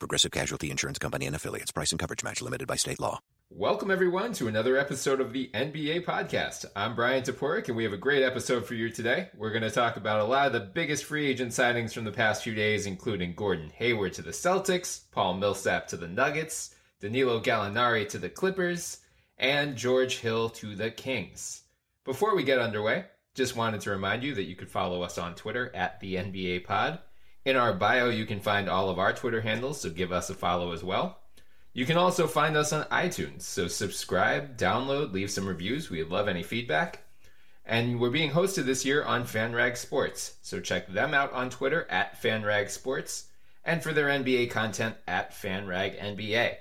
Progressive 0.00 0.32
Casualty 0.32 0.70
Insurance 0.70 0.98
Company 0.98 1.26
and 1.26 1.36
affiliates. 1.36 1.70
Price 1.70 1.92
and 1.92 2.00
coverage 2.00 2.24
match 2.24 2.42
limited 2.42 2.66
by 2.66 2.74
state 2.74 2.98
law. 2.98 3.20
Welcome, 3.52 3.90
everyone, 3.90 4.32
to 4.34 4.46
another 4.48 4.76
episode 4.76 5.20
of 5.20 5.32
the 5.32 5.50
NBA 5.52 6.04
podcast. 6.04 6.66
I'm 6.74 6.94
Bryan 6.94 7.22
Toporek, 7.22 7.66
and 7.66 7.76
we 7.76 7.82
have 7.84 7.92
a 7.92 7.98
great 7.98 8.22
episode 8.22 8.64
for 8.64 8.74
you 8.74 8.90
today. 8.90 9.28
We're 9.36 9.50
going 9.50 9.62
to 9.62 9.70
talk 9.70 9.96
about 9.96 10.20
a 10.20 10.24
lot 10.24 10.46
of 10.46 10.52
the 10.52 10.60
biggest 10.60 11.04
free 11.04 11.26
agent 11.26 11.50
signings 11.50 11.92
from 11.92 12.04
the 12.04 12.12
past 12.12 12.44
few 12.44 12.54
days, 12.54 12.86
including 12.86 13.34
Gordon 13.34 13.70
Hayward 13.70 14.12
to 14.14 14.22
the 14.22 14.30
Celtics, 14.30 15.02
Paul 15.10 15.34
Millsap 15.34 15.88
to 15.88 15.96
the 15.96 16.06
Nuggets, 16.08 16.74
Danilo 17.00 17.40
Gallinari 17.40 18.08
to 18.10 18.18
the 18.18 18.28
Clippers, 18.28 18.98
and 19.36 19.76
George 19.76 20.18
Hill 20.18 20.48
to 20.50 20.76
the 20.76 20.92
Kings. 20.92 21.62
Before 22.04 22.36
we 22.36 22.44
get 22.44 22.60
underway, 22.60 23.06
just 23.34 23.56
wanted 23.56 23.80
to 23.80 23.90
remind 23.90 24.22
you 24.22 24.34
that 24.34 24.44
you 24.44 24.54
could 24.54 24.70
follow 24.70 25.02
us 25.02 25.18
on 25.18 25.34
Twitter 25.34 25.74
at 25.74 25.98
the 25.98 26.14
NBA 26.14 26.64
Pod. 26.64 27.00
In 27.44 27.56
our 27.56 27.72
bio, 27.72 28.10
you 28.10 28.26
can 28.26 28.40
find 28.40 28.68
all 28.68 28.90
of 28.90 28.98
our 28.98 29.12
Twitter 29.14 29.40
handles, 29.40 29.80
so 29.80 29.90
give 29.90 30.12
us 30.12 30.28
a 30.28 30.34
follow 30.34 30.72
as 30.72 30.84
well. 30.84 31.18
You 31.72 31.86
can 31.86 31.96
also 31.96 32.26
find 32.26 32.56
us 32.56 32.72
on 32.72 32.84
iTunes, 32.86 33.42
so 33.42 33.66
subscribe, 33.66 34.58
download, 34.58 35.12
leave 35.12 35.30
some 35.30 35.46
reviews. 35.46 35.88
We'd 35.88 36.08
love 36.08 36.28
any 36.28 36.42
feedback. 36.42 37.04
And 37.64 38.00
we're 38.00 38.10
being 38.10 38.32
hosted 38.32 38.64
this 38.64 38.84
year 38.84 39.04
on 39.04 39.24
FanRag 39.24 39.76
Sports, 39.76 40.34
so 40.42 40.60
check 40.60 40.88
them 40.88 41.14
out 41.14 41.32
on 41.32 41.48
Twitter 41.48 41.86
at 41.88 42.20
FanRag 42.20 42.68
Sports 42.68 43.26
and 43.64 43.82
for 43.82 43.92
their 43.92 44.08
NBA 44.08 44.50
content 44.50 44.96
at 45.06 45.32
FanRag 45.32 45.98
NBA. 45.98 46.56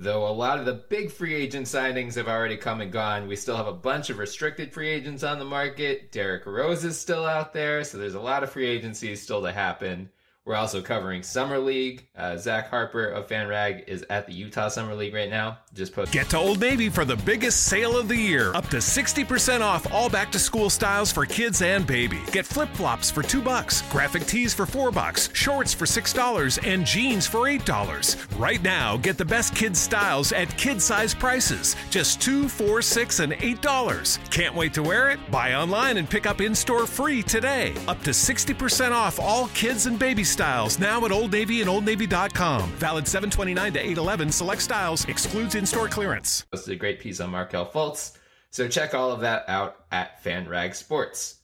Though 0.00 0.28
a 0.28 0.30
lot 0.30 0.60
of 0.60 0.64
the 0.64 0.74
big 0.74 1.10
free 1.10 1.34
agent 1.34 1.66
signings 1.66 2.14
have 2.14 2.28
already 2.28 2.56
come 2.56 2.80
and 2.80 2.92
gone, 2.92 3.26
we 3.26 3.34
still 3.34 3.56
have 3.56 3.66
a 3.66 3.72
bunch 3.72 4.10
of 4.10 4.18
restricted 4.18 4.72
free 4.72 4.88
agents 4.88 5.24
on 5.24 5.40
the 5.40 5.44
market. 5.44 6.12
Derrick 6.12 6.46
Rose 6.46 6.84
is 6.84 6.96
still 6.96 7.26
out 7.26 7.52
there, 7.52 7.82
so 7.82 7.98
there's 7.98 8.14
a 8.14 8.20
lot 8.20 8.44
of 8.44 8.52
free 8.52 8.68
agencies 8.68 9.20
still 9.20 9.42
to 9.42 9.50
happen. 9.50 10.08
We're 10.44 10.54
also 10.54 10.82
covering 10.82 11.24
Summer 11.24 11.58
League. 11.58 12.06
Uh, 12.16 12.36
Zach 12.36 12.70
Harper 12.70 13.08
of 13.08 13.26
FanRag 13.26 13.88
is 13.88 14.06
at 14.08 14.28
the 14.28 14.34
Utah 14.34 14.68
Summer 14.68 14.94
League 14.94 15.14
right 15.14 15.28
now. 15.28 15.58
Just. 15.78 15.98
Get 16.12 16.28
to 16.30 16.38
Old 16.38 16.60
Navy 16.60 16.88
for 16.88 17.04
the 17.04 17.16
biggest 17.16 17.64
sale 17.64 17.96
of 17.96 18.08
the 18.08 18.16
year. 18.16 18.54
Up 18.54 18.68
to 18.68 18.78
60% 18.78 19.60
off 19.60 19.92
all 19.92 20.08
back 20.08 20.30
to 20.32 20.38
school 20.38 20.70
styles 20.70 21.12
for 21.12 21.24
kids 21.24 21.62
and 21.62 21.86
baby. 21.86 22.20
Get 22.30 22.46
flip 22.46 22.68
flops 22.74 23.10
for 23.10 23.22
2 23.22 23.40
bucks, 23.42 23.82
graphic 23.82 24.26
tees 24.26 24.52
for 24.52 24.66
4 24.66 24.90
bucks, 24.90 25.30
shorts 25.32 25.72
for 25.72 25.86
$6, 25.86 26.58
and 26.66 26.84
jeans 26.84 27.26
for 27.26 27.48
$8. 27.48 28.38
Right 28.38 28.62
now, 28.62 28.96
get 28.96 29.18
the 29.18 29.24
best 29.24 29.54
kids 29.54 29.78
styles 29.78 30.32
at 30.32 30.48
kid 30.56 30.82
size 30.82 31.14
prices. 31.14 31.76
Just 31.90 32.20
2 32.20 32.48
4 32.48 32.82
6 32.82 33.20
and 33.20 33.32
$8. 33.32 34.30
Can't 34.30 34.54
wait 34.54 34.74
to 34.74 34.82
wear 34.82 35.10
it? 35.10 35.18
Buy 35.30 35.54
online 35.54 35.96
and 35.96 36.08
pick 36.08 36.26
up 36.26 36.40
in 36.40 36.54
store 36.54 36.86
free 36.86 37.22
today. 37.22 37.74
Up 37.86 38.02
to 38.02 38.10
60% 38.10 38.92
off 38.92 39.18
all 39.18 39.48
kids 39.48 39.86
and 39.86 39.98
baby 39.98 40.24
styles 40.24 40.78
now 40.78 41.04
at 41.04 41.12
Old 41.12 41.32
Navy 41.32 41.60
and 41.60 41.70
OldNavy.com. 41.70 42.70
Valid 42.72 43.06
729 43.06 43.72
to 43.74 43.78
811. 43.78 44.32
Select 44.32 44.62
styles. 44.62 45.04
Excludes 45.06 45.54
in-store 45.68 45.88
clearance. 45.88 46.46
Posted 46.50 46.72
a 46.72 46.78
great 46.78 46.98
piece 46.98 47.20
on 47.20 47.28
Markelle 47.28 47.70
Fultz. 47.70 48.16
So 48.48 48.68
check 48.68 48.94
all 48.94 49.12
of 49.12 49.20
that 49.20 49.44
out 49.48 49.84
at 49.92 50.24
FanRag 50.24 50.74
Sports. 50.74 51.40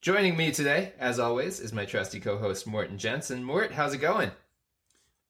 Joining 0.00 0.34
me 0.34 0.50
today, 0.50 0.94
as 0.98 1.18
always, 1.18 1.60
is 1.60 1.70
my 1.70 1.84
trusty 1.84 2.20
co-host 2.20 2.66
Morten 2.66 2.96
Jensen. 2.96 3.44
Mort, 3.44 3.72
how's 3.72 3.92
it 3.92 3.98
going? 3.98 4.30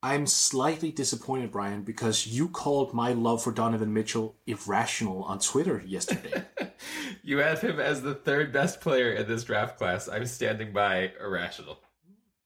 I'm 0.00 0.28
slightly 0.28 0.92
disappointed, 0.92 1.50
Bryan, 1.50 1.82
because 1.82 2.24
you 2.24 2.48
called 2.48 2.94
my 2.94 3.14
love 3.14 3.42
for 3.42 3.50
Donovan 3.50 3.92
Mitchell 3.92 4.36
irrational 4.46 5.24
on 5.24 5.40
Twitter 5.40 5.82
yesterday. 5.84 6.44
you 7.24 7.38
have 7.38 7.60
him 7.60 7.80
as 7.80 8.00
the 8.00 8.14
third 8.14 8.52
best 8.52 8.80
player 8.80 9.10
in 9.10 9.26
this 9.26 9.42
draft 9.42 9.76
class. 9.76 10.08
I'm 10.08 10.26
standing 10.26 10.72
by 10.72 11.10
irrational. 11.20 11.80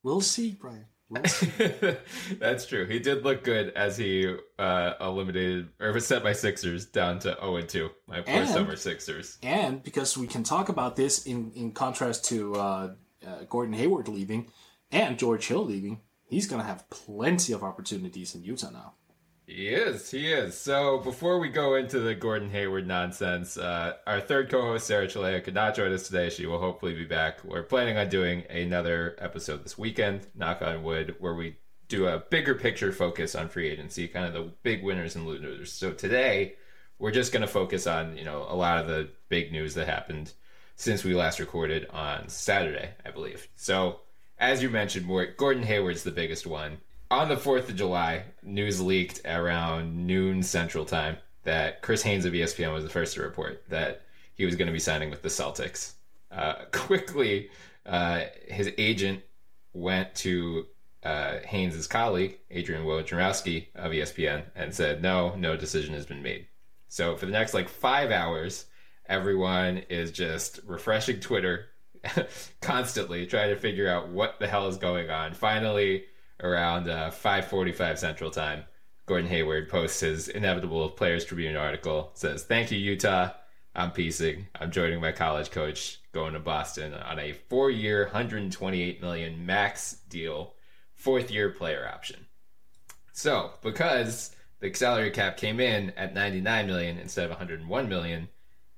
We'll 0.02 0.22
see, 0.22 0.52
Bryan. 0.52 0.86
That's 2.38 2.66
true. 2.66 2.86
He 2.86 2.98
did 2.98 3.24
look 3.24 3.44
good 3.44 3.70
as 3.74 3.96
he 3.96 4.34
uh, 4.58 4.92
eliminated 5.00 5.68
or 5.80 5.98
set 6.00 6.22
my 6.24 6.32
Sixers 6.32 6.86
down 6.86 7.18
to 7.20 7.36
0 7.40 7.56
and 7.56 7.68
2. 7.68 7.90
My 8.06 8.20
poor 8.20 8.34
And- 8.34 8.48
summer 8.48 8.76
Sixers. 8.76 9.38
and 9.42 9.82
because 9.82 10.16
we 10.16 10.26
can 10.26 10.42
talk 10.42 10.68
about 10.68 10.96
this 10.96 11.26
in, 11.26 11.52
in 11.54 11.72
contrast 11.72 12.24
to 12.26 12.54
uh, 12.56 12.90
uh, 13.26 13.44
Gordon 13.48 13.74
Hayward 13.74 14.08
leaving 14.08 14.50
and 14.90 15.18
George 15.18 15.46
Hill 15.46 15.64
leaving, 15.64 16.00
he's 16.26 16.46
going 16.46 16.60
to 16.60 16.66
have 16.66 16.88
plenty 16.90 17.52
of 17.52 17.62
opportunities 17.62 18.34
in 18.34 18.42
Utah 18.42 18.70
now. 18.70 18.94
He 19.46 19.68
is. 19.68 20.10
He 20.10 20.32
is. 20.32 20.58
So 20.58 20.98
before 20.98 21.38
we 21.38 21.50
go 21.50 21.74
into 21.74 22.00
the 22.00 22.14
Gordon 22.14 22.48
Hayward 22.50 22.86
nonsense, 22.86 23.58
uh, 23.58 23.94
our 24.06 24.20
third 24.20 24.50
co-host 24.50 24.86
Sarah 24.86 25.06
Chalea 25.06 25.44
could 25.44 25.54
not 25.54 25.74
join 25.74 25.92
us 25.92 26.06
today. 26.06 26.30
She 26.30 26.46
will 26.46 26.58
hopefully 26.58 26.94
be 26.94 27.04
back. 27.04 27.44
We're 27.44 27.62
planning 27.62 27.98
on 27.98 28.08
doing 28.08 28.44
another 28.48 29.16
episode 29.18 29.62
this 29.62 29.76
weekend, 29.76 30.26
knock 30.34 30.62
on 30.62 30.82
wood, 30.82 31.16
where 31.18 31.34
we 31.34 31.56
do 31.88 32.06
a 32.06 32.18
bigger 32.18 32.54
picture 32.54 32.90
focus 32.90 33.34
on 33.34 33.50
free 33.50 33.68
agency, 33.68 34.08
kind 34.08 34.26
of 34.26 34.32
the 34.32 34.50
big 34.62 34.82
winners 34.82 35.14
and 35.14 35.26
losers. 35.26 35.70
So 35.70 35.92
today, 35.92 36.54
we're 36.98 37.10
just 37.10 37.32
going 37.32 37.42
to 37.42 37.46
focus 37.46 37.86
on 37.86 38.16
you 38.16 38.24
know 38.24 38.46
a 38.48 38.56
lot 38.56 38.78
of 38.78 38.86
the 38.86 39.10
big 39.28 39.52
news 39.52 39.74
that 39.74 39.86
happened 39.86 40.32
since 40.76 41.04
we 41.04 41.14
last 41.14 41.38
recorded 41.38 41.86
on 41.90 42.28
Saturday, 42.28 42.90
I 43.04 43.10
believe. 43.10 43.46
So 43.56 44.00
as 44.38 44.62
you 44.62 44.70
mentioned, 44.70 45.06
Gordon 45.36 45.62
Hayward's 45.62 46.02
the 46.02 46.10
biggest 46.10 46.46
one 46.46 46.78
on 47.14 47.28
the 47.28 47.36
4th 47.36 47.68
of 47.68 47.76
July, 47.76 48.24
news 48.42 48.80
leaked 48.80 49.20
around 49.24 50.06
noon 50.06 50.42
Central 50.42 50.84
Time 50.84 51.16
that 51.44 51.80
Chris 51.80 52.02
Haynes 52.02 52.24
of 52.24 52.32
ESPN 52.32 52.72
was 52.72 52.82
the 52.82 52.90
first 52.90 53.14
to 53.14 53.22
report 53.22 53.62
that 53.68 54.02
he 54.34 54.44
was 54.44 54.56
going 54.56 54.66
to 54.66 54.72
be 54.72 54.80
signing 54.80 55.10
with 55.10 55.22
the 55.22 55.28
Celtics. 55.28 55.92
Uh, 56.32 56.64
quickly, 56.72 57.50
uh, 57.86 58.22
his 58.48 58.72
agent 58.78 59.22
went 59.72 60.12
to 60.16 60.66
uh, 61.04 61.38
Haynes' 61.46 61.86
colleague, 61.86 62.38
Adrian 62.50 62.84
Wojnarowski 62.84 63.68
of 63.76 63.92
ESPN, 63.92 64.42
and 64.56 64.74
said, 64.74 65.00
no, 65.00 65.36
no 65.36 65.56
decision 65.56 65.94
has 65.94 66.06
been 66.06 66.22
made. 66.22 66.46
So 66.88 67.16
for 67.16 67.26
the 67.26 67.32
next 67.32 67.54
like 67.54 67.68
five 67.68 68.10
hours, 68.10 68.66
everyone 69.06 69.78
is 69.88 70.10
just 70.10 70.60
refreshing 70.66 71.20
Twitter 71.20 71.66
constantly, 72.60 73.26
trying 73.26 73.50
to 73.50 73.60
figure 73.60 73.88
out 73.88 74.08
what 74.08 74.40
the 74.40 74.48
hell 74.48 74.66
is 74.66 74.78
going 74.78 75.10
on. 75.10 75.32
Finally, 75.32 76.04
around 76.42 76.88
uh, 76.88 77.10
5:45 77.10 77.98
Central 77.98 78.30
Time, 78.30 78.64
Gordon 79.06 79.28
Hayward 79.28 79.68
posts 79.68 80.00
his 80.00 80.28
inevitable 80.28 80.90
Players 80.90 81.24
Tribune 81.24 81.56
article. 81.56 82.10
Says, 82.14 82.44
"Thank 82.44 82.70
you, 82.70 82.78
Utah. 82.78 83.30
I'm 83.74 83.90
piecing. 83.90 84.46
I'm 84.60 84.70
joining 84.70 85.00
my 85.00 85.12
college 85.12 85.50
coach, 85.50 86.00
going 86.12 86.34
to 86.34 86.38
Boston 86.38 86.94
on 86.94 87.18
a 87.18 87.32
four-year, 87.32 88.04
128 88.04 89.00
million 89.00 89.44
max 89.44 89.94
deal, 90.08 90.54
fourth-year 90.94 91.50
player 91.50 91.90
option." 91.92 92.26
So, 93.12 93.52
because 93.62 94.34
the 94.60 94.72
salary 94.72 95.10
cap 95.10 95.36
came 95.36 95.60
in 95.60 95.90
at 95.90 96.14
99 96.14 96.66
million 96.66 96.98
instead 96.98 97.24
of 97.24 97.30
101 97.30 97.88
million, 97.88 98.28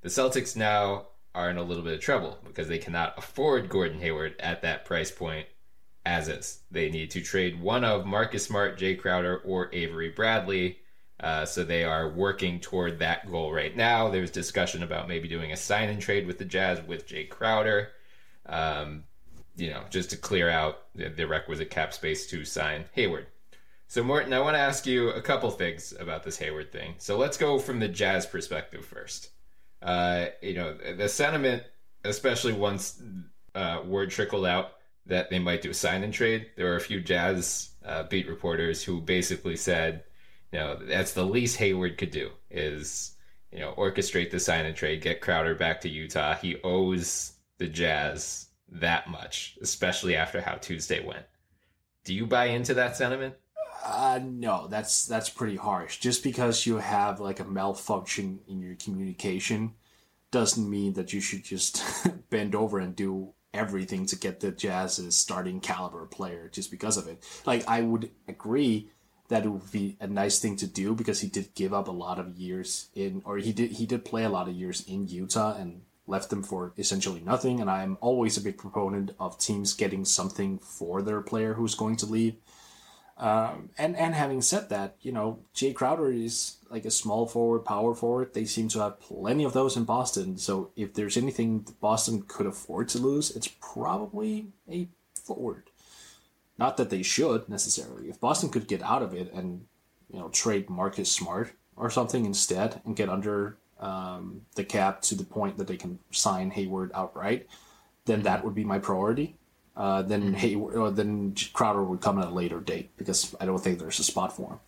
the 0.03 0.09
Celtics 0.09 0.57
now 0.57 1.07
are 1.35 1.51
in 1.51 1.57
a 1.59 1.63
little 1.63 1.85
bit 1.85 1.95
of 1.95 2.01
trouble 2.01 2.39
because 2.45 2.69
they 2.69 2.79
cannot 2.79 3.17
afford 3.19 3.69
Gordon 3.69 4.01
Hayward 4.01 4.35
at 4.41 4.63
that 4.63 4.85
price 4.85 5.11
point 5.11 5.47
as 6.07 6.29
is. 6.29 6.61
They 6.71 6.89
need 6.89 7.11
to 7.11 7.21
trade 7.21 7.61
one 7.61 7.85
of 7.85 8.07
Marcus 8.07 8.45
Smart, 8.45 8.79
Jae 8.79 8.99
Crowder, 8.99 9.39
or 9.39 9.69
Avery 9.75 10.09
Bradley. 10.09 10.79
Uh, 11.19 11.45
so 11.45 11.65
they 11.65 11.83
are 11.83 12.09
working 12.09 12.61
toward 12.61 13.01
that 13.01 13.29
goal 13.29 13.53
right 13.53 13.77
now. 13.77 14.09
There's 14.09 14.31
discussion 14.31 14.85
about 14.85 15.09
maybe 15.09 15.27
doing 15.29 15.51
a 15.51 15.57
sign 15.57 15.89
and 15.89 16.01
trade 16.01 16.27
with 16.27 16.39
the 16.39 16.45
Jazz 16.45 16.81
with 16.83 17.09
Jae 17.09 17.29
Crowder, 17.29 17.89
um, 18.47 19.03
you 19.57 19.71
know, 19.71 19.83
just 19.91 20.11
to 20.11 20.17
clear 20.17 20.49
out 20.49 20.83
the, 20.95 21.27
requisite 21.27 21.71
cap 21.71 21.93
space 21.93 22.29
to 22.29 22.45
sign 22.45 22.85
Hayward. 22.93 23.27
So, 23.89 24.05
Morten, 24.05 24.33
I 24.33 24.41
want 24.41 24.55
to 24.55 24.61
ask 24.61 24.87
you 24.87 25.11
a 25.11 25.23
couple 25.23 25.51
things 25.51 25.93
about 25.99 26.23
this 26.23 26.39
Hayward 26.39 26.71
thing. 26.71 26.95
So, 26.99 27.17
let's 27.17 27.37
go 27.37 27.59
from 27.59 27.81
the 27.81 27.89
Jazz 27.89 28.27
perspective 28.27 28.85
first. 28.85 29.31
Uh, 29.83 30.27
you 30.43 30.55
know, 30.55 30.75
the 30.75 31.09
sentiment, 31.09 31.65
especially 32.05 32.53
once 32.53 33.03
uh, 33.55 33.81
word 33.85 34.11
trickled 34.11 34.47
out 34.47 34.76
that 35.07 35.31
they 35.31 35.39
might 35.39 35.63
do 35.63 35.71
a 35.71 35.75
sign 35.75 36.03
and 36.03 36.13
trade, 36.13 36.51
there 36.57 36.67
were 36.67 36.77
a 36.77 36.81
few 36.81 37.01
Jazz 37.01 37.71
uh, 37.85 38.05
beat 38.05 38.29
reporters 38.29 38.83
who 38.83 39.01
basically 39.01 39.57
said, 39.57 40.05
you 40.53 40.59
know, 40.59 40.77
that's 40.77 41.13
the 41.13 41.25
least 41.25 41.57
Hayward 41.59 41.99
could 41.99 42.11
do 42.11 42.31
is, 42.51 43.13
you 43.53 43.61
know, 43.61 43.75
orchestrate 43.77 44.31
the 44.31 44.41
sign 44.41 44.67
and 44.67 44.77
trade, 44.77 45.03
get 45.03 45.21
Crowder 45.21 45.55
back 45.55 45.81
to 45.83 45.89
Utah. 45.89 46.35
He 46.35 46.57
owes 46.63 47.35
the 47.59 47.69
Jazz 47.69 48.49
that 48.69 49.09
much, 49.09 49.59
especially 49.63 50.17
after 50.17 50.41
how 50.41 50.55
Tuesday 50.55 51.05
went. 51.05 51.25
Do 52.05 52.15
you 52.15 52.27
buy 52.27 52.47
into 52.47 52.75
that 52.75 52.97
sentiment? 52.97 53.35
Uh, 53.85 54.19
no, 54.23 54.67
that's 54.67 55.07
that's 55.07 55.31
pretty 55.31 55.57
harsh. 55.57 55.99
Just 55.99 56.25
because 56.25 56.67
you 56.67 56.79
have 56.79 57.21
like 57.21 57.39
a 57.39 57.45
malfunction 57.45 58.41
in 58.49 58.61
your 58.61 58.75
communication 58.75 59.75
doesn't 60.33 60.69
mean 60.69 60.95
that 60.95 61.13
you 61.13 61.21
should 61.21 61.45
just 61.45 61.85
bend 62.31 62.55
over 62.55 62.79
and 62.79 62.97
do 62.97 63.33
everything 63.57 64.07
to 64.07 64.17
get 64.17 64.41
the 64.41 64.51
Jazz's 64.51 65.17
starting 65.17 65.61
caliber 65.61 66.07
player 66.07 66.49
just 66.53 66.71
because 66.71 66.97
of 66.97 67.09
it. 67.09 67.23
Like 67.45 67.67
I 67.69 67.83
would 67.83 68.11
agree 68.29 68.91
that 69.29 69.45
it 69.45 69.49
would 69.49 69.73
be 69.73 69.97
a 70.01 70.07
nice 70.07 70.39
thing 70.39 70.57
to 70.57 70.67
do 70.67 70.95
because 70.95 71.21
he 71.21 71.29
did 71.29 71.55
give 71.55 71.75
up 71.75 71.89
a 71.89 71.93
lot 71.93 72.19
of 72.19 72.37
years 72.37 72.89
in 72.95 73.23
or 73.25 73.39
he 73.39 73.53
did 73.53 73.73
he 73.73 73.87
did 73.87 74.05
play 74.05 74.25
a 74.25 74.29
lot 74.29 74.49
of 74.49 74.55
years 74.55 74.85
in 74.87 75.09
Utah 75.09 75.57
and 75.57 75.83
left 76.07 76.31
them 76.31 76.43
for 76.43 76.73
essentially 76.79 77.21
nothing 77.21 77.61
and 77.61 77.69
I'm 77.69 77.99
always 78.01 78.37
a 78.37 78.41
big 78.41 78.59
proponent 78.59 79.11
of 79.19 79.39
teams 79.39 79.73
getting 79.73 80.05
something 80.05 80.59
for 80.59 81.03
their 81.03 81.21
player 81.21 81.55
who's 81.55 81.75
going 81.75 81.97
to 81.97 82.07
leave. 82.07 82.37
Um, 83.19 83.71
and 83.79 83.97
and 83.97 84.15
having 84.15 84.43
said 84.43 84.69
that, 84.69 84.97
you 85.01 85.11
know, 85.11 85.39
Jae 85.55 85.75
Crowder 85.75 86.13
is 86.13 86.57
like 86.71 86.85
a 86.85 86.91
small 86.91 87.27
forward, 87.27 87.61
power 87.65 87.95
forward. 87.95 88.35
They 88.35 88.45
seem 88.45 88.69
to 88.69 88.81
have 88.81 89.01
plenty 89.01 89.45
of 89.45 89.55
those 89.55 89.77
in 89.77 89.85
Boston. 89.85 90.37
So 90.37 90.71
if 90.77 90.93
there's 90.93 91.17
anything 91.17 91.67
Boston 91.81 92.25
could 92.29 92.47
afford 92.47 92.89
to 92.91 92.99
lose, 92.99 93.35
it's 93.35 93.49
probably 93.49 94.49
a 94.71 94.89
forward. 95.15 95.71
Not 96.59 96.77
that 96.77 96.91
they 96.91 97.03
should 97.03 97.49
necessarily. 97.49 98.09
If 98.09 98.21
Boston 98.21 98.51
could 98.51 98.69
get 98.69 98.83
out 98.83 99.03
of 99.03 99.15
it 99.15 99.33
and 99.33 99.65
you 100.13 100.19
know 100.19 100.29
trade 100.29 100.69
Marcus 100.69 101.11
Smart 101.11 101.53
or 101.75 101.91
something 101.91 102.27
instead 102.27 102.83
and 102.85 102.97
get 102.97 103.09
under 103.09 103.57
um, 103.81 104.43
the 104.57 104.65
cap 104.65 105.01
to 105.03 105.15
the 105.15 105.25
point 105.25 105.57
that 105.57 105.69
they 105.69 105.77
can 105.77 105.99
sign 106.11 106.51
Hayward 106.51 106.91
outright, 106.95 107.47
then 108.05 108.23
that 108.23 108.45
would 108.45 108.55
be 108.55 108.65
my 108.65 108.79
priority 108.79 109.37
uh, 109.77 110.03
then 110.03 110.35
Hayward, 110.35 110.75
or 110.75 110.91
then 110.91 111.35
Crowder 111.53 111.85
would 111.85 112.01
come 112.01 112.19
at 112.19 112.29
a 112.29 112.31
later 112.31 112.61
date 112.61 112.91
because 112.97 113.35
I 113.41 113.47
don't 113.47 113.59
think 113.59 113.79
there's 113.79 113.99
a 113.99 114.05
spot 114.05 114.35
for 114.35 114.51
him. 114.53 114.61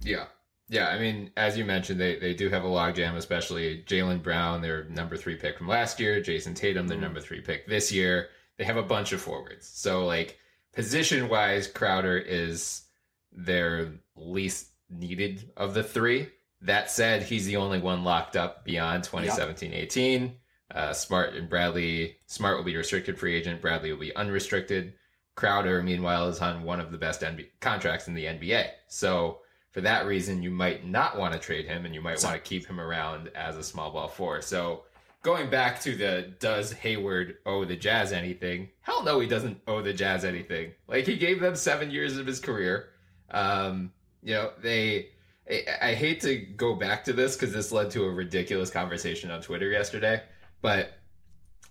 Yeah. 0.00 0.24
Yeah, 0.68 0.88
I 0.88 0.98
mean, 0.98 1.30
as 1.36 1.56
you 1.56 1.64
mentioned, 1.64 2.00
they, 2.00 2.18
they 2.18 2.34
do 2.34 2.48
have 2.48 2.64
a 2.64 2.68
logjam, 2.68 3.14
especially 3.14 3.84
Jaylen 3.86 4.20
Brown, 4.20 4.62
their 4.62 4.84
number 4.84 5.16
three 5.16 5.36
pick 5.36 5.58
from 5.58 5.68
last 5.68 6.00
year, 6.00 6.20
Jayson 6.20 6.54
Tatum, 6.54 6.88
their 6.88 6.98
mm. 6.98 7.02
number 7.02 7.20
three 7.20 7.40
pick 7.40 7.68
this 7.68 7.92
year. 7.92 8.30
They 8.56 8.64
have 8.64 8.76
a 8.76 8.82
bunch 8.82 9.12
of 9.12 9.20
forwards. 9.20 9.68
So, 9.68 10.04
like, 10.04 10.38
position 10.72 11.28
wise, 11.28 11.68
Crowder 11.68 12.18
is 12.18 12.82
their 13.30 13.92
least 14.16 14.70
needed 14.90 15.52
of 15.56 15.72
the 15.72 15.84
three. 15.84 16.30
That 16.62 16.90
said, 16.90 17.22
he's 17.22 17.46
the 17.46 17.56
only 17.56 17.78
one 17.78 18.02
locked 18.02 18.34
up 18.34 18.64
beyond 18.64 19.04
2017 19.04 19.70
yep. 19.70 19.82
18. 19.82 20.34
Uh, 20.74 20.92
Smart 20.92 21.34
and 21.34 21.48
Bradley. 21.48 22.16
Smart 22.26 22.56
will 22.56 22.64
be 22.64 22.76
restricted 22.76 23.18
free 23.18 23.34
agent. 23.34 23.62
Bradley 23.62 23.92
will 23.92 24.00
be 24.00 24.14
unrestricted. 24.16 24.94
Crowder, 25.36 25.82
meanwhile, 25.82 26.28
is 26.28 26.40
on 26.40 26.62
one 26.62 26.80
of 26.80 26.90
the 26.90 26.98
best 26.98 27.20
NBA 27.20 27.48
contracts 27.60 28.08
in 28.08 28.14
the 28.14 28.24
NBA. 28.24 28.68
So 28.88 29.40
for 29.70 29.82
that 29.82 30.06
reason, 30.06 30.42
you 30.42 30.50
might 30.50 30.86
not 30.86 31.18
want 31.18 31.34
to 31.34 31.38
trade 31.38 31.66
him, 31.66 31.84
and 31.84 31.94
you 31.94 32.00
might 32.00 32.22
want 32.22 32.34
to 32.34 32.40
keep 32.40 32.66
him 32.66 32.80
around 32.80 33.30
as 33.34 33.56
a 33.56 33.62
small 33.62 33.90
ball 33.92 34.08
four. 34.08 34.40
So 34.40 34.84
going 35.22 35.50
back 35.50 35.80
to 35.82 35.94
the 35.94 36.32
does 36.40 36.72
Hayward 36.72 37.36
owe 37.44 37.64
the 37.64 37.76
Jazz 37.76 38.12
anything? 38.12 38.70
Hell 38.80 39.04
no, 39.04 39.20
he 39.20 39.28
doesn't 39.28 39.60
owe 39.66 39.82
the 39.82 39.92
Jazz 39.92 40.24
anything. 40.24 40.72
Like 40.88 41.04
he 41.04 41.16
gave 41.16 41.40
them 41.40 41.54
seven 41.56 41.90
years 41.90 42.16
of 42.16 42.26
his 42.26 42.40
career. 42.40 42.90
Um, 43.30 43.92
you 44.22 44.34
know, 44.34 44.52
they. 44.62 45.10
I, 45.50 45.64
I 45.82 45.94
hate 45.94 46.20
to 46.22 46.36
go 46.36 46.74
back 46.74 47.04
to 47.04 47.12
this 47.12 47.36
because 47.36 47.52
this 47.52 47.70
led 47.70 47.90
to 47.90 48.04
a 48.04 48.10
ridiculous 48.10 48.70
conversation 48.70 49.30
on 49.30 49.42
Twitter 49.42 49.68
yesterday. 49.68 50.22
But 50.66 50.98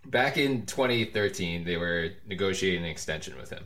back 0.05 0.37
in 0.37 0.65
2013, 0.65 1.65
they 1.65 1.75
were 1.75 2.11
negotiating 2.25 2.85
an 2.85 2.89
extension 2.89 3.35
with 3.35 3.49
him. 3.49 3.65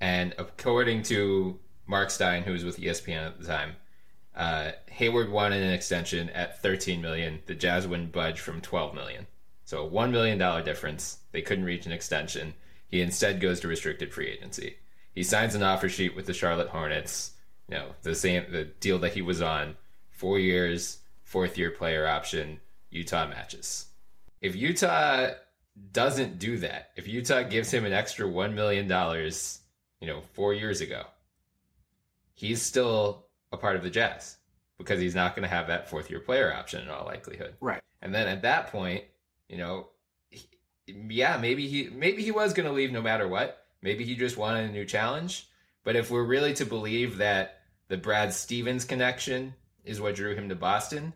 And 0.00 0.34
according 0.36 1.04
to 1.04 1.60
Mark 1.86 2.10
Stein, 2.10 2.42
who 2.42 2.54
was 2.54 2.64
with 2.64 2.80
ESPN 2.80 3.24
at 3.24 3.38
the 3.38 3.46
time, 3.46 3.76
uh, 4.34 4.72
Hayward 4.86 5.30
wanted 5.30 5.62
an 5.62 5.70
extension 5.70 6.28
at 6.30 6.60
13 6.60 7.00
million. 7.00 7.38
The 7.46 7.54
Jazz 7.54 7.86
wouldn't 7.86 8.10
budge 8.10 8.40
from 8.40 8.60
12 8.60 8.96
million. 8.96 9.28
So 9.64 9.86
a 9.86 9.88
$1 9.88 10.10
million 10.10 10.64
difference. 10.64 11.18
They 11.30 11.40
couldn't 11.40 11.66
reach 11.66 11.86
an 11.86 11.92
extension. 11.92 12.54
He 12.88 13.00
instead 13.00 13.40
goes 13.40 13.60
to 13.60 13.68
restricted 13.68 14.12
free 14.12 14.26
agency. 14.26 14.78
He 15.14 15.22
signs 15.22 15.54
an 15.54 15.62
offer 15.62 15.88
sheet 15.88 16.16
with 16.16 16.26
the 16.26 16.34
Charlotte 16.34 16.70
Hornets. 16.70 17.34
You 17.68 17.76
know, 17.76 17.86
the 18.02 18.16
same 18.16 18.50
the 18.50 18.64
deal 18.64 18.98
that 18.98 19.14
he 19.14 19.22
was 19.22 19.40
on. 19.40 19.76
Four 20.10 20.40
years, 20.40 20.98
fourth 21.22 21.56
year 21.56 21.70
player 21.70 22.08
option, 22.08 22.58
Utah 22.90 23.28
matches 23.28 23.86
if 24.44 24.54
Utah 24.54 25.30
doesn't 25.92 26.38
do 26.38 26.58
that, 26.58 26.90
if 26.96 27.08
Utah 27.08 27.44
gives 27.44 27.72
him 27.72 27.86
an 27.86 27.94
extra 27.94 28.28
$1 28.28 28.52
million, 28.52 28.86
you 30.00 30.06
know, 30.06 30.20
four 30.34 30.52
years 30.52 30.82
ago, 30.82 31.04
he's 32.34 32.60
still 32.60 33.24
a 33.52 33.56
part 33.56 33.74
of 33.74 33.82
the 33.82 33.88
Jazz 33.88 34.36
because 34.76 35.00
he's 35.00 35.14
not 35.14 35.34
going 35.34 35.48
to 35.48 35.54
have 35.54 35.68
that 35.68 35.88
fourth 35.88 36.10
year 36.10 36.20
player 36.20 36.52
option 36.52 36.82
in 36.82 36.90
all 36.90 37.06
likelihood. 37.06 37.54
Right. 37.62 37.80
And 38.02 38.14
then 38.14 38.28
at 38.28 38.42
that 38.42 38.66
point, 38.66 39.04
you 39.48 39.56
know, 39.56 39.88
he, 40.28 40.46
yeah, 40.86 41.38
maybe 41.38 41.66
he 41.66 41.88
maybe 41.88 42.22
he 42.22 42.30
was 42.30 42.52
going 42.52 42.68
to 42.68 42.74
leave 42.74 42.92
no 42.92 43.00
matter 43.00 43.26
what. 43.26 43.64
Maybe 43.80 44.04
he 44.04 44.14
just 44.14 44.36
wanted 44.36 44.68
a 44.68 44.72
new 44.72 44.84
challenge. 44.84 45.48
But 45.84 45.96
if 45.96 46.10
we're 46.10 46.22
really 46.22 46.52
to 46.54 46.66
believe 46.66 47.16
that 47.16 47.60
the 47.88 47.96
Brad 47.96 48.34
Stevens 48.34 48.84
connection 48.84 49.54
is 49.84 50.02
what 50.02 50.16
drew 50.16 50.34
him 50.34 50.50
to 50.50 50.54
Boston, 50.54 51.14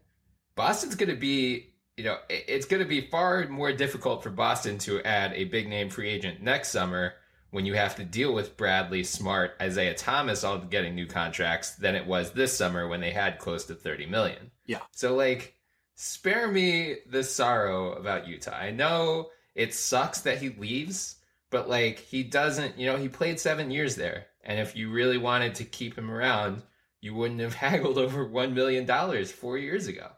Boston's 0.55 0.95
going 0.95 1.11
to 1.11 1.17
be 1.17 1.75
you 1.99 2.05
know, 2.05 2.17
it's 2.31 2.65
going 2.65 2.81
to 2.81 2.89
be 2.89 3.01
far 3.01 3.49
more 3.49 3.73
difficult 3.73 4.23
for 4.23 4.31
Boston 4.31 4.79
to 4.79 5.03
add 5.03 5.33
a 5.33 5.45
big 5.45 5.69
name 5.69 5.91
free 5.91 6.09
agent 6.09 6.41
next 6.41 6.69
summer 6.69 7.15
when 7.51 7.67
you 7.67 7.75
have 7.75 7.97
to 7.97 8.05
deal 8.05 8.33
with 8.33 8.57
Bradley 8.57 9.03
Smart, 9.03 9.57
Isaiah 9.61 9.95
Thomas 9.95 10.45
all 10.45 10.59
getting 10.59 10.95
new 10.95 11.07
contracts 11.07 11.75
than 11.75 11.97
it 11.97 12.07
was 12.07 12.31
this 12.31 12.57
summer 12.57 12.87
when 12.87 13.01
they 13.01 13.11
had 13.11 13.41
close 13.41 13.65
to 13.65 13.75
30 13.75 14.07
million. 14.07 14.53
Yeah. 14.67 14.83
So 14.93 15.17
like 15.17 15.57
spare 15.97 16.47
me 16.47 16.99
the 17.11 17.25
sorrow 17.25 17.95
about 17.95 18.29
Utah. 18.29 18.57
I 18.57 18.71
know 18.71 19.31
it 19.57 19.75
sucks 19.75 20.21
that 20.21 20.39
he 20.39 20.51
leaves, 20.51 21.17
but 21.51 21.69
like 21.69 21.99
he 21.99 22.23
doesn't, 22.23 22.79
you 22.79 22.87
know, 22.87 22.97
he 22.97 23.09
played 23.09 23.41
7 23.41 23.73
years 23.73 23.97
there. 23.97 24.27
And 24.45 24.61
if 24.61 24.77
you 24.77 24.91
really 24.93 25.19
wanted 25.19 25.57
to 25.57 25.65
keep 25.65 25.99
him 25.99 26.13
around, 26.13 26.63
you 27.01 27.13
wouldn't 27.15 27.41
have 27.41 27.55
haggled 27.67 27.99
over 27.99 28.25
1 28.25 28.55
million 28.55 28.87
dollars 28.87 29.33
4 29.33 29.59
years 29.59 29.89
ago. 29.89 30.11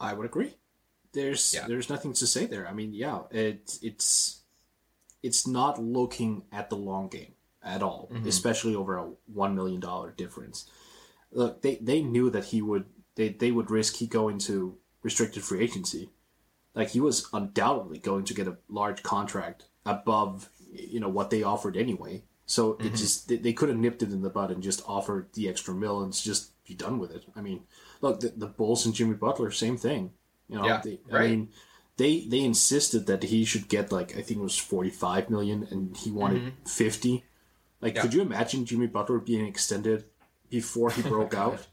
I 0.00 0.12
would 0.12 0.26
agree. 0.26 0.54
There's 1.12 1.54
yeah. 1.54 1.66
there's 1.66 1.88
nothing 1.88 2.12
to 2.14 2.26
say 2.26 2.46
there. 2.46 2.68
I 2.68 2.72
mean, 2.72 2.92
yeah, 2.92 3.20
it 3.30 3.78
it's 3.82 4.42
it's 5.22 5.46
not 5.46 5.82
looking 5.82 6.42
at 6.52 6.70
the 6.70 6.76
long 6.76 7.08
game 7.08 7.32
at 7.62 7.82
all, 7.82 8.10
mm-hmm. 8.12 8.28
especially 8.28 8.74
over 8.74 8.96
a 8.96 9.10
one 9.26 9.54
million 9.54 9.80
dollar 9.80 10.10
difference. 10.10 10.70
Look, 11.32 11.62
they 11.62 11.76
they 11.76 12.02
knew 12.02 12.30
that 12.30 12.46
he 12.46 12.62
would 12.62 12.86
they 13.14 13.30
they 13.30 13.50
would 13.50 13.70
risk 13.70 13.96
he 13.96 14.06
going 14.06 14.38
to 14.40 14.76
restricted 15.02 15.42
free 15.42 15.62
agency. 15.62 16.10
Like 16.74 16.90
he 16.90 17.00
was 17.00 17.28
undoubtedly 17.32 17.98
going 17.98 18.24
to 18.26 18.34
get 18.34 18.48
a 18.48 18.58
large 18.68 19.02
contract 19.02 19.64
above 19.86 20.50
you 20.70 21.00
know 21.00 21.08
what 21.08 21.30
they 21.30 21.42
offered 21.42 21.76
anyway. 21.76 22.22
So 22.44 22.74
mm-hmm. 22.74 22.86
it 22.86 22.94
just 22.94 23.28
they, 23.28 23.36
they 23.36 23.52
could 23.52 23.68
have 23.68 23.78
nipped 23.78 24.02
it 24.02 24.12
in 24.12 24.22
the 24.22 24.30
bud 24.30 24.50
and 24.50 24.62
just 24.62 24.82
offered 24.86 25.32
the 25.32 25.48
extra 25.48 25.74
mill 25.74 26.02
and 26.02 26.12
just 26.12 26.52
be 26.64 26.74
done 26.74 26.98
with 26.98 27.10
it. 27.10 27.24
I 27.34 27.40
mean, 27.40 27.62
look, 28.00 28.20
the, 28.20 28.32
the 28.36 28.46
Bulls 28.46 28.86
and 28.86 28.94
Jimmy 28.94 29.14
Butler, 29.14 29.50
same 29.50 29.76
thing. 29.76 30.12
You 30.48 30.56
know, 30.56 30.66
yeah, 30.66 30.80
they, 30.82 30.98
right. 31.10 31.24
I 31.24 31.28
mean, 31.28 31.48
they 31.96 32.20
they 32.20 32.40
insisted 32.40 33.06
that 33.06 33.24
he 33.24 33.44
should 33.44 33.68
get 33.68 33.90
like 33.90 34.16
I 34.16 34.22
think 34.22 34.40
it 34.40 34.42
was 34.42 34.58
forty 34.58 34.90
five 34.90 35.30
million, 35.30 35.66
and 35.70 35.96
he 35.96 36.10
wanted 36.10 36.42
mm-hmm. 36.42 36.64
fifty. 36.66 37.24
Like, 37.80 37.96
yeah. 37.96 38.02
could 38.02 38.14
you 38.14 38.22
imagine 38.22 38.64
Jimmy 38.64 38.86
Butler 38.86 39.18
being 39.18 39.46
extended 39.46 40.04
before 40.50 40.90
he 40.90 41.02
broke 41.02 41.34
out? 41.34 41.66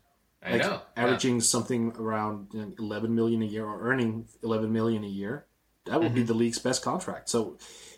Like, 0.43 0.61
know, 0.61 0.81
averaging 0.97 1.35
yeah. 1.35 1.41
something 1.41 1.93
around 1.97 2.47
you 2.51 2.61
know, 2.61 2.73
eleven 2.79 3.15
million 3.15 3.41
a 3.41 3.45
year 3.45 3.65
or 3.65 3.81
earning 3.81 4.27
eleven 4.41 4.73
million 4.73 5.03
a 5.03 5.07
year. 5.07 5.45
That 5.85 5.99
would 5.99 6.07
mm-hmm. 6.07 6.15
be 6.15 6.23
the 6.23 6.33
league's 6.33 6.59
best 6.59 6.81
contract. 6.81 7.29
So 7.29 7.57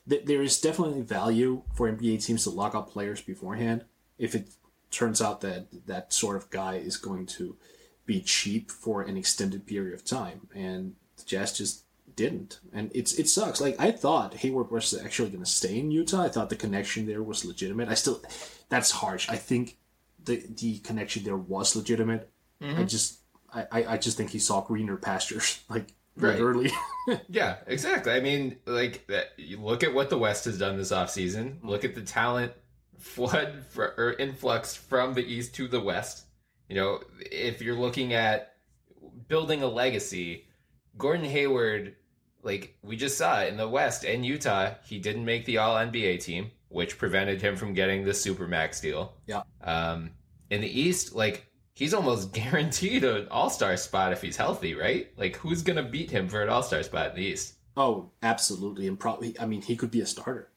th- 0.09 0.25
there 0.25 0.41
is 0.41 0.59
definitely 0.59 1.01
value 1.01 1.61
for 1.75 1.91
NBA 1.91 2.25
teams 2.25 2.43
to 2.43 2.49
lock 2.49 2.73
up 2.73 2.89
players 2.89 3.21
beforehand 3.21 3.85
if 4.17 4.33
it 4.33 4.49
turns 4.91 5.21
out 5.21 5.41
that 5.41 5.67
that 5.85 6.13
sort 6.13 6.35
of 6.35 6.49
guy 6.49 6.75
is 6.75 6.97
going 6.97 7.25
to 7.25 7.57
be 8.05 8.21
cheap 8.21 8.71
for 8.71 9.01
an 9.01 9.17
extended 9.17 9.65
period 9.65 9.93
of 9.93 10.05
time. 10.05 10.47
And 10.53 10.95
the 11.17 11.23
Jazz 11.23 11.57
just 11.57 11.83
didn't, 12.15 12.59
and 12.71 12.91
it's 12.95 13.13
it 13.13 13.27
sucks. 13.27 13.59
Like 13.59 13.75
I 13.79 13.91
thought 13.91 14.35
Hayward 14.35 14.71
was 14.71 14.93
actually 14.93 15.29
going 15.29 15.43
to 15.43 15.49
stay 15.49 15.79
in 15.79 15.91
Utah. 15.91 16.23
I 16.23 16.29
thought 16.29 16.49
the 16.49 16.55
connection 16.55 17.05
there 17.07 17.23
was 17.23 17.43
legitimate. 17.45 17.89
I 17.89 17.93
still, 17.95 18.21
that's 18.69 18.91
harsh. 18.91 19.29
I 19.29 19.35
think 19.35 19.77
the 20.23 20.43
the 20.47 20.79
connection 20.79 21.23
there 21.23 21.37
was 21.37 21.75
legitimate. 21.75 22.29
Mm-hmm. 22.61 22.79
I 22.79 22.83
just 22.83 23.19
I, 23.53 23.85
I 23.87 23.97
just 23.97 24.17
think 24.17 24.29
he 24.31 24.39
saw 24.39 24.61
greener 24.61 24.97
pastures 24.97 25.61
like 25.69 25.93
Right. 26.17 26.39
early. 26.39 26.71
Yeah, 27.27 27.57
exactly. 27.67 28.13
I 28.13 28.19
mean, 28.21 28.55
like 28.65 29.05
that. 29.07 29.33
You 29.37 29.59
look 29.59 29.83
at 29.83 29.93
what 29.93 30.09
the 30.09 30.17
West 30.17 30.45
has 30.45 30.57
done 30.57 30.77
this 30.77 30.91
offseason. 30.93 31.57
Look 31.61 31.83
at 31.83 31.93
the 31.93 32.01
talent 32.01 32.53
flood 32.97 33.65
for, 33.69 33.93
or 33.97 34.13
influx 34.13 34.75
from 34.75 35.13
the 35.13 35.23
East 35.23 35.53
to 35.55 35.67
the 35.67 35.81
West. 35.81 36.23
You 36.69 36.75
know, 36.75 36.99
if 37.19 37.61
you're 37.61 37.75
looking 37.75 38.13
at 38.13 38.55
building 39.27 39.63
a 39.63 39.67
legacy, 39.67 40.45
Gordon 40.97 41.25
Hayward, 41.25 41.95
like 42.43 42.77
we 42.81 42.95
just 42.95 43.17
saw 43.17 43.43
in 43.43 43.57
the 43.57 43.67
West 43.67 44.05
and 44.05 44.25
Utah, 44.25 44.71
he 44.83 44.99
didn't 44.99 45.25
make 45.25 45.45
the 45.45 45.57
All 45.57 45.75
NBA 45.75 46.23
team, 46.23 46.51
which 46.69 46.97
prevented 46.97 47.41
him 47.41 47.55
from 47.55 47.73
getting 47.73 48.03
the 48.03 48.11
Supermax 48.11 48.81
deal. 48.81 49.13
Yeah. 49.27 49.43
Um, 49.63 50.11
in 50.49 50.61
the 50.61 50.79
East, 50.79 51.15
like 51.15 51.47
he's 51.73 51.93
almost 51.93 52.33
guaranteed 52.33 53.03
an 53.03 53.27
All 53.29 53.49
Star 53.49 53.77
spot 53.77 54.11
if 54.11 54.21
he's 54.21 54.37
healthy, 54.37 54.73
right? 54.75 55.11
Like 55.17 55.35
who's 55.37 55.61
gonna 55.61 55.83
beat 55.83 56.11
him 56.11 56.27
for 56.27 56.41
an 56.41 56.49
All 56.49 56.63
Star 56.63 56.83
spot 56.83 57.11
in 57.11 57.15
the 57.15 57.23
East? 57.23 57.55
oh, 57.77 58.09
absolutely, 58.23 58.87
and 58.87 58.99
probably. 58.99 59.35
I 59.39 59.45
mean, 59.45 59.61
he 59.61 59.75
could 59.75 59.91
be 59.91 60.01
a 60.01 60.05
starter. 60.05 60.49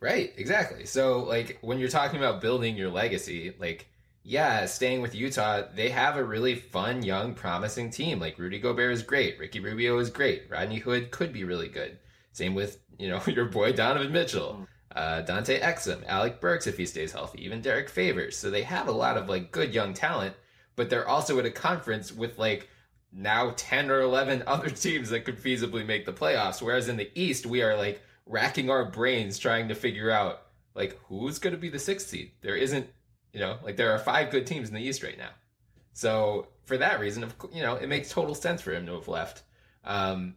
Right, 0.00 0.32
exactly. 0.36 0.84
So, 0.86 1.22
like, 1.22 1.58
when 1.62 1.78
you're 1.78 1.88
talking 1.88 2.18
about 2.18 2.40
building 2.40 2.76
your 2.76 2.90
legacy, 2.90 3.54
like, 3.58 3.88
yeah, 4.28 4.66
staying 4.66 5.02
with 5.02 5.14
Utah, 5.14 5.62
they 5.72 5.88
have 5.90 6.16
a 6.16 6.24
really 6.24 6.56
fun, 6.56 7.04
young, 7.04 7.32
promising 7.32 7.90
team. 7.90 8.18
Like, 8.18 8.40
Rudy 8.40 8.58
Gobert 8.58 8.92
is 8.92 9.04
great. 9.04 9.38
Ricky 9.38 9.60
Rubio 9.60 9.98
is 9.98 10.10
great. 10.10 10.50
Rodney 10.50 10.78
Hood 10.80 11.12
could 11.12 11.32
be 11.32 11.44
really 11.44 11.68
good. 11.68 11.96
Same 12.32 12.56
with, 12.56 12.80
you 12.98 13.08
know, 13.08 13.22
your 13.28 13.44
boy 13.44 13.72
Donovan 13.72 14.10
Mitchell, 14.10 14.66
uh, 14.96 15.20
Dante 15.20 15.60
Exum, 15.60 16.04
Alec 16.06 16.40
Burks 16.40 16.66
if 16.66 16.76
he 16.76 16.86
stays 16.86 17.12
healthy, 17.12 17.44
even 17.44 17.60
Derrick 17.60 17.88
Favors. 17.88 18.36
So 18.36 18.50
they 18.50 18.62
have 18.62 18.88
a 18.88 18.92
lot 18.92 19.16
of, 19.16 19.28
like, 19.28 19.52
good 19.52 19.72
young 19.72 19.94
talent, 19.94 20.34
but 20.74 20.90
they're 20.90 21.08
also 21.08 21.38
at 21.38 21.46
a 21.46 21.50
conference 21.52 22.10
with, 22.10 22.36
like, 22.36 22.68
now 23.12 23.52
10 23.56 23.92
or 23.92 24.00
11 24.00 24.42
other 24.48 24.70
teams 24.70 25.08
that 25.10 25.24
could 25.24 25.38
feasibly 25.38 25.86
make 25.86 26.04
the 26.04 26.12
playoffs. 26.12 26.60
Whereas 26.60 26.88
in 26.88 26.96
the 26.96 27.12
East, 27.14 27.46
we 27.46 27.62
are, 27.62 27.76
like, 27.76 28.02
racking 28.26 28.70
our 28.70 28.86
brains 28.86 29.38
trying 29.38 29.68
to 29.68 29.74
figure 29.76 30.10
out 30.10 30.42
like 30.76 30.98
who's 31.08 31.38
going 31.38 31.54
to 31.54 31.60
be 31.60 31.70
the 31.70 31.78
sixth 31.78 32.08
seed. 32.08 32.32
There 32.42 32.54
isn't, 32.54 32.88
you 33.36 33.42
know, 33.42 33.58
like 33.62 33.76
there 33.76 33.92
are 33.92 33.98
five 33.98 34.30
good 34.30 34.46
teams 34.46 34.70
in 34.70 34.74
the 34.74 34.80
East 34.80 35.02
right 35.02 35.18
now. 35.18 35.28
So 35.92 36.48
for 36.64 36.78
that 36.78 37.00
reason, 37.00 37.22
of 37.22 37.34
you 37.52 37.62
know, 37.62 37.74
it 37.74 37.86
makes 37.86 38.10
total 38.10 38.34
sense 38.34 38.62
for 38.62 38.72
him 38.72 38.86
to 38.86 38.94
have 38.94 39.08
left. 39.08 39.42
Um, 39.84 40.36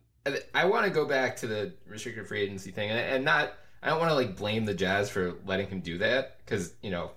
I- 0.54 0.66
want 0.66 0.84
to 0.84 0.92
go 0.92 1.06
back 1.06 1.38
to 1.38 1.48
the 1.48 1.74
restricted 1.88 2.28
free 2.28 2.42
agency 2.42 2.72
thing, 2.72 2.90
and, 2.90 3.00
and 3.00 3.24
not. 3.24 3.54
I 3.82 3.88
don't 3.88 4.00
want 4.00 4.12
to 4.12 4.16
like 4.16 4.36
blame 4.36 4.66
the 4.66 4.74
Jazz 4.74 5.10
for 5.10 5.36
letting 5.46 5.68
him 5.68 5.80
do 5.80 6.00
that 6.00 6.40
because 6.44 6.74
you 6.82 6.92
know, 6.92 7.12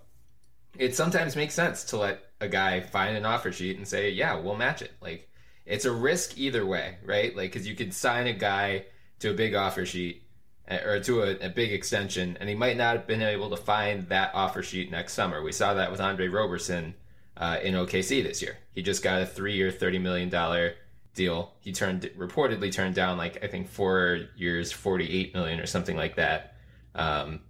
it 0.78 0.94
sometimes 0.94 1.34
makes 1.34 1.52
sense 1.52 1.82
to 1.86 1.96
let 1.96 2.20
a 2.40 2.46
guy 2.46 2.78
find 2.78 3.16
an 3.16 3.26
offer 3.26 3.50
sheet 3.50 3.76
and 3.76 3.86
say, 3.86 4.10
"Yeah, 4.10 4.38
we'll 4.38 4.54
match 4.54 4.82
it." 4.82 4.92
Like 5.00 5.28
it's 5.66 5.84
a 5.84 5.90
risk 5.90 6.38
either 6.38 6.64
way, 6.64 6.98
right? 7.04 7.36
Like 7.36 7.50
because 7.50 7.66
you 7.66 7.74
could 7.74 7.92
sign 7.92 8.28
a 8.28 8.32
guy 8.32 8.84
to 9.18 9.32
a 9.32 9.34
big 9.34 9.56
offer 9.56 9.84
sheet 9.84 10.22
or 10.70 11.00
to 11.00 11.22
a, 11.22 11.46
a 11.46 11.48
big 11.48 11.72
extension, 11.72 12.36
and 12.40 12.48
he 12.48 12.54
might 12.54 12.76
not 12.76 12.96
have 12.96 13.06
been 13.06 13.22
able 13.22 13.50
to 13.50 13.56
find 13.56 14.08
that 14.08 14.30
offer 14.34 14.62
sheet 14.62 14.90
next 14.90 15.14
summer. 15.14 15.42
We 15.42 15.52
saw 15.52 15.74
that 15.74 15.90
with 15.90 16.00
Andre 16.00 16.28
Roberson 16.28 16.94
uh, 17.36 17.58
in 17.62 17.74
OKC 17.74 18.22
this 18.22 18.40
year. 18.42 18.58
He 18.72 18.82
just 18.82 19.02
got 19.02 19.22
a 19.22 19.26
three-year, 19.26 19.70
thirty 19.70 19.98
million 19.98 20.28
dollar 20.28 20.74
deal. 21.14 21.52
He 21.60 21.72
turned 21.72 22.02
reportedly 22.16 22.72
turned 22.72 22.94
down 22.94 23.18
like 23.18 23.42
I 23.44 23.48
think 23.48 23.68
four 23.68 24.20
years, 24.36 24.72
forty-eight 24.72 25.34
million 25.34 25.60
or 25.60 25.66
something 25.66 25.96
like 25.96 26.16
that. 26.16 26.54
Um, 26.94 27.40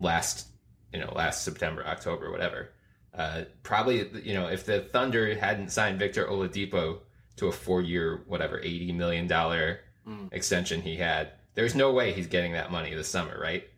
last 0.00 0.48
you 0.92 1.00
know 1.00 1.12
last 1.14 1.44
September, 1.44 1.84
October, 1.86 2.30
whatever. 2.30 2.70
Uh, 3.14 3.42
probably 3.62 4.08
you 4.22 4.34
know 4.34 4.46
if 4.48 4.64
the 4.64 4.80
Thunder 4.80 5.34
hadn't 5.38 5.70
signed 5.70 5.98
Victor 5.98 6.26
Oladipo 6.26 7.00
to 7.36 7.46
a 7.48 7.52
four-year, 7.52 8.22
whatever, 8.26 8.58
eighty 8.60 8.92
million 8.92 9.26
dollar 9.26 9.80
extension 10.32 10.80
he 10.80 10.96
had, 10.96 11.32
there's 11.58 11.74
no 11.74 11.90
way 11.90 12.12
he's 12.12 12.28
getting 12.28 12.52
that 12.52 12.70
money 12.70 12.94
this 12.94 13.08
summer, 13.08 13.36
right? 13.36 13.68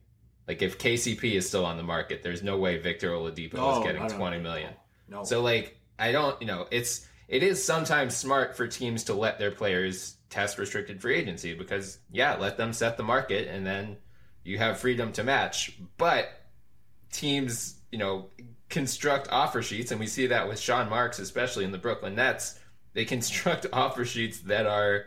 Like 0.46 0.60
if 0.60 0.76
KCP 0.76 1.32
is 1.32 1.48
still 1.48 1.64
on 1.64 1.78
the 1.78 1.82
market, 1.82 2.22
there's 2.22 2.42
no 2.42 2.58
way 2.58 2.76
Victor 2.76 3.08
Oladipo 3.08 3.54
No, 3.54 3.78
is 3.78 3.86
getting 3.86 4.06
twenty 4.06 4.38
million. 4.38 4.74
No, 5.08 5.24
So 5.24 5.40
like 5.40 5.78
I 5.98 6.12
don't, 6.12 6.38
you 6.42 6.46
know, 6.46 6.66
it's 6.70 7.08
it 7.26 7.42
is 7.42 7.64
sometimes 7.64 8.14
smart 8.14 8.54
for 8.54 8.66
teams 8.66 9.04
to 9.04 9.14
let 9.14 9.38
their 9.38 9.50
players 9.50 10.16
test 10.28 10.58
restricted 10.58 11.00
free 11.00 11.16
agency 11.16 11.54
because 11.54 12.00
yeah, 12.12 12.36
let 12.36 12.58
them 12.58 12.74
set 12.74 12.98
the 12.98 13.02
market 13.02 13.48
and 13.48 13.66
then 13.66 13.96
you 14.44 14.58
have 14.58 14.78
freedom 14.78 15.10
to 15.12 15.24
match. 15.24 15.78
But 15.96 16.28
teams, 17.10 17.76
you 17.90 17.98
know, 17.98 18.28
construct 18.68 19.28
offer 19.30 19.62
sheets 19.62 19.90
and 19.90 19.98
we 19.98 20.06
see 20.06 20.26
that 20.26 20.46
with 20.46 20.60
Sean 20.60 20.90
Marks 20.90 21.18
especially 21.18 21.64
in 21.64 21.72
the 21.72 21.78
Brooklyn 21.78 22.14
Nets, 22.14 22.60
they 22.92 23.06
construct 23.06 23.68
offer 23.72 24.04
sheets 24.04 24.40
that 24.40 24.66
are 24.66 25.06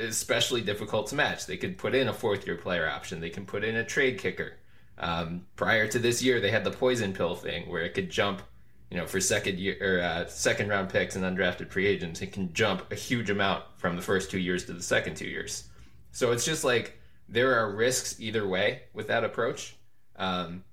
especially 0.00 0.60
difficult 0.60 1.08
to 1.08 1.14
match. 1.14 1.46
They 1.46 1.56
could 1.56 1.78
put 1.78 1.94
in 1.94 2.08
a 2.08 2.12
fourth 2.12 2.46
year 2.46 2.56
player 2.56 2.88
option. 2.88 3.20
They 3.20 3.30
can 3.30 3.46
put 3.46 3.64
in 3.64 3.76
a 3.76 3.84
trade 3.84 4.18
kicker. 4.18 4.54
Um, 4.98 5.46
prior 5.56 5.86
to 5.88 5.98
this 5.98 6.22
year, 6.22 6.40
they 6.40 6.50
had 6.50 6.64
the 6.64 6.70
poison 6.70 7.12
pill 7.12 7.34
thing 7.34 7.68
where 7.68 7.82
it 7.82 7.94
could 7.94 8.10
jump, 8.10 8.42
you 8.90 8.96
know, 8.96 9.06
for 9.06 9.20
second 9.20 9.58
year 9.58 9.76
or 9.80 10.02
uh, 10.02 10.26
second 10.26 10.68
round 10.68 10.88
picks 10.88 11.16
and 11.16 11.24
undrafted 11.24 11.70
free 11.70 11.86
agents. 11.86 12.22
It 12.22 12.32
can 12.32 12.52
jump 12.52 12.90
a 12.90 12.94
huge 12.94 13.30
amount 13.30 13.64
from 13.76 13.96
the 13.96 14.02
first 14.02 14.30
two 14.30 14.38
years 14.38 14.64
to 14.66 14.72
the 14.72 14.82
second 14.82 15.16
two 15.16 15.28
years. 15.28 15.68
So 16.12 16.32
it's 16.32 16.44
just 16.44 16.64
like 16.64 16.98
there 17.28 17.58
are 17.58 17.74
risks 17.74 18.20
either 18.20 18.46
way 18.46 18.82
with 18.94 19.08
that 19.08 19.24
approach. 19.24 19.76
Um, 20.16 20.64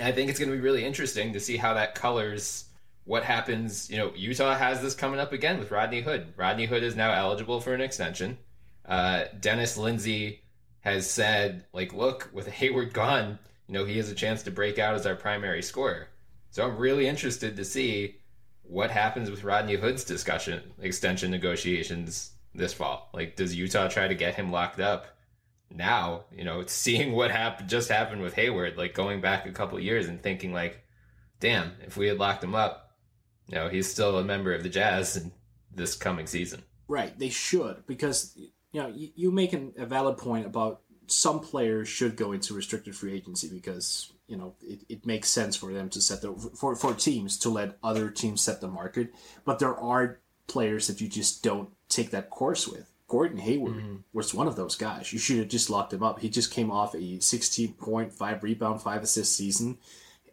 I 0.00 0.12
think 0.12 0.30
it's 0.30 0.38
going 0.38 0.50
to 0.50 0.56
be 0.56 0.62
really 0.62 0.84
interesting 0.84 1.32
to 1.32 1.40
see 1.40 1.56
how 1.56 1.74
that 1.74 1.94
colors 1.94 2.66
what 3.04 3.22
happens. 3.22 3.88
You 3.88 3.98
know, 3.98 4.12
Utah 4.14 4.54
has 4.54 4.82
this 4.82 4.94
coming 4.94 5.20
up 5.20 5.32
again 5.32 5.58
with 5.58 5.70
Rodney 5.70 6.02
Hood. 6.02 6.34
Rodney 6.36 6.66
Hood 6.66 6.82
is 6.82 6.96
now 6.96 7.12
eligible 7.12 7.60
for 7.60 7.72
an 7.72 7.80
extension. 7.80 8.36
Uh, 8.86 9.24
Dennis 9.40 9.76
Lindsey 9.76 10.42
has 10.80 11.10
said, 11.10 11.64
like, 11.72 11.92
look, 11.92 12.30
with 12.32 12.46
Hayward 12.46 12.92
gone, 12.92 13.38
you 13.66 13.74
know, 13.74 13.84
he 13.84 13.96
has 13.96 14.10
a 14.10 14.14
chance 14.14 14.42
to 14.44 14.50
break 14.50 14.78
out 14.78 14.94
as 14.94 15.06
our 15.06 15.16
primary 15.16 15.62
scorer. 15.62 16.08
So 16.50 16.64
I'm 16.64 16.76
really 16.76 17.08
interested 17.08 17.56
to 17.56 17.64
see 17.64 18.16
what 18.62 18.90
happens 18.90 19.30
with 19.30 19.44
Rodney 19.44 19.74
Hood's 19.74 20.04
discussion 20.04 20.62
extension 20.80 21.30
negotiations 21.30 22.32
this 22.54 22.72
fall. 22.72 23.10
Like, 23.12 23.36
does 23.36 23.54
Utah 23.54 23.88
try 23.88 24.08
to 24.08 24.14
get 24.14 24.34
him 24.34 24.50
locked 24.50 24.80
up 24.80 25.06
now? 25.70 26.24
You 26.34 26.44
know, 26.44 26.64
seeing 26.66 27.12
what 27.12 27.30
happened 27.30 27.68
just 27.68 27.88
happened 27.88 28.22
with 28.22 28.34
Hayward, 28.34 28.76
like 28.76 28.94
going 28.94 29.20
back 29.20 29.46
a 29.46 29.52
couple 29.52 29.78
years 29.80 30.06
and 30.06 30.22
thinking 30.22 30.52
like, 30.52 30.84
damn, 31.40 31.72
if 31.84 31.96
we 31.96 32.06
had 32.06 32.18
locked 32.18 32.44
him 32.44 32.54
up, 32.54 32.96
you 33.48 33.56
know, 33.56 33.68
he's 33.68 33.90
still 33.90 34.18
a 34.18 34.24
member 34.24 34.52
of 34.52 34.62
the 34.62 34.68
Jazz 34.68 35.16
in 35.16 35.32
this 35.74 35.94
coming 35.94 36.26
season. 36.26 36.62
Right, 36.88 37.16
they 37.18 37.28
should 37.28 37.84
because 37.86 38.38
you 38.76 38.82
know 38.82 38.88
you, 38.88 39.08
you 39.14 39.30
make 39.30 39.54
an, 39.54 39.72
a 39.78 39.86
valid 39.86 40.18
point 40.18 40.44
about 40.44 40.82
some 41.06 41.40
players 41.40 41.88
should 41.88 42.14
go 42.14 42.32
into 42.32 42.52
restricted 42.52 42.94
free 42.94 43.14
agency 43.14 43.48
because 43.48 44.12
you 44.26 44.36
know 44.36 44.54
it, 44.60 44.80
it 44.90 45.06
makes 45.06 45.30
sense 45.30 45.56
for 45.56 45.72
them 45.72 45.88
to 45.88 46.00
set 46.00 46.20
the 46.20 46.34
for 46.54 46.76
for 46.76 46.92
teams 46.92 47.38
to 47.38 47.48
let 47.48 47.78
other 47.82 48.10
teams 48.10 48.42
set 48.42 48.60
the 48.60 48.68
market, 48.68 49.14
but 49.46 49.58
there 49.58 49.74
are 49.74 50.20
players 50.46 50.88
that 50.88 51.00
you 51.00 51.08
just 51.08 51.42
don't 51.42 51.70
take 51.88 52.10
that 52.10 52.28
course 52.28 52.68
with. 52.68 52.92
Gordon 53.08 53.38
Hayward 53.38 53.76
mm-hmm. 53.76 53.96
was 54.12 54.34
one 54.34 54.46
of 54.46 54.56
those 54.56 54.76
guys. 54.76 55.10
You 55.10 55.18
should 55.18 55.38
have 55.38 55.48
just 55.48 55.70
locked 55.70 55.94
him 55.94 56.02
up. 56.02 56.20
He 56.20 56.28
just 56.28 56.52
came 56.52 56.70
off 56.70 56.92
a 56.92 56.98
16.5 56.98 58.42
rebound, 58.42 58.82
5 58.82 59.02
assist 59.02 59.36
season. 59.36 59.78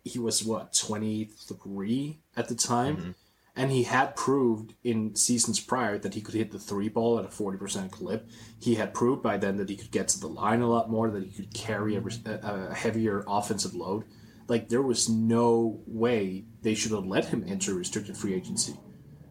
He 0.04 0.18
was 0.18 0.44
what, 0.44 0.74
23 0.74 2.20
at 2.36 2.48
the 2.48 2.56
time? 2.56 2.98
Mm-hmm. 2.98 3.12
And 3.56 3.72
he 3.72 3.84
had 3.84 4.16
proved 4.16 4.74
in 4.84 5.16
seasons 5.16 5.60
prior 5.60 6.00
that 6.00 6.16
he 6.16 6.22
could 6.22 6.34
hit 6.34 6.52
the 6.52 6.60
three 6.60 6.90
ball 6.90 7.20
at 7.20 7.26
a 7.26 7.28
40% 7.28 7.92
clip. 7.92 8.28
He 8.60 8.76
had 8.76 8.96
proved 8.96 9.22
by 9.22 9.38
then 9.38 9.58
that 9.58 9.70
he 9.70 9.76
could 9.76 9.92
get 9.92 10.08
to 10.10 10.20
the 10.20 10.28
line 10.28 10.62
a 10.62 10.70
lot 10.70 10.90
more, 10.90 11.12
that 11.12 11.24
he 11.24 11.30
could 11.30 11.54
carry 11.54 11.96
a, 11.96 12.04
a, 12.26 12.70
a 12.70 12.74
heavier 12.74 13.24
offensive 13.28 13.76
load. 13.76 14.06
Like, 14.48 14.70
there 14.70 14.82
was 14.82 15.08
no 15.08 15.82
way 15.86 16.46
they 16.64 16.74
should 16.74 16.92
have 16.92 17.06
let 17.06 17.26
him 17.26 17.46
enter 17.48 17.76
restricted 17.76 18.18
free 18.18 18.34
agency. 18.34 18.76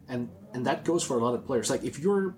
And 0.07 0.29
and 0.53 0.65
that 0.67 0.85
goes 0.85 1.03
for 1.03 1.17
a 1.17 1.23
lot 1.23 1.33
of 1.33 1.45
players. 1.45 1.69
Like, 1.69 1.83
if 1.83 1.99
you're, 1.99 2.35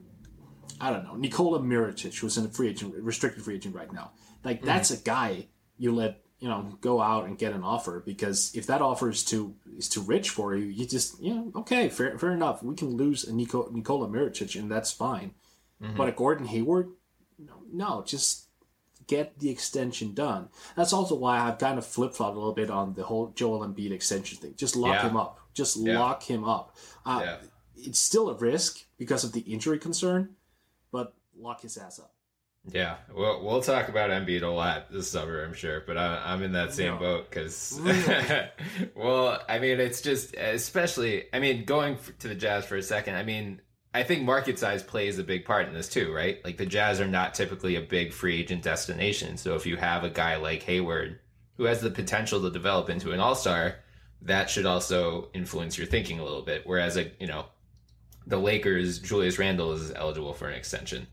I 0.80 0.90
don't 0.90 1.04
know, 1.04 1.16
Nikola 1.16 1.60
Mirotic, 1.60 2.18
who's 2.18 2.38
in 2.38 2.46
a 2.46 2.50
free 2.50 2.70
agent, 2.70 2.96
restricted 2.96 3.44
free 3.44 3.56
agent 3.56 3.76
right 3.76 3.92
now, 3.92 4.12
like, 4.44 4.58
mm-hmm. 4.58 4.68
that's 4.68 4.92
a 4.92 4.98
guy 4.98 5.48
you 5.78 5.94
let 5.94 6.25
you 6.46 6.52
know 6.52 6.78
go 6.80 7.02
out 7.02 7.26
and 7.26 7.40
get 7.40 7.54
an 7.54 7.64
offer 7.64 8.04
because 8.06 8.54
if 8.54 8.68
that 8.68 8.80
offer 8.80 9.10
is 9.10 9.24
too 9.24 9.56
is 9.80 9.90
too 9.90 10.02
rich 10.02 10.30
for 10.30 10.56
you, 10.56 10.66
you 10.66 10.86
just 10.86 11.20
you 11.20 11.34
know 11.34 11.52
okay 11.56 11.90
fair 11.90 12.20
fair 12.20 12.34
enough 12.34 12.62
we 12.62 12.76
can 12.76 12.90
lose 12.96 13.24
a 13.24 13.34
Nico, 13.34 13.68
Nikola 13.72 14.08
Mirotic 14.08 14.56
and 14.60 14.70
that's 14.70 14.92
fine, 14.92 15.32
but 15.98 16.08
a 16.08 16.12
Gordon 16.12 16.46
Hayward, 16.46 16.90
no, 17.40 17.54
no 17.74 18.04
just 18.06 18.44
get 19.08 19.40
the 19.40 19.50
extension 19.50 20.14
done. 20.14 20.50
That's 20.76 20.94
also 20.94 21.16
why 21.16 21.40
I've 21.40 21.58
kind 21.58 21.80
of 21.80 21.86
flip 21.86 22.14
flopped 22.14 22.36
a 22.36 22.40
little 22.40 22.54
bit 22.54 22.70
on 22.70 22.94
the 22.94 23.04
whole 23.04 23.32
Joel 23.36 23.66
Embiid 23.68 23.92
extension 23.92 24.38
thing. 24.38 24.54
Just 24.56 24.76
lock 24.76 25.02
Yeah. 25.02 25.10
him 25.10 25.18
up. 25.18 25.40
Just 25.54 25.78
Yeah. 25.78 26.00
lock 26.00 26.24
him 26.24 26.44
up. 26.44 26.76
Uh, 27.06 27.22
Yeah. 27.24 27.38
It's 27.88 28.00
still 28.00 28.30
a 28.30 28.34
risk 28.36 28.86
because 28.98 29.24
of 29.24 29.32
the 29.34 29.42
injury 29.42 29.78
concern, 29.78 30.36
but 30.92 31.14
lock 31.38 31.62
his 31.62 31.78
ass 31.78 32.00
up. 32.00 32.15
Yeah, 32.72 32.96
we'll 33.14 33.44
we'll 33.44 33.62
talk 33.62 33.90
about 33.90 34.10
Embiid 34.10 34.42
a 34.42 34.48
lot 34.48 34.92
this 34.92 35.10
summer, 35.10 35.44
I'm 35.44 35.54
sure. 35.54 35.84
But 35.86 35.98
I, 35.98 36.22
I'm 36.26 36.42
in 36.42 36.54
that 36.54 36.74
same 36.74 36.94
No. 36.94 36.98
boat 37.00 37.30
because, 37.30 37.80
well, 38.96 39.42
I 39.48 39.60
mean, 39.60 39.80
it's 39.80 40.02
just 40.02 40.36
especially. 40.36 41.26
I 41.34 41.40
mean, 41.40 41.66
going 41.66 41.98
to 42.20 42.28
the 42.28 42.36
Jazz 42.36 42.66
for 42.66 42.76
a 42.76 42.82
second. 42.82 43.16
I 43.16 43.24
mean, 43.24 43.62
I 43.94 44.04
think 44.04 44.24
market 44.24 44.58
size 44.58 44.82
plays 44.82 45.20
a 45.20 45.24
big 45.24 45.46
part 45.46 45.68
in 45.68 45.74
this 45.74 45.88
too, 45.88 46.12
right? 46.14 46.44
Like 46.44 46.58
the 46.58 46.66
Jazz 46.66 47.00
are 47.00 47.08
not 47.08 47.34
typically 47.36 47.76
a 47.76 47.82
big 47.82 48.12
free 48.12 48.40
agent 48.40 48.64
destination, 48.64 49.38
so 49.38 49.56
if 49.56 49.66
you 49.66 49.78
have 49.78 50.04
a 50.04 50.10
guy 50.10 50.36
like 50.38 50.64
Hayward 50.64 51.20
who 51.58 51.66
has 51.66 51.82
the 51.82 51.92
potential 51.92 52.42
to 52.42 52.50
develop 52.52 52.90
into 52.90 53.12
an 53.12 53.20
All 53.20 53.36
Star, 53.36 53.76
that 54.24 54.50
should 54.50 54.66
also 54.66 55.30
influence 55.34 55.78
your 55.78 55.88
thinking 55.88 56.20
a 56.20 56.24
little 56.24 56.42
bit. 56.42 56.64
Whereas, 56.66 56.98
a 56.98 57.12
you 57.20 57.28
know, 57.28 57.46
the 58.26 58.38
Lakers, 58.38 58.98
Julius 59.00 59.38
Randle 59.38 59.74
is 59.74 59.92
eligible 59.94 60.34
for 60.34 60.50
an 60.50 60.56
extension. 60.56 61.06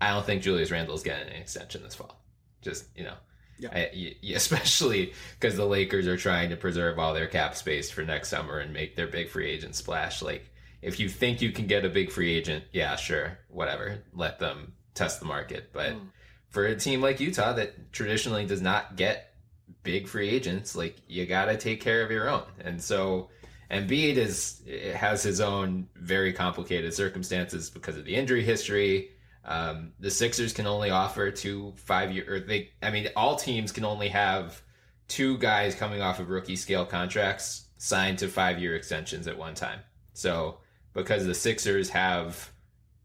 I 0.00 0.10
don't 0.10 0.24
think 0.24 0.42
Julius 0.42 0.70
Randle's 0.70 1.02
getting 1.02 1.28
an 1.28 1.40
extension 1.40 1.82
this 1.82 1.94
fall. 1.94 2.20
Just 2.62 2.86
you 2.96 3.04
know, 3.04 3.14
Yeah. 3.58 3.70
I, 3.72 3.90
y- 3.94 4.14
y- 4.22 4.32
especially 4.34 5.12
because 5.38 5.56
the 5.56 5.66
Lakers 5.66 6.06
are 6.06 6.16
trying 6.16 6.50
to 6.50 6.56
preserve 6.56 6.98
all 6.98 7.14
their 7.14 7.26
cap 7.26 7.54
space 7.56 7.90
for 7.90 8.02
next 8.02 8.28
summer 8.28 8.58
and 8.58 8.72
make 8.72 8.96
their 8.96 9.06
big 9.08 9.28
free 9.28 9.50
agent 9.50 9.74
splash. 9.74 10.22
Like, 10.22 10.50
if 10.82 11.00
you 11.00 11.08
think 11.08 11.42
you 11.42 11.50
can 11.52 11.66
get 11.66 11.84
a 11.84 11.88
big 11.88 12.10
free 12.10 12.34
agent, 12.34 12.64
yeah, 12.72 12.96
sure, 12.96 13.38
whatever, 13.48 14.02
let 14.14 14.38
them 14.38 14.72
test 14.94 15.20
the 15.20 15.26
market. 15.26 15.70
But 15.72 15.92
hmm. 15.92 16.06
for 16.50 16.66
a 16.66 16.76
team 16.76 17.00
like 17.00 17.20
Utah 17.20 17.52
that 17.54 17.92
traditionally 17.92 18.46
does 18.46 18.62
not 18.62 18.96
get 18.96 19.34
big 19.82 20.06
free 20.08 20.28
agents, 20.28 20.76
like 20.76 20.96
you 21.08 21.26
got 21.26 21.46
to 21.46 21.56
take 21.56 21.80
care 21.80 22.02
of 22.04 22.10
your 22.10 22.28
own. 22.28 22.44
And 22.60 22.82
so 22.82 23.30
Embiid 23.70 24.16
is 24.16 24.62
has 24.94 25.22
his 25.22 25.40
own 25.40 25.88
very 25.94 26.32
complicated 26.32 26.94
circumstances 26.94 27.70
because 27.70 27.96
of 27.96 28.04
the 28.04 28.14
injury 28.14 28.44
history. 28.44 29.10
Um, 29.48 29.92
the 29.98 30.10
Sixers 30.10 30.52
can 30.52 30.66
only 30.66 30.90
offer 30.90 31.30
two 31.30 31.72
five 31.76 32.12
year, 32.12 32.24
or 32.28 32.40
they, 32.40 32.70
I 32.82 32.90
mean, 32.90 33.08
all 33.16 33.34
teams 33.34 33.72
can 33.72 33.84
only 33.84 34.08
have 34.08 34.62
two 35.08 35.38
guys 35.38 35.74
coming 35.74 36.02
off 36.02 36.20
of 36.20 36.28
rookie 36.28 36.54
scale 36.54 36.84
contracts 36.84 37.64
signed 37.78 38.18
to 38.18 38.28
five 38.28 38.58
year 38.58 38.76
extensions 38.76 39.26
at 39.26 39.38
one 39.38 39.54
time. 39.54 39.80
So 40.12 40.58
because 40.92 41.24
the 41.24 41.34
Sixers 41.34 41.88
have, 41.88 42.50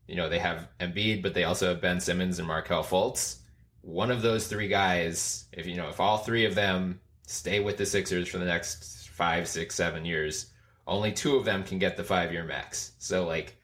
you 0.05 0.15
know, 0.15 0.27
they 0.27 0.39
have 0.39 0.67
Embiid, 0.81 1.23
but 1.23 1.33
they 1.33 1.45
also 1.45 1.69
have 1.69 1.81
Ben 1.81 2.01
Simmons 2.01 2.39
and 2.39 2.47
Markelle 2.47 2.83
Fultz. 2.83 3.38
One 3.81 4.12
of 4.12 4.21
those 4.21 4.47
three 4.47 4.67
guys, 4.67 5.45
if 5.53 5.65
you 5.65 5.77
know, 5.77 5.88
if 5.88 6.01
all 6.01 6.17
three 6.17 6.43
of 6.45 6.55
them 6.55 7.00
stay 7.25 7.62
with 7.62 7.77
the 7.77 7.85
Sixers 7.85 8.27
for 8.27 8.38
the 8.38 8.45
next 8.45 9.07
five, 9.09 9.47
six, 9.47 9.75
seven 9.75 10.03
years, 10.03 10.47
only 10.88 11.13
two 11.13 11.38
of 11.38 11.45
them 11.45 11.63
can 11.63 11.79
get 11.79 11.95
the 11.95 12.03
five 12.03 12.33
year 12.33 12.43
max. 12.43 12.91
So 13.00 13.25
like, 13.25 13.55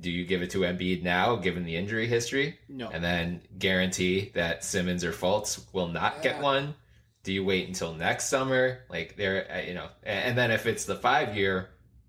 do 0.00 0.10
you 0.10 0.24
give 0.24 0.42
it 0.42 0.50
to 0.50 0.60
Embiid 0.60 1.02
now, 1.02 1.36
given 1.36 1.64
the 1.64 1.76
injury 1.76 2.06
history? 2.06 2.58
No. 2.68 2.88
And 2.88 3.02
then 3.04 3.42
guarantee 3.58 4.30
that 4.34 4.64
Simmons 4.64 5.04
or 5.04 5.12
Fultz 5.12 5.64
will 5.72 5.88
not 5.88 6.22
get 6.22 6.40
one? 6.40 6.74
Do 7.22 7.32
you 7.32 7.44
wait 7.44 7.68
until 7.68 7.92
next 7.92 8.26
summer? 8.26 8.80
Like 8.88 9.16
there, 9.16 9.46
uh, 9.52 9.60
you 9.60 9.74
know, 9.74 9.88
and 10.02 10.30
and 10.30 10.38
then 10.38 10.50
if 10.50 10.66
it's 10.66 10.86
the 10.86 10.96
five 10.96 11.36
year, 11.36 11.68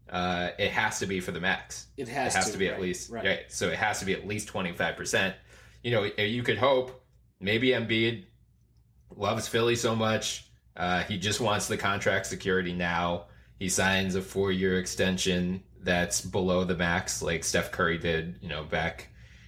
uh, 0.09 0.51
it 0.57 0.71
has 0.71 0.99
to 0.99 1.05
be 1.05 1.19
for 1.19 1.31
the 1.31 1.39
max. 1.39 1.87
It 1.97 2.07
has 2.07 2.33
it 2.33 2.37
has 2.37 2.45
to, 2.45 2.51
to, 2.53 2.57
be 2.57 2.67
right, 2.67 2.75
at 2.75 2.81
least 2.81 3.09
right. 3.09 3.25
right. 3.25 3.39
So 3.49 3.67
it 3.67 3.77
has 3.77 3.99
to 3.99 4.05
be 4.05 4.13
at 4.13 4.25
least 4.25 4.47
twenty 4.47 4.71
five 4.71 4.95
percent. 4.95 5.35
You 5.83 5.91
know, 5.91 6.03
you 6.03 6.43
could 6.43 6.57
hope 6.57 7.03
maybe 7.39 7.69
Embiid 7.69 8.25
loves 9.15 9.47
Philly 9.47 9.75
so 9.75 9.95
much. 9.95 10.47
Uh, 10.77 11.03
he 11.03 11.17
just 11.17 11.41
wants 11.41 11.67
the 11.67 11.77
contract 11.77 12.27
security 12.27 12.71
now. 12.71 13.25
He 13.59 13.67
signs 13.67 14.15
a 14.15 14.21
four 14.21 14.51
year 14.51 14.79
extension 14.79 15.63
that's 15.83 16.21
below 16.21 16.63
the 16.63 16.75
max, 16.75 17.21
like 17.21 17.43
Steph 17.43 17.71
Curry 17.71 17.97
did, 17.97 18.35
you 18.41 18.49
know, 18.49 18.63
back 18.63 19.07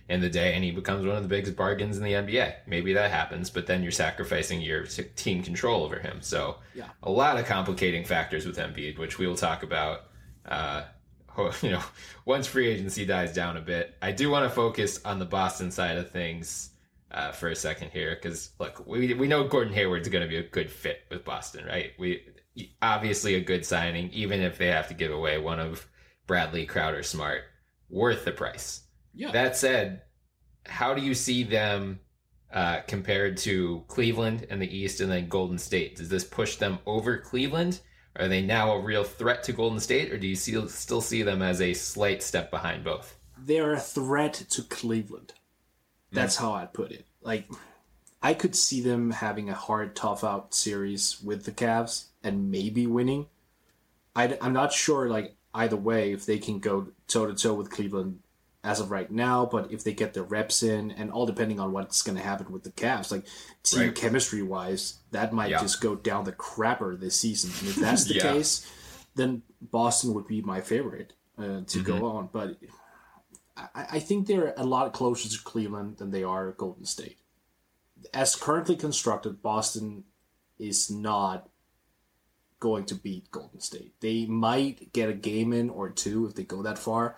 in 0.10 0.20
the 0.20 0.30
day, 0.30 0.54
and 0.54 0.64
he 0.64 0.72
becomes 0.72 1.06
one 1.06 1.16
of 1.16 1.24
the 1.24 1.30
biggest 1.30 1.56
bargains 1.56 1.98
in 1.98 2.04
the 2.04 2.12
NBA. 2.14 2.54
Maybe 2.68 2.94
that 2.94 3.10
happens, 3.12 3.50
but 3.50 3.68
then 3.68 3.84
you're 3.84 3.92
sacrificing 3.92 4.60
your 4.62 4.84
t- 4.86 5.04
team 5.16 5.42
control 5.44 5.84
over 5.84 5.98
him. 6.00 6.18
So, 6.22 6.58
Yeah. 6.76 6.90
a 7.02 7.10
lot 7.10 7.40
of 7.40 7.46
complicating 7.46 8.04
factors 8.04 8.46
with 8.46 8.58
Embiid, 8.58 8.98
which 8.98 9.18
we 9.18 9.28
will 9.28 9.36
talk 9.38 9.64
about. 9.64 10.02
Uh, 10.46 10.84
you 11.64 11.72
know, 11.72 11.82
once 12.26 12.46
free 12.48 12.68
agency 12.68 13.06
dies 13.06 13.34
down 13.34 13.58
a 13.58 13.62
bit, 13.62 13.96
I 14.02 14.12
do 14.12 14.30
want 14.30 14.44
to 14.48 14.54
focus 14.54 15.00
on 15.06 15.20
the 15.20 15.26
Boston 15.26 15.72
side 15.72 15.98
of 15.98 16.12
things 16.12 16.70
uh, 17.12 17.32
for 17.32 17.48
a 17.50 17.56
second 17.56 17.92
here, 17.92 18.14
because 18.16 18.52
look, 18.60 18.86
we 18.86 19.14
we 19.14 19.28
know 19.28 19.48
Gordon 19.48 19.74
Hayward's 19.74 20.10
going 20.10 20.24
to 20.24 20.30
be 20.30 20.38
a 20.38 20.44
good 20.44 20.70
fit 20.70 21.02
with 21.10 21.24
Boston, 21.24 21.66
right? 21.66 21.92
We 21.98 22.24
obviously 22.82 23.36
a 23.36 23.42
good 23.42 23.66
signing, 23.66 24.10
even 24.12 24.42
if 24.42 24.58
they 24.58 24.68
have 24.68 24.88
to 24.90 24.94
give 24.94 25.12
away 25.12 25.38
one 25.40 25.60
of 25.60 25.88
Bradley, 26.28 26.66
Crowder, 26.66 27.04
Smart, 27.04 27.44
worth 27.90 28.26
the 28.26 28.32
price. 28.32 28.82
Yeah. 29.14 29.32
That 29.32 29.56
said, 29.56 30.02
how 30.66 30.94
do 30.94 31.02
you 31.02 31.14
see 31.14 31.44
them 31.44 32.00
uh, 32.52 32.82
compared 32.88 33.38
to 33.38 33.84
Cleveland 33.88 34.48
and 34.50 34.62
the 34.62 34.78
East 34.78 35.02
and 35.02 35.12
then 35.12 35.28
Golden 35.28 35.58
State? 35.58 35.98
Does 35.98 36.10
this 36.10 36.24
push 36.24 36.56
them 36.56 36.80
over 36.86 37.18
Cleveland? 37.18 37.82
Are 38.16 38.28
they 38.28 38.42
now 38.42 38.74
a 38.74 38.80
real 38.80 39.04
threat 39.04 39.44
to 39.44 39.54
Golden 39.54 39.80
State, 39.80 40.12
or 40.12 40.18
do 40.18 40.28
you 40.28 40.36
see, 40.36 40.68
still 40.68 41.02
see 41.02 41.24
them 41.24 41.42
as 41.42 41.62
a 41.62 41.74
slight 41.74 42.22
step 42.22 42.52
behind 42.52 42.84
both? 42.84 43.18
they're 43.46 43.74
a 43.74 43.80
threat 43.80 44.34
to 44.34 44.64
Cleveland. 44.64 45.34
That's 46.12 46.36
how 46.36 46.54
I'd 46.54 46.74
put 46.74 46.92
it. 46.92 47.06
Like, 47.22 47.50
I 48.22 48.34
could 48.36 48.56
see 48.56 48.82
them 48.82 49.12
having 49.12 49.50
a 49.50 49.56
hard, 49.56 49.96
tough 49.96 50.24
out 50.24 50.54
series 50.54 51.20
with 51.22 51.46
the 51.46 51.52
Cavs 51.52 52.06
and 52.24 52.52
maybe 52.52 52.86
winning. 52.86 53.28
I, 54.16 54.38
am 54.42 54.54
not 54.54 54.72
sure, 54.72 55.10
like, 55.10 55.36
either 55.54 55.76
way, 55.78 56.12
if 56.12 56.26
they 56.26 56.38
can 56.40 56.60
go 56.60 56.88
toe 57.08 57.26
to 57.28 57.34
toe 57.36 57.54
with 57.54 57.70
Cleveland 57.70 58.20
as 58.64 58.80
of 58.80 58.92
right 58.92 59.12
now, 59.12 59.46
but 59.46 59.72
if 59.72 59.84
they 59.84 59.94
get 59.94 60.14
their 60.14 60.24
reps 60.24 60.64
in, 60.64 60.90
and 60.92 61.12
all 61.12 61.26
depending 61.26 61.60
on 61.60 61.72
what's 61.74 62.02
going 62.02 62.18
to 62.18 62.24
happen 62.24 62.50
with 62.52 62.64
the 62.64 62.72
Cavs, 62.72 63.12
like, 63.12 63.26
team 63.62 63.88
Right. 63.88 63.96
chemistry 63.96 64.42
wise, 64.42 65.00
that 65.12 65.34
might 65.34 65.52
Yeah. 65.52 65.60
just 65.60 65.82
go 65.82 65.96
down 65.96 66.24
the 66.24 66.32
crapper 66.32 66.98
this 66.98 67.20
season. 67.20 67.52
And 67.60 67.68
if 67.70 67.76
that's 67.76 68.06
the 68.06 68.14
Yeah. 68.16 68.34
case, 68.34 68.66
then 69.16 69.44
Boston 69.62 70.14
would 70.14 70.28
be 70.28 70.42
my 70.42 70.62
favorite 70.62 71.14
uh, 71.38 71.42
to 71.42 71.64
Mm-hmm. 71.66 71.82
go 71.84 72.06
on. 72.06 72.30
But 72.32 72.58
I, 73.58 73.68
I 73.94 74.00
think 74.00 74.28
they're 74.28 74.54
a 74.56 74.64
lot 74.64 74.94
closer 74.94 75.28
to 75.30 75.44
Cleveland 75.44 75.98
than 75.98 76.12
they 76.12 76.24
are 76.24 76.52
Golden 76.54 76.86
State. 76.86 77.18
As 78.14 78.36
currently 78.36 78.76
constructed, 78.76 79.42
Boston 79.42 80.06
is 80.58 80.90
not 80.90 81.50
going 82.64 82.86
to 82.86 82.96
beat 82.96 83.30
Golden 83.30 83.60
State. 83.60 83.92
They 84.00 84.26
might 84.26 84.94
get 84.94 85.10
a 85.10 85.14
game 85.14 85.52
in 85.52 85.70
or 85.70 85.90
two 85.90 86.26
if 86.28 86.34
they 86.34 86.44
go 86.44 86.62
that 86.62 86.80
far. 86.80 87.18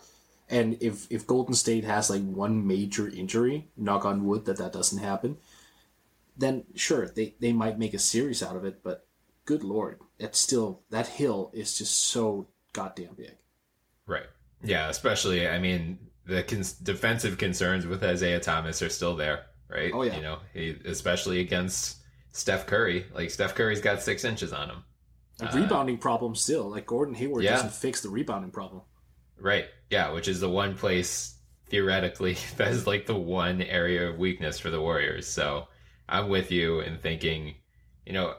And 0.50 0.76
if, 0.82 1.06
if 1.12 1.28
Golden 1.28 1.54
State 1.54 1.84
has 1.84 2.10
like 2.10 2.24
one 2.24 2.66
major 2.66 3.08
injury, 3.08 3.68
knock 3.78 4.06
on 4.06 4.26
wood 4.26 4.46
that 4.46 4.58
that 4.58 4.74
doesn't 4.74 5.04
happen, 5.04 5.38
then 6.36 6.64
sure, 6.74 7.08
they, 7.08 7.36
they 7.40 7.54
might 7.54 7.78
make 7.78 7.94
a 7.94 8.00
series 8.00 8.42
out 8.42 8.56
of 8.56 8.66
it. 8.66 8.82
But 8.82 9.06
good 9.46 9.64
lord, 9.64 10.00
it's 10.18 10.40
still, 10.40 10.82
that 10.90 11.06
hill 11.06 11.52
is 11.54 11.78
just 11.78 11.96
so 11.96 12.48
goddamn 12.74 13.14
big. 13.16 13.36
Right. 14.08 14.26
Yeah, 14.64 14.90
especially, 14.90 15.48
I 15.48 15.60
mean, 15.60 16.00
the 16.26 16.42
cons- 16.42 16.74
defensive 16.74 17.38
concerns 17.38 17.86
with 17.86 18.04
Isaiah 18.04 18.40
Thomas 18.40 18.82
are 18.82 18.90
still 18.90 19.16
there, 19.16 19.46
right? 19.70 19.92
Oh, 19.94 20.02
yeah. 20.02 20.16
You 20.16 20.24
know, 20.24 20.40
he, 20.56 20.76
especially 20.86 21.40
against 21.40 21.98
Steph 22.32 22.66
Curry. 22.66 23.06
Like, 23.14 23.30
Steph 23.30 23.54
Curry's 23.54 23.80
got 23.80 24.02
six 24.02 24.24
inches 24.24 24.52
on 24.52 24.72
him. 24.72 24.84
A 25.40 25.48
rebounding 25.54 25.98
problem 25.98 26.36
still. 26.36 26.70
Like 26.70 26.86
Gordon 26.86 27.14
Hayward 27.16 27.44
Uh, 27.44 27.46
yeah. 27.46 27.52
doesn't 27.56 27.74
fix 27.74 28.02
the 28.02 28.10
rebounding 28.10 28.52
problem. 28.52 28.82
Right. 29.38 29.66
Yeah, 29.90 30.12
which 30.14 30.28
is 30.28 30.40
the 30.40 30.50
one 30.50 30.76
place 30.76 31.36
theoretically 31.68 32.38
that 32.58 32.70
is 32.70 32.88
like 32.88 33.06
the 33.06 33.16
one 33.16 33.62
area 33.62 34.08
of 34.10 34.18
weakness 34.18 34.60
for 34.60 34.70
the 34.70 34.80
Warriors. 34.80 35.28
So 35.28 35.68
I'm 36.08 36.30
with 36.30 36.52
you 36.52 36.80
in 36.82 36.98
thinking, 37.00 37.56
you 38.06 38.14
know, 38.14 38.36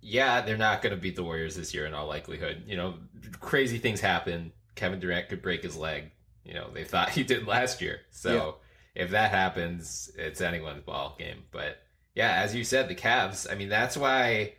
yeah, 0.00 0.40
they're 0.42 0.56
not 0.56 0.82
going 0.82 0.94
to 0.94 1.00
beat 1.00 1.16
the 1.16 1.22
Warriors 1.24 1.56
this 1.56 1.72
year 1.74 1.86
in 1.86 1.94
all 1.94 2.06
likelihood. 2.06 2.64
You 2.66 2.76
know, 2.76 2.94
crazy 3.40 3.78
things 3.78 4.00
happen. 4.00 4.52
Kevin 4.74 5.00
Durant 5.00 5.28
could 5.28 5.42
break 5.42 5.62
his 5.62 5.76
leg. 5.76 6.10
You 6.44 6.54
know, 6.54 6.70
they 6.72 6.84
thought 6.84 7.10
he 7.18 7.22
did 7.24 7.46
last 7.46 7.80
year. 7.80 8.00
So 8.10 8.56
if 8.94 9.10
that 9.10 9.30
happens, 9.30 10.10
it's 10.16 10.40
anyone's 10.40 10.82
ball 10.82 11.16
game. 11.18 11.44
But 11.50 11.78
yeah, 12.14 12.32
as 12.42 12.54
you 12.54 12.62
said, 12.64 12.88
the 12.88 12.94
Cavs, 12.94 13.50
I 13.50 13.54
mean, 13.54 13.68
that's 13.68 13.96
why 13.96 14.54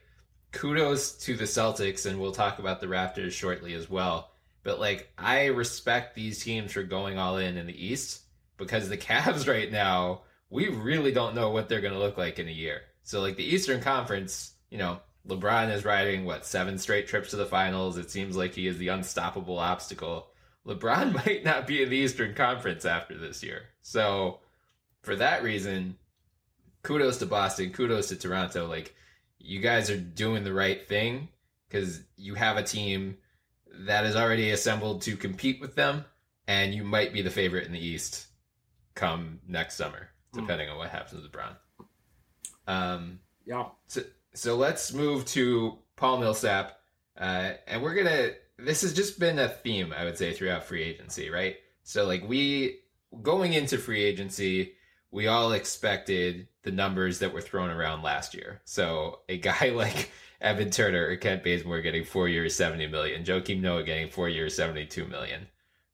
kudos 0.54 1.14
to 1.26 1.36
the 1.36 1.44
Celtics, 1.44 2.06
and 2.06 2.20
we'll 2.20 2.32
talk 2.32 2.60
about 2.60 2.80
the 2.80 2.88
Raptors 2.88 3.32
shortly 3.32 3.74
as 3.74 3.90
well. 3.90 4.32
But 4.64 4.80
like, 4.80 5.12
I 5.18 5.48
respect 5.48 6.16
these 6.16 6.42
teams 6.42 6.72
for 6.72 6.84
going 6.84 7.18
all 7.18 7.38
in 7.38 7.58
in 7.58 7.68
the 7.68 7.86
East 7.86 8.22
because 8.58 8.88
the 8.88 8.98
Cavs 9.10 9.48
right 9.48 9.72
now, 9.72 10.22
we 10.50 10.70
really 10.70 11.12
don't 11.12 11.36
know 11.36 11.50
what 11.50 11.68
they're 11.68 11.82
going 11.82 11.94
to 11.94 12.00
look 12.00 12.18
like 12.18 12.40
in 12.40 12.48
a 12.48 12.52
year. 12.52 12.82
So 13.04 13.20
like 13.20 13.36
the 13.36 13.44
Eastern 13.44 13.82
Conference, 13.82 14.54
you 14.70 14.78
know, 14.78 15.00
LeBron 15.28 15.74
is 15.74 15.86
riding 15.86 16.26
what 16.26 16.46
seven 16.46 16.78
straight 16.78 17.08
trips 17.08 17.32
to 17.32 17.36
the 17.36 17.46
finals. 17.46 17.98
It 17.98 18.12
seems 18.12 18.38
like 18.38 18.54
he 18.54 18.68
is 18.68 18.78
the 18.78 18.90
unstoppable 18.90 19.58
obstacle. 19.58 20.28
LeBron 20.66 21.14
might 21.26 21.44
not 21.44 21.68
be 21.68 21.82
in 21.84 21.90
the 21.90 21.98
Eastern 21.98 22.36
Conference 22.36 22.86
after 22.86 23.18
this 23.18 23.44
year. 23.44 23.64
So 23.82 24.40
for 25.02 25.16
that 25.16 25.44
reason, 25.44 25.98
kudos 26.84 27.18
to 27.18 27.26
Boston, 27.26 27.72
kudos 27.72 28.10
to 28.10 28.16
Toronto. 28.16 28.68
Like 28.68 28.96
you 29.44 29.60
guys 29.60 29.90
are 29.92 29.98
doing 30.00 30.44
the 30.44 30.54
right 30.54 30.88
thing 30.88 31.28
because 31.68 32.02
you 32.16 32.34
have 32.36 32.58
a 32.58 32.64
team 32.64 33.18
that 33.86 34.06
is 34.06 34.16
already 34.16 34.52
assembled 34.52 35.02
to 35.04 35.18
compete 35.18 35.60
with 35.62 35.76
them, 35.76 36.06
and 36.48 36.74
you 36.74 36.84
might 36.84 37.12
be 37.14 37.22
the 37.22 37.30
favorite 37.30 37.66
in 37.68 37.74
the 37.74 37.80
East 37.86 38.28
come 38.96 39.40
next 39.48 39.76
summer. 39.76 40.10
depending 40.34 40.68
on 40.70 40.78
what 40.80 40.90
happens 40.90 41.22
with 41.22 41.32
Brown. 41.32 41.56
Um, 42.68 43.20
Yeah. 43.46 43.66
so, 43.88 44.02
so 44.34 44.56
let's 44.56 44.92
move 44.94 45.26
to 45.28 45.78
Paul 45.96 46.18
Millsap, 46.20 46.80
uh, 47.18 47.52
and 47.68 47.84
we're 47.84 47.94
gonna. 47.94 48.32
This 48.58 48.82
has 48.82 48.94
just 48.94 49.20
been 49.20 49.38
a 49.40 49.50
theme, 49.50 49.94
I 49.94 50.06
would 50.06 50.18
say, 50.18 50.34
throughout 50.34 50.64
free 50.64 50.82
agency, 50.84 51.30
right? 51.30 51.58
So, 51.84 52.06
like 52.06 52.28
we 52.28 52.80
going 53.22 53.54
into 53.54 53.78
free 53.78 54.04
agency, 54.04 54.74
we 55.14 55.28
all 55.28 55.54
expected 55.54 56.48
the 56.64 56.72
numbers 56.72 57.20
that 57.20 57.34
were 57.34 57.42
thrown 57.42 57.70
around 57.70 58.02
last 58.02 58.34
year. 58.34 58.62
So, 58.66 59.20
a 59.30 59.38
guy 59.38 59.70
like 59.74 60.12
Evan 60.42 60.72
Turner 60.72 61.08
or 61.08 61.16
Kent 61.16 61.44
Bazemore 61.44 61.82
getting 61.82 62.04
four 62.04 62.28
years, 62.28 62.56
seventy 62.56 62.88
million, 62.88 63.24
Joakim 63.24 63.62
Noah 63.62 63.84
getting 63.84 64.10
four 64.10 64.28
years, 64.28 64.56
seventy-two 64.56 65.06
million. 65.06 65.48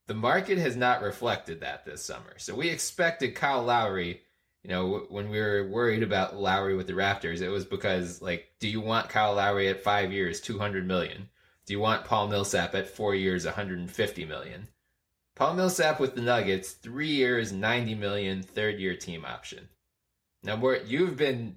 The 0.07 0.15
market 0.15 0.57
has 0.57 0.75
not 0.75 1.03
reflected 1.03 1.59
that 1.59 1.85
this 1.85 2.03
summer. 2.03 2.33
So 2.37 2.55
we 2.55 2.69
expected 2.69 3.35
Kyle 3.35 3.61
Lowry 3.61 4.21
you 4.63 4.69
know, 4.69 5.05
when 5.09 5.29
we 5.29 5.39
were 5.39 5.67
worried 5.67 6.03
about 6.03 6.35
Lowry 6.35 6.75
with 6.75 6.87
the 6.87 6.93
Raptors, 6.93 7.41
it 7.41 7.49
was 7.49 7.65
because 7.65 8.21
like, 8.21 8.51
do 8.59 8.67
you 8.67 8.81
want 8.81 9.09
Kyle 9.09 9.35
Lowry 9.35 9.69
at 9.69 9.83
five 9.83 10.11
years, 10.11 10.41
two 10.41 10.59
hundred 10.59 10.85
million? 10.85 11.29
Do 11.65 11.73
you 11.73 11.79
want 11.79 12.05
Paul 12.05 12.27
Millsap 12.27 12.75
at 12.75 12.89
four 12.89 13.15
years, 13.15 13.45
one 13.45 13.53
hundred 13.53 13.79
and 13.79 13.89
fifty 13.89 14.25
million? 14.25 14.67
Paul 15.39 15.53
Millsap 15.53 16.01
with 16.01 16.15
the 16.15 16.21
Nuggets, 16.21 16.71
three 16.71 17.07
years, 17.07 17.53
ninety 17.53 17.95
million, 17.95 18.43
third 18.43 18.77
year 18.77 18.93
team 18.93 19.23
option. 19.23 19.69
Now, 20.43 20.57
Mort, 20.57 20.83
you've 20.85 21.15
been 21.15 21.55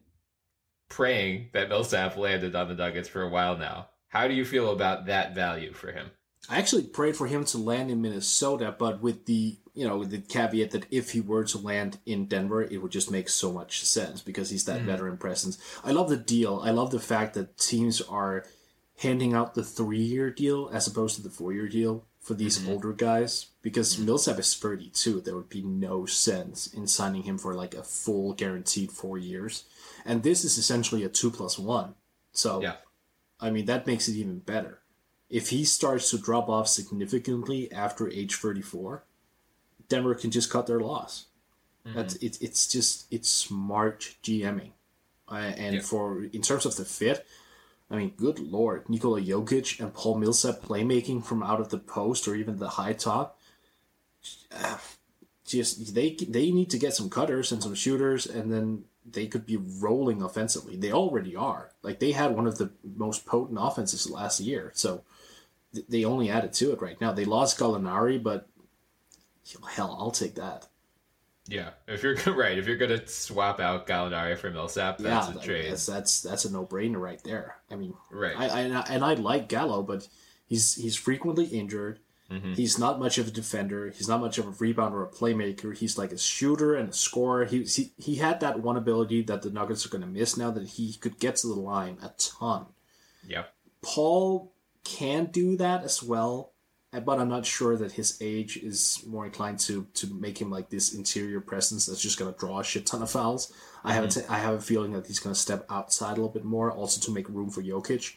praying 0.88 1.48
that 1.52 1.68
Millsap 1.68 2.16
landed 2.16 2.54
on 2.54 2.68
the 2.68 2.74
Nuggets 2.74 3.08
for 3.08 3.22
a 3.22 3.28
while 3.28 3.58
now. 3.58 3.88
How 4.06 4.28
do 4.28 4.34
you 4.34 4.44
feel 4.44 4.70
about 4.70 5.06
that 5.06 5.34
value 5.34 5.72
for 5.72 5.90
him? 5.90 6.12
I 6.48 6.58
actually 6.58 6.84
prayed 6.84 7.16
for 7.16 7.26
him 7.26 7.44
to 7.46 7.58
land 7.58 7.90
in 7.90 8.00
Minnesota, 8.00 8.72
but 8.78 9.02
with 9.02 9.26
the 9.26 9.58
you 9.74 9.88
know 9.88 9.98
with 9.98 10.12
the 10.12 10.18
caveat 10.18 10.70
that 10.70 10.86
if 10.92 11.10
he 11.10 11.20
were 11.20 11.42
to 11.42 11.58
land 11.58 11.98
in 12.06 12.26
Denver, 12.26 12.62
it 12.62 12.76
would 12.80 12.92
just 12.92 13.10
make 13.10 13.28
so 13.28 13.50
much 13.50 13.82
sense 13.82 14.22
because 14.22 14.50
he's 14.50 14.64
that 14.66 14.82
hmm. 14.82 14.86
veteran 14.86 15.16
presence. 15.16 15.58
I 15.82 15.90
love 15.90 16.08
the 16.08 16.16
deal. 16.16 16.60
I 16.62 16.70
love 16.70 16.92
the 16.92 17.00
fact 17.00 17.34
that 17.34 17.58
teams 17.58 18.00
are 18.00 18.44
handing 18.98 19.34
out 19.34 19.56
the 19.56 19.64
three-year 19.64 20.30
deal 20.30 20.70
as 20.72 20.86
opposed 20.86 21.16
to 21.16 21.22
the 21.22 21.30
four-year 21.30 21.66
deal 21.66 22.04
for 22.20 22.34
these 22.34 22.60
mm-hmm. 22.60 22.70
older 22.70 22.92
guys 22.92 23.48
because 23.62 23.98
Millsap 23.98 24.38
is 24.38 24.54
32. 24.54 25.20
There 25.20 25.36
would 25.36 25.48
be 25.48 25.62
no 25.62 26.04
sense 26.04 26.66
in 26.66 26.86
signing 26.86 27.22
him 27.22 27.38
for 27.38 27.54
like 27.54 27.74
a 27.74 27.82
full 27.82 28.34
guaranteed 28.34 28.92
four 28.92 29.16
years, 29.18 29.64
and 30.04 30.22
this 30.22 30.44
is 30.44 30.58
essentially 30.58 31.04
a 31.04 31.08
two 31.08 31.30
plus 31.30 31.58
one. 31.58 31.94
So 32.32 32.60
Yeah. 32.60 32.76
I 33.40 33.50
mean 33.50 33.66
that 33.66 33.86
makes 33.86 34.08
it 34.08 34.14
even 34.16 34.38
better 34.40 34.82
if 35.32 35.48
he 35.48 35.64
starts 35.64 36.10
to 36.10 36.18
drop 36.18 36.50
off 36.50 36.68
significantly 36.68 37.72
after 37.72 38.06
age 38.10 38.34
34, 38.34 39.02
Denver 39.88 40.14
can 40.14 40.30
just 40.30 40.50
cut 40.50 40.66
their 40.66 40.78
loss. 40.78 41.26
That's 41.84 42.14
it's 42.16 42.38
it's 42.38 42.68
just 42.68 43.06
it's 43.10 43.28
smart 43.28 44.14
GMing, 44.22 44.70
uh, 45.28 45.34
and 45.56 45.76
Yeah. 45.76 45.80
for 45.80 46.22
in 46.22 46.42
terms 46.42 46.64
of 46.64 46.76
the 46.76 46.84
fit, 46.84 47.26
I 47.90 47.96
mean, 47.96 48.10
good 48.16 48.38
lord, 48.38 48.88
Nikola 48.88 49.20
Jokic 49.20 49.80
and 49.80 49.92
Paul 49.92 50.18
Millsap 50.18 50.60
playmaking 50.62 51.24
from 51.24 51.42
out 51.42 51.60
of 51.60 51.70
the 51.70 51.78
post 51.78 52.28
or 52.28 52.36
even 52.36 52.58
the 52.58 52.68
high 52.68 52.92
top. 52.92 53.38
Uh, 54.56 54.78
Just 55.44 55.94
they 55.94 56.14
they 56.14 56.50
need 56.50 56.70
to 56.70 56.78
get 56.78 56.94
some 56.94 57.10
cutters 57.10 57.52
and 57.52 57.62
some 57.62 57.74
shooters, 57.74 58.24
and 58.26 58.50
then 58.50 58.84
they 59.04 59.26
could 59.26 59.44
be 59.44 59.56
rolling 59.58 60.22
offensively. 60.22 60.76
They 60.76 60.92
already 60.92 61.34
are. 61.36 61.72
Like 61.82 61.98
they 61.98 62.12
had 62.12 62.34
one 62.34 62.46
of 62.46 62.56
the 62.58 62.70
most 62.96 63.26
potent 63.26 63.58
offenses 63.60 64.08
last 64.08 64.40
year, 64.40 64.70
so 64.74 65.02
th- 65.74 65.84
they 65.88 66.04
only 66.04 66.30
added 66.30 66.52
to 66.54 66.72
it 66.72 66.80
right 66.80 66.98
now. 67.00 67.12
They 67.12 67.24
lost 67.26 67.58
Gallinari, 67.58 68.22
but 68.22 68.48
hell, 69.74 69.96
I'll 69.98 70.10
take 70.12 70.36
that. 70.36 70.68
Yeah, 71.48 71.70
if 71.88 72.02
you're 72.02 72.14
right, 72.34 72.56
if 72.56 72.66
you're 72.66 72.76
gonna 72.76 73.06
swap 73.06 73.58
out 73.60 73.86
Gallinari 73.86 74.38
for 74.38 74.50
Millsap, 74.50 74.98
that's 74.98 75.28
yeah, 75.28 75.40
a 75.40 75.44
trade. 75.44 75.72
That's 75.72 75.86
that's 75.86 76.22
that's 76.22 76.44
a 76.44 76.52
no 76.52 76.64
brainer 76.64 77.00
right 77.00 77.22
there. 77.24 77.56
I 77.70 77.74
mean, 77.74 77.94
Right. 78.10 78.36
I, 78.38 78.46
I 78.46 78.60
and 78.60 78.78
I- 78.78 78.86
and 78.88 79.04
I 79.04 79.14
like 79.14 79.48
Gallo, 79.48 79.82
but 79.82 80.08
he's 80.46 80.76
he's 80.76 80.96
frequently 80.96 81.46
injured. 81.46 81.98
Mm-hmm. 82.32 82.54
He's 82.54 82.78
not 82.78 82.98
much 82.98 83.18
of 83.18 83.28
a 83.28 83.30
defender. 83.30 83.90
He's 83.90 84.08
not 84.08 84.20
much 84.20 84.38
of 84.38 84.46
a 84.46 84.52
rebounder 84.52 84.92
or 84.92 85.04
a 85.04 85.10
playmaker. 85.10 85.76
He's 85.76 85.98
like 85.98 86.12
a 86.12 86.18
shooter 86.18 86.74
and 86.74 86.88
a 86.88 86.92
scorer. 86.92 87.44
He 87.44 87.64
he, 87.64 87.92
he 87.98 88.14
had 88.16 88.40
that 88.40 88.60
one 88.60 88.78
ability 88.78 89.22
that 89.24 89.42
the 89.42 89.50
Nuggets 89.50 89.84
are 89.84 89.90
going 89.90 90.02
to 90.02 90.06
miss 90.06 90.36
now 90.36 90.50
that 90.50 90.66
he 90.66 90.94
could 90.94 91.18
get 91.18 91.36
to 91.36 91.48
the 91.48 91.54
line 91.54 91.98
a 92.02 92.10
ton. 92.16 92.66
Yeah. 93.26 93.44
Paul 93.82 94.54
can 94.84 95.26
do 95.26 95.56
that 95.58 95.84
as 95.84 96.02
well, 96.02 96.52
but 97.04 97.18
I'm 97.18 97.28
not 97.28 97.44
sure 97.44 97.76
that 97.76 97.92
his 97.92 98.16
age 98.22 98.56
is 98.56 99.04
more 99.06 99.26
inclined 99.26 99.58
to 99.60 99.86
to 99.94 100.06
make 100.14 100.40
him 100.40 100.50
like 100.50 100.70
this 100.70 100.94
interior 100.94 101.40
presence 101.40 101.84
that's 101.84 102.00
just 102.00 102.18
going 102.18 102.32
to 102.32 102.38
draw 102.38 102.60
a 102.60 102.64
shit 102.64 102.86
ton 102.86 103.02
of 103.02 103.10
fouls. 103.10 103.52
I 103.84 103.92
have 103.92 104.04
a 104.04 104.08
t- 104.08 104.26
I 104.28 104.38
have 104.38 104.54
a 104.54 104.60
feeling 104.60 104.92
that 104.92 105.06
he's 105.06 105.20
going 105.20 105.34
to 105.34 105.40
step 105.40 105.66
outside 105.68 106.12
a 106.12 106.14
little 106.14 106.28
bit 106.30 106.44
more, 106.44 106.72
also 106.72 107.00
to 107.00 107.10
make 107.12 107.28
room 107.28 107.50
for 107.50 107.62
Jokic. 107.62 108.16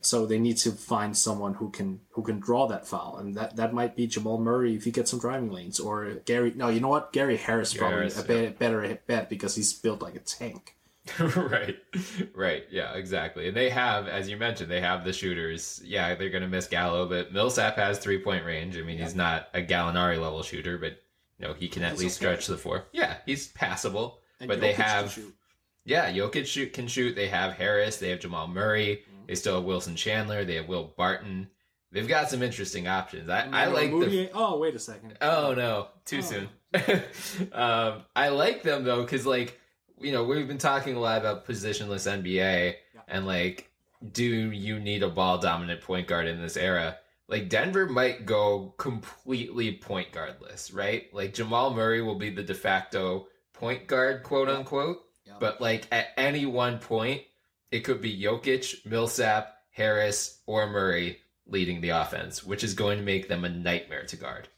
So 0.00 0.24
they 0.24 0.38
need 0.38 0.58
to 0.58 0.70
find 0.70 1.16
someone 1.16 1.54
who 1.54 1.70
can 1.70 2.00
who 2.10 2.22
can 2.22 2.38
draw 2.38 2.66
that 2.68 2.86
foul, 2.86 3.16
and 3.18 3.34
that, 3.36 3.56
that 3.56 3.74
might 3.74 3.96
be 3.96 4.06
Jamal 4.06 4.38
Murray 4.38 4.76
if 4.76 4.84
he 4.84 4.92
gets 4.92 5.10
some 5.10 5.18
driving 5.18 5.50
lanes, 5.50 5.80
or 5.80 6.14
Gary. 6.24 6.52
No, 6.54 6.68
you 6.68 6.80
know 6.80 6.88
what? 6.88 7.12
Gary 7.12 7.36
Harris 7.36 7.72
Gary 7.72 7.80
probably 7.80 7.98
Harris, 7.98 8.20
a 8.20 8.24
bet, 8.24 8.58
better 8.58 8.98
bet 9.06 9.28
because 9.28 9.56
he's 9.56 9.72
built 9.72 10.02
like 10.02 10.14
a 10.14 10.20
tank. 10.20 10.76
right. 11.20 11.76
Right. 12.34 12.64
Yeah, 12.70 12.94
exactly. 12.94 13.48
And 13.48 13.56
they 13.56 13.70
have, 13.70 14.08
as 14.08 14.28
you 14.28 14.36
mentioned, 14.36 14.70
they 14.70 14.80
have 14.80 15.04
the 15.04 15.12
shooters. 15.12 15.80
Yeah, 15.84 16.14
they're 16.14 16.30
going 16.30 16.42
to 16.42 16.48
miss 16.48 16.66
Gallo, 16.66 17.08
but 17.08 17.32
Millsap 17.32 17.76
has 17.76 17.98
three 17.98 18.18
point 18.18 18.44
range. 18.44 18.76
I 18.76 18.82
mean, 18.82 18.98
he's 18.98 19.14
not 19.14 19.48
a 19.54 19.62
Gallinari 19.62 20.20
level 20.20 20.42
shooter, 20.42 20.78
but, 20.78 21.00
you 21.38 21.46
know, 21.46 21.54
he 21.54 21.68
can 21.68 21.82
at 21.82 21.92
He's 21.92 22.00
least 22.00 22.22
okay. 22.22 22.34
stretch 22.34 22.46
the 22.46 22.58
floor. 22.58 22.84
Yeah, 22.92 23.16
he's 23.24 23.48
passable. 23.48 24.20
And 24.40 24.48
but 24.48 24.60
they 24.60 24.72
Jokic 24.72 24.76
can 24.76 24.84
have, 24.84 25.18
yeah, 25.84 26.10
Jokic 26.12 26.46
shoot, 26.46 26.72
can 26.72 26.88
shoot. 26.88 27.14
They 27.14 27.28
have 27.28 27.52
Harris. 27.52 27.98
They 27.98 28.10
have 28.10 28.20
Jamal 28.20 28.48
Murray. 28.48 29.02
Mm-hmm. 29.02 29.15
They 29.26 29.34
still 29.34 29.56
have 29.56 29.64
Wilson 29.64 29.96
Chandler. 29.96 30.44
They 30.44 30.56
have 30.56 30.68
Will 30.68 30.92
Barton. 30.96 31.48
They've 31.92 32.08
got 32.08 32.28
some 32.28 32.42
interesting 32.42 32.88
options. 32.88 33.28
I, 33.28 33.48
I 33.52 33.66
like 33.66 33.90
the 33.90 34.30
Oh, 34.34 34.58
wait 34.58 34.74
a 34.74 34.78
second. 34.78 35.16
Oh 35.20 35.54
no, 35.54 35.88
too 36.04 36.22
soon. 36.22 36.48
um, 37.52 38.02
I 38.14 38.28
like 38.28 38.62
them 38.62 38.84
though 38.84 39.02
because 39.02 39.24
like 39.24 39.58
you 40.00 40.12
know 40.12 40.24
we've 40.24 40.48
been 40.48 40.58
talking 40.58 40.96
a 40.96 41.00
lot 41.00 41.18
about 41.18 41.46
positionless 41.46 42.06
NBA 42.06 42.74
and 43.08 43.26
like 43.26 43.70
do 44.12 44.24
you 44.24 44.78
need 44.78 45.02
a 45.02 45.08
ball 45.08 45.38
dominant 45.38 45.80
point 45.80 46.06
guard 46.06 46.26
in 46.26 46.40
this 46.40 46.56
era? 46.56 46.98
Like 47.28 47.48
Denver 47.48 47.86
might 47.86 48.26
go 48.26 48.74
completely 48.78 49.72
point 49.72 50.12
guardless, 50.12 50.70
right? 50.70 51.12
Like 51.12 51.34
Jamal 51.34 51.72
Murray 51.74 52.02
will 52.02 52.14
be 52.16 52.30
the 52.30 52.42
de 52.42 52.54
facto 52.54 53.26
point 53.52 53.86
guard, 53.86 54.22
quote 54.22 54.48
unquote. 54.48 55.02
Yeah. 55.26 55.34
But 55.40 55.60
like 55.60 55.86
at 55.90 56.08
any 56.16 56.46
one 56.46 56.78
point, 56.78 57.22
it 57.70 57.80
could 57.80 58.00
be 58.00 58.20
Jokic, 58.20 58.84
Millsap, 58.86 59.56
Harris, 59.70 60.40
or 60.46 60.66
Murray 60.66 61.20
leading 61.46 61.80
the 61.80 61.90
offense, 61.90 62.44
which 62.44 62.64
is 62.64 62.74
going 62.74 62.98
to 62.98 63.04
make 63.04 63.28
them 63.28 63.44
a 63.44 63.48
nightmare 63.48 64.04
to 64.04 64.16
guard. 64.16 64.48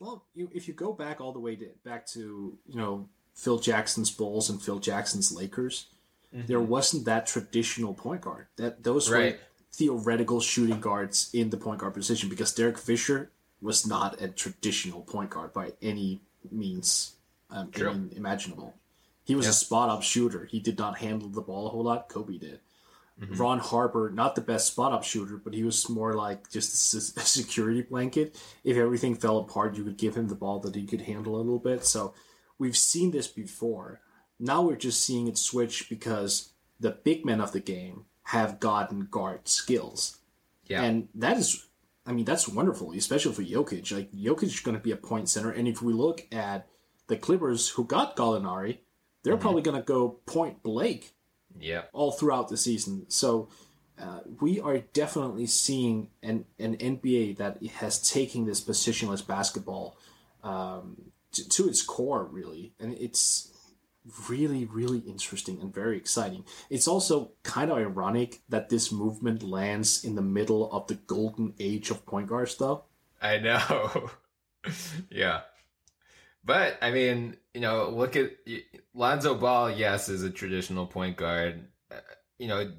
Well, 0.00 0.24
you, 0.34 0.50
if 0.52 0.68
you 0.68 0.74
go 0.74 0.92
back 0.92 1.20
all 1.20 1.32
the 1.32 1.38
way 1.40 1.56
to, 1.56 1.68
back 1.84 2.06
to 2.08 2.58
you 2.66 2.76
know 2.76 3.08
Phil 3.34 3.58
Jackson's 3.58 4.10
Bulls 4.10 4.50
and 4.50 4.60
Phil 4.60 4.78
Jackson's 4.78 5.32
Lakers, 5.32 5.86
there 6.32 6.60
wasn't 6.60 7.04
that 7.04 7.26
traditional 7.26 7.94
point 7.94 8.22
guard. 8.22 8.46
That 8.56 8.82
those 8.82 9.08
were 9.08 9.34
theoretical 9.72 10.40
shooting 10.40 10.80
guards 10.80 11.30
in 11.32 11.50
the 11.50 11.56
point 11.56 11.78
guard 11.78 11.94
position 11.94 12.28
because 12.28 12.52
Derek 12.52 12.78
Fisher 12.78 13.30
was 13.60 13.86
not 13.86 14.20
a 14.20 14.28
traditional 14.28 15.02
point 15.02 15.30
guard 15.30 15.52
by 15.52 15.72
any 15.80 16.20
means 16.50 17.14
um, 17.50 17.70
True. 17.70 17.90
I 17.90 17.92
mean, 17.92 18.10
imaginable. 18.16 18.74
He 19.24 19.34
was 19.34 19.46
a 19.46 19.52
spot 19.52 19.88
up 19.88 20.02
shooter. 20.02 20.44
He 20.44 20.60
did 20.60 20.78
not 20.78 20.98
handle 20.98 21.28
the 21.28 21.40
ball 21.40 21.66
a 21.66 21.70
whole 21.70 21.84
lot. 21.84 22.08
Kobe 22.08 22.38
did. 22.38 22.60
Mm-hmm. 23.20 23.36
Ron 23.36 23.58
Harper, 23.60 24.10
not 24.10 24.34
the 24.34 24.40
best 24.40 24.66
spot 24.66 24.92
up 24.92 25.04
shooter, 25.04 25.36
but 25.36 25.54
he 25.54 25.62
was 25.62 25.88
more 25.88 26.14
like 26.14 26.50
just 26.50 26.94
a 27.16 27.20
security 27.20 27.82
blanket. 27.82 28.36
If 28.64 28.76
everything 28.76 29.14
fell 29.14 29.38
apart, 29.38 29.76
you 29.76 29.84
could 29.84 29.96
give 29.96 30.16
him 30.16 30.28
the 30.28 30.34
ball 30.34 30.58
that 30.60 30.74
he 30.74 30.84
could 30.84 31.02
handle 31.02 31.36
a 31.36 31.38
little 31.38 31.58
bit. 31.58 31.84
So 31.84 32.12
we've 32.58 32.76
seen 32.76 33.12
this 33.12 33.28
before. 33.28 34.00
Now 34.38 34.62
we're 34.62 34.76
just 34.76 35.02
seeing 35.02 35.28
it 35.28 35.38
switch 35.38 35.88
because 35.88 36.50
the 36.80 36.90
big 36.90 37.24
men 37.24 37.40
of 37.40 37.52
the 37.52 37.60
game 37.60 38.06
have 38.24 38.58
gotten 38.58 39.06
guard 39.10 39.48
skills. 39.48 40.18
Yeah. 40.66 40.82
And 40.82 41.08
that 41.14 41.36
is, 41.36 41.66
I 42.04 42.12
mean, 42.12 42.24
that's 42.24 42.48
wonderful, 42.48 42.92
especially 42.92 43.32
for 43.32 43.42
Jokic. 43.42 43.92
Like, 43.92 44.10
Jokic 44.12 44.44
is 44.44 44.60
going 44.60 44.76
to 44.76 44.82
be 44.82 44.90
a 44.90 44.96
point 44.96 45.28
center. 45.28 45.50
And 45.50 45.68
if 45.68 45.80
we 45.80 45.92
look 45.92 46.26
at 46.32 46.66
the 47.06 47.16
Clippers 47.16 47.68
who 47.68 47.84
got 47.84 48.16
Gallinari, 48.16 48.78
they're 49.24 49.36
probably 49.36 49.62
going 49.62 49.76
to 49.76 49.82
go 49.82 50.20
point 50.26 50.62
Blake 50.62 51.14
yeah. 51.58 51.82
all 51.92 52.12
throughout 52.12 52.48
the 52.48 52.56
season. 52.56 53.06
So 53.08 53.48
uh, 54.00 54.20
we 54.40 54.60
are 54.60 54.78
definitely 54.78 55.46
seeing 55.46 56.10
an, 56.22 56.44
an 56.58 56.76
NBA 56.76 57.38
that 57.38 57.62
has 57.78 58.00
taken 58.08 58.46
this 58.46 58.60
positionless 58.62 59.26
basketball 59.26 59.96
um, 60.42 61.10
to, 61.32 61.48
to 61.48 61.68
its 61.68 61.82
core, 61.82 62.24
really. 62.24 62.74
And 62.78 62.94
it's 62.94 63.50
really, 64.28 64.66
really 64.66 64.98
interesting 64.98 65.60
and 65.60 65.72
very 65.72 65.96
exciting. 65.96 66.44
It's 66.68 66.86
also 66.86 67.32
kind 67.42 67.70
of 67.70 67.78
ironic 67.78 68.42
that 68.48 68.68
this 68.68 68.92
movement 68.92 69.42
lands 69.42 70.04
in 70.04 70.14
the 70.14 70.22
middle 70.22 70.70
of 70.70 70.86
the 70.86 70.94
golden 70.94 71.54
age 71.58 71.90
of 71.90 72.04
point 72.04 72.28
guards, 72.28 72.56
though. 72.56 72.84
I 73.22 73.38
know. 73.38 74.10
yeah. 75.10 75.40
But 76.44 76.76
I 76.82 76.90
mean, 76.90 77.36
you 77.54 77.60
know, 77.60 77.88
look 77.90 78.16
at 78.16 78.32
Lonzo 78.92 79.34
Ball. 79.34 79.70
Yes, 79.70 80.08
is 80.08 80.22
a 80.22 80.30
traditional 80.30 80.86
point 80.86 81.16
guard. 81.16 81.66
Uh, 81.90 81.96
you 82.38 82.48
know, 82.48 82.70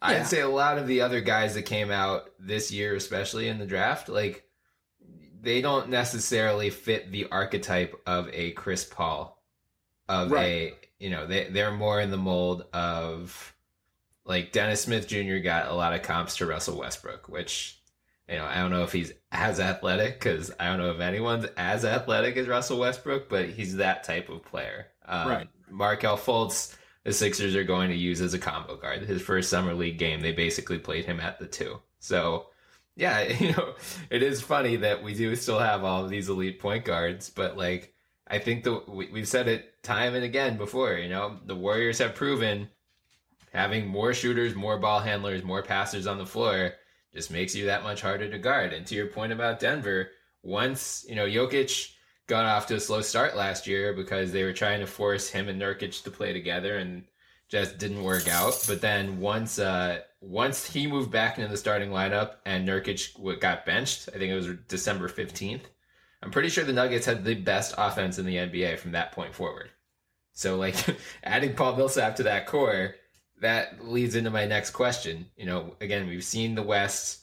I'd 0.00 0.26
say 0.26 0.40
a 0.40 0.48
lot 0.48 0.78
of 0.78 0.86
the 0.86 1.00
other 1.02 1.20
guys 1.20 1.54
that 1.54 1.62
came 1.62 1.90
out 1.90 2.30
this 2.38 2.70
year, 2.70 2.94
especially 2.94 3.48
in 3.48 3.58
the 3.58 3.66
draft, 3.66 4.08
like 4.08 4.44
they 5.42 5.60
don't 5.60 5.88
necessarily 5.88 6.70
fit 6.70 7.10
the 7.10 7.26
archetype 7.30 8.00
of 8.06 8.28
a 8.32 8.52
Chris 8.52 8.84
Paul, 8.84 9.42
of 10.08 10.30
Right. 10.30 10.44
a 10.44 10.74
you 10.98 11.10
know 11.10 11.26
they 11.26 11.48
they're 11.50 11.72
more 11.72 12.00
in 12.00 12.10
the 12.10 12.16
mold 12.16 12.64
of 12.72 13.54
like 14.24 14.52
Dennis 14.52 14.82
Smith 14.82 15.08
Jr. 15.08 15.38
got 15.38 15.68
a 15.68 15.74
lot 15.74 15.94
of 15.94 16.02
comps 16.02 16.36
to 16.36 16.46
Russell 16.46 16.78
Westbrook, 16.78 17.28
which 17.28 17.79
you 18.30 18.36
know 18.36 18.44
I 18.44 18.56
don't 18.56 18.70
know 18.70 18.84
if 18.84 18.92
he's 18.92 19.12
as 19.32 19.60
athletic 19.60 20.20
because 20.20 20.52
I 20.58 20.68
don't 20.68 20.78
know 20.78 20.90
if 20.90 21.00
anyone's 21.00 21.46
as 21.56 21.84
athletic 21.84 22.36
as 22.36 22.48
Russell 22.48 22.78
Westbrook, 22.78 23.28
but 23.28 23.48
he's 23.48 23.76
that 23.76 24.04
type 24.04 24.28
of 24.28 24.44
player. 24.44 24.86
Um, 25.06 25.28
Right. 25.28 25.48
Markelle 25.68 26.16
Fultz, 26.16 26.76
the 27.04 27.12
Sixers 27.12 27.54
are 27.54 27.64
going 27.64 27.90
to 27.90 27.96
use 27.96 28.20
as 28.20 28.34
a 28.34 28.38
combo 28.38 28.76
guard. 28.76 29.02
His 29.02 29.22
first 29.22 29.50
summer 29.50 29.74
league 29.74 29.98
game, 29.98 30.20
they 30.20 30.32
basically 30.32 30.78
played 30.78 31.04
him 31.04 31.20
at 31.20 31.38
the 31.38 31.46
two. 31.46 31.80
So 31.98 32.46
yeah, 32.96 33.22
you 33.40 33.52
know, 33.52 33.74
it 34.10 34.22
is 34.22 34.40
funny 34.40 34.76
that 34.76 35.02
we 35.02 35.14
do 35.14 35.34
still 35.36 35.58
have 35.58 35.84
all 35.84 36.04
of 36.04 36.10
these 36.10 36.28
elite 36.28 36.60
point 36.60 36.84
guards, 36.84 37.30
but 37.30 37.56
like 37.56 37.94
I 38.26 38.38
think 38.38 38.64
the 38.64 38.82
we, 38.86 39.10
we've 39.10 39.28
said 39.28 39.48
it 39.48 39.82
time 39.82 40.14
and 40.14 40.24
again 40.24 40.56
before. 40.56 40.94
You 40.94 41.08
know, 41.08 41.38
the 41.46 41.56
Warriors 41.56 41.98
have 41.98 42.14
proven 42.14 42.68
having 43.52 43.88
more 43.88 44.14
shooters, 44.14 44.54
more 44.54 44.78
ball 44.78 45.00
handlers, 45.00 45.42
more 45.42 45.62
passers 45.62 46.06
on 46.06 46.18
the 46.18 46.26
floor 46.26 46.74
just 47.14 47.30
makes 47.30 47.54
you 47.54 47.66
that 47.66 47.82
much 47.82 48.00
harder 48.00 48.28
to 48.30 48.38
guard. 48.38 48.72
And 48.72 48.86
to 48.86 48.94
your 48.94 49.06
point 49.06 49.32
about 49.32 49.60
Denver, 49.60 50.10
once 50.42 51.04
you 51.08 51.14
know 51.14 51.26
Jokic 51.26 51.92
got 52.26 52.46
off 52.46 52.66
to 52.68 52.76
a 52.76 52.80
slow 52.80 53.00
start 53.00 53.36
last 53.36 53.66
year 53.66 53.92
because 53.92 54.30
they 54.32 54.44
were 54.44 54.52
trying 54.52 54.80
to 54.80 54.86
force 54.86 55.28
him 55.28 55.48
and 55.48 55.60
Nurkic 55.60 56.02
to 56.04 56.10
play 56.10 56.32
together 56.32 56.78
and 56.78 57.04
just 57.48 57.78
didn't 57.78 58.04
work 58.04 58.28
out. 58.28 58.64
But 58.68 58.80
then 58.80 59.18
once 59.18 59.58
uh 59.58 60.00
once 60.20 60.64
he 60.64 60.86
moved 60.86 61.10
back 61.10 61.38
into 61.38 61.50
the 61.50 61.56
starting 61.56 61.90
lineup 61.90 62.36
and 62.46 62.66
Nurkic 62.66 63.40
got 63.40 63.66
benched, 63.66 64.08
I 64.14 64.18
think 64.18 64.30
it 64.30 64.36
was 64.36 64.48
December 64.68 65.08
15th. 65.08 65.62
I'm 66.22 66.30
pretty 66.30 66.50
sure 66.50 66.64
the 66.64 66.72
Nuggets 66.72 67.06
had 67.06 67.24
the 67.24 67.34
best 67.34 67.74
offense 67.78 68.18
in 68.18 68.26
the 68.26 68.36
NBA 68.36 68.78
from 68.78 68.92
that 68.92 69.12
point 69.12 69.34
forward. 69.34 69.70
So 70.32 70.56
like 70.56 70.76
adding 71.24 71.54
Paul 71.54 71.76
Millsap 71.76 72.16
to 72.16 72.22
that 72.24 72.46
core, 72.46 72.94
that 73.40 73.86
leads 73.86 74.14
into 74.14 74.30
my 74.30 74.46
next 74.46 74.70
question. 74.70 75.26
You 75.36 75.46
know, 75.46 75.74
again, 75.80 76.06
we've 76.06 76.24
seen 76.24 76.54
the 76.54 76.62
West 76.62 77.20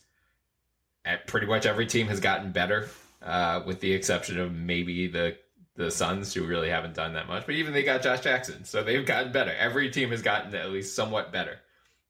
at 1.06 1.28
pretty 1.28 1.48
much 1.48 1.66
every 1.66 1.86
team 1.86 2.08
has 2.08 2.20
gotten 2.20 2.52
better, 2.52 2.90
uh, 3.22 3.62
with 3.66 3.80
the 3.80 3.94
exception 3.94 4.40
of 4.40 4.54
maybe 4.54 5.08
the 5.08 5.38
the 5.76 5.92
Suns, 5.92 6.34
who 6.34 6.44
really 6.44 6.70
haven't 6.70 6.96
done 6.96 7.14
that 7.14 7.28
much. 7.28 7.46
But 7.46 7.54
even 7.54 7.72
they 7.72 7.84
got 7.84 8.02
Josh 8.02 8.22
Jackson, 8.22 8.66
so 8.66 8.84
they've 8.84 9.06
gotten 9.06 9.32
better. 9.32 9.54
Every 9.54 9.92
team 9.92 10.10
has 10.10 10.24
gotten 10.24 10.54
at 10.56 10.72
least 10.72 10.96
somewhat 10.96 11.32
better. 11.32 11.60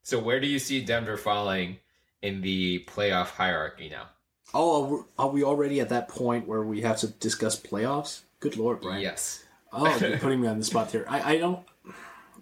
So 0.03 0.19
where 0.19 0.39
do 0.39 0.47
you 0.47 0.57
see 0.57 0.81
Denver 0.85 1.17
falling 1.17 1.77
in 2.21 2.39
the 2.39 2.85
playoff 2.87 3.27
hierarchy 3.27 3.89
now? 3.89 4.07
Oh, 4.53 5.05
are 5.19 5.27
we- 5.27 5.43
already 5.43 5.81
at 5.81 5.89
that 5.89 6.07
point 6.07 6.47
where 6.47 6.63
we 6.63 6.79
have 6.81 6.97
to 6.99 7.07
discuss 7.07 7.59
playoffs? 7.59 8.21
Good 8.39 8.55
lord, 8.55 8.79
Bryan. 8.79 9.01
Yes. 9.01 9.43
Oh, 9.73 9.97
you're 9.97 10.17
putting 10.17 10.39
me 10.39 10.47
on 10.47 10.59
the 10.59 10.65
spot 10.65 10.91
here. 10.91 11.05
I, 11.09 11.33
I 11.33 11.37
don't. 11.37 11.59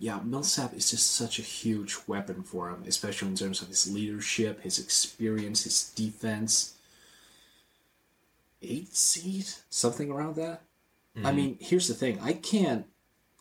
Yeah, 0.06 0.20
Millsap 0.24 0.76
is 0.76 0.92
just 0.92 1.16
such 1.16 1.40
a 1.40 1.42
huge 1.42 1.98
weapon 2.06 2.44
for 2.44 2.70
him, 2.70 2.84
especially 2.86 3.30
in 3.30 3.36
terms 3.36 3.64
of 3.64 3.70
his 3.70 3.92
leadership, 3.92 4.62
his 4.62 4.78
experience, 4.78 5.64
his 5.64 5.92
defense. 5.96 6.76
Eight 8.62 8.96
seed, 8.96 9.48
something 9.72 10.12
around 10.12 10.36
that. 10.36 10.62
I 11.16 11.20
mm-hmm. 11.20 11.36
mean, 11.36 11.58
here's 11.60 11.88
the 11.88 11.96
thing: 11.96 12.20
I 12.22 12.34
can't 12.34 12.86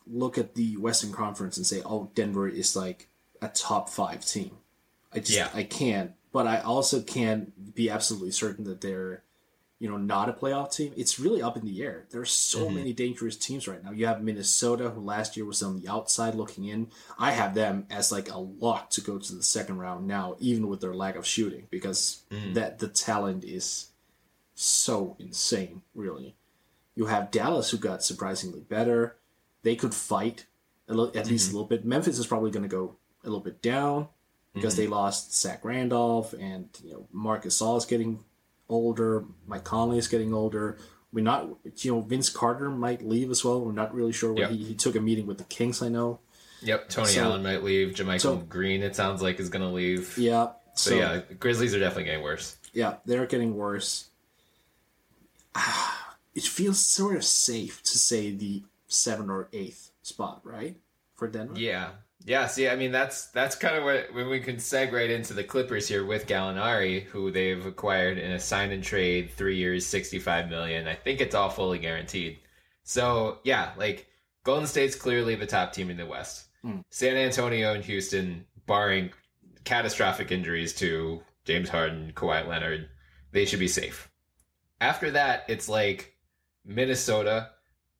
look 0.07 0.39
at 0.39 0.55
the 0.55 0.75
Western 0.77 1.11
Conference 1.11 1.55
and 1.55 1.67
say, 1.67 1.83
"Oh, 1.85 2.09
Denver 2.15 2.47
is 2.47 2.75
like 2.75 3.09
a 3.43 3.47
top 3.49 3.87
five 3.87 4.25
team." 4.25 4.57
I 5.13 5.19
just, 5.19 5.37
Yeah. 5.37 5.49
I 5.53 5.61
can't. 5.61 6.13
But 6.31 6.47
I 6.47 6.61
also 6.61 6.99
can't 6.99 7.75
be 7.75 7.91
absolutely 7.91 8.31
certain 8.31 8.63
that 8.63 8.81
they're 8.81 9.21
you 9.79 9.89
know, 9.89 9.97
not 9.97 10.29
a 10.29 10.33
playoff 10.33 10.73
team, 10.73 10.93
it's 10.95 11.19
really 11.19 11.41
up 11.41 11.57
in 11.57 11.65
the 11.65 11.83
air. 11.83 12.05
There 12.09 12.21
are 12.21 12.25
so 12.25 12.65
mm-hmm. 12.65 12.75
many 12.75 12.93
dangerous 12.93 13.35
teams 13.35 13.67
right 13.67 13.83
now. 13.83 13.91
You 13.91 14.07
have 14.07 14.23
Minnesota, 14.23 14.89
who 14.89 15.01
last 15.01 15.35
year 15.35 15.45
was 15.45 15.61
on 15.61 15.79
the 15.79 15.89
outside 15.89 16.35
looking 16.35 16.65
in. 16.65 16.87
I 17.19 17.31
have 17.31 17.53
them 17.53 17.85
as 17.89 18.11
like 18.11 18.31
a 18.31 18.37
lock 18.37 18.89
to 18.91 19.01
go 19.01 19.17
to 19.17 19.35
the 19.35 19.43
second 19.43 19.79
round 19.79 20.07
now, 20.07 20.37
even 20.39 20.67
with 20.67 20.79
their 20.79 20.93
lack 20.93 21.15
of 21.15 21.25
shooting, 21.25 21.67
because 21.69 22.23
mm-hmm. 22.31 22.53
that 22.53 22.79
the 22.79 22.87
talent 22.87 23.43
is 23.43 23.89
so 24.53 25.17
insane, 25.19 25.81
really. 25.93 26.35
You 26.95 27.07
have 27.07 27.31
Dallas, 27.31 27.69
who 27.69 27.77
got 27.77 28.03
surprisingly 28.03 28.61
better. 28.61 29.17
They 29.63 29.75
could 29.75 29.93
fight 29.93 30.45
little, 30.87 31.07
at 31.17 31.27
least 31.27 31.47
a 31.47 31.49
mm-hmm. 31.49 31.55
little 31.57 31.67
bit. 31.67 31.85
Memphis 31.85 32.17
is 32.17 32.27
probably 32.27 32.51
going 32.51 32.63
to 32.63 32.69
go 32.69 32.95
a 33.23 33.27
little 33.27 33.43
bit 33.43 33.61
down 33.61 34.07
because 34.53 34.77
they 34.77 34.87
lost 34.87 35.35
Zach 35.35 35.65
Randolph 35.65 36.33
and 36.33 36.69
you 36.81 36.91
know 36.91 37.07
Marc 37.11 37.43
Gasol 37.43 37.77
is 37.77 37.85
getting 37.85 38.23
older. 38.69 39.25
Mike 39.47 39.63
Conley 39.63 39.97
is 39.97 40.07
getting 40.07 40.33
older. 40.33 40.77
We're 41.13 41.23
not, 41.23 41.47
you 41.77 41.93
know, 41.93 42.01
Vince 42.01 42.29
Carter 42.29 42.69
might 42.69 43.01
leave 43.01 43.31
as 43.31 43.43
well. 43.45 43.61
We're 43.61 43.71
not 43.71 43.93
really 43.93 44.11
sure. 44.11 44.35
Yep. 44.37 44.49
he, 44.51 44.57
he 44.65 44.73
took 44.75 44.95
a 44.95 44.99
meeting 45.01 45.27
with 45.27 45.37
the 45.37 45.43
Kings, 45.45 45.81
I 45.81 45.87
know. 45.89 46.19
Yep. 46.61 46.89
Tony 46.89 47.07
So- 47.09 47.23
Allen 47.23 47.43
might 47.43 47.63
leave. 47.63 47.93
JaMychal 47.95 48.19
so- 48.19 48.35
Green, 48.37 48.81
it 48.83 48.95
sounds 48.95 49.21
like, 49.21 49.39
is 49.39 49.49
going 49.49 49.61
to 49.61 49.69
leave. 49.73 50.17
Yeah. 50.17 50.49
So, 50.75 50.89
So, 50.91 50.95
yeah, 50.97 51.21
Grizzlies 51.39 51.73
are 51.73 51.79
definitely 51.79 52.05
getting 52.05 52.23
worse. 52.23 52.57
yeah, 52.73 52.95
they're 53.05 53.25
getting 53.27 53.55
worse. 53.55 54.07
Ah, 55.55 56.01
It 56.35 56.43
feels 56.43 56.79
sort 56.85 57.15
of 57.15 57.23
safe 57.23 57.81
to 57.83 57.97
say 57.97 58.31
the 58.31 58.63
seventh 58.89 59.29
or 59.29 59.47
eighth 59.53 59.91
spot, 60.03 60.41
right, 60.43 60.75
for 61.15 61.29
Denver. 61.29 61.57
Yeah. 61.57 61.91
Yeah, 62.25 62.47
see, 62.47 62.67
I 62.67 62.75
mean, 62.75 62.91
that's 62.91 63.27
that's 63.27 63.55
kind 63.55 63.75
of 63.75 63.83
what 63.83 64.11
when 64.13 64.29
we 64.29 64.39
can 64.39 64.55
seg 64.55 64.91
right 64.91 65.11
into 65.11 65.33
the 65.33 65.43
Clippers 65.43 65.87
here 65.87 66.03
with 66.03 66.25
Gallinari, 66.25 67.03
who 67.03 67.29
they've 67.31 67.63
acquired 67.63 68.17
in 68.17 68.31
a 68.31 68.39
sign 68.39 68.71
and 68.71 68.83
trade, 68.83 69.29
three 69.29 69.57
years, 69.57 69.85
sixty-five 69.85 70.49
million. 70.49 70.87
I 70.87 70.95
think 70.95 71.21
it's 71.21 71.35
all 71.35 71.49
fully 71.49 71.77
guaranteed. 71.77 72.39
So 72.83 73.37
yeah, 73.43 73.73
like 73.77 74.07
Golden 74.43 74.65
State's 74.65 74.95
clearly 74.95 75.35
the 75.35 75.45
top 75.45 75.71
team 75.71 75.91
in 75.91 75.97
the 75.97 76.05
West. 76.07 76.47
Hmm. 76.63 76.79
San 76.89 77.15
Antonio 77.15 77.73
and 77.73 77.83
Houston, 77.85 78.47
barring 78.65 79.11
catastrophic 79.63 80.31
injuries 80.31 80.73
to 80.75 81.21
James 81.45 81.69
Harden, 81.69 82.11
Kawhi 82.15 82.47
Leonard, 82.47 82.89
they 83.31 83.45
should 83.45 83.59
be 83.59 83.67
safe. 83.67 84.09
After 84.81 85.11
that, 85.11 85.45
it's 85.47 85.69
like 85.69 86.15
Minnesota, 86.65 87.51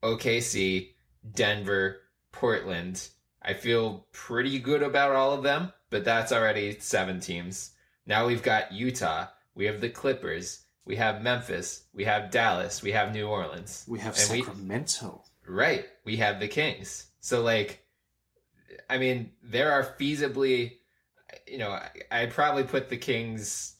OKC, 0.03 0.93
Denver, 1.33 2.01
Portland. 2.31 3.07
I 3.47 3.53
feel 3.53 4.08
pretty 4.12 4.58
good 4.60 4.81
about 4.81 5.15
all 5.15 5.31
of 5.34 5.43
them, 5.43 5.71
but 5.91 6.03
that's 6.03 6.31
already 6.31 6.79
seven 6.79 7.19
teams. 7.19 7.71
Now 8.08 8.25
we've 8.25 8.41
got 8.43 8.71
Utah, 8.71 9.27
we 9.53 9.65
have 9.65 9.81
the 9.81 9.89
Clippers, 9.89 10.65
we 10.84 10.95
have 10.95 11.21
Memphis, 11.21 11.84
we 11.93 12.05
have 12.05 12.31
Dallas, 12.31 12.81
we 12.81 12.91
have 12.91 13.13
New 13.13 13.27
Orleans. 13.27 13.86
We 13.88 13.99
have 13.99 14.17
And 14.19 14.31
we- 14.31 14.41
Sacramento. 14.41 15.23
Right. 15.47 15.86
We 16.05 16.17
have 16.17 16.39
the 16.39 16.47
Kings. 16.47 17.05
So 17.19 17.41
like 17.41 17.86
I 18.89 18.97
mean, 18.97 19.31
there 19.43 19.71
are 19.71 19.84
feasibly 19.99 20.77
you 21.47 21.58
know, 21.60 21.69
I- 21.71 21.91
I'd 22.12 22.31
probably 22.31 22.63
put 22.63 22.89
the 22.89 22.97
Kings 22.97 23.75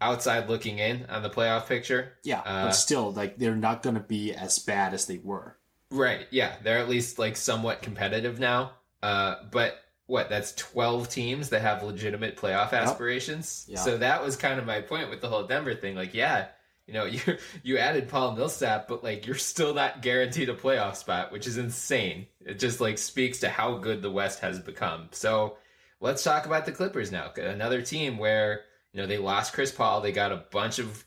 outside 0.00 0.48
looking 0.48 0.78
in 0.78 1.06
on 1.06 1.22
the 1.22 1.30
playoff 1.30 1.66
picture. 1.66 2.12
yeah, 2.24 2.40
Uh, 2.40 2.66
but 2.66 2.72
still, 2.72 3.12
like 3.12 3.36
they're 3.38 3.54
not 3.56 3.82
going 3.82 3.94
to 3.94 4.00
be 4.02 4.32
as 4.34 4.58
bad 4.58 4.94
as 4.94 5.06
they 5.06 5.18
were. 5.18 5.56
Right. 5.90 6.26
Yeah, 6.30 6.56
they're 6.62 6.78
at 6.78 6.88
least 6.88 7.18
like 7.18 7.36
somewhat 7.36 7.82
competitive 7.82 8.38
now. 8.40 8.72
Uh 9.02 9.36
but 9.50 9.78
what, 10.06 10.28
that's 10.28 10.52
12 10.56 11.08
teams 11.08 11.48
that 11.50 11.62
have 11.62 11.82
legitimate 11.82 12.36
playoff 12.36 12.72
aspirations. 12.72 13.64
Yeah. 13.66 13.78
So 13.78 13.96
that 13.96 14.22
was 14.22 14.36
kind 14.36 14.58
of 14.58 14.66
my 14.66 14.82
point 14.82 15.08
with 15.08 15.22
the 15.22 15.28
whole 15.28 15.44
Denver 15.44 15.74
thing. 15.74 15.94
Like, 15.94 16.12
yeah, 16.12 16.48
you 16.86 16.94
know, 16.94 17.04
you 17.06 17.20
you 17.62 17.78
added 17.78 18.08
Paul 18.08 18.36
Millsap, 18.36 18.88
but 18.88 19.02
like 19.02 19.26
you're 19.26 19.36
still 19.36 19.74
not 19.74 20.02
guaranteed 20.02 20.48
a 20.48 20.54
playoff 20.54 20.96
spot, 20.96 21.32
which 21.32 21.46
is 21.46 21.58
insane. 21.58 22.26
It 22.40 22.58
just 22.58 22.80
like 22.80 22.98
speaks 22.98 23.40
to 23.40 23.48
how 23.48 23.78
good 23.78 24.02
the 24.02 24.10
West 24.10 24.40
has 24.40 24.58
become. 24.58 25.08
So 25.12 25.56
let's 26.00 26.22
talk 26.22 26.46
about 26.46 26.66
the 26.66 26.72
Clippers 26.72 27.12
now. 27.12 27.32
Another 27.36 27.80
team 27.82 28.18
where 28.18 28.62
you 28.92 29.00
know 29.00 29.06
they 29.06 29.18
lost 29.18 29.54
Chris 29.54 29.72
Paul, 29.72 30.00
they 30.00 30.12
got 30.12 30.32
a 30.32 30.44
bunch 30.50 30.78
of 30.78 31.04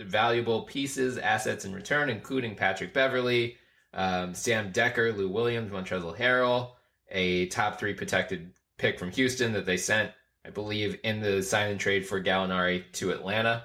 valuable 0.00 0.62
pieces, 0.62 1.18
assets 1.18 1.64
in 1.64 1.74
return, 1.74 2.08
including 2.08 2.54
Patrick 2.54 2.94
Beverley, 2.94 3.56
um, 3.92 4.32
Sam 4.32 4.72
Dekker, 4.72 5.14
Lou 5.16 5.28
Williams, 5.28 5.72
Montrezl 5.72 6.16
Harrell, 6.16 6.70
a 7.10 7.46
top 7.46 7.78
three 7.78 7.94
protected 7.94 8.52
pick 8.76 8.98
from 8.98 9.10
Houston 9.12 9.52
that 9.52 9.66
they 9.66 9.76
sent, 9.76 10.12
I 10.46 10.50
believe, 10.50 10.98
in 11.04 11.20
the 11.20 11.42
sign 11.42 11.70
and 11.70 11.80
trade 11.80 12.06
for 12.06 12.22
Gallinari 12.22 12.84
to 12.94 13.10
Atlanta. 13.10 13.64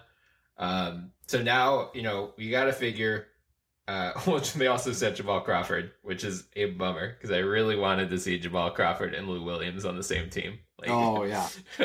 Um, 0.58 1.12
so 1.28 1.42
now, 1.42 1.90
you 1.94 2.02
know, 2.04 2.34
you 2.38 2.52
got 2.52 2.66
to 2.66 2.74
figure 2.74 3.28
Uh, 3.86 4.14
which 4.28 4.54
they 4.54 4.68
also 4.68 4.94
said 4.94 5.14
Jamal 5.14 5.42
Crawford, 5.42 5.92
which 6.04 6.24
is 6.24 6.46
a 6.56 6.68
bummer 6.72 7.14
because 7.14 7.32
I 7.32 7.40
really 7.40 7.76
wanted 7.76 8.10
to 8.12 8.18
see 8.18 8.40
Jamal 8.40 8.72
Crawford 8.72 9.14
and 9.14 9.28
Lou 9.28 9.44
Williams 9.44 9.84
on 9.84 9.98
the 9.98 10.04
same 10.04 10.30
team. 10.30 10.60
Like, 10.80 10.90
oh 10.90 11.24
yeah. 11.24 11.48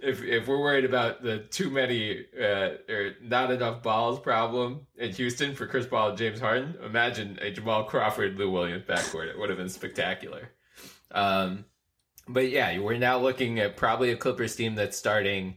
if 0.00 0.22
if 0.22 0.48
we're 0.48 0.58
worried 0.58 0.86
about 0.86 1.22
the 1.22 1.40
too 1.40 1.68
many 1.68 2.24
uh, 2.40 2.70
or 2.88 3.12
not 3.20 3.50
enough 3.50 3.82
balls 3.82 4.20
problem 4.20 4.86
in 4.96 5.12
Houston 5.12 5.54
for 5.54 5.66
Chris 5.66 5.86
Paul 5.86 6.10
and 6.10 6.18
James 6.18 6.40
Harden, 6.40 6.76
imagine 6.82 7.38
a 7.42 7.50
Jamal 7.50 7.84
Crawford 7.84 8.38
Lou 8.38 8.50
Williams 8.50 8.84
backcourt. 8.84 9.28
It 9.28 9.38
would 9.38 9.50
have 9.50 9.58
been 9.58 9.68
spectacular. 9.68 10.48
Um, 11.14 11.64
but 12.28 12.50
yeah, 12.50 12.78
we're 12.78 12.98
now 12.98 13.18
looking 13.18 13.58
at 13.60 13.76
probably 13.76 14.10
a 14.10 14.16
Clippers 14.16 14.54
team 14.56 14.74
that's 14.74 14.96
starting 14.98 15.56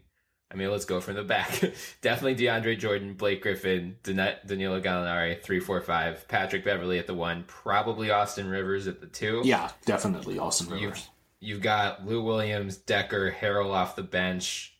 I 0.49 0.55
mean, 0.55 0.71
let's 0.71 0.85
go 0.85 1.01
from 1.01 1.15
the 1.15 1.23
back. 1.23 1.59
Definitely 2.01 2.45
DeAndre 2.45 2.79
Jordan, 2.79 3.13
Blake 3.15 3.41
Griffin, 3.41 3.97
Dan- 4.03 4.37
Danilo 4.45 4.79
Gallinari, 4.79 5.41
three, 5.41 5.59
four, 5.59 5.81
five. 5.81 6.27
Patrick 6.27 6.63
Beverley 6.63 6.99
at 6.99 7.07
the 7.07 7.13
one. 7.13 7.43
Probably 7.47 8.11
Austin 8.11 8.47
Rivers 8.47 8.87
at 8.87 9.01
the 9.01 9.07
two. 9.07 9.41
Yeah, 9.43 9.69
definitely 9.85 10.39
Austin 10.39 10.69
Rivers. 10.69 11.09
You've, 11.39 11.49
you've 11.49 11.61
got 11.61 12.05
Lou 12.05 12.23
Williams, 12.23 12.77
Dekker, 12.77 13.35
Harrell 13.35 13.73
off 13.73 13.97
the 13.97 14.03
bench. 14.03 14.77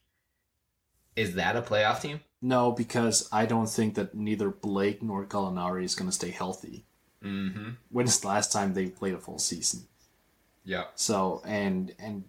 Is 1.18 1.36
that 1.36 1.58
a 1.58 1.62
playoff 1.62 2.02
team? 2.02 2.22
No, 2.42 2.72
because 2.72 3.28
I 3.32 3.46
don't 3.46 3.70
think 3.70 3.96
that 3.96 4.16
neither 4.16 4.50
Blake 4.50 5.04
nor 5.04 5.26
Gallinari 5.26 5.84
is 5.84 5.96
going 5.96 6.10
to 6.10 6.16
stay 6.16 6.30
healthy. 6.30 6.86
Mm-hmm. 7.24 7.72
When's 7.90 8.20
the 8.20 8.28
last 8.28 8.54
time 8.54 8.74
they 8.74 8.88
played 8.88 9.16
a 9.16 9.20
full 9.20 9.40
season? 9.40 9.88
Yeah. 10.68 10.84
So 10.94 11.42
and 11.46 11.96
and 11.98 12.26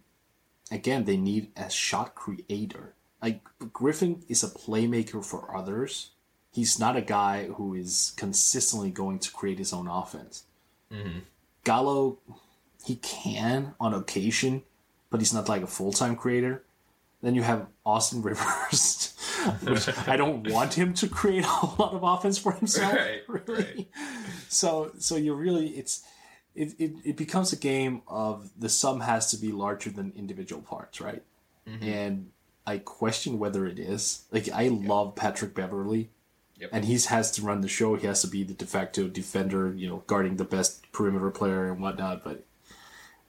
again, 0.71 1.05
they 1.05 1.19
need 1.19 1.51
a 1.57 1.69
shot 1.69 2.15
creator 2.15 2.95
like 3.23 3.41
Griffin 3.73 4.23
is 4.29 4.43
a 4.43 4.49
playmaker 4.49 5.25
for 5.25 5.57
others. 5.57 6.11
He's 6.53 6.79
not 6.79 6.97
a 6.97 7.03
guy 7.03 7.47
who 7.47 7.75
is 7.75 8.13
consistently 8.17 8.91
going 8.91 9.19
to 9.21 9.31
create 9.31 9.59
his 9.59 9.73
own 9.73 9.89
offense. 9.89 10.45
Mm-hmm. 10.93 11.21
Gallo, 11.65 12.19
he 12.85 12.97
can 12.97 13.75
on 13.81 13.93
occasion, 13.93 14.63
but 15.11 15.21
he's 15.21 15.35
not 15.35 15.49
like 15.49 15.63
a 15.63 15.67
full 15.67 15.93
time 15.93 16.17
creator. 16.17 16.63
Then 17.21 17.35
you 17.35 17.43
have 17.43 17.67
Austin 17.85 18.23
Rivers, 18.23 19.15
which 19.63 19.89
I 20.07 20.17
don't 20.17 20.49
want 20.49 20.75
him 20.75 20.95
to 20.95 21.09
create 21.09 21.45
a 21.45 21.67
lot 21.79 21.95
of 21.95 22.03
offense 22.03 22.39
for 22.39 22.53
himself. 22.53 22.93
Right, 22.99 23.23
really. 23.29 23.65
Right. 23.65 23.89
So 24.49 24.93
so 24.99 25.17
you 25.17 25.35
really 25.35 25.71
it's 25.71 26.05
it, 26.59 26.75
it, 26.79 26.93
it 27.05 27.17
becomes 27.17 27.53
a 27.53 27.57
game 27.57 28.03
of 28.09 28.51
the 28.59 28.69
sum 28.69 29.01
has 29.01 29.31
to 29.31 29.37
be 29.37 29.53
larger 29.53 29.91
than 29.91 30.13
individual 30.17 30.61
parts, 30.61 31.01
right? 31.01 31.23
Mm-hmm. 31.69 31.89
And 31.89 32.31
I 32.67 32.79
question 32.79 33.39
whether 33.39 33.65
it 33.67 33.79
is. 33.79 34.25
Like 34.33 34.49
I 34.51 34.69
love 34.69 35.15
Patrick 35.15 35.55
Beverley. 35.55 36.11
Yep. 36.61 36.71
And 36.73 36.85
he 36.85 36.99
has 36.99 37.31
to 37.33 37.43
run 37.43 37.61
the 37.61 37.69
show. 37.69 37.95
He 37.95 38.09
has 38.09 38.23
to 38.23 38.27
be 38.27 38.43
the 38.43 38.55
de 38.55 38.67
facto 38.67 39.07
defender, 39.07 39.73
you 39.73 39.89
know, 39.89 40.03
guarding 40.09 40.37
the 40.37 40.45
best 40.45 40.91
perimeter 40.91 41.31
player 41.31 41.71
and 41.71 41.81
whatnot. 41.81 42.25
But 42.25 42.45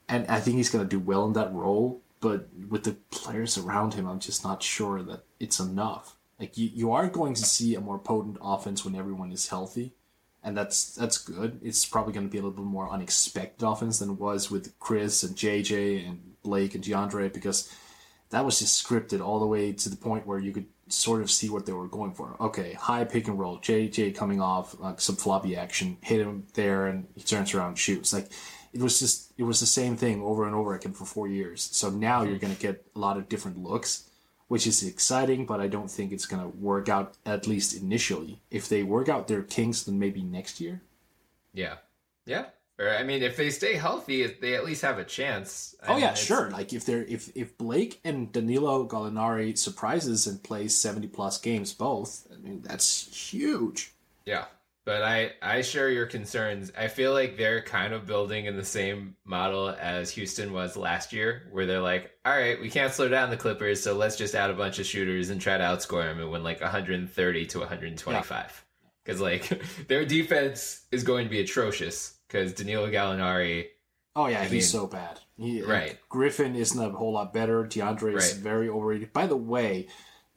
and 0.08 0.26
I 0.28 0.40
think 0.40 0.58
he's 0.58 0.72
gonna 0.72 0.86
do 0.86 1.00
well 1.00 1.26
in 1.26 1.34
that 1.34 1.54
role. 1.54 2.02
But 2.22 2.50
with 2.68 2.84
the 2.84 2.94
players 3.12 3.58
around 3.58 3.94
him, 3.94 4.08
I'm 4.08 4.20
just 4.20 4.44
not 4.44 4.64
sure 4.64 5.04
that 5.04 5.24
it's 5.40 5.60
enough. 5.60 6.16
Like 6.40 6.58
you, 6.58 6.70
you 6.74 6.92
are 6.92 7.08
going 7.08 7.36
to 7.36 7.44
see 7.44 7.76
a 7.76 7.82
more 7.82 8.00
potent 8.00 8.38
offense 8.42 8.84
when 8.84 8.96
everyone 8.96 9.32
is 9.32 9.50
healthy, 9.50 9.94
and 10.44 10.56
that's 10.56 10.96
that's 10.96 11.18
good. 11.18 11.60
It's 11.64 11.86
probably 11.86 12.14
going 12.14 12.28
to 12.28 12.32
be 12.32 12.38
a 12.38 12.42
little 12.42 12.56
bit 12.56 12.66
more 12.66 12.90
unexpected 12.90 13.66
offense 13.66 14.00
than 14.00 14.12
it 14.12 14.20
was 14.20 14.50
with 14.50 14.78
Chris 14.80 15.24
and 15.24 15.36
JJ 15.36 16.08
and 16.08 16.36
Blake 16.44 16.76
and 16.76 16.84
DeAndre 16.84 17.34
because 17.34 17.74
that 18.30 18.46
was 18.46 18.60
just 18.60 18.86
scripted 18.86 19.26
all 19.26 19.40
the 19.40 19.48
way 19.48 19.72
to 19.74 19.90
the 19.90 19.96
point 19.96 20.28
where 20.28 20.40
you 20.40 20.52
could 20.52 20.68
sort 20.88 21.22
of 21.22 21.30
see 21.30 21.50
what 21.50 21.66
they 21.66 21.74
were 21.74 21.88
going 21.88 22.14
for. 22.14 22.36
Okay, 22.40 22.74
high 22.74 23.04
pick 23.04 23.28
and 23.28 23.40
roll, 23.40 23.60
JJ 23.60 24.16
coming 24.16 24.42
off 24.42 24.80
like 24.80 25.02
some 25.02 25.16
floppy 25.16 25.56
action, 25.56 25.98
hit 26.02 26.22
him 26.22 26.46
there, 26.54 26.88
and 26.88 27.08
he 27.16 27.22
turns 27.22 27.54
around 27.54 27.70
and 27.70 27.80
shoots. 27.80 28.14
Like 28.14 28.32
it 28.74 28.82
was 28.82 29.00
just 29.00 29.34
it 29.38 29.44
was 29.44 29.60
the 29.60 29.66
same 29.66 29.98
thing 29.98 30.22
over 30.22 30.46
and 30.46 30.56
over 30.56 30.74
again 30.76 30.94
for 30.94 31.06
four 31.06 31.28
years. 31.28 31.62
So 31.72 31.90
now 31.90 32.24
you're 32.24 32.40
going 32.40 32.56
to 32.56 32.62
get 32.62 32.86
a 32.96 33.00
lot 33.00 33.18
of 33.18 33.30
different 33.30 33.58
looks, 33.58 34.09
which 34.50 34.68
is 34.68 34.84
exciting, 34.84 35.46
but 35.46 35.62
I 35.62 35.68
don't 35.68 35.90
think 35.90 36.12
it's 36.12 36.26
going 36.26 36.42
to 36.42 36.58
work 36.58 36.90
out 36.90 37.14
at 37.26 37.48
least 37.48 37.74
initially. 37.74 38.42
If 38.52 38.68
they 38.68 38.84
work 38.84 39.08
out 39.08 39.28
their 39.28 39.44
kinks, 39.44 39.84
then 39.84 39.98
maybe 39.98 40.22
next 40.22 40.60
year. 40.60 40.82
Yeah, 41.54 41.76
yeah. 42.26 42.46
Or 42.80 42.90
I 42.90 43.04
mean, 43.04 43.22
if 43.22 43.38
they 43.38 43.52
stay 43.52 43.76
healthy, 43.76 44.26
they 44.26 44.56
at 44.56 44.66
least 44.66 44.82
have 44.82 44.98
a 44.98 45.04
chance. 45.04 45.76
Oh 45.88 45.98
yeah, 45.98 46.14
sure. 46.14 46.50
Like 46.50 46.74
if 46.74 46.86
they're 46.86 47.04
if 47.04 47.30
if 47.36 47.58
Blake 47.58 48.00
and 48.04 48.32
Danilo 48.32 48.88
Gallinari 48.88 49.58
surprises 49.58 50.26
and 50.28 50.42
plays 50.42 50.76
seventy 50.76 51.08
plus 51.08 51.40
games 51.40 51.74
both, 51.74 52.26
I 52.34 52.38
mean 52.38 52.62
that's 52.62 53.14
huge. 53.32 53.92
Yeah, 54.26 54.46
but 54.90 55.04
I 55.04 55.34
I 55.40 55.62
share 55.62 55.92
your 55.92 56.08
concerns. 56.08 56.72
I 56.76 56.88
feel 56.88 57.14
like 57.14 57.38
they're 57.38 57.62
kind 57.62 57.94
of 57.94 58.08
building 58.08 58.48
in 58.48 58.58
the 58.58 58.66
same 58.66 59.16
model 59.24 59.70
as 59.70 60.10
Houston 60.10 60.52
was 60.52 60.76
last 60.76 61.14
year, 61.14 61.48
where 61.52 61.68
they're 61.68 61.80
like, 61.80 62.10
all 62.26 62.36
right, 62.36 62.60
we 62.60 62.72
can't 62.72 62.92
slow 62.92 63.08
down 63.08 63.30
the 63.30 63.38
Clippers, 63.38 63.84
so 63.84 63.94
let's 63.94 64.16
just 64.16 64.34
add 64.34 64.50
a 64.50 64.56
bunch 64.56 64.80
of 64.80 64.88
shooters 64.88 65.30
and 65.30 65.40
try 65.40 65.60
to 65.60 65.64
outscore 65.64 66.06
them 66.06 66.20
and 66.20 66.32
win 66.32 66.44
like 66.44 66.60
130 66.60 67.46
to 67.46 67.60
125. 67.60 68.66
Because 69.06 69.20
yeah. 69.20 69.28
like 69.28 69.62
their 69.88 70.06
defense 70.06 70.88
is 70.92 71.04
going 71.04 71.26
to 71.26 71.30
be 71.30 71.42
atrocious 71.42 72.16
because 72.28 72.54
Danilo 72.54 72.90
Gallinari. 72.90 73.68
Oh 74.16 74.26
yeah, 74.26 74.40
I 74.40 74.46
he's 74.46 74.52
mean, 74.52 74.62
so 74.64 74.88
bad. 74.88 75.20
He, 75.38 75.62
right. 75.62 76.00
Griffin 76.10 76.56
isn't 76.56 76.84
a 76.84 76.98
whole 76.98 77.14
lot 77.14 77.32
better. 77.32 77.64
DeAndre 77.64 78.18
is 78.18 78.34
right. 78.34 78.42
very 78.42 78.70
overrated. 78.70 79.14
By 79.14 79.28
the 79.28 79.38
way, 79.38 79.88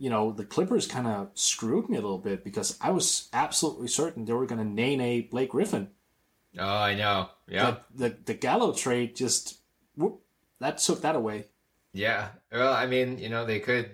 you 0.03 0.11
know 0.11 0.33
the 0.33 0.45
Clippers 0.45 0.89
kind 0.89 1.07
of 1.07 1.31
screwed 1.35 1.89
me 1.89 1.97
a 1.97 2.01
little 2.01 2.19
bit 2.19 2.43
because 2.43 2.77
I 2.81 2.91
was 2.91 3.29
absolutely 3.33 3.87
certain 3.87 4.25
they 4.25 4.33
were 4.33 4.47
going 4.47 4.59
to 4.59 4.65
name 4.65 5.29
Blake 5.31 5.51
Griffin. 5.51 5.91
Oh, 6.59 6.67
I 6.67 6.97
know. 6.97 7.29
Yeah. 7.47 7.77
The, 7.95 8.09
the 8.09 8.17
the 8.25 8.35
Gallo 8.35 8.73
trade 8.73 9.15
just 9.15 9.61
whoop, 9.95 10.21
that 10.59 10.79
took 10.79 11.03
that 11.03 11.15
away. 11.15 11.47
Yeah. 11.93 12.31
Well, 12.51 12.75
I 12.75 12.87
mean, 12.87 13.19
you 13.19 13.29
know, 13.29 13.47
they 13.47 13.61
could 13.61 13.91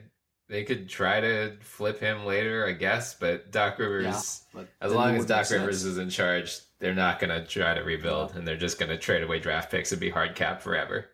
they 0.48 0.64
could 0.64 0.88
try 0.88 1.20
to 1.20 1.58
flip 1.60 2.00
him 2.00 2.24
later, 2.24 2.66
I 2.66 2.72
guess, 2.72 3.12
but 3.12 3.52
Doc 3.52 3.78
Rivers, 3.78 4.42
yeah, 4.54 4.62
as 4.80 4.94
long 4.94 5.14
as 5.14 5.26
Doc 5.26 5.50
Rivers 5.50 5.84
is 5.84 5.98
in 5.98 6.08
charge, 6.08 6.58
they're 6.78 6.94
not 6.94 7.18
going 7.18 7.38
to 7.38 7.46
try 7.46 7.74
to 7.74 7.82
rebuild, 7.82 8.34
and 8.34 8.48
they're 8.48 8.56
just 8.56 8.78
going 8.78 8.88
to 8.88 8.96
trade 8.96 9.22
away 9.22 9.40
draft 9.40 9.70
picks 9.70 9.92
and 9.92 10.00
be 10.00 10.08
hard 10.08 10.34
cap 10.34 10.62
forever. 10.62 11.04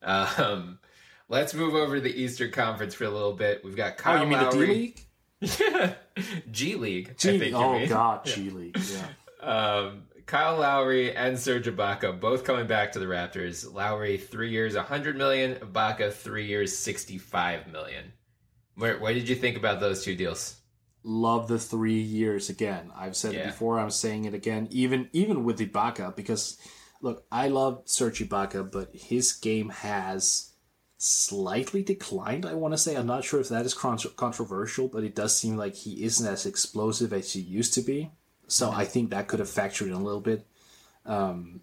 Um, 0.00 0.78
let's 1.30 1.54
move 1.54 1.74
over 1.74 1.94
to 1.94 2.00
the 2.02 2.22
Eastern 2.22 2.50
Conference 2.50 2.94
for 2.94 3.04
a 3.04 3.10
little 3.10 3.32
bit. 3.32 3.64
We've 3.64 3.76
got 3.76 3.96
Kyle 3.96 4.18
oh, 4.18 4.24
you 4.24 4.28
mean 4.28 4.38
Lowry. 4.38 4.94
the 5.40 5.46
D 5.46 5.54
League? 5.54 5.56
Yeah, 5.58 5.94
G 6.50 6.74
League. 6.74 7.16
G- 7.16 7.54
oh 7.54 7.86
God, 7.86 8.20
yeah. 8.26 8.34
G 8.34 8.50
League. 8.50 8.78
Yeah. 8.78 9.46
Um, 9.46 10.02
Kyle 10.26 10.58
Lowry 10.58 11.16
and 11.16 11.38
Serge 11.38 11.66
Ibaka 11.66 12.20
both 12.20 12.44
coming 12.44 12.66
back 12.66 12.92
to 12.92 12.98
the 12.98 13.06
Raptors. 13.06 13.72
Lowry 13.72 14.18
three 14.18 14.50
years, 14.50 14.76
100 14.76 15.16
million. 15.16 15.54
Ibaka 15.54 16.12
three 16.12 16.46
years, 16.46 16.76
65 16.76 17.72
million. 17.72 18.12
Where, 18.74 18.98
what 18.98 19.14
did 19.14 19.28
you 19.28 19.34
think 19.34 19.56
about 19.56 19.80
those 19.80 20.04
two 20.04 20.14
deals? 20.14 20.60
love 21.02 21.48
the 21.48 21.58
three 21.58 22.00
years 22.00 22.48
again. 22.48 22.90
I've 22.94 23.16
said 23.16 23.32
yeah. 23.32 23.40
it 23.40 23.46
before. 23.46 23.78
I'm 23.78 23.90
saying 23.90 24.26
it 24.26 24.34
again. 24.34 24.68
Even 24.70 25.08
even 25.12 25.44
with 25.44 25.58
Ibaka, 25.58 26.14
because 26.14 26.58
look, 27.00 27.24
I 27.30 27.48
love 27.48 27.82
Serge 27.86 28.20
Ibaka, 28.20 28.70
but 28.70 28.90
his 28.94 29.32
game 29.32 29.70
has 29.70 30.49
slightly 31.02 31.82
declined. 31.82 32.44
I 32.44 32.52
want 32.52 32.74
to 32.74 32.78
say. 32.78 32.94
I'm 32.94 33.06
not 33.06 33.24
sure 33.24 33.40
if 33.40 33.48
that 33.48 33.64
is 33.64 33.72
controversial, 33.72 34.86
but 34.86 35.02
it 35.02 35.14
does 35.14 35.36
seem 35.36 35.56
like 35.56 35.74
he 35.74 36.04
isn't 36.04 36.26
as 36.26 36.44
explosive 36.44 37.14
as 37.14 37.32
he 37.32 37.40
used 37.40 37.72
to 37.74 37.80
be. 37.80 38.10
So 38.48 38.68
mm-hmm. 38.68 38.80
I 38.80 38.84
think 38.84 39.10
that 39.10 39.26
could 39.26 39.38
have 39.38 39.48
factored 39.48 39.86
in 39.86 39.94
a 39.94 39.98
little 39.98 40.20
bit. 40.20 40.46
Um, 41.06 41.62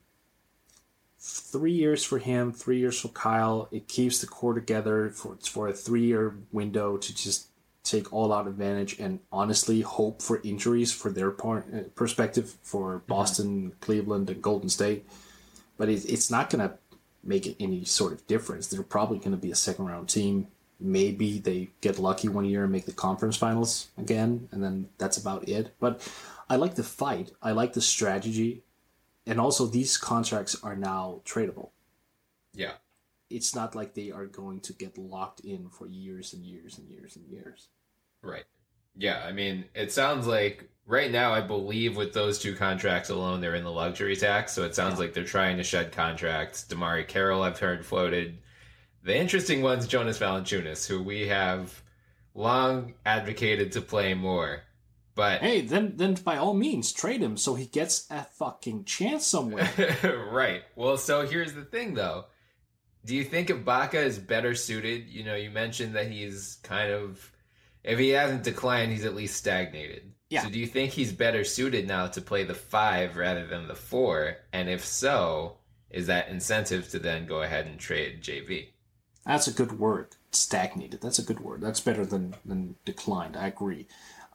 three 1.19 1.73
years 1.73 2.03
for 2.03 2.17
him, 2.17 2.51
three 2.51 2.79
years 2.79 2.99
for 2.99 3.09
Kyle. 3.09 3.69
It 3.71 3.87
keeps 3.87 4.19
the 4.19 4.27
core 4.27 4.55
together 4.55 5.11
for 5.11 5.37
for 5.43 5.67
a 5.67 5.73
three 5.73 6.05
year 6.05 6.35
window 6.51 6.97
to 6.97 7.15
just 7.15 7.49
take 7.83 8.11
all 8.11 8.33
out 8.33 8.47
advantage 8.47 8.99
and 8.99 9.19
honestly 9.31 9.81
hope 9.81 10.21
for 10.21 10.41
injuries 10.43 10.91
for 10.91 11.11
their 11.11 11.29
part, 11.31 11.65
uh, 11.73 11.83
perspective 11.93 12.55
for 12.63 12.95
mm-hmm. 12.95 13.07
Boston, 13.07 13.69
mm-hmm. 13.69 13.79
Cleveland, 13.81 14.31
and 14.31 14.41
Golden 14.41 14.69
State. 14.69 15.07
But 15.77 15.89
it, 15.89 16.09
it's 16.11 16.31
not 16.31 16.49
going 16.49 16.67
to 16.67 16.75
make 17.27 17.55
any 17.59 17.83
sort 17.83 18.13
of 18.13 18.25
difference. 18.25 18.67
They're 18.67 18.81
probably 18.83 19.19
going 19.19 19.31
to 19.31 19.37
be 19.37 19.51
a 19.51 19.55
second 19.55 19.85
round 19.85 20.09
team. 20.09 20.47
Maybe 20.79 21.39
they 21.39 21.69
get 21.81 21.99
lucky 21.99 22.29
one 22.29 22.45
year 22.45 22.63
and 22.63 22.71
make 22.71 22.85
the 22.85 22.93
conference 22.93 23.35
finals 23.35 23.87
again, 23.97 24.47
and 24.51 24.63
then 24.63 24.89
that's 24.97 25.17
about 25.17 25.47
it. 25.49 25.73
But 25.79 26.07
I 26.49 26.55
like 26.55 26.75
the 26.75 26.83
fight. 26.83 27.31
I 27.41 27.51
like 27.51 27.73
the 27.73 27.81
strategy. 27.81 28.63
And 29.25 29.39
also, 29.39 29.65
these 29.65 29.97
contracts 29.97 30.55
are 30.63 30.75
now 30.75 31.21
tradable. 31.25 31.69
Yeah. 32.53 32.73
It's 33.29 33.53
not 33.53 33.75
like 33.75 33.93
they 33.93 34.11
are 34.11 34.25
going 34.25 34.61
to 34.61 34.73
get 34.73 34.97
locked 34.97 35.41
in 35.41 35.67
for 35.69 35.87
years 35.87 36.33
and 36.33 36.45
years 36.45 36.77
and 36.77 36.87
years 36.89 37.17
and 37.17 37.27
years. 37.27 37.67
Right. 38.21 38.45
Yeah, 38.97 39.23
I 39.25 39.31
mean, 39.31 39.65
it 39.75 39.91
sounds 39.91 40.27
like 40.27 40.69
right 40.87 41.11
now, 41.11 41.33
I 41.33 41.41
believe 41.41 41.95
with 41.95 42.13
those 42.13 42.39
two 42.39 42.55
contracts 42.55 43.09
alone, 43.09 43.41
they're 43.41 43.55
in 43.55 43.63
the 43.63 43.71
luxury 43.71 44.15
tax. 44.15 44.53
So 44.53 44.63
it 44.63 44.73
sounds 44.73 44.95
yeah. 44.95 44.99
like 45.01 45.13
they're 45.13 45.23
trying 45.23 45.57
to 45.57 45.63
shed 45.63 45.91
contracts. 45.91 46.65
DeMarre 46.67 47.07
Carroll, 47.07 47.43
I've 47.43 47.59
heard 47.59 47.85
floated. 47.85 48.39
The 49.03 49.15
interesting 49.15 49.61
one's 49.61 49.87
Jonas 49.87 50.19
Valanciunas, 50.19 50.87
who 50.87 51.03
we 51.03 51.27
have 51.27 51.81
long 52.33 52.93
advocated 53.05 53.73
to 53.73 53.81
play 53.81 54.13
more. 54.13 54.63
But 55.15 55.41
Hey, 55.41 55.61
then 55.61 55.93
then 55.95 56.13
by 56.13 56.37
all 56.37 56.53
means 56.53 56.91
trade 56.91 57.21
him 57.21 57.37
so 57.37 57.55
he 57.55 57.65
gets 57.65 58.05
a 58.11 58.23
fucking 58.23 58.85
chance 58.85 59.25
somewhere. 59.25 59.69
right. 60.31 60.61
Well, 60.75 60.97
so 60.97 61.25
here's 61.25 61.53
the 61.53 61.63
thing, 61.63 61.95
though. 61.95 62.25
Do 63.03 63.15
you 63.15 63.23
think 63.23 63.49
Ibaka 63.49 63.95
is 63.95 64.19
better 64.19 64.53
suited? 64.53 65.07
You 65.07 65.23
know, 65.23 65.35
you 65.35 65.49
mentioned 65.49 65.95
that 65.95 66.11
he's 66.11 66.59
kind 66.61 66.91
of, 66.91 67.31
if 67.83 67.99
he 67.99 68.09
hasn't 68.09 68.43
declined, 68.43 68.91
he's 68.91 69.05
at 69.05 69.15
least 69.15 69.37
stagnated. 69.37 70.11
Yeah. 70.29 70.43
So 70.43 70.49
do 70.49 70.59
you 70.59 70.67
think 70.67 70.91
he's 70.91 71.13
better 71.13 71.43
suited 71.43 71.87
now 71.87 72.07
to 72.07 72.21
play 72.21 72.43
the 72.43 72.53
five 72.53 73.15
rather 73.15 73.45
than 73.47 73.67
the 73.67 73.75
four? 73.75 74.37
And 74.51 74.69
if 74.69 74.83
so, 74.83 75.57
is 75.89 76.07
that 76.07 76.29
incentive 76.29 76.89
to 76.89 76.99
then 76.99 77.25
go 77.25 77.41
ahead 77.41 77.65
and 77.65 77.79
trade 77.79 78.21
JV? 78.21 78.67
That's 79.25 79.47
a 79.47 79.53
good 79.53 79.79
word. 79.79 80.15
Stagnated. 80.31 81.01
That's 81.01 81.19
a 81.19 81.23
good 81.23 81.39
word. 81.39 81.61
That's 81.61 81.79
better 81.79 82.05
than 82.05 82.35
than 82.45 82.75
declined. 82.85 83.37
I 83.37 83.47
agree. 83.47 83.87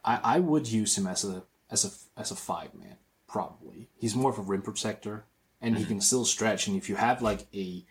I, 0.04 0.20
I 0.22 0.40
would 0.40 0.68
use 0.68 0.96
him 0.96 1.06
as 1.06 1.24
a 1.24 1.44
as 1.70 1.84
a 1.84 2.20
as 2.20 2.30
a 2.30 2.36
five 2.36 2.74
man 2.74 2.96
probably. 3.32 3.88
He's 3.98 4.14
more 4.14 4.30
of 4.30 4.38
a 4.38 4.42
rim 4.42 4.62
protector, 4.62 5.24
and 5.60 5.74
he 5.76 5.82
mm-hmm. 5.82 5.94
can 5.94 6.00
still 6.00 6.26
stretch. 6.26 6.66
And 6.66 6.76
if 6.76 6.88
you 6.88 6.96
have 6.96 7.22
like 7.22 7.46
a 7.54 7.84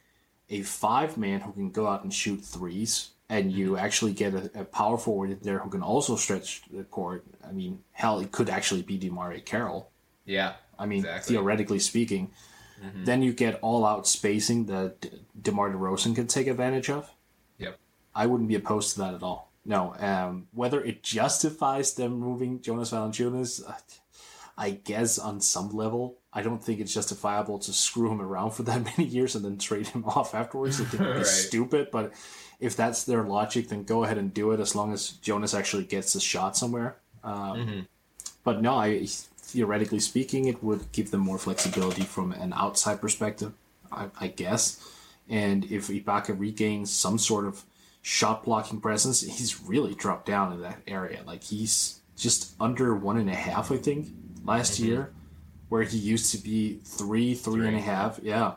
a 0.49 0.62
five 0.62 1.18
man 1.18 1.41
who 1.41 1.52
can 1.54 1.72
go 1.72 1.88
out 1.88 2.04
and 2.04 2.14
shoot 2.14 2.43
threes, 2.43 3.12
and 3.32 3.52
you 3.52 3.78
actually 3.78 4.12
get 4.14 4.34
a, 4.34 4.52
a 4.62 4.66
power 4.66 4.98
forward 4.98 5.32
in 5.32 5.40
there 5.42 5.60
who 5.60 5.70
can 5.70 5.82
also 5.82 6.16
stretch 6.18 6.62
the 6.70 6.84
court. 6.84 7.24
I 7.48 7.52
mean, 7.54 7.80
hell, 7.94 8.20
it 8.20 8.32
could 8.32 8.50
actually 8.50 8.82
be 8.84 9.00
DeMarre 9.00 9.44
Carroll. 9.46 9.90
Yeah. 10.26 10.54
I 10.78 10.86
mean, 10.86 11.00
Exactly. 11.00 11.36
theoretically 11.36 11.80
speaking. 11.80 12.30
Then 13.06 13.22
you 13.22 13.32
get 13.32 13.60
all 13.62 13.86
out 13.86 14.08
spacing 14.08 14.66
that 14.66 15.06
DeMar 15.40 15.70
DeRozan 15.72 16.16
could 16.16 16.30
take 16.30 16.48
advantage 16.48 16.90
of. 16.90 17.10
Yep. 17.60 17.78
I 18.16 18.26
wouldn't 18.26 18.50
be 18.50 18.56
opposed 18.56 18.94
to 18.94 19.00
that 19.02 19.14
at 19.14 19.22
all. 19.24 19.52
No, 19.64 19.94
um, 20.00 20.48
whether 20.52 20.84
it 20.84 21.04
justifies 21.04 21.94
them 21.94 22.14
moving 22.20 22.60
Jonas 22.60 22.90
Valanciunas, 22.92 23.62
uh, 23.70 23.74
I 24.58 24.72
guess 24.72 25.20
on 25.20 25.42
some 25.42 25.70
level, 25.70 26.18
I 26.34 26.42
don't 26.42 26.64
think 26.64 26.80
it's 26.80 26.94
justifiable 26.94 27.60
to 27.60 27.72
screw 27.72 28.12
him 28.12 28.20
around 28.22 28.52
for 28.52 28.64
that 28.64 28.84
many 28.98 29.08
years 29.08 29.36
and 29.36 29.46
then 29.46 29.60
trade 29.60 29.86
him 29.88 30.04
off 30.06 30.34
afterwards. 30.34 30.82
I 30.82 30.86
think 30.86 31.02
it'd 31.04 31.14
be 31.14 31.18
Right. 31.20 31.26
stupid, 31.28 31.90
but 31.92 32.14
if 32.62 32.78
that's 32.78 33.03
their 33.03 33.24
logic, 33.24 33.68
then 33.68 33.84
go 33.84 34.03
ahead 34.05 34.18
and 34.18 34.34
do 34.34 34.51
it 34.51 34.59
as 34.62 34.76
long 34.76 34.93
as 34.93 35.09
Jonas 35.22 35.53
actually 35.53 35.84
gets 35.84 36.16
a 36.16 36.22
shot 36.22 36.55
somewhere. 36.55 36.95
Um, 37.24 37.88
But 38.43 38.62
no, 38.62 38.76
I 38.76 39.05
theoretically 39.05 39.99
speaking, 39.99 40.45
it 40.45 40.64
would 40.64 40.91
give 40.93 41.12
them 41.12 41.22
more 41.22 41.38
flexibility 41.38 42.03
from 42.03 42.32
an 42.32 42.53
outside 42.53 43.01
perspective, 43.01 43.51
I, 43.91 44.07
I 44.20 44.28
guess. 44.28 44.80
And 45.30 45.66
if 45.66 45.88
Ibaka 45.88 46.39
regains 46.39 46.91
some 46.91 47.18
sort 47.18 47.45
of 47.45 47.64
shot 48.01 48.43
blocking 48.45 48.80
presence, 48.80 49.22
he's 49.22 49.62
really 49.62 49.93
dropped 49.93 50.26
down 50.26 50.53
in 50.53 50.62
that 50.62 50.82
area. 50.88 51.22
Like 51.26 51.43
he's 51.43 51.99
just 52.16 52.53
under 52.59 52.95
one 52.95 53.18
and 53.18 53.30
a 53.30 53.36
half, 53.36 53.72
I 53.72 53.78
think, 53.78 54.07
last 54.45 54.80
year, 54.80 55.12
where 55.70 55.84
he 55.84 55.97
used 55.97 56.32
to 56.32 56.38
be 56.38 56.80
three, 56.84 57.34
three 57.36 57.68
and 57.68 57.78
a 57.78 57.82
half. 57.82 58.20
Yeah. 58.24 58.53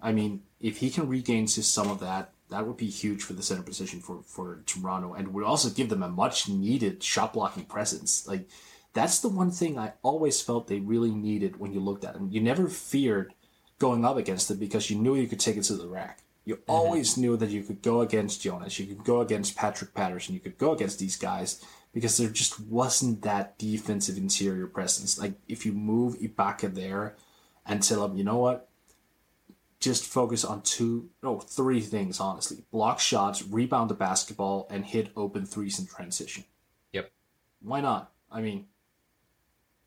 I 0.00 0.12
mean, 0.12 0.42
if 0.60 0.78
he 0.78 0.90
can 0.90 1.08
regain 1.08 1.46
just 1.46 1.72
some 1.72 1.90
of 1.90 2.00
that, 2.00 2.33
that 2.54 2.66
would 2.66 2.76
be 2.76 2.86
huge 2.86 3.22
for 3.22 3.32
the 3.32 3.42
center 3.42 3.62
position 3.62 4.00
for, 4.00 4.22
for 4.22 4.62
Toronto 4.64 5.12
and 5.12 5.34
would 5.34 5.44
also 5.44 5.68
give 5.68 5.88
them 5.88 6.02
a 6.02 6.08
much 6.08 6.48
needed 6.48 7.02
shot 7.02 7.32
blocking 7.32 7.64
presence. 7.64 8.26
Like, 8.26 8.48
that's 8.92 9.18
the 9.18 9.28
one 9.28 9.50
thing 9.50 9.76
I 9.76 9.94
always 10.02 10.40
felt 10.40 10.68
they 10.68 10.78
really 10.78 11.10
needed 11.10 11.58
when 11.58 11.72
you 11.72 11.80
looked 11.80 12.04
at 12.04 12.14
them. 12.14 12.28
You 12.30 12.40
never 12.40 12.68
feared 12.68 13.34
going 13.78 14.04
up 14.04 14.16
against 14.16 14.48
them 14.48 14.58
because 14.58 14.88
you 14.88 14.96
knew 14.96 15.16
you 15.16 15.26
could 15.26 15.40
take 15.40 15.56
it 15.56 15.64
to 15.64 15.74
the 15.74 15.88
rack. 15.88 16.20
You 16.44 16.56
mm-hmm. 16.56 16.70
always 16.70 17.16
knew 17.16 17.36
that 17.36 17.50
you 17.50 17.62
could 17.64 17.82
go 17.82 18.00
against 18.00 18.42
Jonas, 18.42 18.78
you 18.78 18.86
could 18.86 19.04
go 19.04 19.20
against 19.20 19.56
Patrick 19.56 19.94
Patterson, 19.94 20.34
you 20.34 20.40
could 20.40 20.58
go 20.58 20.72
against 20.72 21.00
these 21.00 21.16
guys 21.16 21.64
because 21.92 22.16
there 22.16 22.28
just 22.28 22.60
wasn't 22.60 23.22
that 23.22 23.58
defensive 23.58 24.16
interior 24.16 24.66
presence. 24.66 25.18
Like 25.18 25.34
if 25.48 25.66
you 25.66 25.72
move 25.72 26.18
Ibaka 26.18 26.74
there 26.74 27.16
and 27.66 27.82
tell 27.82 28.04
him, 28.04 28.16
you 28.16 28.24
know 28.24 28.38
what, 28.38 28.68
just 29.84 30.04
focus 30.04 30.44
on 30.44 30.62
two, 30.62 31.10
no, 31.22 31.38
three 31.38 31.80
things 31.80 32.18
honestly: 32.18 32.58
block 32.72 32.98
shots, 32.98 33.42
rebound 33.42 33.90
the 33.90 33.94
basketball, 33.94 34.66
and 34.70 34.84
hit 34.84 35.10
open 35.16 35.44
threes 35.46 35.78
in 35.78 35.86
transition. 35.86 36.44
Yep. 36.92 37.12
Why 37.62 37.80
not? 37.80 38.12
I 38.30 38.40
mean, 38.40 38.66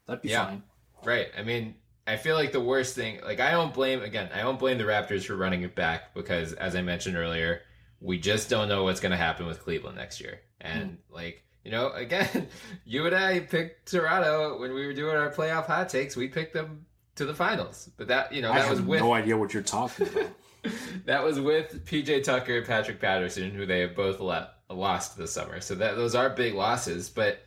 that'd 0.06 0.22
be 0.22 0.30
Yeah. 0.30 0.46
fine. 0.46 0.64
Right. 1.04 1.28
I 1.38 1.44
mean, 1.44 1.76
I 2.08 2.16
feel 2.16 2.36
like 2.36 2.54
the 2.54 2.62
worst 2.62 2.96
thing, 2.96 3.20
like, 3.24 3.42
I 3.42 3.52
don't 3.52 3.74
blame, 3.74 4.02
again, 4.02 4.30
I 4.34 4.40
don't 4.40 4.58
blame 4.58 4.78
the 4.78 4.86
Raptors 4.86 5.26
for 5.26 5.36
running 5.36 5.64
it 5.64 5.76
back 5.76 6.14
because, 6.14 6.54
as 6.54 6.76
I 6.76 6.82
mentioned 6.82 7.18
earlier, 7.18 7.64
we 8.00 8.18
just 8.18 8.50
don't 8.50 8.70
know 8.70 8.86
what's 8.86 9.02
going 9.02 9.12
to 9.12 9.18
happen 9.18 9.46
with 9.46 9.60
Cleveland 9.62 9.98
next 9.98 10.22
year. 10.22 10.40
And, 10.62 10.92
hmm. 11.10 11.14
like, 11.14 11.44
you 11.66 11.72
know, 11.72 11.92
again, 11.96 12.48
you 12.86 13.06
and 13.06 13.16
I 13.16 13.42
picked 13.42 13.92
Toronto 13.92 14.58
when 14.60 14.74
we 14.74 14.86
were 14.88 14.94
doing 14.94 15.18
our 15.18 15.30
playoff 15.32 15.66
hot 15.66 15.90
takes. 15.90 16.16
We 16.16 16.30
picked 16.30 16.54
them 16.54 16.86
to 17.18 17.26
the 17.26 17.34
finals. 17.34 17.90
But 17.98 18.08
that, 18.08 18.34
you 18.34 18.42
know, 18.42 18.52
I 18.52 18.60
that 18.60 18.70
was 18.70 18.80
have 18.80 18.88
with 18.88 19.02
no 19.02 19.14
idea 19.14 19.38
what 19.38 19.54
you're 19.54 19.64
talking 19.64 20.08
about. 20.08 20.30
that 21.06 21.24
was 21.24 21.40
with 21.40 21.86
PJ 21.86 22.24
Tucker 22.24 22.58
and 22.58 22.66
Patrick 22.66 23.00
Patterson, 23.00 23.52
who 23.52 23.66
they 23.66 23.82
have 23.82 23.96
both 23.96 24.20
le- 24.20 24.52
lost 24.70 25.18
this 25.18 25.32
summer. 25.32 25.62
So 25.62 25.76
that 25.76 25.96
those 25.96 26.16
are 26.16 26.30
big 26.30 26.54
losses. 26.54 27.10
But 27.10 27.40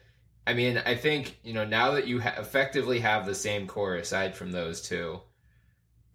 I 0.46 0.54
mean, 0.54 0.82
I 0.84 0.94
think 0.94 1.38
you 1.42 1.52
know 1.52 1.64
now 1.64 1.92
that 1.92 2.06
you 2.06 2.20
ha- 2.20 2.34
effectively 2.38 3.00
have 3.00 3.26
the 3.26 3.34
same 3.34 3.66
core 3.66 3.96
aside 3.96 4.34
from 4.34 4.52
those 4.52 4.80
two, 4.80 5.20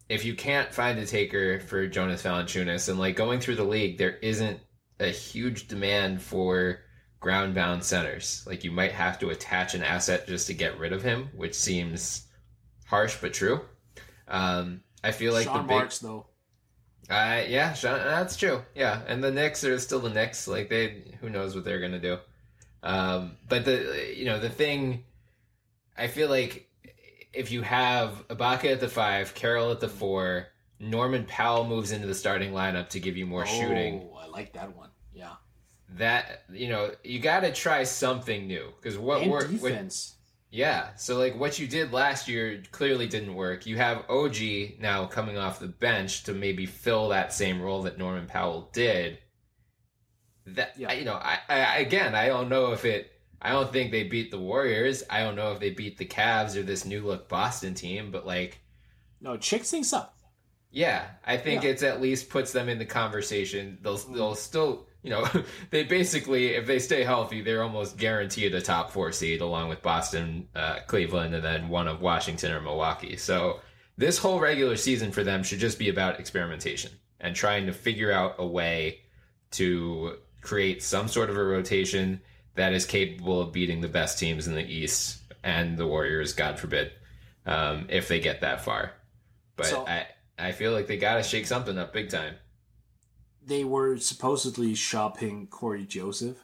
if 0.10 0.26
you 0.26 0.36
can't 0.36 0.74
find 0.74 1.00
a 1.00 1.06
taker 1.06 1.60
for 1.60 1.88
Jonas 1.88 2.24
Valanciunas, 2.24 2.90
and 2.90 3.00
like 3.00 3.16
going 3.16 3.40
through 3.40 3.56
the 3.56 3.64
league, 3.64 3.98
there 3.98 4.18
isn't 4.18 4.60
a 5.00 5.08
huge 5.08 5.68
demand 5.68 6.22
for 6.22 6.80
ground 7.20 7.56
bound 7.56 7.84
centers. 7.84 8.44
Like 8.48 8.64
you 8.64 8.72
might 8.72 8.92
have 8.92 9.20
to 9.20 9.30
attach 9.30 9.74
an 9.74 9.84
asset 9.84 10.28
just 10.28 10.48
to 10.48 10.54
get 10.54 10.78
rid 10.78 10.94
of 10.94 11.02
him, 11.04 11.30
which 11.36 11.56
seems 11.56 12.28
harsh 12.86 13.18
but 13.22 13.34
true. 13.34 13.62
Um, 14.28 14.82
I 15.04 15.12
feel 15.12 15.34
like 15.34 15.44
Sean 15.46 15.58
the 15.58 15.64
big 15.64 15.78
Marks, 15.78 16.00
though. 16.00 16.26
uh, 17.10 17.44
yeah, 17.48 17.74
Sean, 17.74 18.00
that's 18.00 18.36
true. 18.38 18.64
Yeah, 18.74 19.02
and 19.08 19.24
the 19.24 19.32
Knicks 19.32 19.64
are 19.64 19.78
still 19.80 20.00
the 20.00 20.10
Knicks. 20.10 20.48
Like 20.48 20.70
they, 20.70 21.16
who 21.22 21.30
knows 21.30 21.56
what 21.56 21.64
they're 21.66 21.80
gonna 21.82 22.00
do. 22.00 22.18
Um, 22.84 23.38
but 23.48 23.66
the 23.66 24.14
you 24.16 24.26
know 24.26 24.40
the 24.40 24.50
thing, 24.50 25.04
I 25.98 26.08
feel 26.08 26.30
like 26.30 26.70
if 27.34 27.52
you 27.52 27.62
have 27.64 28.28
Ibaka 28.30 28.72
at 28.74 28.80
the 28.80 28.88
five, 28.88 29.34
Carroll 29.36 29.72
at 29.72 29.80
the 29.80 29.90
four, 29.90 30.48
Norman 30.80 31.26
Powell 31.26 31.66
moves 31.66 31.92
into 31.92 32.08
the 32.08 32.16
starting 32.16 32.52
lineup 32.52 32.90
to 32.90 33.00
give 33.00 33.18
you 33.18 33.26
more 33.26 33.46
shooting. 33.46 34.10
Oh, 34.12 34.18
I 34.18 34.28
like 34.28 34.54
that 34.54 34.76
one. 34.76 34.90
Yeah. 35.14 35.34
That 35.98 36.44
you 36.52 36.70
know 36.70 36.92
you 37.04 37.20
got 37.20 37.42
to 37.42 37.52
try 37.54 37.84
something 37.84 38.48
new 38.48 38.72
because 38.82 38.98
what 38.98 39.22
And 39.22 39.32
worked. 39.32 39.52
what- 39.54 39.70
defense. 39.70 40.15
Yeah. 40.56 40.96
So 40.96 41.18
like 41.18 41.38
what 41.38 41.60
you 41.60 41.68
did 41.68 41.92
last 41.92 42.30
year 42.30 42.64
clearly 42.72 43.08
didn't 43.08 43.36
work. 43.36 43.66
You 43.66 43.76
have 43.76 44.10
OG 44.10 44.80
now 44.80 45.06
coming 45.06 45.38
off 45.38 45.60
the 45.60 45.68
bench 45.68 46.24
to 46.24 46.34
maybe 46.34 46.66
fill 46.66 47.10
that 47.10 47.34
same 47.34 47.62
role 47.62 47.84
that 47.84 47.98
Norman 47.98 48.26
Powell 48.26 48.70
did. 48.72 49.20
That 50.48 50.74
Yeah. 50.78 50.94
you 50.94 51.04
know, 51.04 51.16
I, 51.16 51.40
I 51.50 51.80
again, 51.80 52.16
I 52.16 52.28
don't 52.28 52.48
know 52.48 52.72
if 52.72 52.86
it. 52.86 53.12
I 53.42 53.50
don't 53.52 53.72
think 53.72 53.92
they 53.92 54.04
beat 54.04 54.32
the 54.32 54.40
Warriors. 54.40 55.04
I 55.10 55.20
don't 55.20 55.36
know 55.36 55.52
if 55.52 55.60
they 55.60 55.72
beat 55.72 55.98
the 55.98 56.06
Cavs 56.06 56.56
or 56.56 56.64
this 56.64 56.86
new 56.86 57.02
look 57.02 57.28
Boston 57.28 57.74
team. 57.74 58.10
But 58.10 58.26
like, 58.26 58.62
No, 59.20 59.36
check 59.36 59.64
things 59.64 59.92
up. 59.92 60.18
yeah, 60.72 61.06
I 61.26 61.36
think 61.36 61.64
Yeah. 61.64 61.72
it's 61.72 61.84
at 61.84 62.02
least 62.02 62.30
puts 62.30 62.54
them 62.54 62.70
in 62.70 62.80
the 62.80 62.86
conversation. 62.86 63.78
They'll 63.82 63.98
they'll 63.98 64.34
mm. 64.36 64.38
still 64.38 64.88
you 65.06 65.12
know 65.12 65.26
they 65.70 65.84
basically 65.84 66.48
if 66.48 66.66
they 66.66 66.80
stay 66.80 67.04
healthy 67.04 67.42
they're 67.42 67.64
almost 67.64 67.98
guaranteed 67.98 68.54
a 68.56 68.62
top 68.62 68.90
four 68.92 69.12
seed 69.12 69.40
along 69.40 69.70
with 69.70 69.82
Boston, 69.82 70.48
uh, 70.56 70.80
Cleveland, 70.88 71.36
and 71.36 71.44
then 71.44 71.70
one 71.70 71.88
of 71.88 72.02
Washington 72.02 72.52
or 72.52 72.60
Milwaukee. 72.60 73.16
So 73.16 73.62
this 73.98 74.18
whole 74.18 74.40
regular 74.40 74.76
season 74.76 75.12
for 75.12 75.24
them 75.24 75.44
should 75.44 75.60
just 75.60 75.80
be 75.80 75.90
about 75.90 76.20
experimentation 76.20 76.92
and 77.20 77.36
trying 77.36 77.68
to 77.68 77.72
figure 77.72 78.12
out 78.12 78.36
a 78.40 78.46
way 78.46 79.02
to 79.52 80.18
create 80.42 80.84
some 80.84 81.08
sort 81.08 81.30
of 81.30 81.38
a 81.38 81.44
rotation 81.44 82.20
that 82.56 82.74
is 82.74 82.86
capable 82.86 83.42
of 83.42 83.54
beating 83.54 83.82
the 83.82 83.88
best 83.88 84.18
teams 84.20 84.48
in 84.48 84.56
the 84.56 84.66
East 84.66 85.22
and 85.44 85.78
the 85.78 85.86
Warriors, 85.88 86.34
God 86.34 86.58
forbid, 86.60 86.92
um, 87.46 87.86
if 87.90 88.08
they 88.08 88.20
get 88.20 88.42
that 88.42 88.62
far. 88.62 88.92
But 89.56 89.68
So- 89.68 89.86
I 89.88 90.08
I 90.38 90.52
feel 90.52 90.74
like 90.74 90.88
they 90.88 90.98
got 90.98 91.16
to 91.16 91.24
shake 91.24 91.46
something 91.46 91.78
up 91.78 91.94
big 91.94 92.10
time. 92.10 92.36
They 93.46 93.64
were 93.64 93.98
supposedly 93.98 94.74
shopping 94.76 95.48
Cory 95.48 95.86
Joseph. 95.86 96.38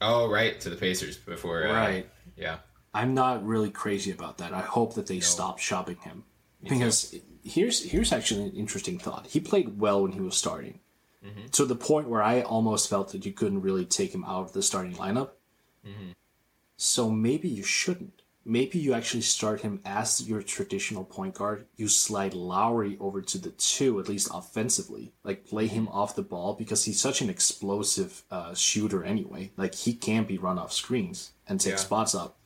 Oh, 0.00 0.28
right, 0.30 0.58
to 0.60 0.70
the 0.70 0.76
Pacers 0.76 1.16
before. 1.16 1.66
Uh, 1.66 1.72
Right. 1.72 2.10
Yeah. 2.36 2.58
I'm 2.94 3.12
not 3.14 3.44
really 3.46 3.70
crazy 3.70 4.10
about 4.10 4.38
that. 4.38 4.52
I 4.54 4.60
hope 4.62 4.94
that 4.94 5.06
they 5.06 5.20
stop 5.20 5.58
shopping 5.58 5.96
him 5.98 6.24
because 6.62 7.14
here's 7.44 7.82
here's 7.90 8.10
actually 8.12 8.44
an 8.44 8.52
interesting 8.52 8.98
thought. 8.98 9.26
He 9.26 9.38
played 9.40 9.78
well 9.78 10.02
when 10.02 10.12
he 10.12 10.20
was 10.20 10.36
starting, 10.36 10.80
to 11.52 11.64
the 11.66 11.74
point 11.76 12.08
where 12.08 12.22
I 12.22 12.40
almost 12.40 12.88
felt 12.88 13.12
that 13.12 13.26
you 13.26 13.32
couldn't 13.32 13.60
really 13.60 13.84
take 13.84 14.14
him 14.14 14.24
out 14.24 14.44
of 14.44 14.52
the 14.54 14.62
starting 14.62 14.94
lineup. 14.94 15.30
So 16.76 17.10
maybe 17.10 17.48
you 17.48 17.62
shouldn't. 17.62 18.22
Maybe 18.48 18.78
you 18.78 18.94
actually 18.94 19.22
start 19.22 19.62
him 19.62 19.80
as 19.84 20.26
your 20.28 20.40
traditional 20.40 21.02
point 21.04 21.34
guard. 21.34 21.66
You 21.76 21.88
slide 21.88 22.32
Lowry 22.32 22.96
over 23.00 23.20
to 23.20 23.38
the 23.38 23.50
two, 23.50 23.98
at 23.98 24.08
least 24.08 24.30
offensively. 24.32 25.12
Like 25.24 25.44
play 25.44 25.66
him 25.66 25.88
off 25.88 26.14
the 26.14 26.22
ball 26.22 26.54
because 26.54 26.84
he's 26.84 27.00
such 27.00 27.20
an 27.20 27.28
explosive 27.28 28.22
uh, 28.30 28.54
shooter 28.54 29.02
anyway. 29.02 29.50
Like 29.56 29.74
he 29.74 29.94
can 29.94 30.24
be 30.24 30.38
run 30.38 30.58
off 30.60 30.72
screens 30.72 31.32
and 31.48 31.60
take 31.60 31.72
Yeah. 31.72 31.78
spots 31.78 32.14
up. 32.14 32.38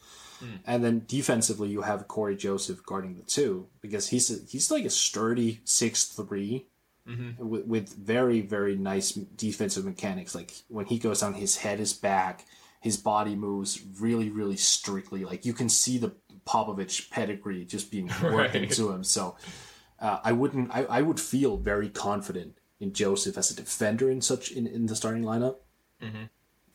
And 0.65 0.83
then 0.83 1.05
defensively, 1.07 1.69
you 1.69 1.83
have 1.83 2.09
Cory 2.09 2.35
Joseph 2.35 2.83
guarding 2.87 3.17
the 3.17 3.23
two 3.25 3.67
because 3.83 4.09
he's 4.09 4.31
a, 4.31 4.43
he's 4.49 4.71
like 4.71 4.87
a 4.87 4.91
sturdy 4.91 5.61
six 5.65 6.05
three 6.07 6.65
with, 7.39 7.67
with 7.67 7.89
very 7.95 8.41
very 8.41 8.75
nice 8.75 9.13
defensive 9.13 9.85
mechanics. 9.85 10.35
Like 10.35 10.53
when 10.69 10.87
he 10.87 10.99
goes 10.99 11.21
down, 11.21 11.35
his 11.35 11.59
head 11.59 11.79
is 11.79 11.93
back, 11.93 12.47
his 12.81 12.97
body 12.97 13.35
moves 13.37 13.81
really 14.01 14.31
really 14.31 14.57
strictly. 14.57 15.25
Like 15.25 15.45
you 15.45 15.53
can 15.53 15.69
see 15.69 15.99
the 15.99 16.13
Popovich 16.47 17.11
pedigree 17.11 17.65
just 17.65 17.91
being 17.91 18.07
worked 18.23 18.55
Right. 18.55 18.55
into 18.57 18.91
him. 18.91 19.05
So 19.05 19.37
uh, 20.01 20.19
I 20.25 20.33
wouldn't. 20.33 20.75
I, 20.75 20.85
I 20.85 21.03
would 21.03 21.21
feel 21.21 21.57
very 21.59 21.89
confident 21.91 22.57
in 22.81 22.93
Joseph 22.95 23.37
as 23.37 23.51
a 23.51 23.55
defender 23.55 24.11
in 24.11 24.21
such 24.23 24.51
in, 24.51 24.67
in 24.67 24.87
the 24.87 24.97
starting 24.97 25.23
lineup. 25.23 25.57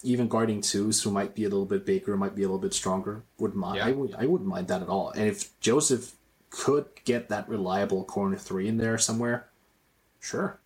Even 0.04 0.28
guarding 0.28 0.62
twos 0.62 1.02
who 1.02 1.10
might 1.10 1.34
be 1.34 1.46
a 1.46 1.50
little 1.50 1.66
bit 1.66 1.84
bigger, 1.86 2.16
might 2.16 2.36
be 2.36 2.44
a 2.44 2.46
little 2.48 2.60
bit 2.60 2.76
stronger, 2.76 3.24
wouldn't 3.40 3.60
mind. 3.60 3.78
Yeah. 3.78 3.88
I 3.88 3.92
would. 3.92 4.14
I 4.14 4.26
wouldn't 4.28 4.48
mind 4.50 4.68
that 4.68 4.84
at 4.84 4.88
all. 4.90 5.10
And 5.10 5.28
if 5.28 5.60
Joseph 5.60 6.14
could 6.52 6.86
get 7.06 7.30
that 7.30 7.50
reliable 7.50 8.04
corner 8.04 8.36
three 8.38 8.68
in 8.68 8.78
there 8.78 9.00
somewhere, 9.00 9.48
sure. 10.20 10.60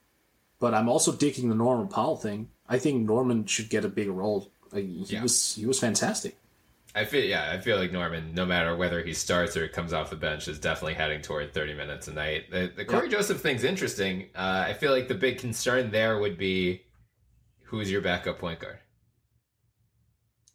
But 0.59 0.73
I'm 0.73 0.89
also 0.89 1.13
digging 1.13 1.47
the 1.47 1.55
Norman 1.55 1.87
Powell 1.87 2.17
thing. 2.17 2.49
I 2.67 2.79
think 2.79 3.05
Norman 3.05 3.45
should 3.45 3.69
get 3.69 3.85
a 3.85 3.89
bigger 3.89 4.11
role. 4.11 4.51
Like, 4.72 4.86
he 4.86 5.05
Yeah. 5.07 5.24
was 5.24 5.55
he 5.55 5.65
was 5.65 5.80
fantastic. 5.80 6.38
I 6.95 7.05
feel 7.05 7.24
yeah, 7.24 7.51
I 7.51 7.59
feel 7.59 7.78
like 7.78 7.91
Norman, 7.91 8.34
no 8.34 8.45
matter 8.45 8.76
whether 8.76 9.03
he 9.03 9.13
starts 9.13 9.55
or 9.55 9.67
comes 9.67 9.93
off 9.93 10.09
the 10.09 10.15
bench, 10.15 10.47
is 10.47 10.59
definitely 10.59 10.95
heading 10.95 11.22
toward 11.22 11.53
thirty 11.53 11.74
minutes 11.74 12.07
a 12.07 12.13
night. 12.13 12.49
The, 12.49 12.72
the 12.76 12.84
Cory 12.86 13.09
Joseph 13.09 13.41
thing's 13.41 13.63
interesting. 13.63 14.30
Uh, 14.36 14.65
I 14.67 14.74
feel 14.74 14.91
like 14.91 15.07
the 15.07 15.15
big 15.15 15.38
concern 15.38 15.91
there 15.91 16.17
would 16.20 16.38
be 16.38 16.82
who's 17.65 17.91
your 17.91 18.01
backup 18.01 18.39
point 18.39 18.59
guard. 18.59 18.80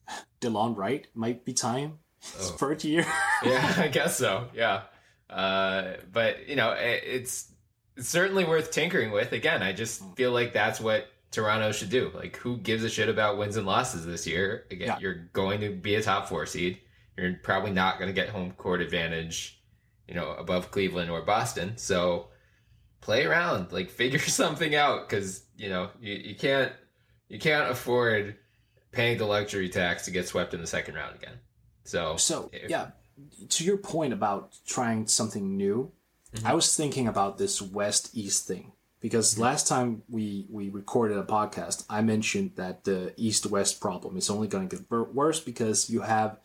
Delon 0.40 0.76
Wright 0.76 1.06
might 1.14 1.44
be 1.44 1.52
time. 1.52 1.98
Oh. 2.40 2.44
third 2.58 2.82
year. 2.84 3.06
yeah, 3.44 3.74
I 3.76 3.88
guess 3.88 4.16
so. 4.16 4.48
Yeah, 4.54 4.82
uh, 5.30 5.94
but 6.12 6.48
you 6.48 6.56
know, 6.56 6.72
it, 6.72 7.02
it's 7.06 7.52
it's 7.96 8.08
certainly 8.08 8.44
worth 8.44 8.70
tinkering 8.72 9.12
with. 9.12 9.32
Again, 9.32 9.62
I 9.62 9.72
just 9.72 10.02
feel 10.16 10.32
like 10.32 10.52
that's 10.52 10.80
what 10.80 11.06
Toronto 11.34 11.72
should 11.72 11.90
do. 11.90 12.10
Like, 12.14 12.36
who 12.36 12.56
gives 12.58 12.84
a 12.84 12.88
shit 12.88 13.08
about 13.08 13.36
wins 13.38 13.56
and 13.56 13.66
losses 13.66 14.06
this 14.06 14.26
year? 14.26 14.66
Again, 14.70 14.88
Yeah. 14.88 14.98
you're 15.00 15.28
going 15.32 15.60
to 15.60 15.70
be 15.70 15.94
a 15.96 16.02
top 16.02 16.28
four 16.28 16.46
seed. 16.46 16.78
You're 17.16 17.34
probably 17.42 17.70
not 17.72 17.98
going 17.98 18.08
to 18.08 18.14
get 18.14 18.28
home 18.30 18.52
court 18.52 18.80
advantage, 18.80 19.60
you 20.08 20.14
know, 20.14 20.30
above 20.32 20.70
Cleveland 20.70 21.10
or 21.10 21.22
Boston. 21.22 21.76
So 21.76 22.28
play 23.00 23.24
around, 23.24 23.72
like 23.72 23.90
figure 24.02 24.18
something 24.18 24.74
out, 24.74 25.08
because 25.08 25.44
you 25.56 25.68
know 25.68 25.90
you, 26.00 26.14
you 26.14 26.34
can't 26.34 26.72
you 27.28 27.38
can't 27.38 27.70
afford 27.70 28.36
paying 28.92 29.18
the 29.18 29.26
luxury 29.26 29.68
tax 29.68 30.04
to 30.04 30.10
get 30.10 30.26
swept 30.28 30.54
in 30.54 30.60
the 30.60 30.66
second 30.66 30.94
round 30.94 31.14
again. 31.16 31.38
So 31.84 32.16
So 32.16 32.50
if- 32.52 32.70
yeah, 32.70 32.90
to 33.48 33.64
your 33.64 33.76
point 33.76 34.12
about 34.12 34.56
trying 34.66 35.06
something 35.06 35.56
new, 35.56 35.92
Mm-hmm. 36.34 36.48
I 36.48 36.54
was 36.54 36.74
thinking 36.76 37.06
about 37.06 37.38
this 37.38 37.62
West 37.62 38.10
East 38.12 38.48
thing 38.48 38.72
because 39.04 39.38
last 39.38 39.68
time 39.68 40.02
we 40.08 40.46
we 40.48 40.70
recorded 40.70 41.18
a 41.18 41.24
podcast, 41.24 41.84
I 41.90 42.00
mentioned 42.00 42.52
that 42.56 42.84
the 42.84 43.12
East 43.18 43.44
West 43.44 43.78
problem 43.78 44.16
is 44.16 44.30
only 44.30 44.48
going 44.48 44.66
to 44.66 44.76
get 44.76 44.90
worse 44.90 45.40
because 45.40 45.90
you 45.90 46.00
have 46.00 46.38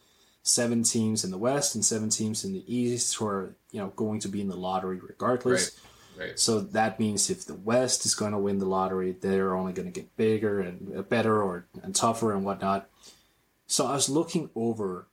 seven 0.44 0.84
teams 0.84 1.24
in 1.24 1.32
the 1.32 1.38
West 1.38 1.74
and 1.74 1.86
seven 1.86 2.10
teams 2.10 2.44
in 2.44 2.52
the 2.52 2.66
East 2.68 3.16
who 3.16 3.26
are 3.28 3.56
you 3.72 3.80
know 3.80 3.94
going 3.96 4.20
to 4.20 4.28
be 4.28 4.42
in 4.42 4.50
the 4.50 4.58
lottery 4.58 5.00
regardless. 5.00 5.80
Right. 6.18 6.28
Right. 6.28 6.38
So 6.38 6.60
that 6.60 7.00
means 7.00 7.30
if 7.30 7.46
the 7.46 7.54
West 7.54 8.06
is 8.06 8.14
going 8.14 8.34
to 8.34 8.38
win 8.38 8.60
the 8.60 8.66
lottery, 8.66 9.14
they're 9.14 9.56
only 9.56 9.72
going 9.72 9.90
to 9.90 9.98
get 9.98 10.18
bigger 10.18 10.60
and 10.60 10.98
uh, 10.98 11.02
better 11.04 11.42
or 11.42 11.66
and 11.82 11.96
tougher 11.96 12.34
and 12.34 12.44
whatnot. 12.44 12.90
So 13.68 13.86
I 13.86 13.94
was 13.94 14.10
looking 14.10 14.50
over, 14.54 15.08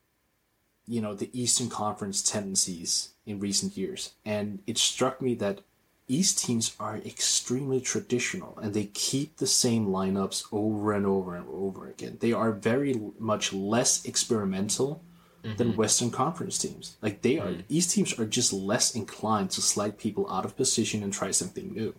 you 0.84 1.00
know, 1.00 1.14
the 1.14 1.30
Eastern 1.32 1.68
Conference 1.68 2.24
tendencies 2.24 3.10
in 3.24 3.38
recent 3.38 3.76
years, 3.76 4.14
and 4.24 4.62
it 4.66 4.78
struck 4.78 5.22
me 5.22 5.36
that 5.36 5.60
East 6.08 6.38
teams 6.38 6.76
are 6.78 6.98
extremely 6.98 7.80
traditional 7.80 8.58
and 8.62 8.72
they 8.72 8.84
keep 8.86 9.36
the 9.36 9.46
same 9.46 9.88
lineups 9.88 10.44
over 10.52 10.92
and 10.92 11.04
over 11.04 11.34
and 11.34 11.46
over 11.48 11.88
again. 11.88 12.16
They 12.20 12.32
are 12.32 12.52
very 12.52 13.00
much 13.18 13.52
less 13.52 14.04
experimental 14.04 15.02
than 15.42 15.68
mm-hmm. 15.68 15.76
Western 15.76 16.10
Conference 16.10 16.58
teams. 16.58 16.96
Like 17.00 17.22
they 17.22 17.38
are, 17.38 17.48
mm. 17.48 17.62
East 17.68 17.92
teams 17.92 18.18
are 18.18 18.26
just 18.26 18.52
less 18.52 18.94
inclined 18.94 19.50
to 19.52 19.62
slide 19.62 19.98
people 19.98 20.30
out 20.30 20.44
of 20.44 20.56
position 20.56 21.02
and 21.02 21.12
try 21.12 21.30
something 21.30 21.72
new. 21.72 21.94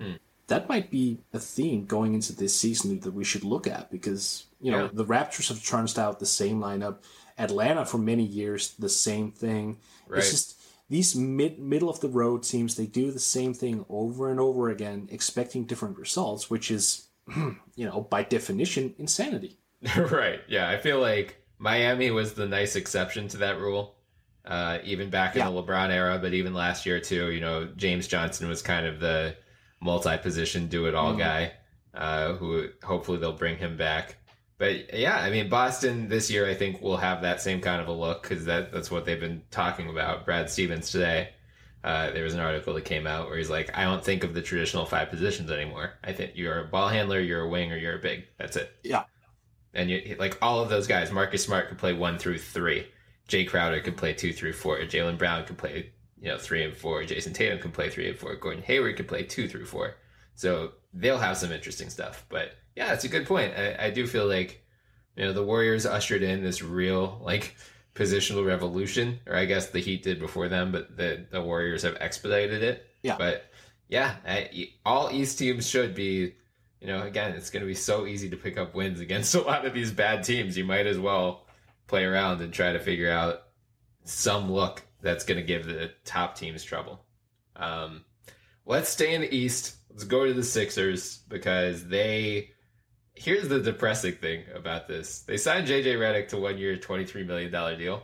Mm. 0.00 0.18
That 0.46 0.68
might 0.68 0.90
be 0.90 1.18
a 1.32 1.38
theme 1.38 1.86
going 1.86 2.14
into 2.14 2.34
this 2.34 2.54
season 2.54 3.00
that 3.00 3.12
we 3.12 3.24
should 3.24 3.44
look 3.44 3.66
at 3.66 3.90
because 3.90 4.44
you 4.60 4.70
know 4.70 4.84
Yeah. 4.84 4.90
the 4.92 5.04
Raptors 5.04 5.48
have 5.48 5.62
churned 5.62 5.98
out 5.98 6.20
the 6.20 6.26
same 6.26 6.60
lineup. 6.60 6.98
Atlanta 7.36 7.84
for 7.84 7.98
many 7.98 8.24
years 8.24 8.74
the 8.78 8.88
same 8.88 9.32
thing. 9.32 9.78
Right. 10.06 10.18
It's 10.18 10.30
just 10.30 10.60
these 10.88 11.14
mid 11.16 11.58
middle 11.58 11.88
of 11.90 12.00
the 12.00 12.08
road 12.08 12.42
teams 12.42 12.74
they 12.76 12.86
do 12.86 13.10
the 13.10 13.18
same 13.18 13.54
thing 13.54 13.84
over 13.88 14.30
and 14.30 14.38
over 14.40 14.68
again, 14.70 15.08
expecting 15.10 15.64
different 15.64 15.98
results, 15.98 16.50
which 16.50 16.70
is 16.70 17.08
you 17.36 17.86
know 17.86 18.02
by 18.02 18.22
definition 18.22 18.94
insanity. 18.98 19.58
right. 19.96 20.40
Yeah, 20.48 20.68
I 20.68 20.78
feel 20.78 21.00
like 21.00 21.42
Miami 21.58 22.10
was 22.10 22.34
the 22.34 22.46
nice 22.46 22.76
exception 22.76 23.28
to 23.28 23.38
that 23.38 23.58
rule. 23.60 23.96
Uh, 24.44 24.78
even 24.84 25.08
back 25.08 25.34
in 25.36 25.40
Yeah. 25.40 25.50
the 25.50 25.62
LeBron 25.62 25.90
era, 25.90 26.18
but 26.20 26.34
even 26.34 26.52
last 26.52 26.84
year 26.84 27.00
too. 27.00 27.30
You 27.30 27.40
know, 27.40 27.66
James 27.76 28.06
Johnson 28.06 28.48
was 28.48 28.60
kind 28.60 28.84
of 28.86 29.00
the 29.00 29.36
multi-position 29.80 30.68
do-it-all 30.68 31.16
guy. 31.16 31.52
Uh, 31.94 32.34
who 32.34 32.68
hopefully 32.82 33.18
they'll 33.18 33.32
bring 33.32 33.56
him 33.56 33.76
back. 33.76 34.16
But 34.64 34.98
yeah, 34.98 35.18
I 35.18 35.28
mean, 35.28 35.50
Boston 35.50 36.08
this 36.08 36.30
year 36.30 36.48
I 36.48 36.54
think 36.54 36.80
will 36.80 36.96
have 36.96 37.20
that 37.20 37.42
same 37.42 37.60
kind 37.60 37.82
of 37.82 37.88
a 37.88 37.92
look 37.92 38.22
because 38.22 38.46
that 38.46 38.72
that's 38.72 38.90
what 38.90 39.04
they've 39.04 39.20
been 39.20 39.42
talking 39.50 39.90
about. 39.90 40.24
Brad 40.24 40.48
Stevens 40.48 40.90
today. 40.90 41.34
Uh, 41.82 42.10
there 42.12 42.24
was 42.24 42.32
an 42.32 42.40
article 42.40 42.72
that 42.72 42.86
came 42.86 43.06
out 43.06 43.28
where 43.28 43.36
he's 43.36 43.50
like, 43.50 43.76
I 43.76 43.84
don't 43.84 44.02
think 44.02 44.24
of 44.24 44.32
the 44.32 44.40
traditional 44.40 44.86
five 44.86 45.10
positions 45.10 45.50
anymore. 45.50 45.92
I 46.02 46.14
think 46.14 46.30
you're 46.34 46.60
a 46.60 46.64
ball 46.64 46.88
handler, 46.88 47.20
you're 47.20 47.42
a 47.42 47.48
wing, 47.50 47.72
or 47.72 47.76
you're 47.76 47.96
a 47.96 47.98
big. 47.98 48.24
That's 48.38 48.56
it. 48.56 48.74
Yeah. 48.82 49.04
And 49.74 49.90
you 49.90 50.16
like 50.18 50.38
all 50.40 50.62
of 50.62 50.70
those 50.70 50.86
guys. 50.86 51.12
Marcus 51.12 51.44
Smart 51.44 51.68
could 51.68 51.76
play 51.76 51.92
one 51.92 52.16
through 52.16 52.38
three. 52.38 52.86
Jae 53.28 53.46
Crowder 53.46 53.82
could 53.82 53.98
play 53.98 54.14
two 54.14 54.32
through 54.32 54.54
four. 54.54 54.78
Jaylen 54.78 55.18
Brown 55.18 55.44
could 55.44 55.58
play 55.58 55.92
you 56.22 56.28
know 56.28 56.38
three 56.38 56.64
and 56.64 56.74
four. 56.74 57.02
Jayson 57.04 57.34
Tatum 57.34 57.58
could 57.58 57.74
play 57.74 57.90
three 57.90 58.08
and 58.08 58.18
four. 58.18 58.34
Gordon 58.36 58.62
Hayward 58.62 58.96
could 58.96 59.08
play 59.08 59.24
two 59.24 59.46
through 59.46 59.66
four. 59.66 59.96
So 60.36 60.72
they'll 60.94 61.18
have 61.18 61.36
some 61.36 61.52
interesting 61.52 61.90
stuff. 61.90 62.24
But 62.30 62.54
yeah, 62.76 62.92
it's 62.92 63.04
a 63.04 63.08
good 63.08 63.26
point. 63.26 63.54
I, 63.56 63.86
I 63.86 63.90
do 63.90 64.06
feel 64.06 64.26
like 64.26 64.62
you 65.16 65.24
know 65.24 65.32
the 65.32 65.44
Warriors 65.44 65.86
ushered 65.86 66.22
in 66.22 66.42
this 66.42 66.62
real 66.62 67.20
like 67.22 67.56
positional 67.94 68.46
revolution, 68.46 69.20
or 69.26 69.36
I 69.36 69.44
guess 69.44 69.70
the 69.70 69.80
Heat 69.80 70.02
did 70.02 70.18
before 70.18 70.48
them, 70.48 70.72
but 70.72 70.96
the 70.96 71.26
the 71.30 71.42
Warriors 71.42 71.82
have 71.82 71.96
expedited 72.00 72.62
it. 72.62 72.86
Yeah. 73.02 73.16
But 73.16 73.50
yeah, 73.88 74.16
I, 74.26 74.70
all 74.84 75.10
East 75.10 75.38
teams 75.38 75.68
should 75.68 75.94
be. 75.94 76.34
You 76.80 76.88
know, 76.90 77.02
again, 77.02 77.32
it's 77.32 77.48
going 77.48 77.62
to 77.62 77.66
be 77.66 77.74
so 77.74 78.04
easy 78.04 78.28
to 78.28 78.36
pick 78.36 78.58
up 78.58 78.74
wins 78.74 79.00
against 79.00 79.34
a 79.34 79.40
lot 79.40 79.64
of 79.64 79.72
these 79.72 79.90
bad 79.90 80.22
teams. 80.22 80.58
You 80.58 80.64
might 80.64 80.86
as 80.86 80.98
well 80.98 81.46
play 81.86 82.04
around 82.04 82.42
and 82.42 82.52
try 82.52 82.72
to 82.72 82.78
figure 82.78 83.10
out 83.10 83.44
some 84.04 84.52
look 84.52 84.82
that's 85.00 85.24
going 85.24 85.38
to 85.38 85.46
give 85.46 85.64
the 85.64 85.92
top 86.04 86.34
teams 86.36 86.62
trouble. 86.62 87.04
Um, 87.56 88.04
let's 88.66 88.90
stay 88.90 89.14
in 89.14 89.22
the 89.22 89.34
East. 89.34 89.76
Let's 89.90 90.04
go 90.04 90.26
to 90.26 90.34
the 90.34 90.42
Sixers 90.42 91.18
because 91.28 91.86
they. 91.86 92.50
Here's 93.14 93.48
the 93.48 93.60
depressing 93.60 94.14
thing 94.14 94.44
about 94.54 94.88
this: 94.88 95.20
they 95.20 95.36
signed 95.36 95.68
JJ 95.68 95.96
Redick 95.96 96.28
to 96.28 96.36
one 96.36 96.58
year, 96.58 96.76
twenty 96.76 97.04
three 97.04 97.24
million 97.24 97.50
dollar 97.50 97.76
deal. 97.76 98.02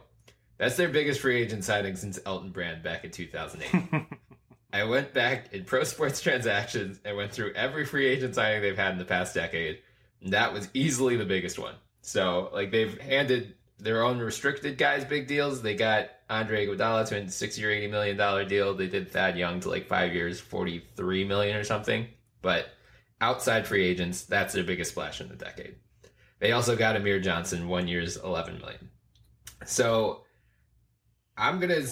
That's 0.59 0.77
their 0.77 0.89
biggest 0.89 1.21
free 1.21 1.41
agent 1.41 1.65
signing 1.65 1.97
since 1.97 2.19
Elton 2.27 2.51
Brand 2.51 2.83
back 2.83 3.05
in 3.05 3.11
two 3.11 3.27
thousand 3.27 3.63
eight. 3.63 4.05
I 4.73 4.85
went 4.85 5.13
back 5.13 5.53
in 5.53 5.65
pro 5.65 5.85
sports 5.85 6.21
transactions 6.23 7.01
and 7.05 7.17
went 7.17 7.33
through 7.33 7.53
every 7.55 7.85
free 7.85 8.07
agent 8.07 8.35
signing 8.35 8.63
they've 8.63 8.77
had 8.77 8.93
in 8.93 8.99
the 8.99 9.05
past 9.05 9.35
decade. 9.35 9.79
And 10.23 10.33
that 10.33 10.53
was 10.53 10.69
easily 10.75 11.17
the 11.17 11.25
biggest 11.25 11.59
one. 11.59 11.75
So, 12.03 12.51
like, 12.53 12.71
they've 12.71 12.99
handed 13.01 13.55
their 13.79 14.03
own 14.03 14.19
restricted 14.19 14.79
guys 14.79 15.05
big 15.05 15.27
deals. 15.27 15.63
They 15.63 15.75
got 15.75 16.11
Andre 16.29 16.67
Iguodala 16.67 17.09
to 17.09 17.17
a 17.17 17.29
six-year, 17.31 17.71
eighty 17.71 17.87
million 17.87 18.17
dollar 18.17 18.45
deal. 18.45 18.75
They 18.75 18.87
did 18.87 19.11
Thad 19.11 19.37
Young 19.37 19.61
to 19.61 19.71
like 19.71 19.87
five 19.87 20.15
years, 20.15 20.39
43 20.41 21.25
million 21.25 21.57
or 21.57 21.65
something. 21.65 22.07
But 22.43 22.69
outside 23.21 23.67
free 23.67 23.85
agents, 23.85 24.25
that's 24.25 24.55
their 24.55 24.65
biggest 24.65 24.93
splash 24.93 25.21
in 25.21 25.29
the 25.29 25.37
decade. 25.37 25.77
They 26.39 26.53
also 26.53 26.77
got 26.77 26.97
Amir 26.97 27.21
Johnson, 27.21 27.69
one 27.69 27.89
year's 27.89 28.17
eleven 28.17 28.59
million. 28.59 28.89
So, 29.67 30.25
I'm 31.37 31.61
gonna 31.61 31.83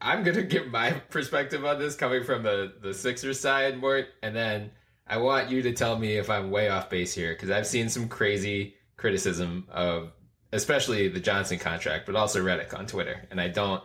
I'm 0.00 0.22
gonna 0.22 0.42
give 0.54 0.68
my 0.68 0.90
perspective 1.10 1.64
on 1.64 1.78
this 1.78 1.96
coming 1.96 2.24
from 2.24 2.42
the 2.42 2.74
the 2.82 2.94
Sixers 2.94 3.40
side, 3.40 3.80
Mort, 3.80 4.08
and 4.22 4.34
then 4.34 4.70
I 5.06 5.18
want 5.18 5.50
you 5.50 5.62
to 5.62 5.72
tell 5.72 5.98
me 5.98 6.16
if 6.16 6.30
I'm 6.30 6.50
way 6.50 6.68
off 6.68 6.90
base 6.90 7.14
here 7.14 7.32
because 7.34 7.50
I've 7.50 7.66
seen 7.66 7.88
some 7.88 8.08
crazy 8.08 8.74
criticism 8.96 9.66
of 9.70 10.12
especially 10.52 11.08
the 11.08 11.20
Johnson 11.20 11.58
contract, 11.58 12.06
but 12.06 12.14
also 12.14 12.42
Redick 12.42 12.78
on 12.78 12.86
Twitter, 12.86 13.26
and 13.30 13.40
I 13.40 13.48
don't 13.48 13.82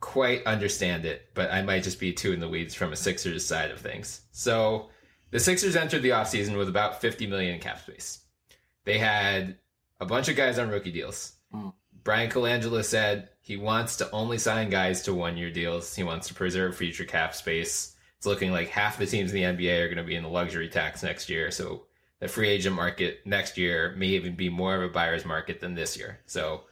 quite 0.00 0.44
understand 0.46 1.04
it, 1.04 1.28
but 1.34 1.52
I 1.52 1.62
might 1.62 1.84
just 1.84 2.00
be 2.00 2.12
too 2.12 2.32
in 2.32 2.40
the 2.40 2.48
weeds 2.48 2.74
from 2.74 2.92
a 2.92 2.96
Sixers 2.96 3.44
side 3.44 3.70
of 3.70 3.80
things. 3.80 4.22
So 4.32 4.88
the 5.30 5.40
Sixers 5.40 5.76
entered 5.76 6.02
the 6.02 6.10
offseason 6.10 6.56
with 6.56 6.68
about 6.68 7.00
50 7.00 7.26
million 7.26 7.54
in 7.54 7.60
cap 7.60 7.80
space. 7.80 8.20
They 8.84 8.98
had 8.98 9.56
a 10.00 10.06
bunch 10.06 10.28
of 10.28 10.36
guys 10.36 10.58
on 10.58 10.70
rookie 10.70 10.92
deals. 10.92 11.32
Hmm. 11.52 11.68
Bryan 12.02 12.30
Colangelo 12.30 12.84
said 12.84 13.28
he 13.40 13.56
wants 13.56 13.96
to 13.96 14.10
only 14.10 14.38
sign 14.38 14.70
guys 14.70 15.02
to 15.02 15.14
one 15.14 15.36
year 15.36 15.50
deals. 15.50 15.94
He 15.94 16.02
wants 16.02 16.28
to 16.28 16.34
preserve 16.34 16.76
future 16.76 17.04
cap 17.04 17.34
space. 17.34 17.94
It's 18.16 18.26
looking 18.26 18.52
like 18.52 18.68
half 18.68 18.98
the 18.98 19.06
teams 19.06 19.32
in 19.32 19.36
the 19.36 19.64
NBA 19.64 19.82
are 19.82 19.88
going 19.88 19.98
to 19.98 20.04
be 20.04 20.16
in 20.16 20.22
the 20.22 20.28
luxury 20.28 20.68
tax 20.68 21.02
next 21.02 21.28
year. 21.28 21.50
So 21.50 21.86
the 22.20 22.28
free 22.28 22.48
agent 22.48 22.76
market 22.76 23.20
next 23.26 23.58
year 23.58 23.94
may 23.96 24.08
even 24.08 24.34
be 24.34 24.48
more 24.48 24.76
of 24.76 24.82
a 24.82 24.92
buyer's 24.92 25.24
market 25.24 25.60
than 25.60 25.74
this 25.74 25.96
year. 25.96 26.20
So 26.26 26.62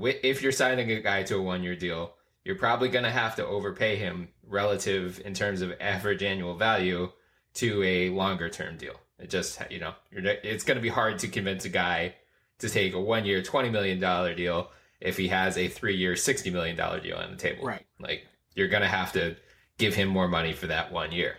if 0.00 0.42
you're 0.42 0.52
signing 0.52 0.90
a 0.90 1.00
guy 1.00 1.22
to 1.24 1.36
a 1.36 1.42
one 1.42 1.62
year 1.62 1.76
deal, 1.76 2.14
you're 2.44 2.56
probably 2.56 2.88
going 2.88 3.04
to 3.04 3.10
have 3.10 3.36
to 3.36 3.46
overpay 3.46 3.96
him 3.96 4.28
relative 4.46 5.20
in 5.24 5.34
terms 5.34 5.62
of 5.62 5.72
average 5.80 6.22
annual 6.22 6.54
value 6.54 7.10
to 7.58 7.82
a 7.82 8.10
longer 8.10 8.48
term 8.48 8.76
deal. 8.76 8.94
It 9.18 9.30
just, 9.30 9.60
you 9.70 9.80
know, 9.80 9.94
it's 10.12 10.64
going 10.64 10.76
to 10.76 10.82
be 10.82 10.88
hard 10.88 11.18
to 11.20 11.28
convince 11.28 11.64
a 11.64 11.68
guy 11.68 12.14
to 12.60 12.68
take 12.68 12.94
a 12.94 13.00
one 13.00 13.24
year, 13.24 13.42
$20 13.42 13.70
million 13.70 13.98
deal 14.36 14.70
if 15.00 15.16
he 15.16 15.28
has 15.28 15.56
a 15.56 15.68
three 15.68 15.96
year, 15.96 16.14
$60 16.14 16.52
million 16.52 16.76
deal 16.76 17.16
on 17.16 17.30
the 17.30 17.36
table. 17.36 17.64
Right. 17.64 17.84
Like, 18.00 18.26
you're 18.54 18.68
going 18.68 18.82
to 18.82 18.88
have 18.88 19.12
to 19.12 19.36
give 19.76 19.94
him 19.94 20.08
more 20.08 20.28
money 20.28 20.52
for 20.52 20.68
that 20.68 20.92
one 20.92 21.12
year. 21.12 21.36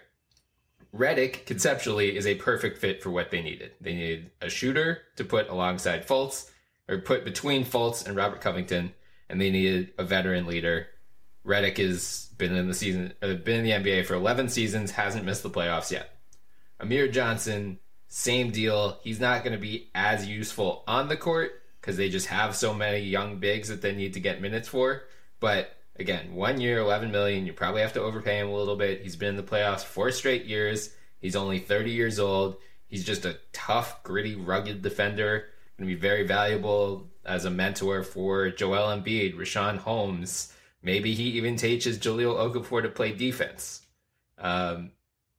Redick, 0.96 1.46
conceptually, 1.46 2.18
is 2.18 2.26
a 2.26 2.36
perfect 2.36 2.80
fit 2.80 3.04
for 3.04 3.12
what 3.12 3.32
they 3.32 3.42
needed. 3.42 3.72
They 3.80 3.94
needed 3.94 4.32
a 4.42 4.50
shooter 4.50 5.04
to 5.18 5.24
put 5.24 5.50
alongside 5.50 6.08
Fultz, 6.08 6.50
or 6.88 6.98
put 6.98 7.24
between 7.24 7.64
Fultz 7.64 8.06
and 8.06 8.16
Robert 8.16 8.42
Covington, 8.42 8.94
and 9.30 9.40
they 9.40 9.52
needed 9.52 9.94
a 9.98 10.04
veteran 10.04 10.48
leader. 10.48 10.88
Redick 11.50 11.78
has 11.78 12.30
been 12.38 12.56
in 12.56 12.68
the 12.68 12.74
season, 12.74 13.14
uh, 13.22 13.34
been 13.34 13.66
in 13.66 13.84
the 13.84 13.92
NBA 13.92 14.06
for 14.06 14.14
11 14.14 14.50
seasons, 14.50 14.92
hasn't 14.92 15.26
missed 15.26 15.44
the 15.44 15.50
playoffs 15.50 15.92
yet. 15.92 16.16
Amir 16.80 17.08
Johnson, 17.08 17.80
same 18.08 18.52
deal. 18.52 19.00
He's 19.04 19.20
not 19.20 19.44
going 19.44 19.54
to 19.54 19.60
be 19.60 19.90
as 19.96 20.28
useful 20.28 20.84
on 20.88 21.08
the 21.08 21.18
court 21.18 21.52
because 21.82 21.98
they 21.98 22.10
just 22.10 22.28
have 22.28 22.56
so 22.56 22.74
many 22.74 23.00
young 23.00 23.40
bigs 23.40 23.70
that 23.70 23.82
they 23.82 23.96
need 23.96 24.14
to 24.14 24.20
get 24.20 24.42
minutes 24.42 24.68
for. 24.68 25.04
But 25.40 25.76
again, 25.98 26.36
one 26.36 26.62
year, 26.62 26.78
11 26.80 27.12
million. 27.12 27.46
You 27.46 27.54
probably 27.54 27.82
have 27.82 27.94
to 27.94 28.02
overpay 28.02 28.40
him 28.40 28.50
a 28.50 28.56
little 28.56 28.76
bit. 28.76 29.02
He's 29.02 29.16
been 29.16 29.30
in 29.30 29.38
the 29.38 29.44
playoffs 29.44 29.84
four 29.84 30.12
straight 30.12 30.46
years. 30.46 30.92
He's 31.20 31.36
only 31.36 31.60
30 31.60 31.92
years 31.92 32.20
old. 32.20 32.58
He's 32.88 33.06
just 33.06 33.26
a 33.26 33.38
tough, 33.54 34.04
gritty, 34.04 34.36
rugged 34.36 34.82
defender. 34.82 35.48
Going 35.78 35.90
to 35.90 35.96
be 35.96 36.00
very 36.00 36.26
valuable 36.26 37.10
as 37.26 37.46
a 37.46 37.50
mentor 37.50 38.04
for 38.04 38.50
Joel 38.50 38.96
Embiid, 38.96 39.36
Richaun 39.36 39.78
Holmes. 39.78 40.54
Maybe 40.82 41.14
he 41.14 41.24
even 41.32 41.56
teaches 41.56 42.00
Jahlil 42.00 42.36
Okafor 42.36 42.84
to 42.84 42.90
play 42.90 43.12
defense. 43.12 43.86
Um, 44.38 44.92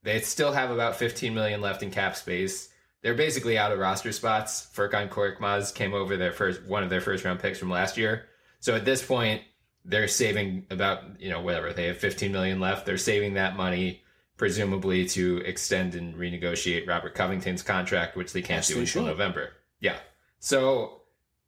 they 0.03 0.21
still 0.21 0.53
have 0.53 0.71
about 0.71 0.97
15 0.97 1.35
million 1.35 1.61
left 1.61 1.83
in 1.83 1.91
cap 1.91 2.17
space. 2.17 2.69
They're 3.03 3.15
basically 3.15 3.57
out 3.57 3.73
of 3.73 3.79
roster 3.79 4.13
spots. 4.13 4.69
Furkan 4.75 5.09
Korkmaz 5.09 5.75
came 5.75 5.95
over 5.95 6.17
their 6.17 6.33
first 6.33 6.63
one 6.65 6.83
of 6.83 6.91
their 6.91 7.01
first 7.01 7.25
round 7.25 7.41
picks 7.41 7.59
from 7.59 7.71
last 7.71 7.97
year. 7.97 8.27
So 8.61 8.75
at 8.75 8.85
this 8.85 9.03
point, 9.05 9.43
they're 9.87 10.09
saving 10.09 10.67
about 10.71 11.19
you 11.19 11.31
know 11.31 11.41
whatever 11.41 11.73
they 11.73 11.87
have 11.87 11.97
15 11.97 12.31
million 12.31 12.61
left. 12.61 12.85
They're 12.85 12.99
saving 12.99 13.35
that 13.35 13.57
money 13.57 14.03
presumably 14.37 15.07
to 15.07 15.39
extend 15.39 15.95
and 15.95 16.15
renegotiate 16.15 16.87
Robert 16.89 17.15
Covington's 17.15 17.63
contract, 17.63 18.17
which 18.17 18.33
they 18.33 18.41
can't 18.43 18.67
Yes, 18.67 18.69
do 18.69 18.81
until. 18.81 19.05
November. 19.05 19.51
Yeah. 19.81 19.97
So 20.39 21.03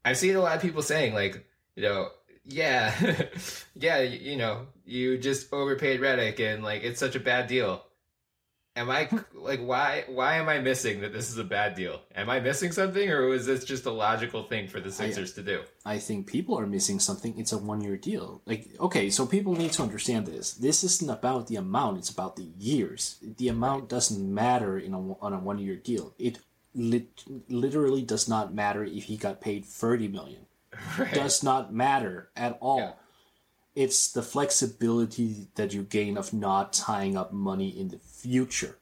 I've 0.05 0.19
seen 0.19 0.37
a 0.37 0.41
lot 0.41 0.57
of 0.57 0.63
people 0.63 0.83
saying 0.83 1.15
like, 1.15 1.47
you 1.75 1.83
know, 1.83 2.09
yeah, 2.45 2.95
yeah, 3.75 4.01
you 4.01 4.37
know, 4.37 4.67
you 4.85 5.19
just 5.19 5.53
overpaid 5.53 6.01
Redick 6.01 6.41
and 6.41 6.65
like 6.65 6.83
it's 6.83 7.01
such 7.01 7.15
a 7.15 7.21
bad 7.21 7.47
deal. 7.47 7.85
Am 8.75 8.89
I 8.91 9.09
like 9.35 9.61
why 9.61 10.05
why 10.09 10.37
am 10.37 10.49
I 10.49 10.59
missing 10.59 11.03
that 11.03 11.13
this 11.13 11.31
is 11.31 11.39
a 11.39 11.45
bad 11.45 11.75
deal? 11.75 12.01
Am 12.15 12.31
I 12.31 12.41
missing 12.41 12.73
something 12.73 13.11
or 13.11 13.27
was 13.27 13.47
this 13.47 13.65
just 13.65 13.87
a 13.87 13.91
logical 13.91 14.45
thing 14.45 14.67
for 14.67 14.81
the 14.81 14.91
Sixers 14.91 15.35
to 15.35 15.43
do? 15.43 15.63
I 15.85 15.99
think 15.99 16.27
people 16.27 16.59
are 16.59 16.67
missing 16.67 16.99
something. 16.99 17.39
It's 17.39 17.53
a 17.53 17.59
one 17.59 17.81
year 17.81 17.97
deal. 17.97 18.43
Like, 18.47 18.69
okay, 18.81 19.11
so 19.11 19.27
people 19.27 19.55
need 19.55 19.73
to 19.73 19.83
understand 19.83 20.27
this. 20.27 20.55
This 20.55 20.83
isn't 20.83 21.11
about 21.11 21.49
the 21.49 21.57
amount, 21.57 21.99
it's 21.99 22.11
about 22.11 22.37
the 22.37 22.51
years. 22.59 23.19
The 23.23 23.49
amount 23.49 23.89
doesn't 23.89 24.35
matter 24.35 24.79
in 24.79 24.95
a, 24.95 25.13
on 25.21 25.33
a 25.33 25.39
one 25.39 25.59
year 25.59 25.77
deal. 25.77 26.15
It 26.19 26.39
lit, 26.75 27.25
literally 27.49 28.03
does 28.03 28.29
not 28.29 28.55
matter 28.55 28.85
if 28.85 29.05
he 29.05 29.17
got 29.17 29.41
paid 29.41 29.65
30 29.65 30.09
million. 30.09 30.47
Right. 30.99 31.13
Does 31.13 31.43
not 31.43 31.73
matter 31.73 32.31
at 32.37 32.59
all. 32.61 32.79
Yeah. 32.79 32.93
It's 33.75 34.13
the 34.13 34.23
flexibility 34.23 35.49
that 35.55 35.73
you 35.73 35.83
gain 35.83 36.19
of 36.19 36.35
not 36.35 36.73
tying 36.73 37.17
up 37.17 37.33
money 37.33 37.69
in 37.69 37.89
the 37.89 37.99
future. 37.99 38.79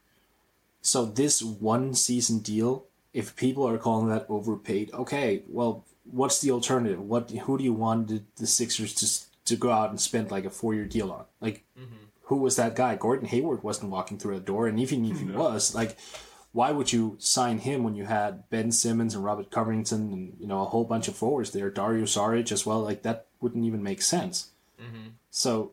So 0.82 1.04
this 1.04 1.42
one 1.42 1.94
season 1.94 2.40
deal, 2.40 2.86
if 3.12 3.36
people 3.36 3.68
are 3.68 3.78
calling 3.78 4.08
that 4.08 4.26
overpaid, 4.28 4.92
okay, 4.92 5.42
well, 5.48 5.84
what's 6.04 6.40
the 6.40 6.50
alternative? 6.50 7.00
What 7.00 7.30
who 7.30 7.58
do 7.58 7.64
you 7.64 7.72
want 7.72 8.08
the, 8.08 8.22
the 8.36 8.46
Sixers 8.46 8.94
to 8.94 9.50
to 9.50 9.56
go 9.56 9.70
out 9.70 9.90
and 9.90 10.00
spend 10.00 10.30
like 10.30 10.44
a 10.44 10.50
four 10.50 10.74
year 10.74 10.86
deal 10.86 11.10
on? 11.12 11.24
Like, 11.40 11.64
mm-hmm. 11.78 12.06
who 12.22 12.36
was 12.36 12.56
that 12.56 12.74
guy? 12.74 12.96
Gordon 12.96 13.26
Hayward 13.28 13.62
wasn't 13.62 13.90
walking 13.90 14.18
through 14.18 14.36
a 14.36 14.40
door, 14.40 14.66
and 14.66 14.80
even 14.80 15.04
if 15.04 15.20
he 15.20 15.24
was, 15.30 15.74
like, 15.74 15.96
why 16.52 16.72
would 16.72 16.92
you 16.92 17.16
sign 17.18 17.58
him 17.58 17.84
when 17.84 17.94
you 17.94 18.04
had 18.06 18.48
Ben 18.50 18.72
Simmons 18.72 19.14
and 19.14 19.24
Robert 19.24 19.50
Covington 19.50 20.12
and 20.12 20.36
you 20.40 20.46
know 20.46 20.62
a 20.62 20.66
whole 20.66 20.84
bunch 20.84 21.08
of 21.08 21.14
forwards 21.16 21.52
there, 21.52 21.70
Dario 21.70 22.04
Saric 22.04 22.50
as 22.52 22.66
well? 22.66 22.80
Like 22.82 23.02
that 23.02 23.26
wouldn't 23.40 23.64
even 23.64 23.82
make 23.82 24.02
sense. 24.02 24.50
Mm-hmm. 24.80 25.08
So, 25.30 25.72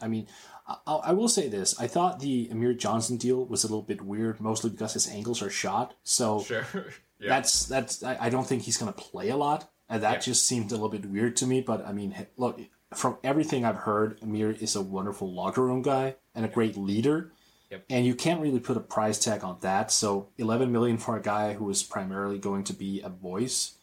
I 0.00 0.08
mean, 0.08 0.26
I, 0.66 0.76
I 0.86 1.12
will 1.12 1.28
say 1.28 1.48
this: 1.48 1.78
I 1.80 1.86
thought 1.86 2.20
the 2.20 2.48
Amir 2.50 2.74
Johnson 2.74 3.16
deal 3.16 3.44
was 3.44 3.64
a 3.64 3.66
little 3.66 3.82
bit 3.82 4.02
weird, 4.02 4.40
mostly 4.40 4.70
because 4.70 4.92
his 4.94 5.08
ankles 5.08 5.42
are 5.42 5.50
shot. 5.50 5.94
So 6.04 6.42
Sure. 6.42 6.64
yeah. 7.18 7.28
that's 7.28 7.66
that's 7.66 8.02
I, 8.02 8.16
I 8.20 8.28
don't 8.30 8.46
think 8.46 8.62
he's 8.62 8.76
going 8.76 8.92
to 8.92 8.98
play 8.98 9.28
a 9.30 9.36
lot, 9.36 9.70
and 9.88 10.02
that 10.02 10.12
Yeah. 10.14 10.18
just 10.20 10.46
seemed 10.46 10.70
a 10.70 10.74
little 10.74 10.88
bit 10.88 11.06
weird 11.06 11.36
to 11.36 11.46
me. 11.46 11.60
But 11.62 11.84
I 11.86 11.92
mean, 11.92 12.14
look, 12.36 12.60
from 12.94 13.18
everything 13.24 13.64
I've 13.64 13.76
heard, 13.76 14.18
Amir 14.22 14.52
is 14.52 14.76
a 14.76 14.82
wonderful 14.82 15.32
locker 15.32 15.62
room 15.62 15.82
guy 15.82 16.14
and 16.34 16.44
a 16.44 16.48
great 16.48 16.76
leader. 16.76 17.32
Yep. 17.70 17.84
And 17.90 18.06
you 18.06 18.14
can't 18.14 18.40
really 18.40 18.60
put 18.60 18.76
a 18.76 18.80
price 18.80 19.18
tag 19.18 19.44
on 19.44 19.58
that. 19.60 19.90
So 19.92 20.28
11 20.38 20.72
million 20.72 20.96
for 20.96 21.16
a 21.16 21.22
guy 21.22 21.52
who 21.52 21.68
is 21.68 21.82
primarily 21.82 22.38
going 22.38 22.64
to 22.64 22.72
be 22.72 23.02
a 23.02 23.08
voice, 23.08 23.74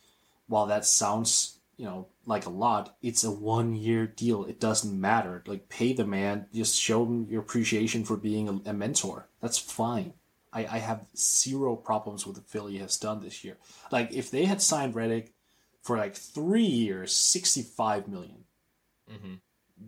while 0.48 0.66
that 0.68 0.86
sounds, 0.86 1.60
you 1.78 1.86
know, 1.86 2.08
like 2.26 2.46
a 2.46 2.50
lot, 2.50 2.96
it's 3.04 3.24
a 3.24 3.32
one 3.32 3.76
year 3.76 4.08
deal. 4.08 4.46
It 4.46 4.60
doesn't 4.60 5.00
matter. 5.00 5.44
Like 5.46 5.70
pay 5.70 5.94
the 5.94 6.06
man, 6.06 6.48
just 6.54 6.80
show 6.80 7.06
him 7.06 7.28
your 7.30 7.42
appreciation 7.42 8.06
for 8.06 8.18
being 8.18 8.50
a, 8.50 8.70
a 8.70 8.74
mentor. 8.74 9.28
That's 9.42 9.60
fine. 9.60 10.14
I, 10.52 10.62
I 10.62 10.78
have 10.80 11.06
zero 11.16 11.76
problems 11.76 12.26
with 12.26 12.38
what 12.38 12.48
Philly 12.48 12.78
has 12.78 12.98
done 12.98 13.22
this 13.22 13.44
year. 13.44 13.58
Like 13.92 14.14
if 14.14 14.32
they 14.32 14.46
had 14.46 14.62
signed 14.62 14.96
Redick 14.96 15.30
for 15.84 15.98
like 15.98 16.16
three 16.16 16.64
years, 16.64 17.14
sixty-five 17.14 18.08
million, 18.08 18.46
mm-hmm. 19.12 19.36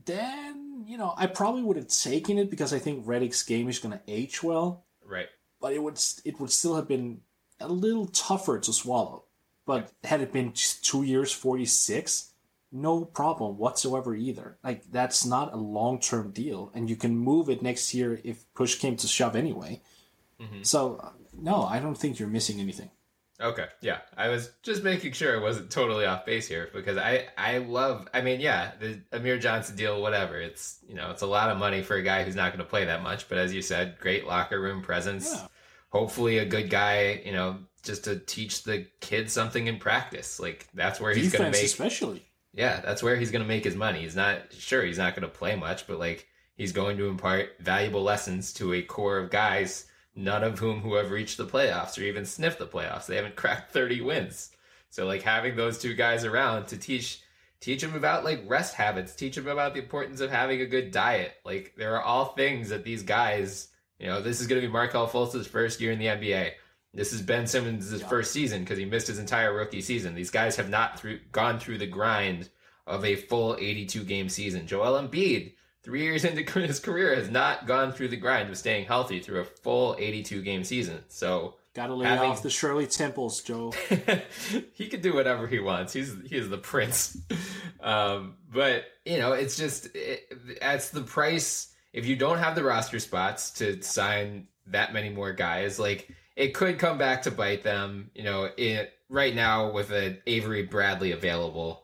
Then 0.05 0.85
you 0.87 0.97
know 0.97 1.13
I 1.17 1.27
probably 1.27 1.63
would 1.63 1.77
have 1.77 1.87
taken 1.87 2.37
it 2.37 2.49
because 2.49 2.73
I 2.73 2.79
think 2.79 3.05
Redick's 3.05 3.43
game 3.43 3.69
is 3.69 3.79
going 3.79 3.93
to 3.97 4.01
age 4.07 4.43
well. 4.43 4.85
right. 5.05 5.27
But 5.59 5.73
it 5.73 5.81
would 5.81 5.99
it 6.25 6.39
would 6.39 6.51
still 6.51 6.75
have 6.75 6.87
been 6.87 7.21
a 7.59 7.67
little 7.67 8.07
tougher 8.07 8.59
to 8.59 8.73
swallow. 8.73 9.23
But 9.65 9.91
had 10.03 10.21
it 10.21 10.31
been 10.31 10.53
two 10.81 11.03
years, 11.03 11.31
forty-six, 11.31 12.31
no 12.71 13.05
problem 13.05 13.57
whatsoever 13.57 14.15
either. 14.15 14.57
Like 14.63 14.91
that's 14.91 15.25
not 15.25 15.53
a 15.53 15.57
long-term 15.57 16.31
deal, 16.31 16.71
and 16.73 16.89
you 16.89 16.95
can 16.95 17.17
move 17.17 17.49
it 17.49 17.61
next 17.61 17.93
year 17.93 18.19
if 18.23 18.45
push 18.53 18.75
came 18.75 18.95
to 18.97 19.07
shove 19.07 19.35
anyway. 19.35 19.81
So 20.63 20.99
uh, 21.03 21.09
no, 21.33 21.63
I 21.63 21.79
don't 21.79 21.97
think 21.97 22.19
you're 22.19 22.27
missing 22.29 22.59
anything. 22.59 22.91
Okay, 23.39 23.67
yeah. 23.81 23.99
I 24.15 24.29
was 24.29 24.49
just 24.63 24.83
making 24.83 25.11
sure 25.11 25.37
I 25.37 25.41
wasn't 25.41 25.69
totally 25.69 26.05
off 26.05 26.25
base 26.25 26.47
here 26.47 26.69
because 26.73 26.97
I 26.97 27.27
I 27.37 27.59
love. 27.59 28.07
I 28.13 28.21
mean, 28.21 28.39
yeah, 28.39 28.71
the 28.79 28.99
Amir 29.11 29.37
Johnson 29.37 29.75
deal, 29.75 30.01
whatever. 30.01 30.39
It's 30.41 30.79
you 30.87 30.95
know, 30.95 31.11
it's 31.11 31.21
a 31.21 31.27
lot 31.27 31.49
of 31.51 31.57
money 31.57 31.83
for 31.83 31.95
a 31.95 32.01
guy 32.01 32.23
who's 32.23 32.35
not 32.35 32.51
going 32.51 32.63
to 32.63 32.69
play 32.69 32.85
that 32.85 33.03
much. 33.03 33.29
But 33.29 33.37
as 33.37 33.53
you 33.53 33.61
said, 33.61 33.97
great 33.99 34.25
locker 34.25 34.59
room 34.59 34.81
presence. 34.81 35.33
Yeah. 35.33 35.47
Hopefully, 35.89 36.39
a 36.39 36.45
good 36.45 36.69
guy. 36.71 37.21
You 37.23 37.31
know, 37.31 37.57
just 37.83 38.05
to 38.05 38.17
teach 38.17 38.63
the 38.63 38.87
kids 39.01 39.33
something 39.33 39.67
in 39.67 39.77
practice. 39.77 40.39
Like 40.39 40.67
that's 40.73 40.99
where 40.99 41.13
he's 41.13 41.31
going 41.31 41.51
to 41.51 41.57
make. 41.57 41.65
especially. 41.65 42.23
Yeah, 42.53 42.81
that's 42.81 43.03
where 43.03 43.15
he's 43.15 43.29
going 43.29 43.43
to 43.43 43.47
make 43.47 43.63
his 43.63 43.75
money. 43.75 44.01
He's 44.01 44.15
not 44.15 44.51
sure 44.51 44.83
he's 44.83 44.97
not 44.97 45.15
going 45.15 45.29
to 45.29 45.35
play 45.37 45.55
much, 45.55 45.85
but 45.85 45.99
like 45.99 46.27
he's 46.55 46.71
going 46.71 46.97
to 46.97 47.07
impart 47.07 47.49
valuable 47.59 48.01
lessons 48.01 48.51
to 48.53 48.73
a 48.73 48.81
core 48.81 49.19
of 49.19 49.29
guys, 49.29 49.85
none 50.17 50.43
of 50.43 50.59
whom 50.59 50.81
who 50.81 50.95
have 50.95 51.11
reached 51.11 51.37
the 51.37 51.45
playoffs 51.45 51.97
or 51.97 52.01
even 52.01 52.25
sniffed 52.25 52.59
the 52.59 52.65
playoffs. 52.67 53.05
They 53.05 53.15
haven't 53.15 53.35
cracked 53.37 53.71
30 53.71 54.01
wins. 54.01 54.51
So 54.89 55.05
like 55.05 55.21
having 55.21 55.55
those 55.55 55.77
two 55.77 55.93
guys 55.93 56.25
around 56.25 56.67
to 56.67 56.77
teach 56.77 57.21
teach 57.59 57.81
them 57.81 57.95
about 57.95 58.23
like 58.23 58.43
rest 58.47 58.75
habits, 58.75 59.15
teach 59.15 59.35
them 59.35 59.47
about 59.47 59.73
the 59.73 59.81
importance 59.81 60.21
of 60.21 60.29
having 60.29 60.61
a 60.61 60.65
good 60.65 60.91
diet. 60.91 61.33
Like 61.45 61.73
there 61.77 61.95
are 61.95 62.01
all 62.01 62.25
things 62.25 62.69
that 62.69 62.83
these 62.83 63.03
guys, 63.03 63.69
you 63.99 64.07
know, 64.07 64.21
this 64.21 64.41
is 64.41 64.47
going 64.47 64.61
to 64.61 64.67
be 64.67 64.71
Markelle 64.71 65.07
Fultz's 65.07 65.47
first 65.47 65.81
year 65.81 65.91
in 65.91 65.99
the 65.99 66.05
NBA. 66.05 66.51
This 66.93 67.13
is 67.13 67.21
Ben 67.21 67.45
Simmons' 67.45 68.01
first 68.03 68.31
season 68.31 68.61
because 68.61 68.77
he 68.77 68.85
missed 68.85 69.07
his 69.07 69.19
entire 69.19 69.53
rookie 69.53 69.81
season. 69.81 70.15
These 70.15 70.31
guys 70.31 70.55
have 70.55 70.69
not 70.69 70.99
through, 70.99 71.19
gone 71.31 71.59
through 71.59 71.77
the 71.79 71.87
grind 71.87 72.49
of 72.87 73.05
a 73.05 73.15
full 73.15 73.55
82 73.59 74.03
game 74.03 74.29
season. 74.29 74.65
Joel 74.65 75.01
Embiid, 75.01 75.53
three 75.87 76.03
years 76.03 76.25
into 76.25 76.43
his 76.59 76.81
career, 76.81 77.15
has 77.15 77.29
not 77.29 77.65
gone 77.65 77.93
through 77.93 78.09
the 78.09 78.17
grind 78.17 78.49
of 78.49 78.57
staying 78.57 78.85
healthy 78.85 79.21
through 79.21 79.39
a 79.39 79.45
full 79.45 79.95
82 79.97 80.41
game 80.41 80.65
season. 80.65 80.99
So 81.07 81.55
Gotta 81.73 81.93
lay 81.93 82.07
Having- 82.07 82.31
off 82.31 82.43
the 82.43 82.49
Shirley 82.49 82.87
Temples, 82.87 83.41
Joe. 83.41 83.71
he 84.73 84.89
can 84.89 84.99
do 84.99 85.13
whatever 85.13 85.47
he 85.47 85.59
wants. 85.59 85.93
He's 85.93 86.13
he 86.25 86.35
is 86.35 86.49
the 86.49 86.57
prince. 86.57 87.17
Um, 87.79 88.37
but 88.51 88.85
you 89.05 89.19
know, 89.19 89.33
it's 89.33 89.55
just 89.55 89.95
it, 89.95 90.59
that's 90.59 90.89
the 90.89 91.03
price. 91.03 91.73
If 91.93 92.07
you 92.07 92.15
don't 92.15 92.39
have 92.39 92.55
the 92.55 92.63
roster 92.63 92.97
spots 92.97 93.51
to 93.51 93.81
sign 93.83 94.47
that 94.65 94.93
many 94.93 95.09
more 95.09 95.31
guys, 95.31 95.77
like 95.77 96.09
it 96.35 96.55
could 96.55 96.79
come 96.79 96.97
back 96.97 97.21
to 97.21 97.31
bite 97.31 97.63
them. 97.63 98.09
You 98.15 98.23
know, 98.23 98.49
it 98.57 98.93
right 99.09 99.33
now 99.33 99.71
with 99.71 99.91
an 99.91 100.17
Avery 100.25 100.63
Bradley 100.63 101.11
available, 101.11 101.83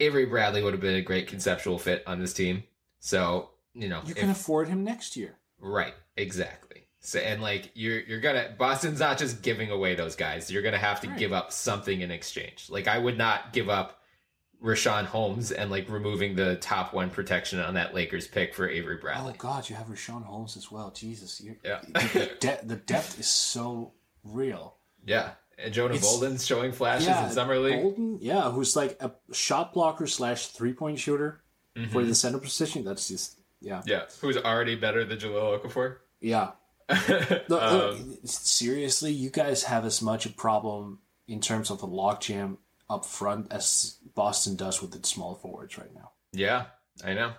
Avery 0.00 0.26
Bradley 0.26 0.64
would 0.64 0.74
have 0.74 0.80
been 0.82 0.96
a 0.96 1.00
great 1.00 1.28
conceptual 1.28 1.78
fit 1.78 2.02
on 2.08 2.18
this 2.18 2.34
team. 2.34 2.64
So 3.00 3.50
you 3.74 3.88
know, 3.88 4.02
You 4.04 4.12
if- 4.12 4.16
can 4.16 4.30
afford 4.30 4.68
him 4.68 4.84
next 4.84 5.16
year. 5.16 5.36
Right, 5.58 5.94
exactly. 6.16 6.86
So 7.00 7.18
and 7.18 7.40
like 7.42 7.70
you're 7.74 8.00
you're 8.00 8.20
gonna 8.20 8.54
Boston's 8.58 9.00
not 9.00 9.18
just 9.18 9.42
giving 9.42 9.70
away 9.70 9.94
those 9.94 10.16
guys. 10.16 10.50
You're 10.50 10.62
gonna 10.62 10.78
have 10.78 11.00
to 11.02 11.08
Right. 11.08 11.18
give 11.18 11.32
up 11.32 11.50
something 11.52 12.00
in 12.00 12.10
exchange. 12.10 12.66
Like 12.70 12.88
I 12.88 12.98
would 12.98 13.16
not 13.18 13.52
give 13.52 13.68
up 13.70 13.98
Richaun 14.62 15.06
Holmes 15.06 15.50
and 15.52 15.70
like 15.70 15.88
removing 15.88 16.36
the 16.36 16.56
top 16.56 16.92
one 16.92 17.08
protection 17.08 17.58
on 17.60 17.72
that 17.74 17.94
Lakers 17.94 18.28
pick 18.28 18.54
for 18.54 18.68
Avery 18.68 18.96
Bradley. 18.98 19.20
Oh 19.20 19.24
Bradley. 19.24 19.38
God, 19.38 19.68
you 19.70 19.76
have 19.76 19.86
Richaun 19.86 20.22
Holmes 20.24 20.56
as 20.58 20.70
well. 20.70 20.90
Jesus, 20.90 21.40
Yeah. 21.64 21.80
the, 21.92 22.30
de- 22.40 22.60
the 22.64 22.76
depth 22.76 23.18
is 23.18 23.26
so 23.28 23.92
real. 24.22 24.76
Yeah. 25.06 25.30
And 25.58 25.72
Jonah 25.72 25.94
It's- 25.94 26.10
Bolden's 26.10 26.46
showing 26.46 26.72
flashes 26.72 27.08
in 27.08 27.30
summer 27.30 27.58
league. 27.58 27.80
Bolden, 27.82 28.18
yeah, 28.20 28.50
who's 28.50 28.76
like 28.76 29.00
a 29.00 29.12
shot 29.32 29.72
blocker 29.72 30.06
slash 30.06 30.48
three 30.48 30.74
point 30.74 30.98
shooter 30.98 31.42
Mm-hmm. 31.82 31.92
for 31.92 32.04
the 32.04 32.14
center 32.14 32.38
position. 32.38 32.84
That's 32.84 33.08
just 33.08 33.38
yeah, 33.60 33.82
Yeah. 33.86 34.04
Who's 34.20 34.36
already 34.36 34.74
better 34.76 35.04
than 35.04 35.18
Jahlil 35.18 35.60
Okafor? 35.60 35.96
yeah. 36.20 36.52
Look, 37.08 37.48
look, 37.48 37.62
Um, 37.62 38.18
seriously, 38.24 39.12
you 39.12 39.30
guys 39.30 39.62
have 39.64 39.84
as 39.84 40.02
much 40.02 40.26
a 40.26 40.30
problem 40.30 40.98
in 41.28 41.40
terms 41.40 41.70
of 41.70 41.82
a 41.84 41.86
logjam 41.86 42.56
up 42.88 43.04
front 43.06 43.52
as 43.52 43.98
Boston 44.16 44.56
does 44.56 44.82
with 44.82 44.94
its 44.96 45.08
small 45.08 45.36
forwards 45.36 45.78
right 45.78 45.94
now. 45.94 46.10
Yeah, 46.32 46.64
I 47.04 47.14
know. 47.14 47.32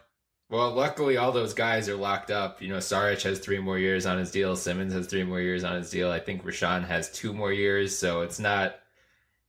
Well, 0.49 0.71
luckily 0.71 1.17
all 1.17 1.31
those 1.33 1.53
guys 1.53 1.89
are 1.89 1.95
locked 1.97 2.31
up. 2.31 2.61
You 2.61 2.69
know, 2.69 2.77
Saric 2.77 3.23
has 3.23 3.39
three 3.39 3.59
more 3.59 3.77
years 3.77 4.05
on 4.05 4.17
his 4.17 4.31
deal. 4.31 4.55
Simmons 4.55 4.93
has 4.93 5.07
three 5.07 5.23
more 5.23 5.41
years 5.41 5.63
on 5.65 5.75
his 5.75 5.89
deal. 5.89 6.09
I 6.11 6.19
think 6.19 6.45
Richaun 6.45 6.87
has 6.87 7.11
two 7.11 7.33
more 7.33 7.51
years, 7.51 7.97
so 7.97 8.21
it's 8.21 8.39
not 8.39 8.75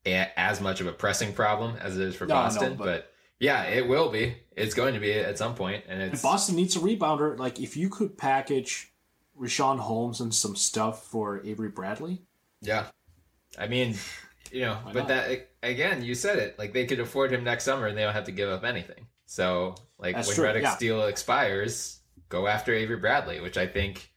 a- 0.04 0.30
as 0.38 0.60
much 0.60 0.80
of 0.80 0.88
a 0.88 0.92
pressing 0.92 1.32
problem 1.32 1.76
as 1.76 1.96
it 1.96 2.02
is 2.08 2.16
for 2.16 2.26
No, 2.26 2.34
no, 2.34 2.40
Boston. 2.42 2.74
but- 2.76 2.84
but, 2.84 3.11
yeah, 3.42 3.64
it 3.64 3.88
will 3.88 4.08
be. 4.08 4.36
It's 4.56 4.72
going 4.72 4.94
to 4.94 5.00
be 5.00 5.12
at 5.12 5.36
some 5.36 5.56
point, 5.56 5.82
and 5.88 6.00
And 6.00 6.12
it's 6.12 6.22
Boston 6.22 6.54
needs 6.54 6.76
a 6.76 6.78
rebounder. 6.78 7.36
Like 7.36 7.58
if 7.58 7.76
you 7.76 7.88
could 7.88 8.16
package 8.16 8.92
Richaun 9.36 9.80
Holmes 9.80 10.20
and 10.20 10.32
some 10.32 10.54
stuff 10.54 11.04
for 11.06 11.44
Avery 11.44 11.68
Bradley, 11.68 12.22
yeah. 12.60 12.86
I 13.58 13.66
mean, 13.66 13.96
you 14.52 14.60
know, 14.60 14.78
Why 14.84 14.92
but 14.92 15.00
not? 15.00 15.08
that 15.08 15.50
again, 15.64 16.04
you 16.04 16.14
said 16.14 16.38
it. 16.38 16.56
Like 16.56 16.72
they 16.72 16.86
could 16.86 17.00
afford 17.00 17.32
him 17.32 17.42
next 17.42 17.64
summer, 17.64 17.88
and 17.88 17.98
they 17.98 18.02
don't 18.02 18.12
have 18.12 18.26
to 18.26 18.32
give 18.32 18.48
up 18.48 18.62
anything. 18.62 19.08
So, 19.26 19.74
like 19.98 20.14
That's 20.14 20.28
when 20.28 20.36
true, 20.36 20.44
Redick's 20.44 20.62
yeah. 20.62 20.76
deal 20.78 21.02
expires, 21.06 21.98
go 22.28 22.46
after 22.46 22.72
Avery 22.72 22.98
Bradley, 22.98 23.40
which 23.40 23.58
I 23.58 23.66
think 23.66 24.12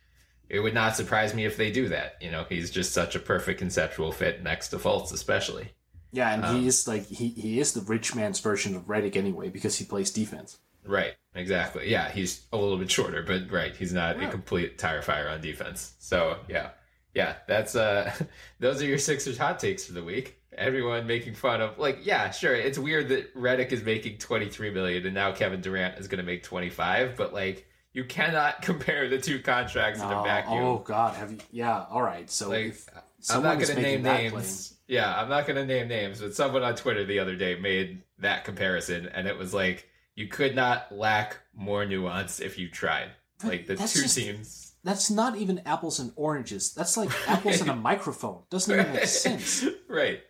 it 0.49 0.59
would 0.59 0.75
not 0.75 0.95
surprise 0.95 1.33
me 1.33 1.45
if 1.45 1.57
they 1.57 1.71
do 1.71 1.89
that. 1.89 2.17
You 2.21 2.29
know, 2.29 2.45
he's 2.47 2.69
just 2.69 2.93
such 2.93 3.15
a 3.15 3.19
perfect 3.19 3.57
conceptual 3.57 4.11
fit 4.11 4.43
next 4.43 4.67
to 4.67 4.77
Fultz, 4.77 5.11
especially. 5.11 5.71
Yeah, 6.15 6.33
and 6.33 6.45
Um, 6.45 6.55
he 6.61 6.67
is 6.67 6.87
like 6.87 7.05
he, 7.05 7.27
he 7.29 7.59
is 7.59 7.73
the 7.73 7.81
rich 7.81 8.15
man's 8.15 8.39
version 8.39 8.75
of 8.75 8.83
Redick 8.83 9.15
anyway 9.15 9.49
because 9.49 9.77
he 9.77 9.85
plays 9.85 10.11
defense. 10.11 10.57
Right, 10.87 11.15
exactly. 11.33 11.89
Yeah, 11.89 12.11
he's 12.11 12.45
a 12.53 12.57
little 12.57 12.77
bit 12.77 12.91
shorter, 12.91 13.23
but 13.23 13.51
right, 13.51 13.75
he's 13.75 13.91
not 13.93 14.21
a 14.21 14.27
complete 14.29 14.77
tire 14.77 15.01
fire 15.01 15.27
on 15.27 15.41
defense. 15.41 15.95
So 15.99 16.37
yeah, 16.47 16.69
yeah, 17.13 17.35
that's 17.47 17.75
uh, 17.75 18.13
those 18.59 18.81
are 18.81 18.85
your 18.85 18.99
Sixers 18.99 19.37
hot 19.37 19.59
takes 19.59 19.85
for 19.85 19.93
the 19.93 20.03
week. 20.03 20.39
Everyone 20.57 21.05
making 21.05 21.33
fun 21.33 21.59
of 21.61 21.77
like, 21.79 22.05
yeah, 22.05 22.29
sure, 22.31 22.55
it's 22.55 22.77
weird 22.77 23.09
that 23.09 23.35
Redick 23.35 23.71
is 23.71 23.83
making 23.83 24.19
twenty 24.19 24.47
three 24.47 24.69
million 24.69 25.05
and 25.05 25.13
now 25.15 25.31
Kevin 25.33 25.59
Durant 25.59 25.99
is 25.99 26.07
going 26.07 26.19
to 26.19 26.23
make 26.25 26.43
twenty 26.43 26.69
five, 26.69 27.15
but 27.17 27.33
like, 27.33 27.67
you 27.91 28.03
cannot 28.05 28.61
compare 28.69 29.09
the 29.09 29.17
two 29.17 29.39
contracts 29.39 29.99
in 30.01 30.05
a 30.05 30.23
vacuum. 30.23 30.63
oh 30.63 30.77
God, 30.77 31.15
have 31.15 31.31
you? 31.31 31.39
Yeah, 31.51 31.85
all 31.89 32.01
right. 32.03 32.29
So 32.29 32.49
Like, 32.49 32.67
if 32.67 32.87
I'm 33.29 33.43
not 33.43 33.55
going 33.59 33.75
to 33.75 33.81
name 33.81 34.03
names. 34.03 34.73
Yeah, 34.87 35.13
I'm 35.19 35.29
not 35.29 35.47
going 35.47 35.55
to 35.57 35.65
name 35.65 35.87
names, 35.87 36.21
but 36.21 36.35
someone 36.35 36.63
on 36.63 36.75
Twitter 36.75 37.05
the 37.05 37.19
other 37.19 37.35
day 37.35 37.55
made 37.59 38.03
that 38.19 38.43
comparison, 38.45 39.07
and 39.07 39.27
it 39.27 39.37
was 39.37 39.53
like 39.53 39.87
you 40.15 40.27
could 40.27 40.55
not 40.55 40.91
lack 40.95 41.37
more 41.55 41.85
nuance 41.85 42.39
if 42.39 42.57
you 42.59 42.69
tried. 42.69 43.09
But 43.41 43.49
Like 43.49 43.67
the 43.67 43.75
two 43.75 43.83
just- 44.03 44.17
teams. 44.17 44.73
that's 44.83 45.09
not 45.09 45.37
even 45.37 45.61
apples 45.65 45.99
and 45.99 46.11
oranges. 46.15 46.73
That's 46.73 46.95
like 46.97 47.09
apples 47.29 47.61
and 47.61 47.69
a 47.69 47.75
microphone. 47.75 48.43
Doesn't 48.49 48.79
even 48.79 48.93
make 48.93 49.05
sense. 49.05 49.65
right, 49.89 50.21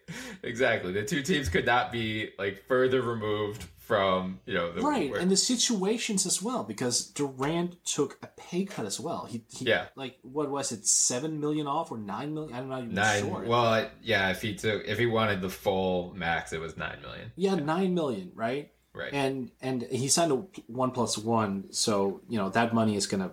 exactly. 0.42 0.92
The 0.94 1.04
two 1.04 1.22
teams 1.22 1.50
could 1.50 1.66
not 1.66 1.92
be 1.92 2.30
like 2.40 2.64
further 2.68 3.02
removed 3.02 3.66
from 3.88 4.40
you 4.46 4.54
know 4.56 4.72
the 4.72 4.82
Right, 4.82 5.12
where- 5.12 5.20
and 5.20 5.30
the 5.32 5.38
situations 5.38 6.26
as 6.26 6.42
well, 6.42 6.64
because 6.64 7.06
Durant 7.08 7.84
took 7.86 8.18
a 8.24 8.28
pay 8.28 8.66
cut 8.66 8.86
as 8.86 9.00
well. 9.00 9.26
He, 9.30 9.44
he 9.50 9.66
Yeah. 9.66 9.86
like 9.96 10.18
what 10.24 10.50
was 10.50 10.72
it, 10.72 10.86
seven 10.88 11.40
million 11.40 11.68
off 11.68 11.92
or 11.92 11.98
nine 11.98 12.34
million? 12.34 12.56
I'm 12.56 12.68
not 12.70 12.84
even 12.84 12.96
nine. 12.96 13.22
sure. 13.24 13.44
Well, 13.46 13.66
I- 13.66 13.90
yeah, 14.02 14.30
if 14.32 14.42
he 14.42 14.56
took 14.56 14.84
if 14.86 14.98
he 14.98 15.06
wanted 15.06 15.42
the 15.42 15.50
full 15.50 16.14
max, 16.16 16.54
it 16.54 16.60
was 16.60 16.76
nine 16.78 17.00
million. 17.02 17.32
yeah, 17.36 17.56
nine 17.56 17.94
million, 17.94 18.32
right? 18.34 18.72
Right. 18.94 19.14
And 19.14 19.52
and 19.62 19.84
he 19.84 20.08
signed 20.08 20.32
a 20.32 20.36
one 20.68 20.92
plus 20.92 21.18
one, 21.18 21.66
so 21.72 22.22
you 22.30 22.38
know 22.38 22.50
that 22.50 22.74
money 22.74 22.96
is 22.96 23.08
gonna, 23.08 23.32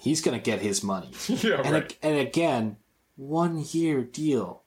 he's 0.00 0.20
gonna 0.20 0.40
get 0.40 0.60
his 0.60 0.82
money. 0.82 1.10
yeah, 1.28 1.60
and 1.62 1.72
right. 1.72 1.84
ag- 1.84 1.98
and 2.02 2.18
again, 2.18 2.76
one 3.16 3.64
year 3.70 4.02
deal. 4.02 4.62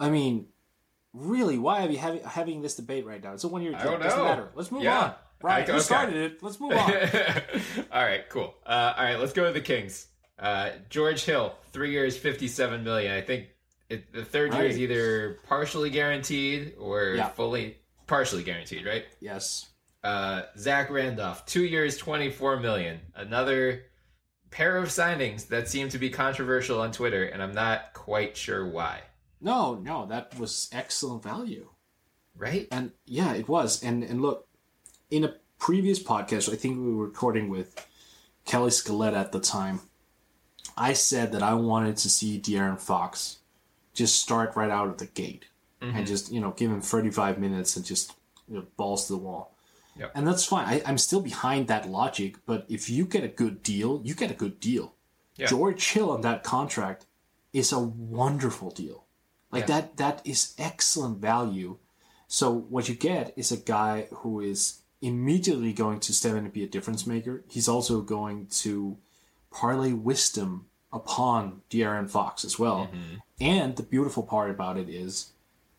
I 0.00 0.08
mean, 0.08 0.46
really, 1.12 1.58
why 1.58 1.86
are 1.86 1.90
you 1.90 1.98
having 1.98 2.22
having 2.22 2.62
this 2.62 2.76
debate 2.76 3.04
right 3.06 3.22
now? 3.22 3.32
It's 3.34 3.44
a 3.44 3.48
one 3.48 3.62
year 3.62 3.72
deal. 3.72 3.98
Doesn't 3.98 4.22
matter. 4.24 4.50
Let's 4.54 4.70
move 4.70 4.82
Yeah. 4.82 5.00
on. 5.00 5.14
Right, 5.42 5.68
I- 5.68 5.74
you 5.74 5.80
started 5.80 6.16
it. 6.16 6.42
Let's 6.42 6.60
move 6.60 6.72
on. 6.72 6.78
all 7.92 8.02
right, 8.04 8.28
cool. 8.28 8.54
Uh, 8.66 8.92
all 8.96 9.04
right, 9.04 9.18
let's 9.18 9.32
go 9.32 9.46
to 9.46 9.52
the 9.52 9.60
Kings. 9.62 10.06
Uh, 10.38 10.70
George 10.90 11.24
Hill, 11.24 11.54
three 11.72 11.92
years, 11.92 12.16
fifty-seven 12.16 12.84
million. 12.84 13.12
I 13.12 13.22
think 13.22 13.46
it, 13.88 14.12
the 14.12 14.24
third 14.24 14.52
year 14.54 14.64
is 14.64 14.78
either 14.78 15.38
partially 15.48 15.90
guaranteed 15.90 16.74
or 16.78 17.14
Yeah. 17.16 17.28
fully 17.28 17.78
partially 18.06 18.42
guaranteed, 18.42 18.84
right? 18.86 19.04
yes. 19.20 19.66
Uh, 20.02 20.42
Zach 20.56 20.90
Randolph, 20.90 21.44
two 21.46 21.64
years, 21.64 21.96
twenty-four 21.98 22.58
million. 22.60 23.00
Another 23.14 23.82
pair 24.50 24.76
of 24.78 24.88
signings 24.88 25.48
that 25.48 25.68
seem 25.68 25.88
to 25.90 25.98
be 25.98 26.08
controversial 26.10 26.80
on 26.80 26.90
Twitter, 26.92 27.24
and 27.24 27.42
I'm 27.42 27.54
not 27.54 27.92
quite 27.94 28.36
sure 28.36 28.66
why. 28.66 29.00
No, 29.40 29.74
no, 29.74 30.06
that 30.06 30.38
was 30.38 30.68
excellent 30.72 31.22
value. 31.22 31.68
Right? 32.36 32.68
And 32.70 32.92
yeah, 33.06 33.34
it 33.34 33.48
was. 33.48 33.82
And 33.82 34.02
and 34.02 34.22
look, 34.22 34.48
in 35.10 35.24
a 35.24 35.34
previous 35.58 36.02
podcast, 36.02 36.52
I 36.52 36.56
think 36.56 36.78
we 36.78 36.92
were 36.92 37.06
recording 37.06 37.48
with 37.48 37.86
Kelly 38.44 38.70
Scaletta 38.70 39.16
at 39.16 39.32
the 39.32 39.40
time. 39.40 39.80
I 40.76 40.92
said 40.94 41.32
that 41.32 41.42
I 41.42 41.54
wanted 41.54 41.96
to 41.98 42.08
see 42.08 42.40
De'Aaron 42.40 42.80
Fox 42.80 43.38
just 43.92 44.20
start 44.20 44.56
right 44.56 44.70
out 44.70 44.88
of 44.88 44.98
the 44.98 45.06
gate 45.06 45.46
and 45.80 45.92
mm-hmm. 45.92 46.04
just 46.04 46.32
you 46.32 46.40
know 46.40 46.52
give 46.52 46.70
him 46.70 46.80
35 46.80 47.38
minutes 47.38 47.76
and 47.76 47.84
just 47.84 48.14
you 48.48 48.56
know, 48.56 48.66
balls 48.76 49.06
to 49.06 49.14
the 49.14 49.18
wall. 49.18 49.54
Yep. 49.96 50.12
And 50.14 50.26
that's 50.26 50.44
fine. 50.44 50.66
I, 50.66 50.82
I'm 50.86 50.98
still 50.98 51.20
behind 51.20 51.68
that 51.68 51.88
logic, 51.88 52.36
but 52.46 52.64
if 52.68 52.88
you 52.88 53.04
get 53.04 53.24
a 53.24 53.28
good 53.28 53.62
deal, 53.62 54.00
you 54.04 54.14
get 54.14 54.30
a 54.30 54.34
good 54.34 54.60
deal. 54.60 54.94
Yeah. 55.36 55.46
George 55.46 55.90
Hill 55.92 56.10
on 56.10 56.20
that 56.22 56.42
contract 56.42 57.06
is 57.52 57.72
a 57.72 57.78
wonderful 57.78 58.70
deal. 58.70 59.04
Like 59.52 59.68
Yeah. 59.68 59.80
that 59.80 59.96
that 59.96 60.22
is 60.24 60.54
excellent 60.58 61.18
value. 61.18 61.78
So 62.28 62.52
what 62.52 62.88
you 62.88 62.94
get 62.94 63.32
is 63.36 63.50
a 63.50 63.56
guy 63.56 64.06
who 64.12 64.40
is 64.40 64.80
immediately 65.02 65.72
going 65.72 65.98
to 66.00 66.12
step 66.12 66.32
in 66.32 66.44
and 66.44 66.52
be 66.52 66.62
a 66.62 66.68
difference 66.68 67.06
maker. 67.06 67.42
He's 67.48 67.68
also 67.68 68.00
going 68.02 68.46
to 68.62 68.96
parlay 69.50 69.92
wisdom 69.92 70.66
upon 70.92 71.62
De'Aaron 71.70 72.08
Fox 72.08 72.44
as 72.44 72.58
well. 72.58 72.88
Mm-hmm. 72.92 73.16
And 73.40 73.76
the 73.76 73.82
beautiful 73.82 74.22
part 74.22 74.50
about 74.50 74.76
it 74.76 74.88
is 74.88 75.30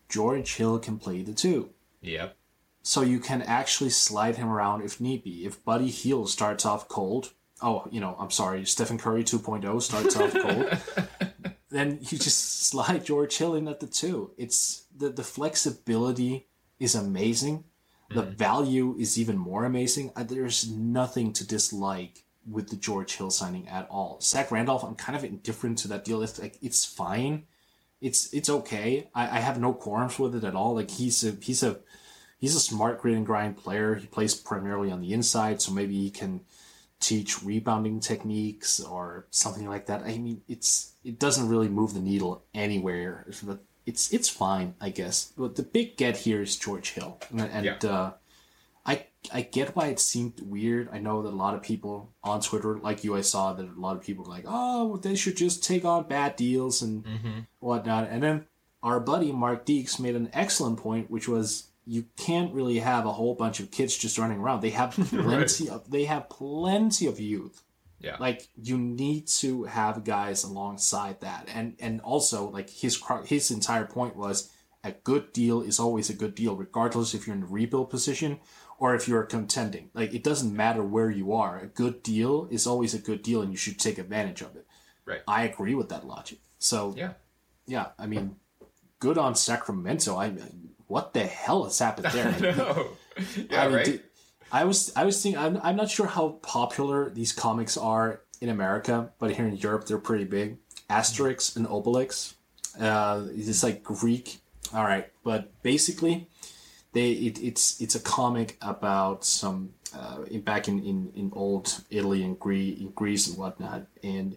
George 0.08 0.54
Hill 0.56 0.78
can 0.78 0.98
play 0.98 1.22
the 1.22 1.32
two. 1.32 1.70
Yep. 2.02 2.36
So 2.82 3.00
you 3.02 3.20
can 3.20 3.42
actually 3.42 3.90
slide 3.90 4.36
him 4.36 4.48
around 4.48 4.82
if 4.82 5.00
need 5.00 5.22
be. 5.22 5.46
If 5.46 5.64
Buddy 5.64 5.88
Hield 5.88 6.28
starts 6.28 6.66
off 6.66 6.88
cold, 6.88 7.32
oh, 7.62 7.86
you 7.90 8.00
know, 8.00 8.16
I'm 8.18 8.30
sorry, 8.32 8.64
Stephen 8.64 8.98
Curry 8.98 9.22
2.0 9.22 9.80
starts 9.80 10.16
off 10.16 10.32
cold, 10.32 11.08
then 11.72 11.98
you 12.00 12.18
just 12.18 12.62
slide 12.68 13.04
George 13.04 13.36
Hill 13.36 13.54
in 13.54 13.68
at 13.68 13.80
the 13.80 13.86
two. 13.86 14.32
It's 14.36 14.84
the 14.96 15.08
the 15.08 15.24
flexibility 15.24 16.46
is 16.78 16.94
amazing. 16.94 17.64
The 18.10 18.22
mm-hmm. 18.22 18.32
value 18.32 18.96
is 18.98 19.18
even 19.18 19.38
more 19.38 19.64
amazing. 19.64 20.12
There's 20.16 20.70
nothing 20.70 21.32
to 21.34 21.46
dislike 21.46 22.24
with 22.48 22.70
the 22.70 22.76
George 22.76 23.16
Hill 23.16 23.30
signing 23.30 23.68
at 23.68 23.88
all. 23.88 24.18
Zach 24.20 24.50
Randolph, 24.50 24.84
I'm 24.84 24.96
kind 24.96 25.16
of 25.16 25.24
indifferent 25.24 25.78
to 25.78 25.88
that 25.88 26.04
deal. 26.04 26.22
It's 26.22 26.38
like 26.38 26.58
it's 26.60 26.84
fine. 26.84 27.44
It's 28.00 28.32
it's 28.34 28.50
okay. 28.50 29.08
I, 29.14 29.38
I 29.38 29.40
have 29.40 29.60
no 29.60 29.72
qualms 29.72 30.18
with 30.18 30.34
it 30.34 30.44
at 30.44 30.54
all. 30.54 30.74
Like 30.74 30.90
he's 30.90 31.24
a 31.24 31.36
he's 31.40 31.62
a 31.62 31.78
he's 32.38 32.56
a 32.56 32.60
smart 32.60 33.00
grit 33.00 33.16
and 33.16 33.24
grind 33.24 33.56
player. 33.56 33.94
He 33.94 34.06
plays 34.06 34.34
primarily 34.34 34.90
on 34.90 35.00
the 35.00 35.12
inside, 35.12 35.62
so 35.62 35.72
maybe 35.72 35.94
he 35.94 36.10
can 36.10 36.40
teach 37.02 37.42
rebounding 37.42 38.00
techniques 38.00 38.80
or 38.80 39.26
something 39.30 39.68
like 39.68 39.86
that. 39.86 40.02
I 40.02 40.16
mean, 40.18 40.40
it's 40.48 40.94
it 41.04 41.18
doesn't 41.18 41.48
really 41.48 41.68
move 41.68 41.92
the 41.94 42.00
needle 42.00 42.42
anywhere. 42.54 43.26
But 43.42 43.58
it's 43.84 44.12
it's 44.12 44.28
fine, 44.28 44.74
I 44.80 44.88
guess. 44.90 45.32
But 45.36 45.56
the 45.56 45.62
big 45.64 45.96
get 45.96 46.16
here 46.18 46.40
is 46.42 46.56
George 46.56 46.90
Hill, 46.92 47.18
and, 47.30 47.40
and 47.42 47.64
Yeah. 47.66 47.90
uh, 47.90 48.12
I 48.86 49.06
I 49.32 49.42
get 49.42 49.76
why 49.76 49.86
it 49.88 50.00
seemed 50.00 50.40
weird. 50.40 50.88
I 50.92 50.98
know 50.98 51.22
that 51.22 51.28
a 51.28 51.36
lot 51.44 51.54
of 51.54 51.62
people 51.62 52.12
on 52.24 52.40
Twitter, 52.40 52.78
like 52.78 53.04
you, 53.04 53.14
I 53.16 53.20
saw 53.22 53.52
that 53.52 53.66
a 53.76 53.80
lot 53.80 53.96
of 53.96 54.02
people 54.02 54.24
were 54.24 54.30
like, 54.30 54.44
"Oh, 54.46 54.96
they 54.96 55.14
should 55.16 55.36
just 55.36 55.62
take 55.64 55.84
on 55.84 56.08
bad 56.08 56.36
deals 56.36 56.82
and 56.82 57.04
whatnot." 57.60 58.08
And 58.10 58.22
then 58.22 58.46
our 58.82 58.98
buddy 59.00 59.30
Mark 59.32 59.64
Deeks 59.66 59.98
made 60.00 60.16
an 60.16 60.30
excellent 60.32 60.78
point, 60.78 61.10
which 61.10 61.28
was 61.28 61.68
you 61.86 62.04
can't 62.16 62.52
really 62.54 62.78
have 62.78 63.06
a 63.06 63.12
whole 63.12 63.34
bunch 63.34 63.60
of 63.60 63.70
kids 63.70 63.96
just 63.96 64.18
running 64.18 64.38
around. 64.38 64.60
They 64.60 64.70
have 64.70 64.92
plenty 65.08 65.68
of 65.68 65.90
they 65.90 66.04
have 66.04 66.28
plenty 66.28 67.06
of 67.06 67.18
youth. 67.20 67.62
Yeah. 67.98 68.16
Like 68.18 68.48
you 68.60 68.78
need 68.78 69.28
to 69.38 69.64
have 69.64 70.04
guys 70.04 70.42
alongside 70.44 71.20
that, 71.20 71.48
and 71.54 71.76
and 71.80 72.00
also 72.00 72.48
like 72.50 72.68
his 72.70 73.00
his 73.26 73.50
entire 73.50 73.84
point 73.86 74.16
was 74.16 74.50
a 74.84 74.90
good 74.92 75.32
deal 75.32 75.62
is 75.62 75.78
always 75.78 76.10
a 76.10 76.14
good 76.14 76.34
deal, 76.34 76.56
regardless 76.56 77.14
if 77.14 77.26
you're 77.26 77.36
in 77.36 77.44
a 77.44 77.46
rebuild 77.46 77.88
position 77.90 78.40
or 78.78 78.96
if 78.96 79.06
you're 79.06 79.22
contending. 79.22 79.90
Like 79.94 80.12
it 80.12 80.24
doesn't 80.24 80.56
matter 80.56 80.82
where 80.82 81.10
you 81.10 81.32
are. 81.32 81.58
A 81.60 81.66
good 81.66 82.02
deal 82.02 82.48
is 82.50 82.66
always 82.66 82.92
a 82.92 82.98
good 82.98 83.22
deal, 83.22 83.40
and 83.42 83.52
you 83.52 83.56
should 83.56 83.78
take 83.78 83.98
advantage 83.98 84.40
of 84.42 84.56
it. 84.56 84.66
Right. 85.04 85.20
I 85.28 85.44
agree 85.44 85.74
with 85.76 85.88
that 85.90 86.04
logic. 86.06 86.38
So 86.58 86.94
Yeah. 86.96 87.12
yeah, 87.66 87.86
I 87.98 88.06
mean, 88.06 88.36
good 88.98 89.18
on 89.18 89.36
Sacramento. 89.36 90.16
I 90.16 90.30
mean, 90.30 90.61
what 90.92 91.14
the 91.14 91.24
hell 91.24 91.64
has 91.64 91.78
happened 91.78 92.08
there? 92.12 92.54
No. 92.56 92.88
Yeah, 93.50 93.62
I 93.62 93.66
mean, 93.66 93.76
right. 93.76 93.86
di- 93.86 94.00
I 94.50 94.64
was 94.64 94.92
I 94.96 95.04
was 95.04 95.22
thinking 95.22 95.40
I'm, 95.40 95.58
I'm 95.62 95.76
not 95.76 95.90
sure 95.90 96.06
how 96.06 96.40
popular 96.42 97.10
these 97.10 97.32
comics 97.32 97.76
are 97.76 98.20
in 98.40 98.48
America, 98.48 99.12
but 99.18 99.32
here 99.32 99.46
in 99.46 99.56
Europe 99.56 99.86
they're 99.86 100.06
pretty 100.10 100.24
big. 100.24 100.58
Asterix 100.88 101.56
and 101.56 101.66
Obelix, 101.66 102.34
uh, 102.78 103.24
it's 103.34 103.62
like 103.62 103.82
Greek. 103.82 104.40
All 104.74 104.84
right, 104.84 105.06
but 105.24 105.62
basically, 105.62 106.28
they 106.92 107.12
it, 107.12 107.42
it's 107.42 107.80
it's 107.80 107.94
a 107.94 108.00
comic 108.00 108.56
about 108.60 109.24
some 109.24 109.74
uh, 109.94 110.22
in, 110.30 110.40
back 110.40 110.68
in, 110.68 110.82
in, 110.84 111.12
in 111.14 111.30
old 111.34 111.82
Italy 111.90 112.22
and 112.22 112.38
Greece, 112.38 112.80
Greece 112.94 113.28
and 113.28 113.36
whatnot, 113.38 113.86
and 114.02 114.36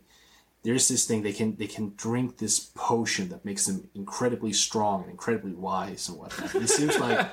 there's 0.65 0.87
this 0.89 1.05
thing 1.05 1.21
they 1.21 1.31
can 1.31 1.55
they 1.55 1.67
can 1.67 1.93
drink 1.95 2.37
this 2.37 2.59
potion 2.59 3.29
that 3.29 3.45
makes 3.45 3.65
them 3.67 3.87
incredibly 3.95 4.51
strong 4.51 5.03
and 5.03 5.11
incredibly 5.11 5.53
wise 5.53 6.09
and 6.09 6.17
whatnot. 6.17 6.53
It 6.55 6.67
seems 6.69 6.97
like 6.99 7.25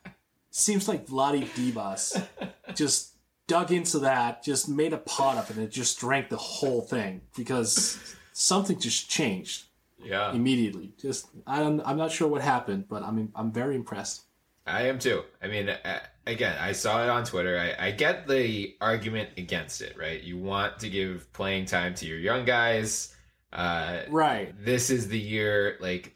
seems 0.50 0.88
like 0.88 1.06
Vlade 1.06 1.46
Divac 1.54 2.26
just 2.74 3.12
dug 3.46 3.70
into 3.72 4.00
that, 4.00 4.42
just 4.42 4.68
made 4.68 4.92
a 4.92 4.98
pot 4.98 5.36
of 5.38 5.48
it, 5.50 5.56
and 5.56 5.64
it 5.64 5.70
just 5.70 5.98
drank 6.00 6.28
the 6.28 6.36
whole 6.36 6.82
thing 6.82 7.20
because 7.36 7.98
something 8.32 8.78
just 8.78 9.08
changed 9.08 9.66
Yeah. 10.02 10.32
immediately. 10.32 10.92
Just 11.00 11.28
I 11.46 11.60
don't, 11.60 11.80
I'm 11.86 11.96
not 11.96 12.10
sure 12.10 12.28
what 12.28 12.42
happened, 12.42 12.88
but 12.88 13.02
I'm 13.02 13.30
I'm 13.34 13.52
very 13.52 13.76
impressed. 13.76 14.22
I 14.66 14.82
am 14.88 14.98
too. 14.98 15.22
I 15.40 15.46
mean, 15.46 15.68
uh, 15.68 16.00
again, 16.26 16.56
I 16.60 16.72
saw 16.72 17.02
it 17.02 17.08
on 17.08 17.24
Twitter. 17.24 17.58
I, 17.58 17.86
I 17.86 17.90
get 17.92 18.26
the 18.26 18.76
argument 18.80 19.30
against 19.36 19.80
it, 19.80 19.96
right? 19.96 20.22
You 20.22 20.38
want 20.38 20.80
to 20.80 20.88
give 20.88 21.32
playing 21.32 21.66
time 21.66 21.94
to 21.96 22.06
your 22.06 22.18
young 22.18 22.44
guys. 22.44 23.14
Uh, 23.52 24.00
Right. 24.08 24.52
this 24.58 24.90
is 24.90 25.08
the 25.08 25.18
year, 25.18 25.76
like, 25.80 26.14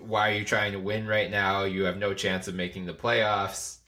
why 0.00 0.30
are 0.30 0.34
you 0.34 0.44
trying 0.44 0.72
to 0.72 0.80
win 0.80 1.06
right 1.06 1.30
now? 1.30 1.64
You 1.64 1.84
have 1.84 1.96
no 1.96 2.12
chance 2.14 2.48
of 2.48 2.54
making 2.54 2.86
the 2.86 2.92
playoffs. 2.92 3.78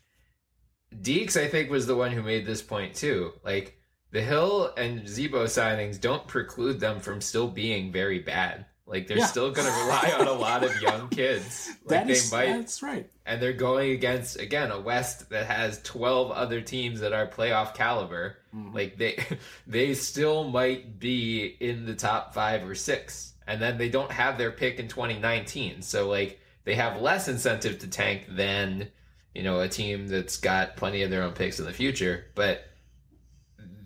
Deeks, 0.94 1.36
I 1.36 1.48
think, 1.48 1.68
was 1.70 1.86
the 1.86 1.96
one 1.96 2.12
who 2.12 2.22
made 2.22 2.46
this 2.46 2.62
point 2.62 2.94
too. 2.94 3.32
Like, 3.44 3.78
the 4.12 4.22
Hill 4.22 4.72
and 4.76 5.06
Z-Bo 5.06 5.44
signings 5.44 6.00
don't 6.00 6.26
preclude 6.28 6.80
them 6.80 7.00
from 7.00 7.20
still 7.20 7.48
being 7.48 7.92
very 7.92 8.20
bad. 8.20 8.66
Like, 8.86 9.08
they're 9.08 9.18
Yeah. 9.18 9.26
still 9.26 9.50
going 9.50 9.66
to 9.66 9.74
rely 9.84 10.14
on 10.18 10.28
a 10.28 10.32
lot 10.32 10.62
of 10.62 10.80
young 10.80 11.08
kids. 11.10 11.68
Like, 11.84 11.88
That 11.88 12.06
they 12.06 12.12
is 12.12 12.30
might 12.30 12.46
that's 12.52 12.82
right. 12.82 13.10
and 13.26 13.42
they're 13.42 13.52
going 13.52 13.90
against 13.90 14.38
again 14.38 14.70
a 14.70 14.78
West 14.80 15.28
that 15.30 15.46
has 15.46 15.82
12 15.82 16.30
other 16.30 16.60
teams 16.60 17.00
that 17.00 17.12
are 17.12 17.26
playoff 17.26 17.74
caliber. 17.74 18.36
Mm-hmm. 18.54 18.74
Like 18.74 18.96
they 18.96 19.22
they 19.66 19.94
still 19.94 20.44
might 20.44 20.98
be 21.00 21.56
in 21.58 21.84
the 21.86 21.94
top 21.94 22.32
5 22.32 22.68
or 22.68 22.74
6. 22.76 23.32
And 23.48 23.60
then 23.60 23.76
they 23.78 23.88
don't 23.88 24.10
have 24.12 24.38
their 24.38 24.50
pick 24.52 24.78
in 24.78 24.88
2019. 24.88 25.82
So 25.82 26.08
like 26.08 26.40
they 26.64 26.74
have 26.76 27.00
less 27.00 27.28
incentive 27.28 27.78
to 27.80 27.88
tank 27.88 28.26
than, 28.28 28.88
you 29.34 29.42
know, 29.42 29.60
a 29.60 29.68
team 29.68 30.06
that's 30.08 30.36
got 30.36 30.76
plenty 30.76 31.02
of 31.02 31.10
their 31.10 31.22
own 31.22 31.32
picks 31.32 31.58
in 31.60 31.64
the 31.64 31.72
future, 31.72 32.26
but 32.34 32.64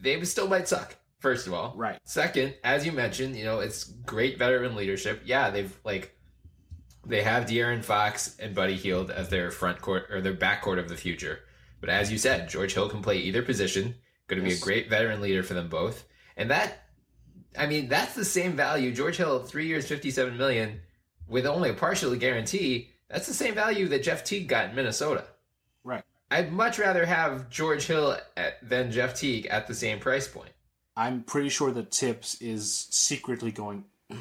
they 0.00 0.22
still 0.24 0.48
might 0.48 0.68
suck. 0.68 0.96
First 1.20 1.46
of 1.46 1.54
all, 1.54 1.74
Right. 1.76 1.98
Second, 2.04 2.54
as 2.64 2.84
you 2.84 2.92
mentioned, 2.92 3.36
you 3.36 3.44
know 3.44 3.60
it's 3.60 3.84
great 3.84 4.38
veteran 4.38 4.74
leadership. 4.74 5.22
Yeah, 5.24 5.50
they've 5.50 5.74
like 5.84 6.16
they 7.06 7.22
have 7.22 7.44
De'Aaron 7.44 7.84
Fox 7.84 8.36
and 8.38 8.54
Buddy 8.54 8.74
Hield 8.74 9.10
as 9.10 9.28
their 9.28 9.50
front 9.50 9.80
court 9.80 10.06
or 10.10 10.20
their 10.20 10.34
backcourt 10.34 10.78
of 10.78 10.88
the 10.88 10.96
future. 10.96 11.40
But 11.80 11.90
as 11.90 12.10
you 12.12 12.18
said, 12.18 12.48
George 12.48 12.74
Hill 12.74 12.88
can 12.88 13.02
play 13.02 13.18
either 13.18 13.42
position. 13.42 13.94
Going 14.26 14.42
to 14.42 14.48
be 14.48 14.54
a 14.54 14.58
great 14.58 14.88
veteran 14.88 15.20
leader 15.20 15.42
for 15.42 15.54
them 15.54 15.68
both. 15.68 16.04
And 16.36 16.50
that, 16.50 16.84
I 17.58 17.66
mean, 17.66 17.88
that's 17.88 18.14
the 18.14 18.24
same 18.24 18.52
value. 18.52 18.92
George 18.92 19.16
Hill, 19.16 19.40
three 19.40 19.66
years, 19.66 19.88
fifty-seven 19.88 20.36
million, 20.36 20.80
with 21.28 21.46
only 21.46 21.70
a 21.70 21.74
partial 21.74 22.14
guarantee. 22.16 22.90
That's 23.08 23.26
the 23.26 23.34
same 23.34 23.54
value 23.54 23.88
that 23.88 24.04
Jeff 24.04 24.22
Teague 24.22 24.48
got 24.48 24.70
in 24.70 24.76
Minnesota. 24.76 25.24
Right. 25.82 26.04
I'd 26.30 26.52
much 26.52 26.78
rather 26.78 27.04
have 27.04 27.50
George 27.50 27.86
Hill 27.86 28.16
at, 28.36 28.56
than 28.68 28.92
Jeff 28.92 29.18
Teague 29.18 29.46
at 29.46 29.66
the 29.66 29.74
same 29.74 29.98
price 29.98 30.28
point. 30.28 30.50
I'm 31.00 31.22
pretty 31.22 31.48
sure 31.48 31.70
that 31.72 31.94
Thibs 31.94 32.36
is 32.40 32.86
secretly 32.90 33.52
going 33.52 33.84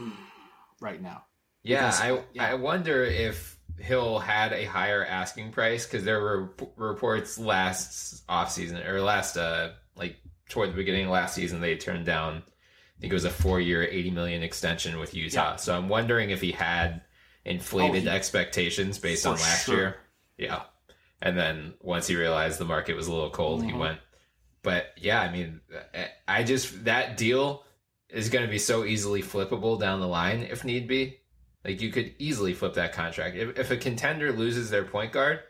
right 0.80 1.02
now. 1.02 1.24
Yeah, 1.64 1.88
Because- 1.88 2.02
I 2.02 2.24
yeah. 2.34 2.52
I 2.52 2.54
wonder 2.56 3.04
if 3.04 3.58
Hill 3.78 4.20
had 4.20 4.54
a 4.54 4.64
higher 4.66 5.06
asking 5.06 5.52
price 5.52 5.86
because 5.86 6.04
there 6.04 6.22
were 6.22 6.54
reports 6.78 7.38
last 7.38 8.26
offseason 8.28 8.86
or 8.88 9.02
last 9.02 9.38
uh 9.38 9.72
like 9.96 10.18
toward 10.50 10.70
the 10.72 10.76
beginning 10.76 11.06
of 11.06 11.12
last 11.12 11.36
season 11.36 11.62
they 11.62 11.76
turned 11.78 12.06
down 12.06 12.44
I 12.98 13.02
think 13.02 13.12
it 13.12 13.16
was 13.16 13.26
a 13.26 13.30
four 13.30 13.60
year 13.62 13.84
eighty 13.84 14.12
million 14.12 14.44
extension 14.44 15.00
with 15.00 15.14
Utah. 15.14 15.52
Yeah. 15.52 15.56
So 15.58 15.76
I'm 15.78 15.88
wondering 15.90 16.30
if 16.32 16.42
he 16.42 16.52
had 16.52 17.02
inflated 17.46 18.08
Oh, 18.08 18.12
he- 18.12 18.16
expectations 18.16 18.98
based 19.00 19.26
on 19.26 19.34
last 19.36 19.66
sure. 19.66 19.76
year. 19.76 19.96
Yeah. 20.38 20.64
And 21.22 21.38
then 21.38 21.74
once 21.82 22.08
he 22.08 22.16
realized 22.16 22.60
the 22.60 22.66
market 22.66 22.96
was 22.96 23.08
a 23.08 23.14
little 23.14 23.30
cold, 23.30 23.64
he 23.64 23.72
Mhm. 23.72 23.78
went. 23.80 24.00
But 24.62 24.88
yeah, 24.98 25.22
I 25.22 25.32
mean, 25.32 25.62
I- 26.28 26.44
just 26.44 26.86
that 26.86 27.18
deal 27.18 27.64
is 28.10 28.30
going 28.30 28.46
to 28.46 28.52
be 28.52 28.60
so 28.60 28.86
easily 28.86 29.22
flippable 29.22 29.80
down 29.80 30.00
the 30.00 30.08
line 30.08 30.42
if 30.42 30.64
need 30.66 30.88
be. 30.88 31.18
Like 31.64 31.82
you 31.82 31.92
could 31.92 32.14
easily 32.20 32.54
flip 32.54 32.74
that 32.76 32.94
contract 32.94 33.36
if, 33.36 33.58
if 33.60 33.72
a 33.72 33.78
contender 33.78 34.32
loses 34.32 34.70
their 34.70 34.84
point 34.84 35.12
guard. 35.12 35.42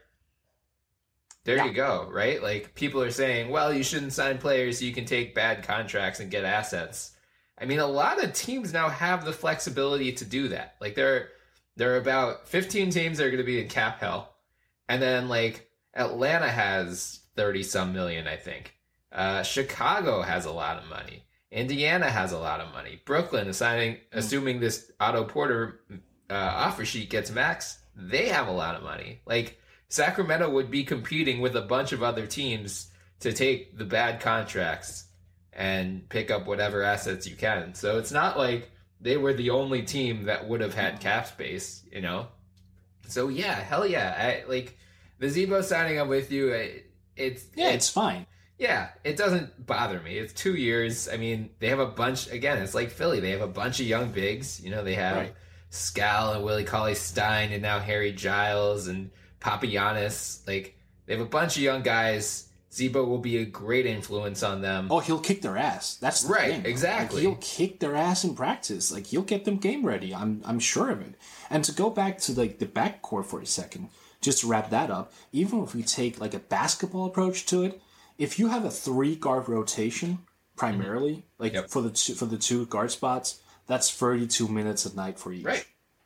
There 1.46 1.56
Yeah. 1.58 1.66
you 1.66 1.74
go, 1.74 2.10
right? 2.12 2.42
Like 2.44 2.76
people 2.76 3.02
are 3.02 3.12
saying, 3.12 3.50
well, 3.50 3.74
you 3.74 3.84
shouldn't 3.84 4.14
sign 4.14 4.38
players 4.38 4.80
so 4.80 4.86
you 4.86 4.94
can 4.94 5.06
take 5.06 5.34
bad 5.36 5.64
contracts 5.64 6.20
and 6.20 6.30
get 6.32 6.44
assets. 6.44 7.12
I 7.58 7.66
mean, 7.66 7.80
a 7.80 7.88
lot 7.88 8.24
of 8.24 8.34
teams 8.34 8.74
now 8.74 8.90
have 8.90 9.26
the 9.26 9.34
flexibility 9.34 10.12
to 10.14 10.26
do 10.26 10.50
that. 10.50 10.76
Like 10.82 10.96
there, 10.96 11.30
there 11.76 11.94
are 11.94 11.98
about 11.98 12.48
15 12.48 12.90
teams 12.92 13.18
that 13.18 13.26
are 13.26 13.30
going 13.32 13.38
to 13.38 13.44
be 13.46 13.62
in 13.62 13.68
cap 13.70 14.00
hell, 14.00 14.36
and 14.88 15.02
then 15.02 15.30
like 15.30 15.70
Atlanta 15.94 16.50
has 16.50 17.20
30 17.36 17.64
some 17.64 17.94
million, 17.94 18.28
I 18.28 18.36
think. 18.36 18.76
Uh, 19.12 19.44
Chicago 19.44 20.22
has 20.22 20.46
a 20.46 20.52
lot 20.52 20.78
of 20.78 20.90
money. 20.90 21.24
Indiana 21.52 22.10
has 22.10 22.32
a 22.32 22.38
lot 22.38 22.60
of 22.60 22.72
money. 22.74 23.02
Brooklyn 23.06 23.48
is 23.48 23.58
signing, 23.58 23.98
assuming 24.12 24.60
this 24.60 24.92
Otto 25.00 25.24
Porter 25.24 25.82
uh, 26.30 26.34
offer 26.34 26.86
sheet 26.86 27.10
gets 27.10 27.32
max, 27.32 27.80
they 27.96 28.28
have 28.28 28.48
a 28.48 28.52
lot 28.52 28.76
of 28.76 28.84
money. 28.84 29.22
Like 29.26 29.60
Sacramento 29.90 30.50
would 30.50 30.70
be 30.70 30.84
competing 30.84 31.42
with 31.42 31.56
a 31.56 31.62
bunch 31.62 31.92
of 31.92 32.04
other 32.04 32.28
teams 32.28 32.92
to 33.22 33.34
take 33.34 33.78
the 33.78 33.86
bad 33.86 34.22
contracts 34.22 35.06
and 35.52 36.08
pick 36.10 36.30
up 36.30 36.46
whatever 36.46 36.84
assets 36.84 37.28
you 37.28 37.36
can. 37.36 37.74
So 37.74 37.98
it's 37.98 38.12
not 38.12 38.38
like 38.38 38.72
they 39.02 39.18
were 39.18 39.34
the 39.34 39.50
only 39.50 39.82
team 39.82 40.26
that 40.26 40.48
would 40.48 40.62
have 40.62 40.76
had 40.76 41.00
cap 41.00 41.28
space, 41.28 41.84
you 41.92 42.02
know. 42.02 42.28
So 43.08 43.28
yeah, 43.28 43.56
hell 43.56 43.88
yeah, 43.88 44.44
I 44.46 44.48
like 44.50 44.78
the 45.18 45.30
Z-Bo 45.30 45.62
signing. 45.62 46.00
I'm 46.00 46.08
with 46.08 46.32
you. 46.32 46.54
I, 46.54 46.84
it's 47.16 47.46
Yeah, 47.56 47.72
it's 47.72 47.90
fine. 47.90 48.28
Yeah, 48.60 48.90
it 49.06 49.16
doesn't 49.18 49.66
bother 49.66 50.00
me. 50.02 50.18
It's 50.18 50.34
two 50.34 50.56
years. 50.56 51.08
I 51.10 51.16
mean, 51.18 51.50
they 51.60 51.70
have 51.70 51.80
a 51.80 51.86
bunch. 51.88 52.30
Again, 52.30 52.62
it's 52.62 52.76
like 52.76 52.92
Philly. 52.92 53.20
They 53.22 53.32
have 53.32 53.42
a 53.42 53.48
bunch 53.48 53.80
of 53.80 53.88
young 53.88 54.12
bigs. 54.12 54.60
You 54.62 54.70
know, 54.70 54.84
they 54.84 54.96
have 54.96 55.16
Right. 55.18 55.34
Skal 55.70 56.34
and 56.34 56.44
Willie 56.44 56.66
Cauley 56.66 56.96
Stein, 56.96 57.52
and 57.54 57.62
now 57.62 57.80
Harry 57.80 58.12
Giles 58.12 58.88
and 58.88 59.10
Papagiannis. 59.64 60.46
Like 60.48 60.76
they 61.06 61.14
have 61.14 61.22
a 61.26 61.30
bunch 61.30 61.58
of 61.58 61.64
young 61.64 61.82
guys. 61.82 62.46
Z-Bo 62.72 63.04
will 63.06 63.18
be 63.18 63.38
a 63.38 63.46
great 63.46 63.88
influence 63.88 64.44
on 64.44 64.62
them. 64.62 64.90
Oh, 64.92 65.00
he'll 65.00 65.20
kick 65.20 65.42
their 65.42 65.58
ass. 65.58 65.96
That's 65.96 66.22
the 66.22 66.32
Right, 66.32 66.52
thing. 66.52 66.66
exactly. 66.68 67.16
Like, 67.26 67.28
he'll 67.28 67.42
kick 67.42 67.80
their 67.80 67.96
ass 67.96 68.24
in 68.24 68.36
practice. 68.36 68.92
Like 68.92 69.08
he'll 69.08 69.24
get 69.24 69.44
them 69.46 69.58
game 69.58 69.84
ready. 69.86 70.14
I'm 70.14 70.42
I'm 70.46 70.60
sure 70.60 70.92
of 70.92 71.02
it. 71.02 71.16
And 71.50 71.64
to 71.64 71.72
go 71.72 71.90
back 71.90 72.20
to 72.20 72.34
like 72.34 72.60
the 72.60 72.68
backcourt 72.68 73.26
for 73.26 73.42
a 73.42 73.46
second, 73.46 73.90
just 74.22 74.42
to 74.42 74.48
wrap 74.48 74.70
that 74.70 74.92
up. 74.92 75.14
Even 75.32 75.64
if 75.64 75.74
we 75.74 75.82
take 75.82 76.20
like 76.20 76.34
a 76.36 76.40
basketball 76.40 77.06
approach 77.08 77.46
to 77.48 77.64
it, 77.64 77.82
if 78.20 78.38
you 78.38 78.50
have 78.50 78.66
a 78.66 78.70
three 78.70 79.16
guard 79.16 79.50
rotation, 79.50 80.20
primarily. 80.56 81.26
Like 81.40 81.54
Yep. 81.54 81.70
for 81.70 81.82
the 81.82 81.90
two, 81.90 82.14
for 82.14 82.26
the 82.28 82.38
two 82.38 82.66
guard 82.68 82.92
spots, 82.92 83.40
that's 83.66 83.90
32 83.90 84.48
minutes 84.48 84.86
a 84.86 84.96
night 84.96 85.18
for 85.18 85.32
each. 85.32 85.46
Right. 85.46 85.66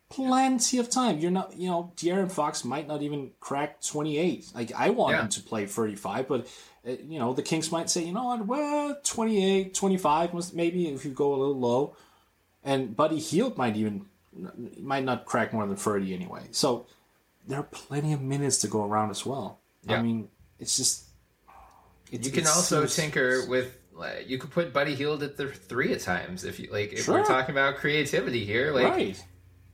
Plenty 0.09 0.77
of 0.77 0.91
time. 0.91 1.17
You're 1.17 1.31
not, 1.31 1.57
you 1.57 1.67
know, 1.67 1.91
De'Aaron 1.97 2.31
Fox 2.31 2.63
might 2.63 2.87
not 2.87 3.01
even 3.01 3.31
crack 3.39 3.81
28. 3.81 4.51
Like 4.53 4.71
I 4.77 4.91
want 4.91 5.13
Yeah. 5.15 5.23
him 5.23 5.29
to 5.29 5.41
play 5.41 5.65
35, 5.65 6.27
but 6.27 6.47
uh, 6.87 6.91
you 6.91 7.17
know, 7.17 7.33
the 7.33 7.41
Kings 7.41 7.71
might 7.71 7.89
say, 7.89 8.03
you 8.03 8.11
know 8.13 8.25
what, 8.25 8.45
well, 8.45 8.95
28, 9.03 9.73
25 9.73 10.33
was 10.33 10.53
maybe 10.53 10.87
if 10.87 11.03
you 11.03 11.11
go 11.11 11.33
a 11.33 11.37
little 11.37 11.57
low. 11.59 11.95
And 12.63 12.95
Buddy 12.95 13.17
Hield 13.19 13.57
might 13.57 13.75
even 13.75 14.05
might 14.79 15.03
not 15.03 15.25
crack 15.25 15.51
more 15.53 15.65
than 15.65 15.75
30 15.75 16.13
anyway. 16.13 16.43
So 16.51 16.85
there 17.47 17.59
are 17.59 17.63
plenty 17.71 18.13
of 18.13 18.21
minutes 18.21 18.57
to 18.59 18.67
go 18.67 18.83
around 18.85 19.09
as 19.11 19.25
well. 19.25 19.59
Yeah. 19.83 19.97
I 19.97 20.01
mean, 20.03 20.29
it's 20.59 20.77
just 20.77 21.05
it's, 22.13 22.25
You 22.27 22.31
can 22.33 22.47
also 22.47 22.81
seems- 22.81 22.95
tinker 22.95 23.45
with. 23.47 23.77
like, 23.93 24.29
You 24.29 24.37
could 24.37 24.51
put 24.51 24.71
Buddy 24.73 24.95
Hield 24.95 25.21
at 25.23 25.37
the 25.37 25.47
three 25.47 25.91
at 25.93 25.99
times 26.01 26.43
if 26.45 26.59
you 26.59 26.69
like. 26.71 26.93
If 26.93 27.07
we're 27.07 27.25
talking 27.25 27.53
about 27.53 27.75
creativity 27.77 28.45
here, 28.45 28.71
like 28.71 28.87
right. 28.89 29.23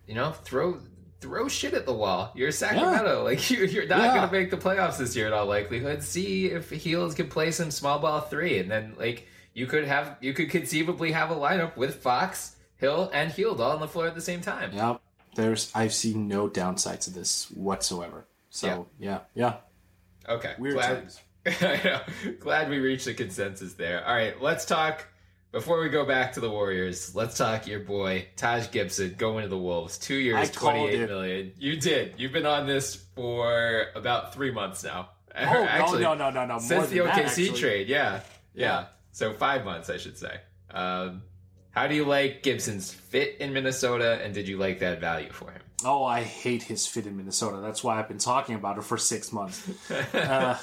you 0.07 0.15
know, 0.15 0.31
throw 0.31 0.79
throw 1.21 1.47
shit 1.49 1.73
at 1.73 1.85
the 1.85 1.93
wall. 1.93 2.31
You're 2.35 2.51
Sacramento, 2.51 3.23
like 3.29 3.49
you, 3.51 3.65
you're 3.65 3.85
not 3.87 3.99
Yeah. 3.99 4.15
gonna 4.15 4.31
make 4.31 4.49
the 4.51 4.57
playoffs 4.57 4.97
this 4.97 5.15
year 5.15 5.27
in 5.27 5.33
all 5.33 5.45
likelihood. 5.45 6.01
See 6.03 6.45
if 6.47 6.69
Heels 6.69 7.13
can 7.13 7.27
play 7.27 7.51
some 7.51 7.71
small 7.71 7.99
ball 7.99 8.21
three, 8.21 8.59
and 8.59 8.71
then 8.71 8.95
like 8.97 9.27
you 9.53 9.65
could 9.67 9.85
have 9.85 10.15
you 10.21 10.33
could 10.33 10.49
conceivably 10.49 11.11
have 11.11 11.29
a 11.31 11.35
lineup 11.35 11.75
with 11.75 11.95
Fox, 11.95 12.55
Hill, 12.77 13.09
and 13.13 13.31
Hield 13.31 13.59
all 13.59 13.71
on 13.71 13.81
the 13.81 13.87
floor 13.87 14.07
at 14.07 14.15
the 14.15 14.21
same 14.21 14.39
time. 14.41 14.71
Yep. 14.73 15.01
There's 15.35 15.71
I've 15.75 15.93
seen 15.93 16.27
no 16.27 16.47
downside 16.49 17.01
to 17.01 17.11
this 17.11 17.51
whatsoever. 17.51 18.25
So 18.49 18.87
yeah, 18.99 19.19
yeah. 19.35 19.55
Okay, 20.27 20.53
Weird 20.59 20.75
glad, 20.75 20.87
times. 21.01 21.19
I 21.61 21.81
know. 21.83 22.01
glad 22.39 22.69
we 22.69 22.79
reached 22.79 23.07
a 23.07 23.13
consensus 23.13 23.73
there. 23.73 24.05
All 24.05 24.13
right, 24.13 24.41
let's 24.41 24.65
talk. 24.65 25.05
Before 25.51 25.81
we 25.81 25.89
go 25.89 26.05
back 26.05 26.33
to 26.33 26.39
the 26.39 26.49
Warriors, 26.49 27.15
let's 27.15 27.35
talk 27.35 27.65
your 27.65 27.79
boy 27.79 28.27
Taj 28.35 28.69
Gibson 28.69 29.15
going 29.17 29.43
to 29.43 29.49
the 29.49 29.57
Wolves. 29.57 29.97
Two 29.97 30.15
years, 30.15 30.51
twenty-eight 30.51 31.55
You 31.57 31.75
did. 31.75 32.15
You've 32.17 32.33
been 32.33 32.45
on 32.45 32.67
this 32.67 32.95
for 33.15 33.87
about 33.95 34.33
three 34.33 34.51
months 34.51 34.83
now. 34.83 35.09
Oh 35.41 35.97
no, 35.97 36.13
no, 36.13 36.13
no, 36.15 36.29
no, 36.31 36.45
no. 36.45 36.53
More 36.53 36.59
since 36.59 36.89
the 36.89 36.99
that, 36.99 37.15
OKC 37.15 37.25
actually. 37.25 37.59
trade. 37.59 37.87
Yeah. 37.87 38.21
yeah, 38.53 38.65
Yeah. 38.65 38.85
So 39.11 39.33
five 39.33 39.63
months, 39.63 39.89
I 39.89 39.97
should 39.97 40.17
say. 40.17 40.39
Um, 40.71 41.21
how 41.71 41.87
do 41.87 41.95
you 41.95 42.03
like 42.03 42.43
Gibson's 42.43 42.91
fit 42.91 43.37
in 43.39 43.53
Minnesota, 43.53 44.19
and 44.23 44.33
did 44.33 44.47
you 44.47 44.57
like 44.57 44.79
that 44.79 44.99
value 44.99 45.31
for 45.31 45.51
him? 45.51 45.61
Oh, 45.85 46.03
I 46.03 46.23
hate 46.23 46.63
his 46.63 46.85
fit 46.87 47.05
in 47.05 47.15
Minnesota. 47.15 47.57
That's 47.57 47.83
why 47.83 47.99
I've 47.99 48.07
been 48.07 48.17
talking 48.17 48.55
about 48.55 48.77
it 48.77 48.83
for 48.83 48.97
six 48.97 49.31
months. 49.31 49.69
uh, 50.13 50.57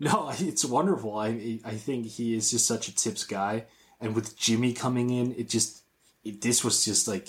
no, 0.00 0.32
it's 0.38 0.64
wonderful. 0.64 1.16
I 1.16 1.60
I 1.64 1.74
think 1.74 2.06
he 2.06 2.34
is 2.34 2.50
just 2.50 2.66
such 2.66 2.88
a 2.88 2.92
Thibs 2.92 3.24
guy, 3.24 3.66
and 4.00 4.14
with 4.14 4.36
Jimmy 4.36 4.72
coming 4.72 5.10
in, 5.10 5.32
it 5.36 5.48
just 5.48 5.82
it, 6.24 6.40
this 6.40 6.64
was 6.64 6.84
just 6.84 7.06
like 7.06 7.28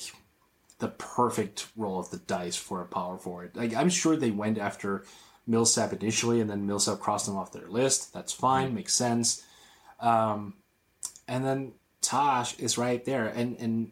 the 0.79 0.87
perfect 0.87 1.67
roll 1.75 1.99
of 1.99 2.09
the 2.09 2.17
dice 2.17 2.55
for 2.55 2.81
a 2.81 2.85
power 2.85 3.17
forward. 3.17 3.51
Like 3.55 3.75
I'm 3.75 3.89
sure 3.89 4.15
they 4.15 4.31
went 4.31 4.57
after 4.57 5.05
Millsap 5.45 5.93
initially, 5.93 6.41
and 6.41 6.49
then 6.49 6.65
Millsap 6.65 6.99
crossed 6.99 7.27
them 7.27 7.37
off 7.37 7.51
their 7.51 7.67
list. 7.67 8.13
That's 8.13 8.33
fine, 8.33 8.73
makes 8.73 8.95
sense. 8.95 9.43
Um, 9.99 10.55
and 11.27 11.45
then 11.45 11.73
Taj 12.01 12.57
is 12.57 12.77
right 12.77 13.03
there, 13.05 13.27
and 13.27 13.57
and 13.59 13.91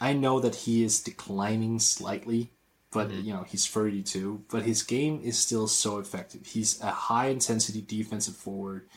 I 0.00 0.12
know 0.12 0.40
that 0.40 0.54
he 0.54 0.82
is 0.82 1.00
declining 1.00 1.78
slightly, 1.78 2.50
but 2.90 3.08
mm-hmm. 3.08 3.20
you 3.22 3.32
know 3.32 3.44
he's 3.46 3.66
32. 3.66 4.44
But 4.50 4.62
his 4.62 4.82
game 4.82 5.20
is 5.22 5.38
still 5.38 5.68
so 5.68 5.98
effective. 5.98 6.46
He's 6.46 6.80
a 6.80 6.90
high 6.90 7.28
intensity 7.28 7.82
defensive 7.82 8.36
forward 8.36 8.88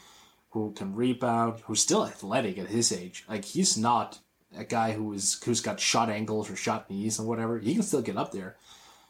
who 0.51 0.73
can 0.73 0.95
rebound, 0.95 1.61
who's 1.65 1.81
still 1.81 2.05
athletic 2.05 2.57
at 2.57 2.67
his 2.67 2.91
age. 2.91 3.23
Like 3.27 3.45
he's 3.45 3.77
not 3.77 4.19
a 4.55 4.63
guy 4.63 4.93
who 4.93 5.13
is 5.13 5.41
who's 5.43 5.61
got 5.61 5.79
shot 5.79 6.09
angles 6.09 6.49
or 6.49 6.55
shot 6.55 6.89
knees 6.89 7.19
and 7.19 7.27
whatever. 7.27 7.59
He 7.59 7.73
can 7.73 7.83
still 7.83 8.01
get 8.01 8.17
up 8.17 8.31
there. 8.31 8.57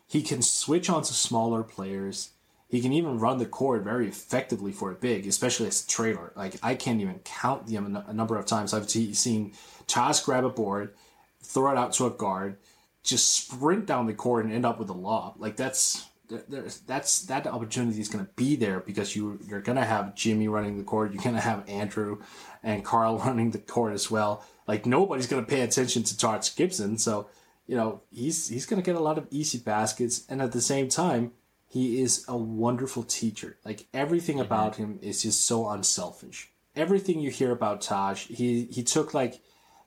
He 0.07 0.21
can 0.21 0.41
switch 0.41 0.89
onto 0.89 1.13
smaller 1.13 1.63
players. 1.63 2.31
He 2.67 2.81
can 2.81 2.93
even 2.93 3.19
run 3.19 3.37
the 3.37 3.45
court 3.45 3.83
very 3.83 4.07
effectively 4.07 4.71
for 4.71 4.91
a 4.91 4.95
big, 4.95 5.27
especially 5.27 5.67
as 5.67 5.83
a 5.83 5.87
trailer. 5.87 6.31
Like 6.35 6.55
I 6.63 6.75
can't 6.75 7.01
even 7.01 7.19
count 7.19 7.67
the 7.67 7.79
number 8.13 8.37
of 8.37 8.45
times 8.45 8.73
I've 8.73 8.89
seen 8.89 9.53
Chaz 9.87 10.23
grab 10.23 10.45
a 10.45 10.49
board, 10.49 10.93
throw 11.41 11.71
it 11.71 11.77
out 11.77 11.93
to 11.93 12.05
a 12.05 12.11
guard, 12.11 12.57
just 13.03 13.31
sprint 13.31 13.85
down 13.85 14.05
the 14.05 14.13
court 14.13 14.45
and 14.45 14.53
end 14.53 14.65
up 14.65 14.79
with 14.79 14.89
a 14.89 14.93
lob. 14.93 15.35
Like 15.37 15.55
that's 15.55 16.07
there's 16.47 16.79
that's 16.81 17.23
that 17.23 17.47
opportunity 17.47 17.99
is 17.99 18.07
going 18.07 18.25
to 18.25 18.31
be 18.35 18.55
there 18.55 18.79
because 18.79 19.15
you 19.15 19.39
you're 19.47 19.61
going 19.61 19.77
to 19.77 19.85
have 19.85 20.15
Jimmy 20.15 20.47
running 20.47 20.77
the 20.77 20.83
court, 20.83 21.13
you're 21.13 21.23
going 21.23 21.35
to 21.35 21.41
have 21.41 21.67
Andrew 21.67 22.21
and 22.63 22.85
Karl 22.85 23.17
running 23.25 23.51
the 23.51 23.59
court 23.59 23.93
as 23.93 24.09
well. 24.09 24.45
Like 24.67 24.85
nobody's 24.85 25.27
going 25.27 25.43
to 25.43 25.49
pay 25.49 25.61
attention 25.61 26.03
to 26.03 26.17
Taj 26.17 26.55
Gibson, 26.55 26.97
so 26.97 27.27
you 27.67 27.75
know 27.75 28.01
he's 28.11 28.47
he's 28.47 28.65
going 28.65 28.81
to 28.81 28.85
get 28.85 28.95
a 28.95 29.03
lot 29.03 29.17
of 29.17 29.27
easy 29.29 29.57
baskets, 29.57 30.25
and 30.29 30.41
at 30.41 30.51
the 30.51 30.61
same 30.61 30.89
time 30.89 31.31
he 31.67 32.01
is 32.01 32.25
a 32.27 32.37
wonderful 32.37 33.03
teacher. 33.03 33.57
Like 33.65 33.87
everything 33.93 34.37
mm-hmm. 34.37 34.45
about 34.45 34.75
him 34.75 34.99
is 35.01 35.23
just 35.23 35.45
so 35.45 35.69
unselfish. 35.69 36.51
Everything 36.75 37.19
you 37.19 37.31
hear 37.31 37.51
about 37.51 37.81
Taj, 37.81 38.27
he 38.27 38.65
he 38.65 38.83
took 38.83 39.13
like 39.13 39.41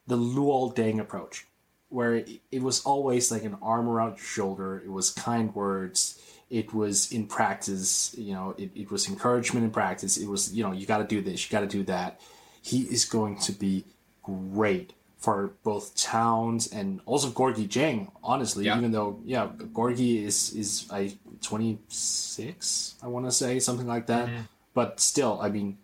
the 0.06 0.16
Luol 0.16 0.74
Deng 0.74 1.00
approach, 1.00 1.46
where 1.95 2.16
it, 2.16 2.28
it 2.51 2.61
was 2.62 2.82
always 2.82 3.30
like 3.30 3.45
an 3.45 3.57
arm 3.62 3.88
around 3.88 4.16
your 4.16 4.26
shoulder. 4.26 4.82
It 4.84 4.90
was 4.90 5.11
kind 5.11 5.55
words. 5.55 6.20
It 6.51 6.74
was 6.74 7.11
in 7.12 7.26
practice, 7.26 8.14
you 8.18 8.34
know, 8.34 8.55
it, 8.59 8.70
it 8.74 8.90
was 8.90 9.09
encouragement 9.09 9.64
in 9.64 9.70
practice. 9.70 10.16
It 10.16 10.28
was, 10.28 10.53
you 10.53 10.62
know, 10.64 10.72
you 10.72 10.86
got 10.86 10.99
to 10.99 11.05
do 11.05 11.20
this, 11.22 11.45
you 11.45 11.53
got 11.53 11.61
to 11.61 11.66
do 11.78 11.84
that. 11.84 12.20
He 12.62 12.82
is 12.82 13.05
going 13.05 13.38
to 13.40 13.53
be 13.53 13.84
great 14.22 14.92
for 15.18 15.53
both 15.62 15.97
Towns 15.97 16.70
and 16.70 17.01
also 17.07 17.28
Gorgui 17.30 17.66
Dieng, 17.68 18.11
honestly, 18.22 18.66
Yeah. 18.66 18.76
even 18.76 18.90
though, 18.92 19.20
yeah, 19.24 19.49
Gorgui 19.57 20.22
is, 20.22 20.53
is 20.55 20.86
I 20.90 21.16
26, 21.42 22.95
I 23.03 23.07
want 23.07 23.26
to 23.26 23.32
say, 23.32 23.59
something 23.61 23.86
like 23.86 24.07
that. 24.07 24.28
Mm-hmm. 24.28 24.40
But 24.74 25.01
still, 25.01 25.38
I 25.40 25.49
mean, 25.49 25.78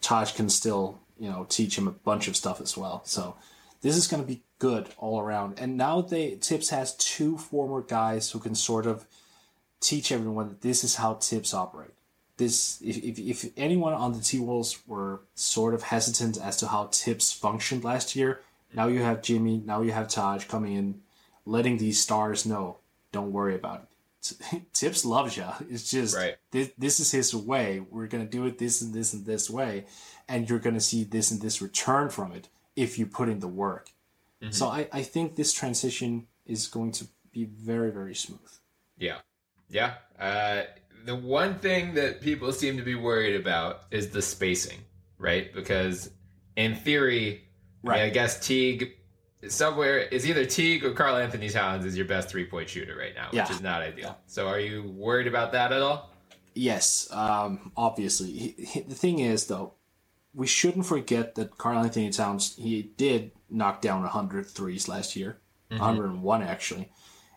Taj 0.00 0.32
can 0.32 0.48
still, 0.48 0.98
you 1.18 1.28
know, 1.30 1.46
teach 1.48 1.76
him 1.78 1.86
a 1.86 1.92
bunch 1.92 2.28
of 2.28 2.36
stuff 2.36 2.60
as 2.60 2.76
well. 2.76 3.02
So 3.04 3.36
this 3.84 3.98
is 3.98 4.06
going 4.06 4.22
to 4.22 4.26
be 4.26 4.40
good 4.58 4.88
all 4.96 5.20
around. 5.20 5.60
And 5.60 5.76
now 5.76 6.00
they 6.00 6.36
Thibs 6.36 6.70
has 6.70 6.96
two 6.96 7.36
former 7.36 7.82
guys 7.82 8.30
who 8.30 8.38
can 8.38 8.54
sort 8.54 8.86
of 8.86 9.04
teach 9.78 10.10
everyone 10.10 10.48
that 10.48 10.62
this 10.62 10.84
is 10.84 10.94
how 10.94 11.14
Thibs 11.14 11.52
operate. 11.52 11.90
This, 12.38 12.80
if, 12.82 12.96
if, 12.96 13.18
if 13.18 13.52
anyone 13.58 13.92
on 13.92 14.14
the 14.14 14.20
T 14.20 14.40
Wolves 14.40 14.80
were 14.86 15.20
sort 15.34 15.74
of 15.74 15.82
hesitant 15.82 16.38
as 16.38 16.56
to 16.56 16.68
how 16.68 16.86
Thibs 16.86 17.30
functioned 17.30 17.84
last 17.84 18.16
year, 18.16 18.40
now 18.72 18.86
you 18.86 19.02
have 19.02 19.20
Jimmy, 19.20 19.62
now 19.64 19.82
you 19.82 19.92
have 19.92 20.08
Taj 20.08 20.46
coming 20.46 20.72
in, 20.72 21.02
letting 21.44 21.76
these 21.76 22.00
stars 22.00 22.46
know, 22.46 22.78
don't 23.12 23.32
worry 23.32 23.54
about 23.54 23.82
it. 23.82 24.62
Thibs 24.72 25.04
loves 25.04 25.36
you. 25.36 25.44
It's 25.68 25.90
just 25.90 26.16
Right. 26.16 26.36
this, 26.52 26.70
this 26.78 27.00
is 27.00 27.10
his 27.12 27.34
way. 27.34 27.82
We're 27.90 28.06
gonna 28.06 28.24
do 28.24 28.46
it 28.46 28.56
this 28.56 28.80
and 28.80 28.94
this 28.94 29.12
and 29.12 29.26
this 29.26 29.50
way, 29.50 29.84
and 30.26 30.48
you're 30.48 30.58
gonna 30.58 30.80
see 30.80 31.04
this 31.04 31.30
and 31.30 31.42
this 31.42 31.60
return 31.60 32.08
from 32.08 32.32
it 32.32 32.48
if 32.76 32.98
you 32.98 33.06
put 33.06 33.28
in 33.28 33.40
the 33.40 33.48
work. 33.48 33.90
So 34.50 34.68
I, 34.68 34.88
I 34.92 35.02
think 35.02 35.36
this 35.36 35.54
transition 35.54 36.26
is 36.44 36.66
going 36.66 36.92
to 36.92 37.06
be 37.32 37.44
very 37.46 37.90
very 37.90 38.14
smooth. 38.14 38.40
Yeah. 38.98 39.16
Yeah. 39.70 39.94
Uh, 40.20 40.64
the 41.06 41.16
one 41.16 41.58
thing 41.58 41.94
that 41.94 42.20
people 42.20 42.52
seem 42.52 42.76
to 42.76 42.82
be 42.82 42.94
worried 42.94 43.36
about 43.40 43.84
is 43.90 44.10
the 44.10 44.20
spacing, 44.20 44.80
right? 45.18 45.52
Because 45.54 46.10
in 46.56 46.74
theory, 46.74 47.44
I, 47.84 47.88
mean, 47.88 47.98
I 48.00 48.10
guess 48.10 48.38
Teague 48.46 48.92
somewhere 49.48 49.98
is 49.98 50.28
either 50.28 50.44
Teague 50.44 50.84
or 50.84 50.92
Karl-Anthony 50.92 51.48
Towns 51.48 51.84
is 51.86 51.96
your 51.96 52.06
best 52.06 52.28
three 52.28 52.44
point 52.44 52.68
shooter 52.68 52.96
right 52.96 53.14
now, 53.14 53.28
which 53.30 53.50
is 53.50 53.62
not 53.62 53.80
ideal. 53.82 54.18
So 54.26 54.46
are 54.48 54.60
you 54.60 54.82
worried 54.94 55.26
about 55.26 55.52
that 55.52 55.72
at 55.72 55.80
all? 55.80 56.10
Yes, 56.54 57.08
um, 57.10 57.72
obviously. 57.76 58.30
He, 58.30 58.48
he- 58.58 58.80
the 58.82 58.94
thing 58.94 59.18
is, 59.20 59.46
though, 59.46 59.72
we 60.34 60.46
shouldn't 60.46 60.86
forget 60.86 61.34
that 61.36 61.58
Karl-Anthony 61.58 62.10
Towns 62.10 62.56
he 62.56 62.90
did 62.96 63.32
knock 63.48 63.80
down 63.80 64.02
100 64.02 64.46
threes 64.46 64.88
last 64.88 65.16
year, 65.16 65.38
mm-hmm. 65.70 65.80
101 65.80 66.42
actually, 66.42 66.90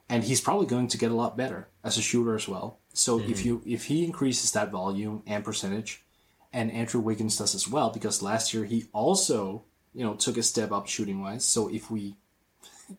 and 0.09 0.23
he's 0.23 0.41
probably 0.41 0.67
going 0.67 0.87
to 0.87 0.97
get 0.97 1.11
a 1.11 1.15
lot 1.15 1.37
better 1.37 1.67
as 1.83 1.97
a 1.97 2.01
shooter 2.01 2.35
as 2.35 2.47
well. 2.47 2.79
So 2.93 3.19
if 3.19 3.39
mm-hmm. 3.39 3.47
you 3.47 3.61
if 3.65 3.85
he 3.85 4.03
increases 4.03 4.51
that 4.53 4.71
volume 4.71 5.23
and 5.27 5.43
percentage, 5.43 6.03
and 6.51 6.71
Andrew 6.71 7.01
Wiggins 7.01 7.37
does 7.37 7.53
as 7.53 7.67
well, 7.67 7.89
because 7.89 8.21
last 8.21 8.53
year 8.53 8.65
he 8.65 8.85
also 8.93 9.63
you 9.93 10.03
know 10.03 10.15
took 10.15 10.37
a 10.37 10.43
step 10.43 10.71
up 10.71 10.87
shooting 10.87 11.21
wise. 11.21 11.45
So 11.45 11.67
if 11.67 11.91
we 11.91 12.15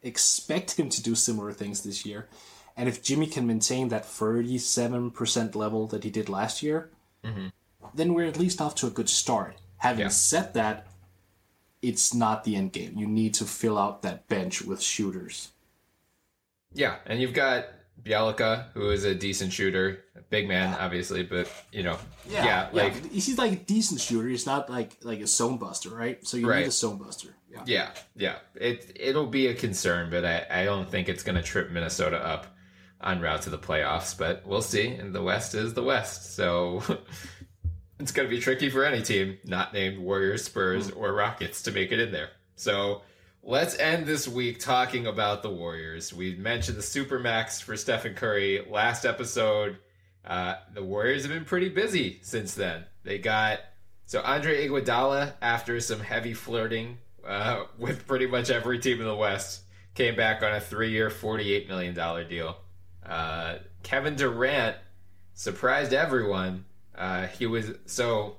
expect 0.03 0.79
him 0.79 0.89
to 0.91 1.03
do 1.03 1.15
similar 1.15 1.53
things 1.53 1.83
this 1.83 2.05
year. 2.05 2.29
And 2.77 2.89
if 2.89 3.03
Jimmy 3.03 3.27
can 3.27 3.47
maintain 3.47 3.89
that 3.89 4.05
37% 4.05 5.55
level 5.55 5.87
that 5.89 6.05
he 6.05 6.11
did 6.11 6.29
last 6.29 6.63
year, 6.63 6.91
mm-hmm. 7.25 7.49
then 7.95 8.15
we're 8.15 8.29
at 8.29 8.39
least 8.39 8.61
off 8.61 8.75
to 8.77 8.87
a 8.87 8.91
good 8.91 9.09
start. 9.09 9.57
Having 9.79 10.03
Yeah. 10.03 10.09
said 10.09 10.55
that, 10.55 10.87
it's 11.83 12.13
not 12.13 12.45
the 12.45 12.57
end 12.57 12.73
game. 12.73 12.95
You 12.97 13.07
need 13.07 13.35
to 13.35 13.45
fill 13.45 13.79
out 13.79 14.03
that 14.03 14.29
bench 14.29 14.63
with 14.63 14.83
shooters. 14.83 15.51
Yeah, 16.73 16.97
and 17.07 17.21
you've 17.21 17.33
got 17.35 17.67
Bjelica, 18.03 18.71
who 18.75 18.91
is 18.91 19.05
a 19.05 19.15
decent 19.15 19.53
shooter, 19.53 20.05
big 20.31 20.47
man, 20.49 20.75
obviously, 20.79 21.23
but 21.23 21.51
you 21.73 21.83
know, 21.83 21.99
yeah, 22.29 22.69
like 22.73 23.11
he's 23.11 23.39
like 23.39 23.53
a 23.53 23.57
decent 23.57 24.01
shooter. 24.01 24.29
He's 24.29 24.47
not 24.47 24.69
like 24.69 24.97
like 25.03 25.21
a 25.21 25.27
zone 25.27 25.57
buster, 25.59 25.91
right? 25.91 26.25
So 26.27 26.37
you 26.37 26.49
Right. 26.49 26.61
need 26.61 26.69
a 26.69 26.73
zone 26.73 26.99
buster. 26.99 27.29
Yeah. 27.51 27.63
yeah, 27.67 27.91
yeah. 28.15 28.37
It 28.55 28.93
it'll 28.99 29.27
be 29.27 29.47
a 29.47 29.55
concern, 29.55 30.11
but 30.11 30.25
I 30.25 30.47
I 30.51 30.65
don't 30.65 30.89
think 30.89 31.09
it's 31.09 31.23
going 31.23 31.37
to 31.37 31.43
trip 31.43 31.71
Minnesota 31.71 32.19
up 32.19 32.47
on 33.01 33.21
route 33.21 33.43
to 33.43 33.51
the 33.51 33.59
playoffs. 33.59 34.17
But 34.17 34.47
we'll 34.47 34.63
see. 34.63 34.89
And 34.89 35.15
the 35.15 35.23
West 35.23 35.55
is 35.55 35.75
the 35.75 35.83
West, 35.83 36.35
so. 36.37 36.83
It's 37.99 38.13
going 38.13 38.29
to 38.29 38.35
be 38.35 38.41
tricky 38.41 38.71
for 38.71 38.85
any 38.85 39.03
team 39.03 39.39
not 39.45 39.73
named 39.73 39.99
Warriors, 39.99 40.45
Spurs, 40.45 40.91
or 40.91 41.13
Rockets 41.13 41.63
to 41.63 41.73
make 41.73 41.91
it 41.93 41.99
in 41.99 42.13
there. 42.13 42.31
So 42.57 43.03
let's 43.43 43.77
end 43.79 44.07
this 44.07 44.29
week 44.29 44.61
talking 44.61 45.07
about 45.07 45.43
the 45.43 45.51
Warriors. 45.51 46.13
We 46.13 46.37
mentioned 46.37 46.77
the 46.77 46.83
Supermax 46.83 47.63
for 47.63 47.77
Stephen 47.77 48.15
Curry 48.15 48.65
last 48.71 49.05
episode. 49.05 49.79
Uh, 50.25 50.57
the 50.75 50.85
Warriors 50.85 51.23
have 51.23 51.33
been 51.33 51.45
pretty 51.45 51.69
busy 51.69 52.21
since 52.23 52.55
then. 52.55 52.85
They 53.03 53.19
got 53.19 53.61
so 54.09 54.23
Andre 54.23 54.67
Iguodala, 54.67 55.35
after 55.43 55.79
some 55.81 56.01
heavy 56.01 56.33
flirting 56.33 56.97
uh, 57.27 57.65
with 57.79 58.07
pretty 58.07 58.27
much 58.27 58.49
every 58.49 58.79
team 58.79 59.01
in 59.01 59.07
the 59.07 59.15
West, 59.15 59.65
came 59.95 60.17
back 60.17 60.43
on 60.43 60.55
a 60.55 60.61
three-year, 60.61 61.11
forty-eight 61.11 61.69
million 61.69 61.95
dollar 61.95 62.25
deal. 62.25 62.57
Uh, 63.05 63.57
Kevin 63.83 64.17
Durant 64.17 64.77
surprised 65.35 65.93
everyone. 65.93 66.65
Uh, 66.99 67.29
he 67.29 67.47
was 67.47 67.71
so 67.87 68.37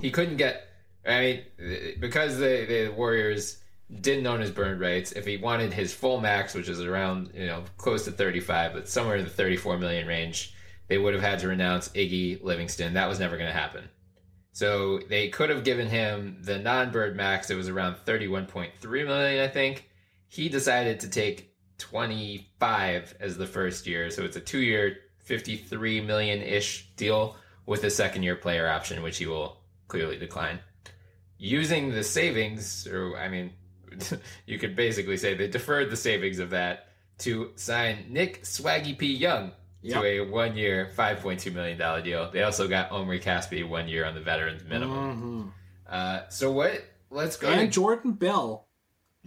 he 0.00 0.10
couldn't 0.10 0.36
get. 0.36 0.68
I 1.06 1.20
mean, 1.20 1.96
because 1.98 2.38
the 2.38 2.66
the 2.66 2.92
Warriors 2.94 3.58
didn't 4.00 4.26
own 4.26 4.40
his 4.40 4.50
Bird 4.50 4.78
rights. 4.80 5.12
If 5.12 5.24
he 5.24 5.38
wanted 5.38 5.72
his 5.72 5.92
full 5.92 6.20
max, 6.20 6.54
which 6.54 6.68
is 6.68 6.80
around 6.80 7.30
you 7.34 7.46
know 7.46 7.64
close 7.78 8.04
to 8.04 8.12
thirty 8.12 8.40
five, 8.40 8.74
but 8.74 8.88
somewhere 8.88 9.16
in 9.16 9.24
the 9.24 9.30
thirty 9.30 9.56
four 9.56 9.78
million 9.78 10.06
range, 10.06 10.54
they 10.88 10.98
would 10.98 11.14
have 11.14 11.22
had 11.22 11.38
to 11.40 11.48
renounce 11.48 11.88
Iggy 11.90 12.42
Livingston. 12.42 12.94
That 12.94 13.08
was 13.08 13.18
never 13.18 13.36
going 13.36 13.48
to 13.48 13.58
happen. 13.58 13.88
So 14.52 14.98
they 15.08 15.28
could 15.28 15.48
have 15.48 15.64
given 15.64 15.88
him 15.88 16.38
the 16.42 16.58
non 16.58 16.90
bird 16.90 17.16
max. 17.16 17.48
It 17.48 17.54
was 17.54 17.68
around 17.68 17.96
thirty 18.04 18.28
one 18.28 18.46
point 18.46 18.72
three 18.78 19.04
million, 19.04 19.42
I 19.42 19.48
think. 19.48 19.88
He 20.28 20.50
decided 20.50 21.00
to 21.00 21.08
take 21.08 21.54
twenty 21.78 22.50
five 22.58 23.14
as 23.20 23.38
the 23.38 23.46
first 23.46 23.86
year, 23.86 24.10
so 24.10 24.22
it's 24.22 24.36
a 24.36 24.40
two 24.40 24.60
year, 24.60 24.98
fifty 25.18 25.56
three 25.56 26.02
million 26.02 26.42
ish 26.42 26.90
deal 26.96 27.36
with 27.66 27.84
a 27.84 27.90
second 27.90 28.22
year 28.22 28.36
player 28.36 28.68
option, 28.68 29.02
which 29.02 29.18
he 29.18 29.26
will 29.26 29.58
clearly 29.88 30.16
decline. 30.18 30.58
Using 31.38 31.90
the 31.90 32.02
savings, 32.04 32.86
or 32.86 33.16
I 33.16 33.28
mean, 33.28 33.52
you 34.46 34.58
could 34.58 34.76
basically 34.76 35.16
say 35.16 35.34
they 35.34 35.48
deferred 35.48 35.90
the 35.90 35.96
savings 35.96 36.38
of 36.38 36.50
that 36.50 36.88
to 37.18 37.52
sign 37.56 38.06
Nick 38.08 38.42
Swaggy 38.42 38.96
P. 38.96 39.12
Young 39.14 39.52
Yep. 39.82 40.02
to 40.02 40.06
a 40.06 40.20
one 40.20 40.56
year, 40.58 40.90
$5.2 40.94 41.54
million 41.54 42.04
deal. 42.04 42.30
They 42.30 42.42
also 42.42 42.68
got 42.68 42.90
Omri 42.92 43.18
Casspi 43.18 43.66
one 43.66 43.88
year 43.88 44.04
on 44.04 44.14
the 44.14 44.20
veterans 44.20 44.62
minimum. 44.62 45.52
Mhm. 45.88 45.90
Uh, 45.90 46.28
so 46.28 46.52
what? 46.52 46.84
Let's 47.08 47.36
go. 47.38 47.48
And 47.48 47.72
to, 47.72 47.80
Jordan 47.80 48.12
Bell 48.12 48.66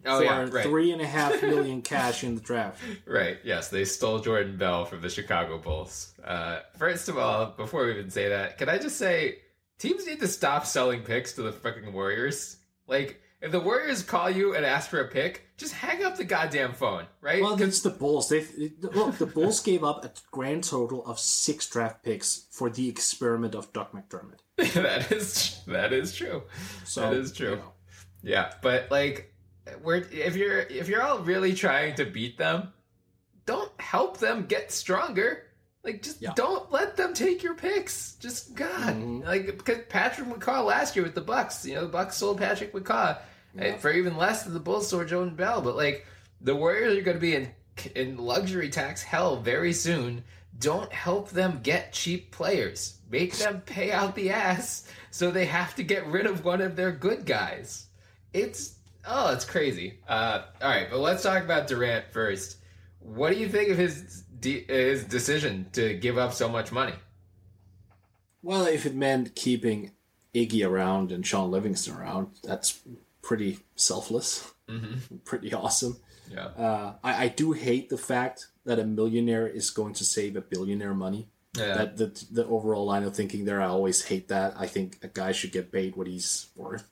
oh, 0.06 0.18
for 0.18 0.24
yeah, 0.24 0.50
right. 0.50 0.66
three 0.66 0.92
and 0.92 1.02
a 1.02 1.06
half 1.06 1.42
million 1.42 1.82
cash 1.82 2.24
in 2.24 2.36
the 2.36 2.42
draft. 2.42 2.82
Right. 3.06 3.38
Yes, 3.44 3.70
they 3.70 3.86
stole 3.86 4.20
Jordan 4.20 4.58
Bell 4.58 4.86
from 4.86 5.02
the 5.02 5.10
Chicago 5.10 5.58
Bulls. 5.58 6.14
Uh, 6.24 6.60
first 6.78 7.10
of 7.10 7.18
all, 7.18 7.48
before 7.48 7.86
we 7.86 7.92
even 7.92 8.10
say 8.10 8.30
that, 8.30 8.58
can 8.58 8.70
I 8.70 8.78
just 8.78 8.98
say 8.98 9.40
teams 9.78 10.06
need 10.08 10.20
to 10.22 10.28
stop 10.28 10.66
selling 10.66 11.02
picks 11.02 11.34
to 11.34 11.42
the 11.44 11.52
fucking 11.52 11.92
Warriors? 11.94 12.58
Like, 12.88 13.22
if 13.44 13.52
the 13.52 13.60
Warriors 13.60 14.04
call 14.04 14.30
you 14.30 14.56
and 14.56 14.66
ask 14.66 14.90
for 14.90 15.02
a 15.02 15.08
pick, 15.10 15.48
just 15.58 15.74
hang 15.74 16.04
up 16.04 16.16
the 16.16 16.24
goddamn 16.24 16.74
phone, 16.74 17.06
right? 17.20 17.42
Well, 17.42 17.62
it's 17.62 17.82
the 17.82 17.90
Bulls. 17.90 18.30
They 18.30 18.46
look. 18.82 19.18
The 19.18 19.26
Bulls 19.26 19.60
gave 19.60 19.84
up 19.84 20.06
a 20.06 20.12
grand 20.32 20.64
total 20.64 21.06
of 21.06 21.20
six 21.20 21.70
draft 21.70 22.04
picks 22.04 22.48
for 22.52 22.70
the 22.70 22.88
experiment 22.88 23.54
of 23.54 23.74
Doug 23.74 23.92
McDermott. 23.92 24.40
that 24.74 25.12
is 25.12 25.62
that 25.68 25.92
is 25.92 26.16
true. 26.16 26.44
So 26.86 27.02
that 27.02 27.14
is 27.14 27.34
true. 27.34 27.50
you 27.52 27.56
know. 27.58 27.74
Yeah, 28.24 28.54
but 28.62 28.90
like, 28.90 29.33
we're 29.82 29.98
if 30.12 30.36
you're 30.36 30.60
if 30.60 30.88
you're 30.88 31.02
all 31.04 31.20
really 31.20 31.54
trying 31.54 31.96
to 31.96 32.06
beat 32.06 32.38
them, 32.38 32.74
don't 33.46 33.72
help 33.80 34.18
them 34.18 34.46
get 34.46 34.72
stronger. 34.72 35.44
Like, 35.84 36.02
just 36.02 36.22
Yeah. 36.22 36.32
don't 36.36 36.72
let 36.72 36.96
them 36.96 37.14
take 37.14 37.44
your 37.44 37.56
picks. 37.56 38.14
Just 38.16 38.56
God, 38.56 38.96
Mhm. 38.96 39.26
like 39.26 39.46
because 39.46 39.80
Patrick 39.90 40.30
McCaw 40.30 40.66
last 40.66 40.96
year 40.96 41.04
with 41.04 41.14
the 41.16 41.22
Bucks, 41.22 41.66
you 41.66 41.76
know, 41.76 41.82
the 41.82 41.88
Bucks 41.92 42.16
sold 42.18 42.38
Patrick 42.38 42.72
McCaw 42.74 43.18
uh, 43.60 43.74
for 43.80 43.92
even 43.92 44.16
less 44.18 44.44
than 44.44 44.54
the 44.54 44.60
Bulls 44.62 44.88
sold 44.88 45.08
Jordan 45.10 45.36
Bell. 45.36 45.62
But 45.62 45.76
like, 45.76 46.08
the 46.42 46.56
Warriors 46.56 46.98
are 46.98 47.02
going 47.02 47.18
to 47.18 47.22
be 47.22 47.36
in 47.36 47.52
in 47.96 48.18
luxury 48.18 48.70
tax 48.70 49.02
hell 49.04 49.38
very 49.42 49.74
soon. 49.74 50.24
Don't 50.60 50.94
help 50.94 51.32
them 51.32 51.60
get 51.64 51.92
cheap 51.92 52.32
players. 52.32 53.00
Make 53.10 53.36
them 53.38 53.62
pay 53.62 53.92
out 53.92 54.16
the 54.16 54.30
ass 54.30 54.88
so 55.12 55.32
they 55.32 55.46
have 55.46 55.76
to 55.76 55.84
get 55.84 56.06
rid 56.08 56.28
of 56.28 56.46
one 56.46 56.62
of 56.62 56.76
their 56.76 56.92
good 56.92 57.26
guys. 57.26 57.88
It's 58.32 58.76
oh, 59.08 59.34
it's 59.34 59.46
crazy. 59.46 60.00
Uh, 60.08 60.44
all 60.62 60.70
right, 60.70 60.88
but 60.90 61.00
let's 61.00 61.24
talk 61.24 61.44
about 61.44 61.68
Durant 61.68 62.06
first. 62.12 62.58
What 63.00 63.34
do 63.34 63.40
you 63.40 63.50
think 63.50 63.70
of 63.70 63.78
his 63.78 64.24
de- 64.40 64.64
his 64.66 65.04
decision 65.04 65.68
to 65.74 65.94
give 65.96 66.18
up 66.18 66.34
so 66.34 66.48
much 66.50 66.72
money? 66.72 66.94
Well, 68.42 68.66
if 68.66 68.86
it 68.86 68.96
meant 68.96 69.36
keeping 69.36 69.92
Iggy 70.34 70.68
around 70.68 71.12
and 71.12 71.26
Shaun 71.26 71.52
Livingston 71.52 71.96
around, 71.96 72.28
that's 72.44 72.80
pretty 73.22 73.60
selfless. 73.76 74.52
Mm-hmm. 74.70 75.18
Pretty 75.26 75.54
awesome. 75.54 75.98
Yeah, 76.32 76.46
Uh, 76.48 76.94
I, 77.04 77.26
I 77.26 77.28
do 77.28 77.52
hate 77.52 77.90
the 77.90 77.98
fact 77.98 78.48
that 78.66 78.80
a 78.80 78.86
millionaire 78.86 79.46
is 79.48 79.70
going 79.70 79.94
to 79.96 80.06
save 80.06 80.36
a 80.38 80.42
billionaire 80.42 80.94
money. 80.94 81.28
yeah, 81.58 81.76
That 81.76 81.98
the 81.98 82.26
the 82.32 82.46
overall 82.48 82.86
line 82.86 83.04
of 83.04 83.14
thinking 83.16 83.44
there, 83.46 83.62
I 83.62 83.68
always 83.68 84.04
hate 84.06 84.30
that. 84.30 84.54
I 84.58 84.68
think 84.68 85.00
a 85.04 85.10
guy 85.10 85.34
should 85.34 85.52
get 85.52 85.72
paid 85.72 85.96
what 85.98 86.08
he's 86.08 86.48
worth. 86.56 86.86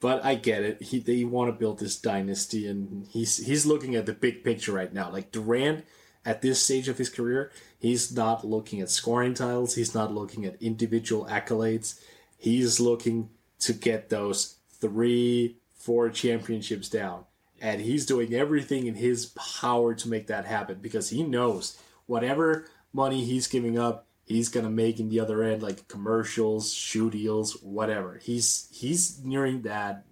But 0.00 0.24
I 0.24 0.34
get 0.34 0.62
it. 0.62 0.82
He 0.82 0.98
they 0.98 1.24
want 1.24 1.52
to 1.52 1.58
build 1.58 1.78
this 1.78 1.96
dynasty, 1.96 2.66
and 2.66 3.06
he's 3.08 3.46
he's 3.46 3.66
looking 3.66 3.94
at 3.94 4.06
the 4.06 4.14
big 4.14 4.42
picture 4.42 4.72
right 4.72 4.92
now. 4.92 5.10
Like 5.10 5.30
Durant, 5.30 5.84
at 6.24 6.40
this 6.40 6.62
stage 6.62 6.88
of 6.88 6.98
his 6.98 7.10
career, 7.10 7.52
he's 7.78 8.14
not 8.14 8.44
looking 8.44 8.80
at 8.80 8.90
scoring 8.90 9.34
titles. 9.34 9.74
He's 9.74 9.94
not 9.94 10.12
looking 10.12 10.46
at 10.46 10.62
individual 10.62 11.26
accolades. 11.26 12.00
He's 12.38 12.80
looking 12.80 13.28
to 13.60 13.74
get 13.74 14.08
those 14.08 14.56
three, 14.80 15.56
four 15.74 16.08
championships 16.08 16.88
down, 16.88 17.24
and 17.60 17.82
he's 17.82 18.06
doing 18.06 18.32
everything 18.32 18.86
in 18.86 18.94
his 18.94 19.26
power 19.26 19.94
to 19.94 20.08
make 20.08 20.28
that 20.28 20.46
happen 20.46 20.78
because 20.80 21.10
he 21.10 21.22
knows 21.22 21.78
whatever 22.06 22.66
money 22.92 23.24
he's 23.24 23.46
giving 23.46 23.78
up, 23.78 24.06
he's 24.30 24.48
gonna 24.48 24.70
make 24.70 25.00
in 25.00 25.08
the 25.08 25.20
other 25.20 25.42
end, 25.42 25.62
like 25.62 25.88
commercials, 25.88 26.72
shoe 26.72 27.10
deals, 27.10 27.54
whatever. 27.62 28.18
He's 28.22 28.68
he's 28.72 29.22
nearing 29.24 29.62
that 29.62 30.04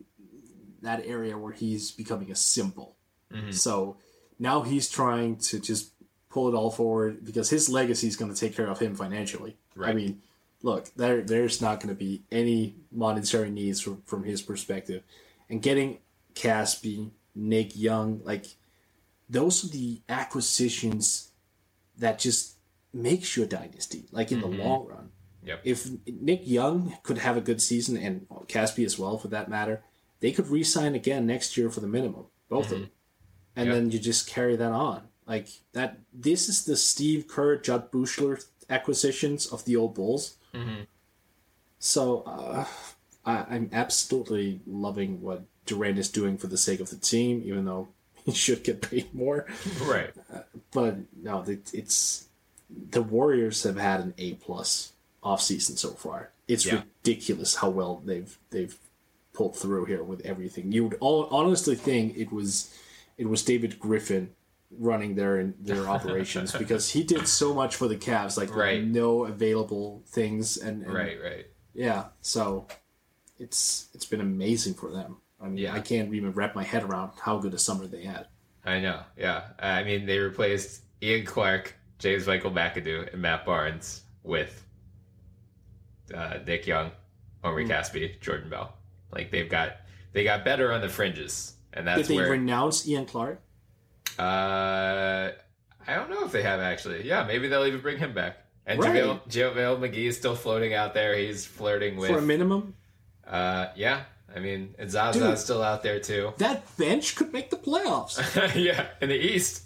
that 0.83 1.07
area 1.07 1.37
where 1.39 1.53
he's 1.53 1.91
becoming 1.91 2.31
a 2.31 2.35
symbol. 2.35 2.97
Mm-hmm. 3.33 3.53
So 3.53 3.97
now 4.39 4.63
he's 4.63 4.91
trying 4.91 5.37
to 5.37 5.61
just 5.61 5.93
pull 6.31 6.49
it 6.49 6.55
all 6.55 6.71
forward 6.71 7.25
because 7.25 7.51
his 7.51 7.69
legacy 7.69 8.07
is 8.07 8.17
going 8.17 8.33
to 8.33 8.39
take 8.39 8.55
care 8.55 8.69
of 8.69 8.79
him 8.79 8.95
financially. 8.95 9.57
I 9.83 9.93
mean, 9.93 10.23
look, 10.63 10.93
there 10.95 11.23
there's 11.23 11.61
not 11.61 11.81
going 11.81 11.95
to 11.95 11.99
be 11.99 12.23
any 12.31 12.77
monetary 12.91 13.51
needs 13.51 13.81
from, 13.81 14.03
from 14.03 14.25
his 14.25 14.43
perspective, 14.43 15.03
and 15.49 15.63
getting 15.63 15.99
Casspi, 16.35 17.11
Nick 17.35 17.77
Young, 17.77 18.21
like 18.25 18.47
those 19.31 19.65
are 19.65 19.69
the 19.69 20.01
acquisitions 20.09 21.31
that 21.99 22.19
just 22.19 22.58
makes 22.93 23.37
your 23.37 23.47
dynasty, 23.47 24.07
like 24.13 24.33
in 24.33 24.41
the 24.41 24.47
mm-hmm. 24.47 24.61
long 24.61 24.87
run. 24.87 25.11
Yep. 25.45 25.61
If 25.65 25.89
Nick 26.07 26.43
Young 26.45 26.97
could 27.03 27.19
have 27.19 27.37
a 27.37 27.41
good 27.41 27.63
season 27.63 27.97
and 27.97 28.29
Casspi 28.49 28.85
as 28.85 28.99
well, 28.99 29.19
for 29.19 29.29
that 29.29 29.49
matter, 29.49 29.83
they 30.21 30.33
could 30.33 30.49
re-sign 30.49 30.95
again 30.95 31.27
next 31.27 31.57
year 31.57 31.71
for 31.71 31.81
the 31.81 31.87
minimum, 31.87 32.27
both 32.49 32.67
of 32.67 32.73
mm-hmm. 32.73 32.83
them, 32.83 32.91
and 33.57 33.67
Yep. 33.69 33.75
then 33.75 33.91
you 33.91 33.99
just 33.99 34.29
carry 34.29 34.57
that 34.57 34.73
on 34.73 35.09
like 35.29 35.49
that. 35.75 35.99
This 36.13 36.49
is 36.49 36.65
the 36.65 36.77
Steve 36.77 37.29
Kerr, 37.29 37.59
Jud 37.59 37.93
Buechler 37.93 38.45
acquisitions 38.69 39.47
of 39.47 39.65
the 39.65 39.77
old 39.77 39.95
Bulls. 39.95 40.37
Mm-hmm. 40.55 40.83
So 41.79 42.23
uh, 42.23 42.65
I, 43.25 43.45
I'm 43.51 43.71
absolutely 43.73 44.61
loving 44.67 45.21
what 45.21 45.45
Durant 45.67 45.99
is 45.99 46.09
doing 46.09 46.39
for 46.39 46.49
the 46.49 46.59
sake 46.59 46.81
of 46.81 46.91
the 46.91 46.97
team, 46.97 47.43
even 47.45 47.67
though 47.67 47.89
he 48.25 48.33
should 48.33 48.65
get 48.65 48.83
paid 48.83 49.15
more. 49.15 49.47
right. 49.83 50.11
Uh, 50.33 50.41
but 50.73 50.97
no, 51.23 51.43
it, 51.43 51.71
it's 51.73 52.28
the 52.71 53.03
Warriors 53.03 53.63
have 53.63 53.77
had 53.79 54.01
an 54.01 54.15
A 54.19 54.35
plus 54.35 54.93
offseason 55.23 55.79
so 55.79 55.91
far. 55.91 56.31
It's 56.47 56.65
Yeah. 56.67 56.83
ridiculous 57.03 57.57
how 57.57 57.71
well 57.71 58.03
they've 58.05 58.39
they've 58.51 58.77
pulled 59.33 59.57
through 59.57 59.85
here 59.87 60.03
with 60.03 60.21
everything. 60.27 60.73
You 60.73 60.85
would 60.85 60.97
all, 61.01 61.27
honestly 61.31 61.75
think 61.77 62.17
it 62.17 62.33
was 62.33 62.75
it 63.17 63.27
was 63.29 63.43
David 63.45 63.79
Griffin 63.79 64.31
running 64.79 65.15
their 65.15 65.47
their 65.61 65.89
operations 65.97 66.53
because 66.53 66.91
he 66.91 67.03
did 67.03 67.27
so 67.27 67.55
much 67.55 67.77
for 67.77 67.89
the 67.89 67.97
Cavs, 67.97 68.37
like 68.37 68.55
Right. 68.55 68.85
no 68.85 69.25
available 69.25 70.03
things 70.07 70.57
and, 70.57 70.83
and 70.83 70.93
Right. 70.95 71.19
Right. 71.23 71.47
yeah, 71.75 72.07
so 72.21 72.67
it's 73.39 73.89
it's 73.95 74.07
been 74.07 74.21
amazing 74.21 74.75
for 74.75 74.91
them. 74.91 75.17
I 75.41 75.47
mean, 75.49 75.59
Yeah. 75.59 75.75
I 75.75 75.81
can't 75.81 76.13
even 76.13 76.33
wrap 76.33 76.55
my 76.55 76.65
head 76.65 76.83
around 76.83 77.13
how 77.21 77.39
good 77.39 77.55
a 77.55 77.59
summer 77.59 77.87
they 77.87 78.03
had. 78.05 78.27
I 78.65 78.81
know. 78.81 79.01
Yeah. 79.17 79.45
I 79.59 79.85
mean, 79.85 80.05
they 80.07 80.19
replaced 80.19 80.83
Ian 81.03 81.25
Clark, 81.25 81.75
James 81.99 82.27
Michael 82.27 82.51
McAdoo, 82.53 83.13
and 83.13 83.21
Matt 83.23 83.45
Barnes 83.45 84.03
with 84.23 84.65
uh, 86.15 86.39
Nick 86.47 86.67
Young, 86.67 86.91
Omri 87.45 87.65
Hmm. 87.65 87.73
Casspi, 87.73 88.21
Jordan 88.21 88.49
Bell. 88.51 88.73
Like 89.13 89.31
they've 89.31 89.49
got 89.49 89.77
they 90.13 90.25
got 90.25 90.45
better 90.45 90.73
on 90.73 90.81
the 90.81 90.89
fringes, 90.89 91.55
and 91.73 91.87
that's 91.87 92.03
Did 92.03 92.09
they 92.09 92.17
where. 92.17 92.31
renounce 92.31 92.87
Ian 92.89 93.07
Clark? 93.07 93.41
uh, 94.19 95.31
I 95.87 95.95
don't 95.95 96.11
know 96.11 96.25
if 96.25 96.33
they 96.33 96.43
have 96.43 96.61
actually. 96.61 97.07
Yeah, 97.07 97.25
maybe 97.25 97.49
they'll 97.49 97.65
even 97.67 97.81
bring 97.81 97.99
him 97.99 98.13
back. 98.15 98.39
And 98.67 98.79
Right. 98.81 99.03
JaVale, 99.03 99.21
JaVale 99.31 99.79
McGee 99.79 100.09
is 100.09 100.17
still 100.19 100.35
floating 100.35 100.75
out 100.75 100.93
there. 100.93 101.17
He's 101.17 101.47
flirting 101.47 101.97
with. 101.97 102.11
For 102.11 102.19
a 102.19 102.23
minimum? 102.23 102.75
uh, 103.27 103.69
yeah, 103.77 104.03
I 104.35 104.41
mean, 104.41 104.75
and 104.79 104.91
Zaza's 104.91 105.17
Dude. 105.23 105.39
still 105.39 105.63
out 105.63 105.83
there 105.83 106.01
too. 106.01 106.33
That 106.39 106.65
bench 106.77 107.17
could 107.17 107.33
make 107.33 107.49
the 107.51 107.57
playoffs. 107.57 108.19
yeah, 108.55 108.89
in 109.01 109.09
the 109.09 109.17
East. 109.17 109.63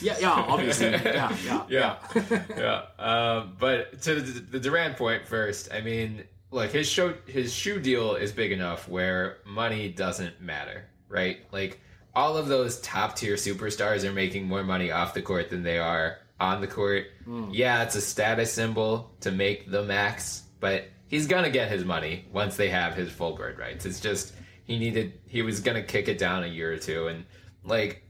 Yeah, 0.00 0.16
yeah, 0.20 0.30
obviously. 0.32 0.90
Yeah, 0.90 1.36
yeah. 1.44 1.64
yeah, 1.68 2.42
yeah. 2.56 2.82
Um, 2.98 3.56
but 3.58 4.00
to 4.02 4.20
the, 4.20 4.40
the 4.40 4.60
Durant 4.60 4.96
point 4.96 5.26
first, 5.26 5.72
I 5.72 5.80
mean, 5.80 6.24
look, 6.50 6.70
his 6.70 6.88
show, 6.88 7.14
his 7.26 7.52
shoe 7.52 7.80
deal 7.80 8.14
is 8.14 8.32
big 8.32 8.52
enough 8.52 8.88
where 8.88 9.38
money 9.44 9.88
doesn't 9.88 10.40
matter, 10.40 10.84
right? 11.08 11.38
Like 11.50 11.80
all 12.14 12.36
of 12.36 12.46
those 12.48 12.80
top 12.80 13.16
tier 13.16 13.34
superstars 13.34 14.04
are 14.04 14.12
making 14.12 14.46
more 14.46 14.62
money 14.62 14.90
off 14.90 15.14
the 15.14 15.22
court 15.22 15.50
than 15.50 15.62
they 15.62 15.78
are 15.78 16.18
on 16.38 16.60
the 16.60 16.66
court. 16.66 17.06
Yeah, 17.50 17.82
it's 17.82 17.94
a 17.96 18.00
status 18.00 18.52
symbol 18.52 19.12
to 19.20 19.30
make 19.30 19.70
the 19.70 19.82
max, 19.82 20.42
but 20.60 20.84
he's 21.08 21.26
gonna 21.26 21.50
get 21.50 21.70
his 21.70 21.84
money 21.84 22.26
once 22.32 22.56
they 22.56 22.68
have 22.68 22.94
his 22.94 23.10
full 23.10 23.34
bird 23.34 23.58
rights. 23.58 23.86
It's 23.86 24.00
just 24.00 24.34
he 24.64 24.78
needed 24.78 25.14
he 25.26 25.42
was 25.42 25.60
gonna 25.60 25.82
kick 25.82 26.08
it 26.08 26.18
down 26.18 26.44
a 26.44 26.48
year 26.48 26.72
or 26.72 26.78
two, 26.78 27.08
and 27.08 27.24
like 27.64 28.04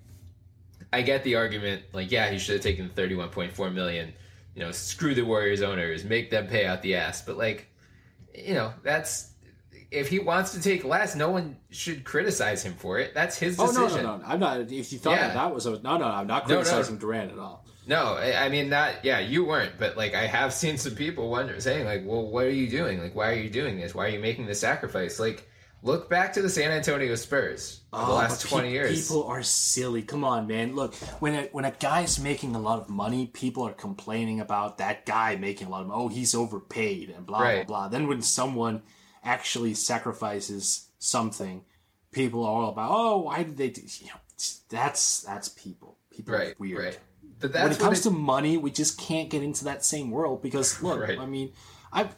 I 0.92 1.02
get 1.02 1.24
the 1.24 1.36
argument, 1.36 1.82
like, 1.92 2.10
yeah, 2.10 2.30
he 2.30 2.38
should 2.38 2.54
have 2.54 2.62
taken 2.62 2.88
the 2.88 2.92
thirty-one 2.94 3.30
point 3.30 3.52
four 3.52 3.70
million. 3.70 4.12
You 4.54 4.62
know, 4.64 4.70
screw 4.72 5.14
the 5.14 5.22
Warriors 5.22 5.62
owners, 5.62 6.04
make 6.04 6.30
them 6.30 6.46
pay 6.46 6.66
out 6.66 6.82
the 6.82 6.96
ass. 6.96 7.22
But 7.22 7.38
like, 7.38 7.68
you 8.34 8.54
know, 8.54 8.74
that's 8.82 9.30
if 9.90 10.08
he 10.08 10.18
wants 10.18 10.52
to 10.52 10.60
take 10.60 10.84
less, 10.84 11.14
no 11.16 11.30
one 11.30 11.56
should 11.70 12.04
criticize 12.04 12.62
him 12.62 12.74
for 12.74 12.98
it. 12.98 13.14
That's 13.14 13.38
his 13.38 13.56
decision. 13.56 13.82
Oh 13.82 13.88
no, 13.88 13.96
no, 13.96 14.16
no! 14.18 14.24
I'm 14.26 14.40
not. 14.40 14.60
If 14.60 14.92
you 14.92 14.98
thought 14.98 15.12
Yeah. 15.16 15.32
that, 15.32 15.54
was 15.54 15.66
a, 15.66 15.80
no, 15.82 15.96
no, 15.96 16.04
I'm 16.04 16.26
not 16.26 16.48
No, 16.48 16.56
no. 16.56 16.60
criticizing 16.62 16.98
Durant 16.98 17.32
at 17.32 17.38
all. 17.38 17.64
No, 17.86 18.14
I 18.14 18.44
I 18.44 18.48
mean 18.50 18.70
that. 18.70 19.04
Yeah, 19.04 19.20
you 19.20 19.44
weren't, 19.44 19.72
but 19.78 19.96
like 19.96 20.14
I 20.14 20.26
have 20.26 20.52
seen 20.52 20.76
some 20.78 20.94
people 20.94 21.30
wonder, 21.30 21.58
saying 21.60 21.84
like, 21.86 22.02
"Well, 22.04 22.26
what 22.26 22.44
are 22.44 22.50
you 22.50 22.68
doing? 22.68 23.02
Like, 23.02 23.14
why 23.14 23.30
are 23.30 23.34
you 23.38 23.50
doing 23.50 23.78
this? 23.78 23.94
Why 23.94 24.06
are 24.06 24.10
you 24.10 24.20
making 24.20 24.46
this 24.46 24.60
sacrifice?" 24.60 25.18
Like, 25.18 25.48
look 25.82 26.08
back 26.08 26.32
to 26.34 26.42
the 26.42 26.48
San 26.48 26.70
Antonio 26.70 27.14
Spurs 27.16 27.80
the 27.92 27.98
Oh, 27.98 28.14
last 28.14 28.48
twenty 28.48 28.68
pe- 28.68 28.72
years. 28.74 29.08
People 29.08 29.24
are 29.24 29.42
silly. 29.42 30.02
Come 30.02 30.24
on, 30.24 30.46
man. 30.46 30.74
Look, 30.74 30.94
when 31.20 31.34
a, 31.34 31.42
when 31.52 31.64
a 31.64 31.72
guy's 31.72 32.18
making 32.18 32.54
a 32.54 32.60
lot 32.60 32.80
of 32.80 32.88
money, 32.88 33.26
people 33.26 33.64
are 33.66 33.72
complaining 33.72 34.40
about 34.40 34.78
that 34.78 35.04
guy 35.06 35.36
making 35.36 35.66
a 35.66 35.70
lot 35.70 35.82
of 35.82 35.88
money. 35.88 36.00
Oh, 36.04 36.08
he's 36.08 36.34
overpaid 36.34 37.10
and 37.10 37.26
blah 37.26 37.40
Right. 37.40 37.66
blah 37.66 37.80
blah. 37.82 37.88
Then 37.88 38.06
when 38.08 38.22
someone 38.22 38.82
actually 39.24 39.74
sacrifices 39.74 40.88
something, 40.98 41.64
people 42.12 42.44
are 42.44 42.50
all 42.50 42.68
about, 42.70 42.90
oh, 42.92 43.18
why 43.22 43.42
did 43.42 43.56
they 43.56 43.70
do? 43.70 43.82
You 44.00 44.06
know, 44.06 44.20
that's 44.68 45.22
that's 45.22 45.48
people. 45.50 45.98
People 46.10 46.34
right, 46.34 46.48
are 46.52 46.54
weird. 46.58 46.84
right. 46.84 46.98
But 47.40 47.52
that's 47.54 47.64
when 47.64 47.72
it 47.72 47.78
comes 47.80 48.00
it- 48.00 48.02
to 48.04 48.10
money, 48.10 48.56
we 48.56 48.70
just 48.70 48.98
can't 48.98 49.28
get 49.30 49.42
into 49.42 49.64
that 49.64 49.84
same 49.84 50.10
world 50.10 50.42
because 50.42 50.80
look, 50.82 51.00
Right. 51.08 51.18
I 51.18 51.26
mean, 51.26 51.52
I, 51.92 52.08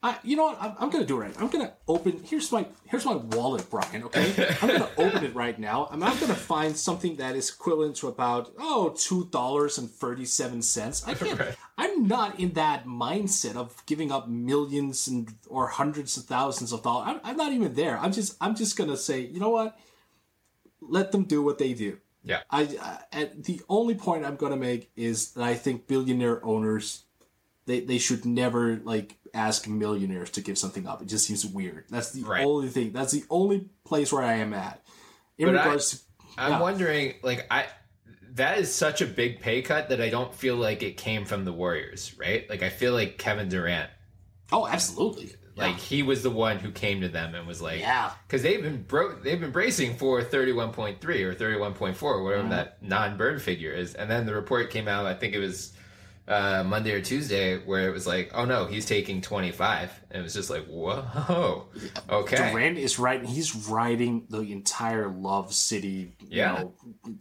I, 0.00 0.16
you 0.22 0.36
know 0.36 0.44
what? 0.44 0.62
I'm, 0.62 0.74
I'm 0.78 0.90
gonna 0.90 1.04
do 1.04 1.20
it 1.20 1.24
right. 1.24 1.34
I'm 1.40 1.48
gonna 1.48 1.72
open. 1.88 2.22
Here's 2.24 2.52
my 2.52 2.66
here's 2.84 3.04
my 3.04 3.16
wallet, 3.16 3.68
Bryan. 3.68 4.04
Okay, 4.04 4.32
I'm 4.62 4.68
gonna 4.68 4.90
open 4.96 5.24
it 5.24 5.34
right 5.34 5.58
now. 5.58 5.88
I'm 5.90 5.98
not 5.98 6.20
gonna 6.20 6.36
find 6.36 6.76
something 6.76 7.16
that 7.16 7.34
is 7.34 7.50
equivalent 7.50 7.96
to 7.96 8.08
about 8.08 8.52
oh 8.60 8.94
two 8.96 9.26
dollars 9.32 9.76
and 9.76 9.90
thirty 9.90 10.24
seven 10.24 10.62
cents. 10.62 11.04
I 11.06 11.14
can't. 11.14 11.38
Right. 11.38 11.56
I'm 11.76 12.06
not 12.06 12.38
in 12.38 12.52
that 12.52 12.86
mindset 12.86 13.56
of 13.56 13.84
giving 13.86 14.12
up 14.12 14.28
millions 14.28 15.08
and 15.08 15.34
or 15.48 15.66
hundreds 15.66 16.16
of 16.16 16.24
thousands 16.26 16.72
of 16.72 16.84
dollars. 16.84 17.08
I'm, 17.08 17.20
I'm 17.24 17.36
not 17.36 17.52
even 17.52 17.74
there. 17.74 17.98
I'm 17.98 18.12
just 18.12 18.36
I'm 18.40 18.54
just 18.54 18.76
gonna 18.76 18.96
say, 18.96 19.20
you 19.20 19.40
know 19.40 19.50
what? 19.50 19.76
Let 20.80 21.10
them 21.10 21.24
do 21.24 21.42
what 21.42 21.58
they 21.58 21.74
do. 21.74 21.98
yeah, 22.22 22.42
I, 22.50 22.98
I 23.12 23.30
the 23.36 23.60
only 23.68 23.96
point 23.96 24.24
I'm 24.24 24.36
gonna 24.36 24.56
make 24.56 24.92
is 24.94 25.32
that 25.32 25.42
I 25.42 25.54
think 25.56 25.88
billionaire 25.88 26.44
owners 26.44 27.02
they 27.68 27.80
they 27.80 27.98
should 27.98 28.24
never 28.24 28.80
like 28.82 29.16
ask 29.34 29.68
millionaires 29.68 30.30
to 30.30 30.40
give 30.40 30.56
something 30.58 30.86
up. 30.88 31.02
It 31.02 31.06
just 31.08 31.26
seems 31.26 31.44
weird. 31.46 31.84
That's 31.90 32.10
the 32.12 32.22
Right. 32.24 32.44
only 32.44 32.68
thing. 32.68 32.92
That's 32.92 33.12
the 33.12 33.24
only 33.30 33.68
place 33.84 34.10
where 34.12 34.22
I 34.22 34.34
am 34.36 34.52
at. 34.54 34.82
In 35.36 35.46
But 35.46 35.56
I- 35.56 35.64
regards 35.64 35.90
to 35.90 35.98
I'm 36.38 36.52
Yeah. 36.52 36.60
wondering, 36.60 37.14
like, 37.22 37.46
I 37.50 37.66
that 38.34 38.58
is 38.58 38.72
such 38.72 39.00
a 39.02 39.06
big 39.06 39.40
pay 39.40 39.62
cut 39.62 39.88
that 39.88 40.00
I 40.00 40.08
don't 40.10 40.32
feel 40.34 40.54
like 40.56 40.82
it 40.82 40.96
came 40.96 41.24
from 41.24 41.44
the 41.44 41.52
Warriors, 41.52 42.12
right? 42.18 42.48
Like, 42.48 42.62
I 42.62 42.68
feel 42.70 42.92
like 42.92 43.18
Kevin 43.18 43.48
Durant, 43.48 43.90
Oh, 44.52 44.66
absolutely. 44.66 45.34
like, 45.56 45.72
Yeah. 45.74 45.82
he 45.82 46.02
was 46.04 46.22
the 46.22 46.30
one 46.30 46.58
who 46.60 46.70
came 46.70 47.00
to 47.00 47.08
them 47.08 47.34
and 47.34 47.46
was 47.48 47.60
like, 47.60 47.80
Yeah. 47.80 48.12
because 48.26 48.42
they've 48.42 48.62
been 48.62 48.82
bro- 48.82 49.18
they've 49.20 49.40
been 49.40 49.50
bracing 49.50 49.96
for 49.96 50.22
31.3 50.22 51.22
or 51.24 51.34
31.4, 51.34 52.22
whatever 52.22 52.42
Mm-hmm. 52.44 52.50
that 52.52 52.80
non-bird 52.82 53.42
figure 53.42 53.72
is, 53.72 53.94
and 53.94 54.08
then 54.10 54.24
the 54.26 54.34
report 54.34 54.70
came 54.70 54.86
out. 54.88 55.04
I 55.06 55.14
think 55.14 55.34
it 55.34 55.40
was. 55.40 55.72
Uh, 56.28 56.62
Monday 56.62 56.92
or 56.92 57.00
Tuesday, 57.00 57.56
where 57.56 57.88
it 57.88 57.92
was 57.92 58.06
like, 58.06 58.30
oh 58.34 58.44
no, 58.44 58.66
he's 58.66 58.84
taking 58.84 59.22
25. 59.22 59.90
And 60.10 60.20
it 60.20 60.22
was 60.22 60.34
just 60.34 60.50
like, 60.50 60.66
whoa, 60.66 61.64
okay. 62.10 62.36
Durant 62.52 62.76
is 62.76 62.98
right. 62.98 63.24
He's 63.24 63.54
riding 63.56 64.26
the 64.28 64.40
entire 64.40 65.08
Love 65.08 65.54
City, 65.54 66.12
you 66.20 66.26
Yeah. 66.40 66.52
know, 66.52 66.74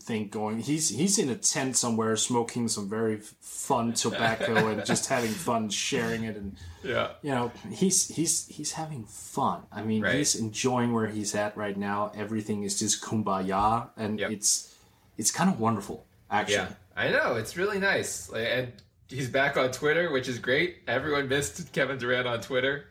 thing 0.03 0.27
going. 0.27 0.59
He's 0.59 0.89
he's 0.89 1.19
in 1.19 1.29
a 1.29 1.35
tent 1.35 1.77
somewhere, 1.77 2.17
smoking 2.17 2.67
some 2.67 2.89
very 2.89 3.21
fun 3.39 3.93
tobacco 3.93 4.67
and 4.71 4.85
just 4.85 5.07
having 5.07 5.31
fun 5.31 5.69
sharing 5.69 6.23
it 6.25 6.35
and 6.35 6.57
Yeah. 6.83 7.11
you 7.21 7.31
know 7.31 7.51
he's 7.71 8.09
he's 8.09 8.47
he's 8.47 8.71
having 8.73 9.05
fun 9.05 9.63
i 9.71 9.81
mean 9.83 10.03
Right. 10.03 10.15
he's 10.15 10.35
enjoying 10.35 10.93
where 10.93 11.07
he's 11.07 11.35
at 11.35 11.57
right 11.57 11.75
now 11.75 12.11
everything 12.15 12.63
is 12.63 12.79
just 12.79 13.01
kumbaya 13.03 13.89
and 13.97 14.19
Yep. 14.19 14.31
it's 14.31 14.75
it's 15.17 15.31
kind 15.31 15.49
of 15.49 15.59
wonderful 15.59 16.05
actually 16.31 16.55
Yeah, 16.55 16.69
I 16.95 17.09
know. 17.09 17.35
It's 17.35 17.55
really 17.57 17.79
nice. 17.79 18.29
Like, 18.31 18.47
and 18.51 18.73
he's 19.09 19.29
back 19.29 19.57
on 19.57 19.71
Twitter, 19.71 20.11
which 20.11 20.27
is 20.27 20.39
great. 20.39 20.77
Everyone 20.87 21.27
missed 21.27 21.71
Kevin 21.73 21.97
Durant 21.97 22.27
on 22.27 22.41
Twitter. 22.41 22.85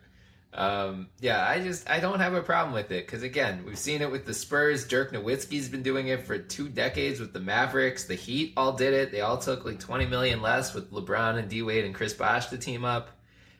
Um, 0.53 1.09
yeah, 1.21 1.47
I 1.47 1.61
just 1.61 1.89
I 1.89 2.01
don't 2.01 2.21
have 2.21 2.33
a 2.33 2.43
problem 2.43 2.73
with 2.73 2.91
it 2.91 3.07
because 3.07 3.23
again, 3.23 3.65
we've 3.67 3.79
seen 3.79 4.01
it 4.01 4.11
with 4.11 4.25
the 4.25 4.33
Spurs. 4.33 4.87
Dirk 4.89 5.13
Nowitzki's 5.13 5.69
been 5.69 5.83
doing 5.83 6.09
it 6.09 6.23
for 6.23 6.39
two 6.39 6.69
decades 6.69 7.21
with 7.21 7.35
the 7.35 7.41
Mavericks. 7.41 8.05
The 8.05 8.15
Heat 8.15 8.55
all 8.57 8.73
did 8.73 8.95
it. 8.95 9.13
They 9.13 9.21
all 9.21 9.37
took 9.37 9.67
like 9.67 9.79
twenty 9.79 10.07
million 10.07 10.41
less 10.41 10.73
with 10.73 10.91
LeBron 10.93 11.39
and 11.39 11.49
D 11.49 11.63
Wade 11.63 11.85
and 11.85 11.95
Chris 11.95 12.15
Bosh 12.15 12.47
to 12.47 12.59
team 12.59 12.85
up. 12.87 13.11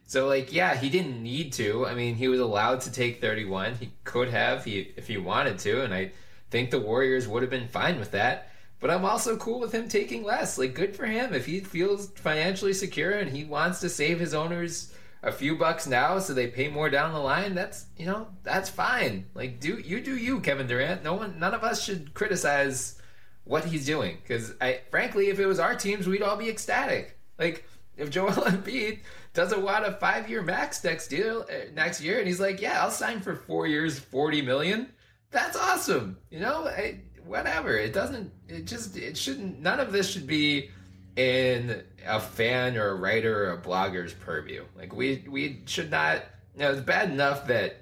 So 0.07 0.27
like, 0.27 0.53
yeah, 0.53 0.75
he 0.75 0.89
didn't 0.89 1.23
need 1.23 1.53
to. 1.55 1.85
I 1.87 1.95
mean, 1.95 2.15
he 2.15 2.29
was 2.29 2.41
allowed 2.41 2.81
to 2.83 2.93
take 2.93 3.21
31. 3.21 3.75
He 3.75 3.93
could 4.05 4.31
have 4.31 4.65
he 4.65 4.93
if 4.97 5.09
he 5.09 5.19
wanted 5.19 5.59
to, 5.61 5.83
and 5.83 5.93
I 5.93 6.13
think 6.51 6.71
the 6.71 6.79
Warriors 6.79 7.27
would 7.27 7.43
have 7.43 7.51
been 7.51 7.69
fine 7.69 7.99
with 7.99 8.13
that. 8.13 8.51
But 8.87 8.95
I'm 8.95 9.05
also 9.05 9.37
cool 9.37 9.59
with 9.59 9.73
him 9.73 9.89
taking 9.89 10.23
less. 10.23 10.59
Like, 10.59 10.73
good 10.73 10.95
for 10.95 11.07
him 11.07 11.35
if 11.35 11.45
he 11.45 11.59
feels 11.59 12.11
financially 12.11 12.73
secure 12.73 13.11
and 13.11 13.29
he 13.29 13.43
wants 13.43 13.81
to 13.81 13.89
save 13.89 14.21
his 14.21 14.33
owners 14.33 14.95
a 15.25 15.33
few 15.33 15.57
bucks 15.57 15.89
now 15.89 16.21
so 16.21 16.33
they 16.33 16.47
pay 16.47 16.69
more 16.69 16.89
down 16.89 17.13
the 17.13 17.19
line. 17.19 17.57
That's 17.57 17.87
you 17.97 18.07
know 18.07 18.29
that's 18.45 18.71
fine. 18.71 19.27
Like, 19.35 19.59
do 19.59 19.79
you 19.79 20.01
do 20.01 20.17
you, 20.17 20.39
Kevin 20.39 20.69
Durant? 20.69 21.03
No 21.03 21.15
one, 21.15 21.41
none 21.41 21.53
of 21.53 21.65
us 21.65 21.83
should 21.83 22.15
criticize 22.15 23.03
what 23.43 23.65
he's 23.65 23.85
doing 23.85 24.19
because 24.23 24.55
I, 24.61 24.83
frankly, 24.93 25.31
if 25.31 25.41
it 25.41 25.47
was 25.47 25.59
our 25.59 25.75
teams, 25.75 26.07
we'd 26.07 26.23
all 26.23 26.37
be 26.37 26.49
ecstatic. 26.49 27.19
Like, 27.41 27.65
if 27.97 28.09
Joel 28.09 28.31
Embiid 28.35 29.01
doesn't 29.35 29.65
want 29.65 29.85
a 29.85 29.95
five-year 29.95 30.43
max 30.43 30.85
next 30.85 31.09
deal 31.09 31.45
uh, 31.51 31.73
next 31.75 32.01
year, 32.05 32.21
and 32.21 32.29
he's 32.29 32.39
like, 32.39 32.61
"Yeah, 32.61 32.85
I'll 32.85 32.93
sign 32.93 33.21
for 33.21 33.35
four 33.35 33.67
years, 33.67 33.99
forty 33.99 34.43
million. 34.43 34.93
That's 35.33 35.57
awesome. 35.57 36.19
You 36.31 36.39
know, 36.39 36.69
I, 36.69 37.01
whatever. 37.27 37.77
It 37.77 37.93
doesn't. 37.93 38.33
It 38.49 38.67
just. 38.67 38.97
It 38.97 39.17
shouldn't. 39.17 39.61
None 39.61 39.81
of 39.81 39.93
this 39.93 40.11
should 40.11 40.27
be 40.27 40.71
in 41.17 41.83
a 42.07 42.21
fan 42.21 42.77
or 42.77 42.89
a 42.89 42.95
writer 42.95 43.47
or 43.47 43.53
a 43.53 43.59
blogger's 43.59 44.13
purview. 44.15 44.65
Like 44.77 44.95
we 44.95 45.25
we 45.29 45.63
should 45.67 45.91
not. 45.91 46.23
You 46.55 46.61
know, 46.63 46.73
it's 46.73 46.81
bad 46.81 47.11
enough 47.11 47.49
that 47.49 47.77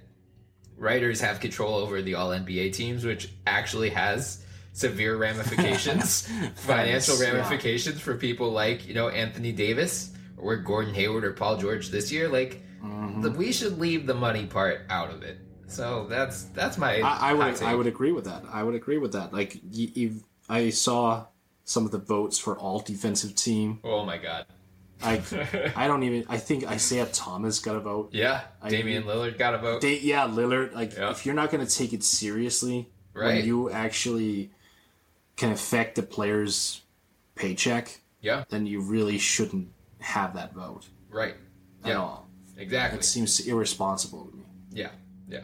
writers 0.76 1.20
have 1.20 1.40
control 1.40 1.76
over 1.76 2.02
the 2.02 2.14
all 2.14 2.30
NBA 2.30 2.72
teams, 2.72 3.04
which 3.04 3.30
actually 3.46 3.90
has 3.90 4.44
severe 4.72 5.16
ramifications, 5.16 6.28
financial 6.56 7.22
yeah. 7.22 7.30
ramifications 7.30 8.00
for 8.00 8.16
people 8.16 8.50
like, 8.50 8.84
you 8.88 8.94
know, 8.94 9.08
Anthony 9.08 9.52
Davis 9.52 10.10
or 10.36 10.56
Gordon 10.56 10.92
Hayward 10.94 11.24
or 11.24 11.32
Paul 11.32 11.58
George 11.58 11.90
this 11.90 12.10
year. 12.10 12.28
Like, 12.28 12.60
Mm-hmm. 12.84 13.22
the, 13.22 13.30
we 13.30 13.50
should 13.50 13.78
leave 13.78 14.06
the 14.06 14.12
money 14.14 14.44
part 14.44 14.82
out 14.90 15.10
of 15.10 15.22
it. 15.22 15.38
So 15.66 16.06
that's 16.08 16.44
that's 16.44 16.78
my. 16.78 17.00
I, 17.00 17.30
I 17.30 17.34
would. 17.34 17.62
I 17.62 17.74
would 17.74 17.86
agree 17.86 18.12
with 18.12 18.24
that. 18.26 18.44
I 18.50 18.62
would 18.62 18.74
agree 18.74 18.98
with 18.98 19.12
that. 19.12 19.32
Like 19.32 19.58
I 20.48 20.70
saw 20.70 21.26
some 21.64 21.84
of 21.86 21.90
the 21.90 21.98
votes 21.98 22.38
for 22.38 22.58
all 22.58 22.80
defensive 22.80 23.34
team. 23.34 23.80
Oh 23.84 24.04
my 24.04 24.18
god. 24.18 24.46
I 25.02 25.22
I 25.76 25.86
don't 25.86 26.02
even. 26.02 26.24
I 26.28 26.36
think 26.38 26.66
Isaiah 26.68 27.06
Thomas 27.06 27.58
got 27.60 27.76
a 27.76 27.80
vote. 27.80 28.10
Yeah, 28.12 28.42
I- 28.62 28.68
Damian 28.68 29.04
Lillard 29.04 29.38
got 29.38 29.54
a 29.54 29.58
vote. 29.58 29.82
Yeah, 29.84 30.26
Lillard. 30.28 30.74
Like 30.74 30.96
Yeah. 30.96 31.10
if 31.10 31.24
you're 31.26 31.34
not 31.34 31.50
going 31.50 31.64
to 31.66 31.72
take 31.78 31.92
it 31.92 32.04
seriously, 32.04 32.88
Right. 33.12 33.36
when 33.36 33.44
you 33.44 33.70
actually 33.70 34.50
can 35.36 35.50
affect 35.52 35.96
the 35.96 36.02
player's 36.02 36.82
paycheck, 37.34 38.00
Yeah. 38.20 38.44
then 38.50 38.66
you 38.66 38.80
really 38.80 39.18
shouldn't 39.18 39.68
have 40.00 40.34
that 40.34 40.52
vote 40.54 40.86
Right. 41.10 41.34
at 41.82 41.88
Yeah. 41.90 41.96
all. 41.98 42.28
Exactly. 42.56 42.98
It 43.00 43.04
seems 43.04 43.40
irresponsible 43.40 44.26
to 44.26 44.36
me. 44.36 44.44
Yeah, 44.70 44.90
yeah. 45.28 45.40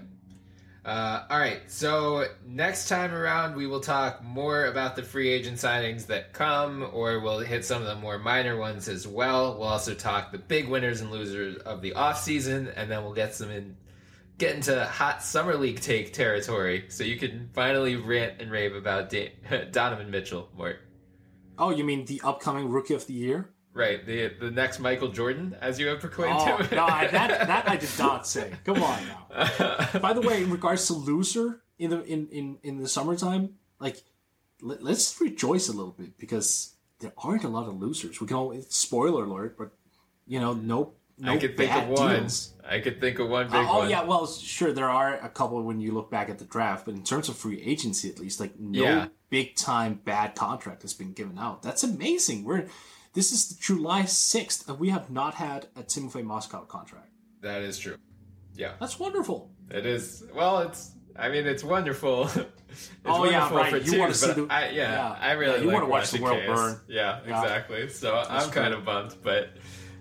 Uh, 0.84 1.24
all 1.28 1.38
right, 1.38 1.60
so 1.70 2.26
next 2.46 2.88
time 2.88 3.12
around, 3.12 3.54
we 3.54 3.66
will 3.66 3.80
talk 3.80 4.24
more 4.24 4.64
about 4.64 4.96
the 4.96 5.02
free 5.02 5.28
agent 5.28 5.58
signings 5.58 6.06
that 6.06 6.32
come, 6.32 6.88
or 6.92 7.20
we'll 7.20 7.40
hit 7.40 7.66
some 7.66 7.82
of 7.82 7.88
the 7.88 7.94
more 7.96 8.18
minor 8.18 8.56
ones 8.56 8.88
as 8.88 9.06
well. 9.06 9.58
We'll 9.58 9.68
also 9.68 9.94
talk 9.94 10.32
the 10.32 10.38
big 10.38 10.68
winners 10.68 11.02
and 11.02 11.10
losers 11.10 11.56
of 11.58 11.82
the 11.82 11.92
offseason, 11.92 12.72
and 12.74 12.90
then 12.90 13.04
we'll 13.04 13.12
get 13.12 13.34
some 13.34 13.50
in, 13.50 13.76
get 14.38 14.56
into 14.56 14.82
hot 14.86 15.22
summer 15.22 15.54
league 15.54 15.80
take 15.80 16.14
territory, 16.14 16.86
so 16.88 17.04
you 17.04 17.18
can 17.18 17.50
finally 17.52 17.96
rant 17.96 18.40
and 18.40 18.50
rave 18.50 18.74
about 18.74 19.10
da- 19.10 19.34
Donovan 19.70 20.10
Mitchell, 20.10 20.48
Mort. 20.56 20.80
Oh, 21.58 21.68
you 21.68 21.84
mean 21.84 22.06
the 22.06 22.22
upcoming 22.24 22.70
Rookie 22.70 22.94
of 22.94 23.06
the 23.06 23.12
Year? 23.12 23.50
Right, 23.72 24.04
the 24.04 24.32
the 24.40 24.50
next 24.50 24.80
Michael 24.80 25.08
Jordan, 25.08 25.56
as 25.60 25.78
you 25.78 25.86
have 25.88 26.00
proclaimed 26.00 26.36
Oh 26.40 26.56
him. 26.56 26.68
no, 26.76 26.84
I- 26.86 27.06
that 27.06 27.46
that 27.46 27.68
I 27.68 27.76
did 27.76 27.90
not 27.98 28.26
say. 28.26 28.52
Come 28.64 28.82
on 28.82 28.98
now. 29.06 29.88
By 30.02 30.12
the 30.12 30.20
way, 30.20 30.42
in 30.42 30.50
regards 30.50 30.86
to 30.88 30.94
loser 30.94 31.62
in 31.78 31.90
the 31.90 32.02
in 32.04 32.28
in 32.30 32.58
in 32.64 32.78
the 32.82 32.88
summertime, 32.88 33.54
like 33.78 34.02
let, 34.60 34.82
let's 34.82 35.20
rejoice 35.20 35.68
a 35.68 35.72
little 35.72 35.92
bit 35.92 36.18
because 36.18 36.74
there 36.98 37.12
aren't 37.16 37.44
a 37.44 37.48
lot 37.48 37.68
of 37.68 37.80
losers. 37.80 38.20
We 38.20 38.26
can 38.26 38.36
all 38.36 38.60
spoiler 38.68 39.24
alert, 39.24 39.56
but 39.56 39.70
you 40.26 40.40
know, 40.40 40.52
no 40.52 40.94
no 41.16 41.32
I 41.32 41.36
could 41.38 41.56
think 41.56 41.72
of 41.72 41.88
one. 41.88 42.16
deals. 42.22 42.52
I 42.68 42.80
could 42.80 43.00
think 43.00 43.20
of 43.20 43.28
one 43.28 43.46
big 43.46 43.54
oh, 43.54 43.68
oh 43.70 43.78
one. 43.78 43.90
yeah, 43.90 44.02
well 44.02 44.26
sure 44.26 44.72
there 44.72 44.90
are 44.90 45.14
a 45.14 45.28
couple 45.28 45.62
when 45.62 45.80
you 45.80 45.92
look 45.92 46.10
back 46.10 46.28
at 46.28 46.38
the 46.40 46.44
draft, 46.44 46.86
but 46.86 46.94
in 46.94 47.04
terms 47.04 47.28
of 47.28 47.36
free 47.36 47.60
agency 47.62 48.08
at 48.10 48.18
least, 48.18 48.40
like 48.40 48.58
no 48.58 48.82
Yeah. 48.82 49.06
big 49.30 49.54
time 49.54 50.00
bad 50.04 50.34
contract 50.34 50.82
has 50.82 50.92
been 50.92 51.12
given 51.12 51.38
out. 51.38 51.62
That's 51.62 51.84
amazing. 51.84 52.42
We're 52.44 52.66
this 53.12 53.32
is 53.32 53.48
July 53.56 54.04
sixth, 54.04 54.68
and 54.68 54.78
we 54.78 54.90
have 54.90 55.10
not 55.10 55.34
had 55.34 55.66
a 55.76 55.82
Timofey 55.82 56.24
Mozgov 56.24 56.68
contract. 56.68 57.08
That 57.42 57.62
is 57.62 57.78
true. 57.78 57.96
Yeah. 58.54 58.72
That's 58.80 58.98
wonderful. 58.98 59.50
It 59.70 59.86
is. 59.86 60.24
Well, 60.34 60.60
it's. 60.60 60.92
I 61.16 61.28
mean, 61.28 61.46
it's 61.46 61.64
wonderful. 61.64 62.24
it's 62.34 62.46
Oh, 63.04 63.24
yeah, 63.24 63.50
wonderful 63.50 63.56
right. 63.56 63.70
for 63.70 63.78
You 63.90 63.98
wanna 63.98 64.14
see 64.14 64.26
but 64.28 64.36
the- 64.36 64.46
I, 64.48 64.68
yeah, 64.70 64.72
yeah. 64.92 65.16
I 65.20 65.32
really 65.32 65.54
Yeah, 65.56 65.60
you 65.60 65.66
like 65.66 65.74
wanna 65.74 65.86
watch 65.88 66.10
the 66.12 66.22
world 66.22 66.38
chaos. 66.40 66.56
burn. 66.56 66.80
Yeah, 66.88 67.20
Yeah. 67.26 67.42
exactly. 67.42 67.88
So 67.88 68.14
I'm 68.28 68.50
kind 68.50 68.72
of 68.72 68.84
bummed, 68.84 69.16
but 69.22 69.50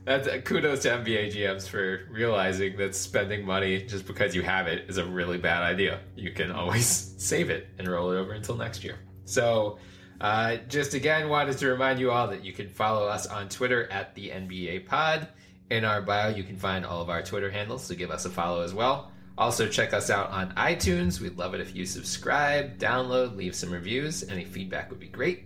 that's 0.06 0.27
uh, 0.27 0.38
kudos 0.44 0.84
to 0.84 0.90
NBA 0.90 1.34
GMs 1.34 1.68
for 1.68 2.02
realizing 2.11 2.77
that 2.77 2.95
spending 2.95 3.44
money 3.45 3.81
just 3.86 4.06
because 4.06 4.36
you 4.36 4.44
have 4.44 4.68
it 4.68 4.86
is 4.90 4.98
a 4.98 5.06
really 5.06 5.38
bad 5.38 5.64
idea. 5.64 5.99
You 6.15 6.31
can 6.31 6.52
always 6.52 6.86
save 7.18 7.49
it 7.49 7.68
and 7.80 7.88
roll 7.88 8.11
it 8.11 8.18
over 8.18 8.34
until 8.34 8.56
next 8.56 8.84
year. 8.84 8.99
So. 9.26 9.80
Uh, 10.22 10.58
just 10.68 10.94
again, 10.94 11.30
wanted 11.30 11.58
to 11.58 11.68
remind 11.68 12.00
you 12.00 12.12
all 12.12 12.28
that 12.28 12.44
you 12.44 12.52
can 12.52 12.68
follow 12.68 13.08
us 13.08 13.26
on 13.26 13.48
Twitter 13.48 13.90
at 13.91 14.16
the 14.16 14.30
NBA 14.30 14.86
Pod. 14.86 15.28
In 15.70 15.86
our 15.86 16.02
bio, 16.02 16.30
you 16.30 16.44
can 16.44 16.58
find 16.58 16.86
all 16.86 17.02
of 17.02 17.10
our 17.10 17.22
Twitter 17.22 17.50
handles, 17.50 17.84
so 17.84 17.96
give 17.96 18.12
us 18.12 18.26
a 18.26 18.30
follow 18.30 18.62
as 18.62 18.74
well. 18.74 19.12
Also, 19.38 19.68
check 19.68 19.94
us 19.94 20.10
out 20.10 20.30
on 20.32 20.52
iTunes. 20.56 21.22
We'd 21.22 21.38
love 21.38 21.54
it 21.54 21.62
if 21.62 21.74
you 21.74 21.86
subscribe, 21.86 22.78
download, 22.78 23.38
leave 23.38 23.56
some 23.56 23.72
reviews. 23.72 24.28
Any 24.28 24.44
feedback 24.44 24.90
would 24.90 25.00
be 25.00 25.08
great. 25.08 25.44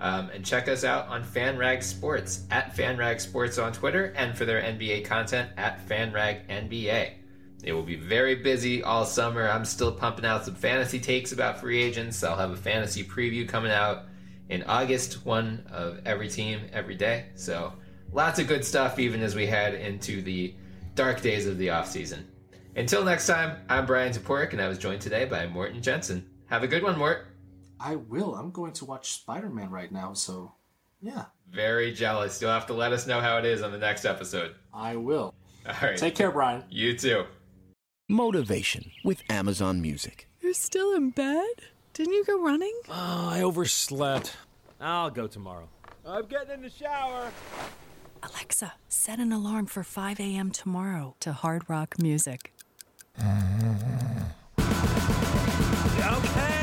Um, 0.00 0.30
and 0.34 0.44
check 0.44 0.66
us 0.66 0.82
out 0.82 1.06
on 1.08 1.22
FanRag 1.22 1.82
Sports 1.82 2.44
at 2.50 2.74
FanRag 2.74 3.20
Sports 3.20 3.58
on 3.58 3.72
Twitter, 3.72 4.12
and 4.16 4.36
for 4.36 4.44
their 4.44 4.60
NBA 4.60 5.04
content 5.04 5.50
at 5.56 5.86
FanRag 5.88 6.48
NBA. 6.48 7.12
It 7.62 7.72
will 7.72 7.82
be 7.82 7.96
very 7.96 8.34
busy 8.34 8.82
all 8.82 9.04
summer. 9.04 9.48
I'm 9.48 9.64
still 9.64 9.92
pumping 9.92 10.24
out 10.26 10.44
some 10.44 10.54
fantasy 10.54 10.98
takes 10.98 11.32
about 11.32 11.60
free 11.60 11.82
agents. 11.82 12.22
I'll 12.24 12.36
have 12.36 12.50
a 12.50 12.56
fantasy 12.56 13.04
preview 13.04 13.48
coming 13.48 13.72
out 13.72 14.06
in 14.48 14.62
August, 14.64 15.24
one 15.24 15.66
of 15.70 16.00
every 16.06 16.28
team 16.28 16.60
every 16.72 16.94
day. 16.94 17.26
So 17.34 17.72
lots 18.12 18.38
of 18.38 18.46
good 18.46 18.64
stuff, 18.64 18.98
even 18.98 19.22
as 19.22 19.34
we 19.34 19.46
head 19.46 19.74
into 19.74 20.22
the 20.22 20.54
dark 20.94 21.20
days 21.20 21.46
of 21.46 21.58
the 21.58 21.68
offseason. 21.68 22.24
Until 22.76 23.04
next 23.04 23.26
time, 23.26 23.58
I'm 23.68 23.86
Bryan 23.86 24.12
Toporek, 24.12 24.52
and 24.52 24.60
I 24.60 24.68
was 24.68 24.78
joined 24.78 25.00
today 25.00 25.24
by 25.24 25.46
Morten 25.46 25.82
Jensen. 25.82 26.28
Have 26.46 26.62
a 26.62 26.68
good 26.68 26.82
one, 26.82 26.98
Mort. 26.98 27.26
I 27.80 27.96
will. 27.96 28.34
I'm 28.34 28.50
going 28.50 28.72
to 28.74 28.84
watch 28.84 29.12
Spider 29.12 29.48
Man 29.48 29.70
right 29.70 29.90
now, 29.90 30.12
so 30.12 30.52
yeah, 31.02 31.26
Very 31.50 31.92
jealous. 31.92 32.40
You'll 32.40 32.50
have 32.50 32.66
to 32.66 32.74
let 32.74 32.92
us 32.92 33.06
know 33.06 33.20
how 33.20 33.38
it 33.38 33.44
is 33.44 33.62
on 33.62 33.70
the 33.72 33.78
next 33.78 34.04
episode. 34.04 34.54
I 34.72 34.96
will. 34.96 35.34
All 35.66 35.74
right. 35.82 35.96
Take 35.96 36.14
care, 36.14 36.30
Brian. 36.30 36.64
You 36.70 36.96
too. 36.96 37.24
Motivation 38.08 38.90
with 39.04 39.22
Amazon 39.28 39.80
Music. 39.82 40.28
You're 40.40 40.54
still 40.54 40.94
in 40.94 41.10
bed? 41.10 41.46
Didn't 41.96 42.12
you 42.12 42.24
go 42.26 42.42
running? 42.42 42.78
Oh, 42.90 43.30
I 43.32 43.40
overslept. 43.40 44.36
I'll 44.78 45.08
go 45.08 45.26
tomorrow. 45.26 45.66
I'm 46.06 46.26
getting 46.26 46.50
in 46.50 46.60
the 46.60 46.68
shower. 46.68 47.32
Alexa, 48.22 48.74
set 48.86 49.18
an 49.18 49.32
alarm 49.32 49.64
for 49.64 49.82
5 49.82 50.20
a.m. 50.20 50.50
tomorrow 50.50 51.16
to 51.20 51.32
Hard 51.32 51.62
Rock 51.70 51.94
Music. 51.98 52.52
Okay, 53.18 53.24
I'm 56.02 56.14
up. 56.14 56.55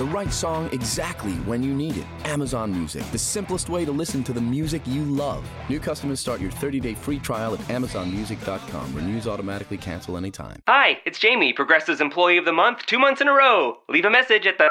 The 0.00 0.06
right 0.06 0.32
song 0.32 0.70
exactly 0.72 1.34
when 1.44 1.62
you 1.62 1.74
need 1.74 1.98
it. 1.98 2.06
Amazon 2.24 2.72
Music, 2.72 3.04
the 3.12 3.18
simplest 3.18 3.68
way 3.68 3.84
to 3.84 3.92
listen 3.92 4.24
to 4.24 4.32
the 4.32 4.40
music 4.40 4.80
you 4.86 5.04
love. 5.04 5.46
New 5.68 5.78
customers 5.78 6.18
start 6.20 6.40
your 6.40 6.50
30-day 6.52 6.94
free 6.94 7.18
trial 7.18 7.52
at 7.52 7.60
amazonmusic.com. 7.68 8.94
Renews 8.94 9.28
automatically 9.28 9.76
cancel 9.76 10.16
anytime. 10.16 10.62
Hi, 10.66 11.00
it's 11.04 11.18
Jamie, 11.18 11.52
Progressive's 11.52 12.00
Employee 12.00 12.38
of 12.38 12.46
the 12.46 12.52
Month, 12.52 12.86
two 12.86 12.98
months 12.98 13.20
in 13.20 13.28
a 13.28 13.34
row. 13.34 13.76
Leave 13.90 14.06
a 14.06 14.10
message 14.10 14.46
at 14.46 14.56
the. 14.56 14.70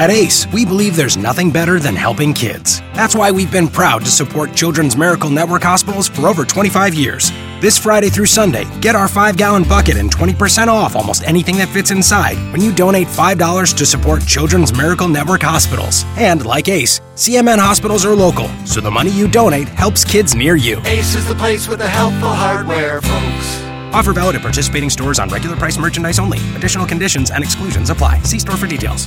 At 0.00 0.08
ACE, 0.08 0.46
we 0.50 0.64
believe 0.64 0.96
there's 0.96 1.18
nothing 1.18 1.50
better 1.50 1.78
than 1.78 1.94
helping 1.94 2.32
kids. 2.32 2.80
That's 2.94 3.14
why 3.14 3.30
we've 3.30 3.52
been 3.52 3.68
proud 3.68 4.02
to 4.06 4.10
support 4.10 4.54
Children's 4.54 4.96
Miracle 4.96 5.28
Network 5.28 5.62
hospitals 5.62 6.08
for 6.08 6.26
over 6.26 6.46
25 6.46 6.94
years. 6.94 7.30
This 7.60 7.76
Friday 7.76 8.08
through 8.08 8.24
Sunday, 8.24 8.64
get 8.80 8.96
our 8.96 9.08
5 9.08 9.36
gallon 9.36 9.62
bucket 9.62 9.98
and 9.98 10.10
20% 10.10 10.68
off 10.68 10.96
almost 10.96 11.22
anything 11.24 11.58
that 11.58 11.68
fits 11.68 11.90
inside 11.90 12.38
when 12.50 12.62
you 12.62 12.74
donate 12.74 13.08
$5 13.08 13.76
to 13.76 13.84
support 13.84 14.24
Children's 14.24 14.74
Miracle 14.74 15.06
Network 15.06 15.42
hospitals. 15.42 16.06
And 16.16 16.46
like 16.46 16.70
ACE, 16.70 17.00
CMN 17.14 17.58
hospitals 17.58 18.06
are 18.06 18.14
local, 18.14 18.48
so 18.64 18.80
the 18.80 18.90
money 18.90 19.10
you 19.10 19.28
donate 19.28 19.68
helps 19.68 20.02
kids 20.02 20.34
near 20.34 20.56
you. 20.56 20.80
Ace 20.86 21.14
is 21.14 21.28
the 21.28 21.34
place 21.34 21.68
with 21.68 21.78
the 21.78 21.86
helpful 21.86 22.30
hardware, 22.30 23.02
folks. 23.02 23.62
Offer 23.92 24.14
valid 24.14 24.36
at 24.36 24.40
participating 24.40 24.88
stores 24.88 25.18
on 25.18 25.28
regular 25.28 25.56
price 25.56 25.76
merchandise 25.76 26.18
only. 26.18 26.38
Additional 26.56 26.86
conditions 26.86 27.30
and 27.30 27.44
exclusions 27.44 27.90
apply. 27.90 28.18
See 28.22 28.38
store 28.38 28.56
for 28.56 28.66
details. 28.66 29.06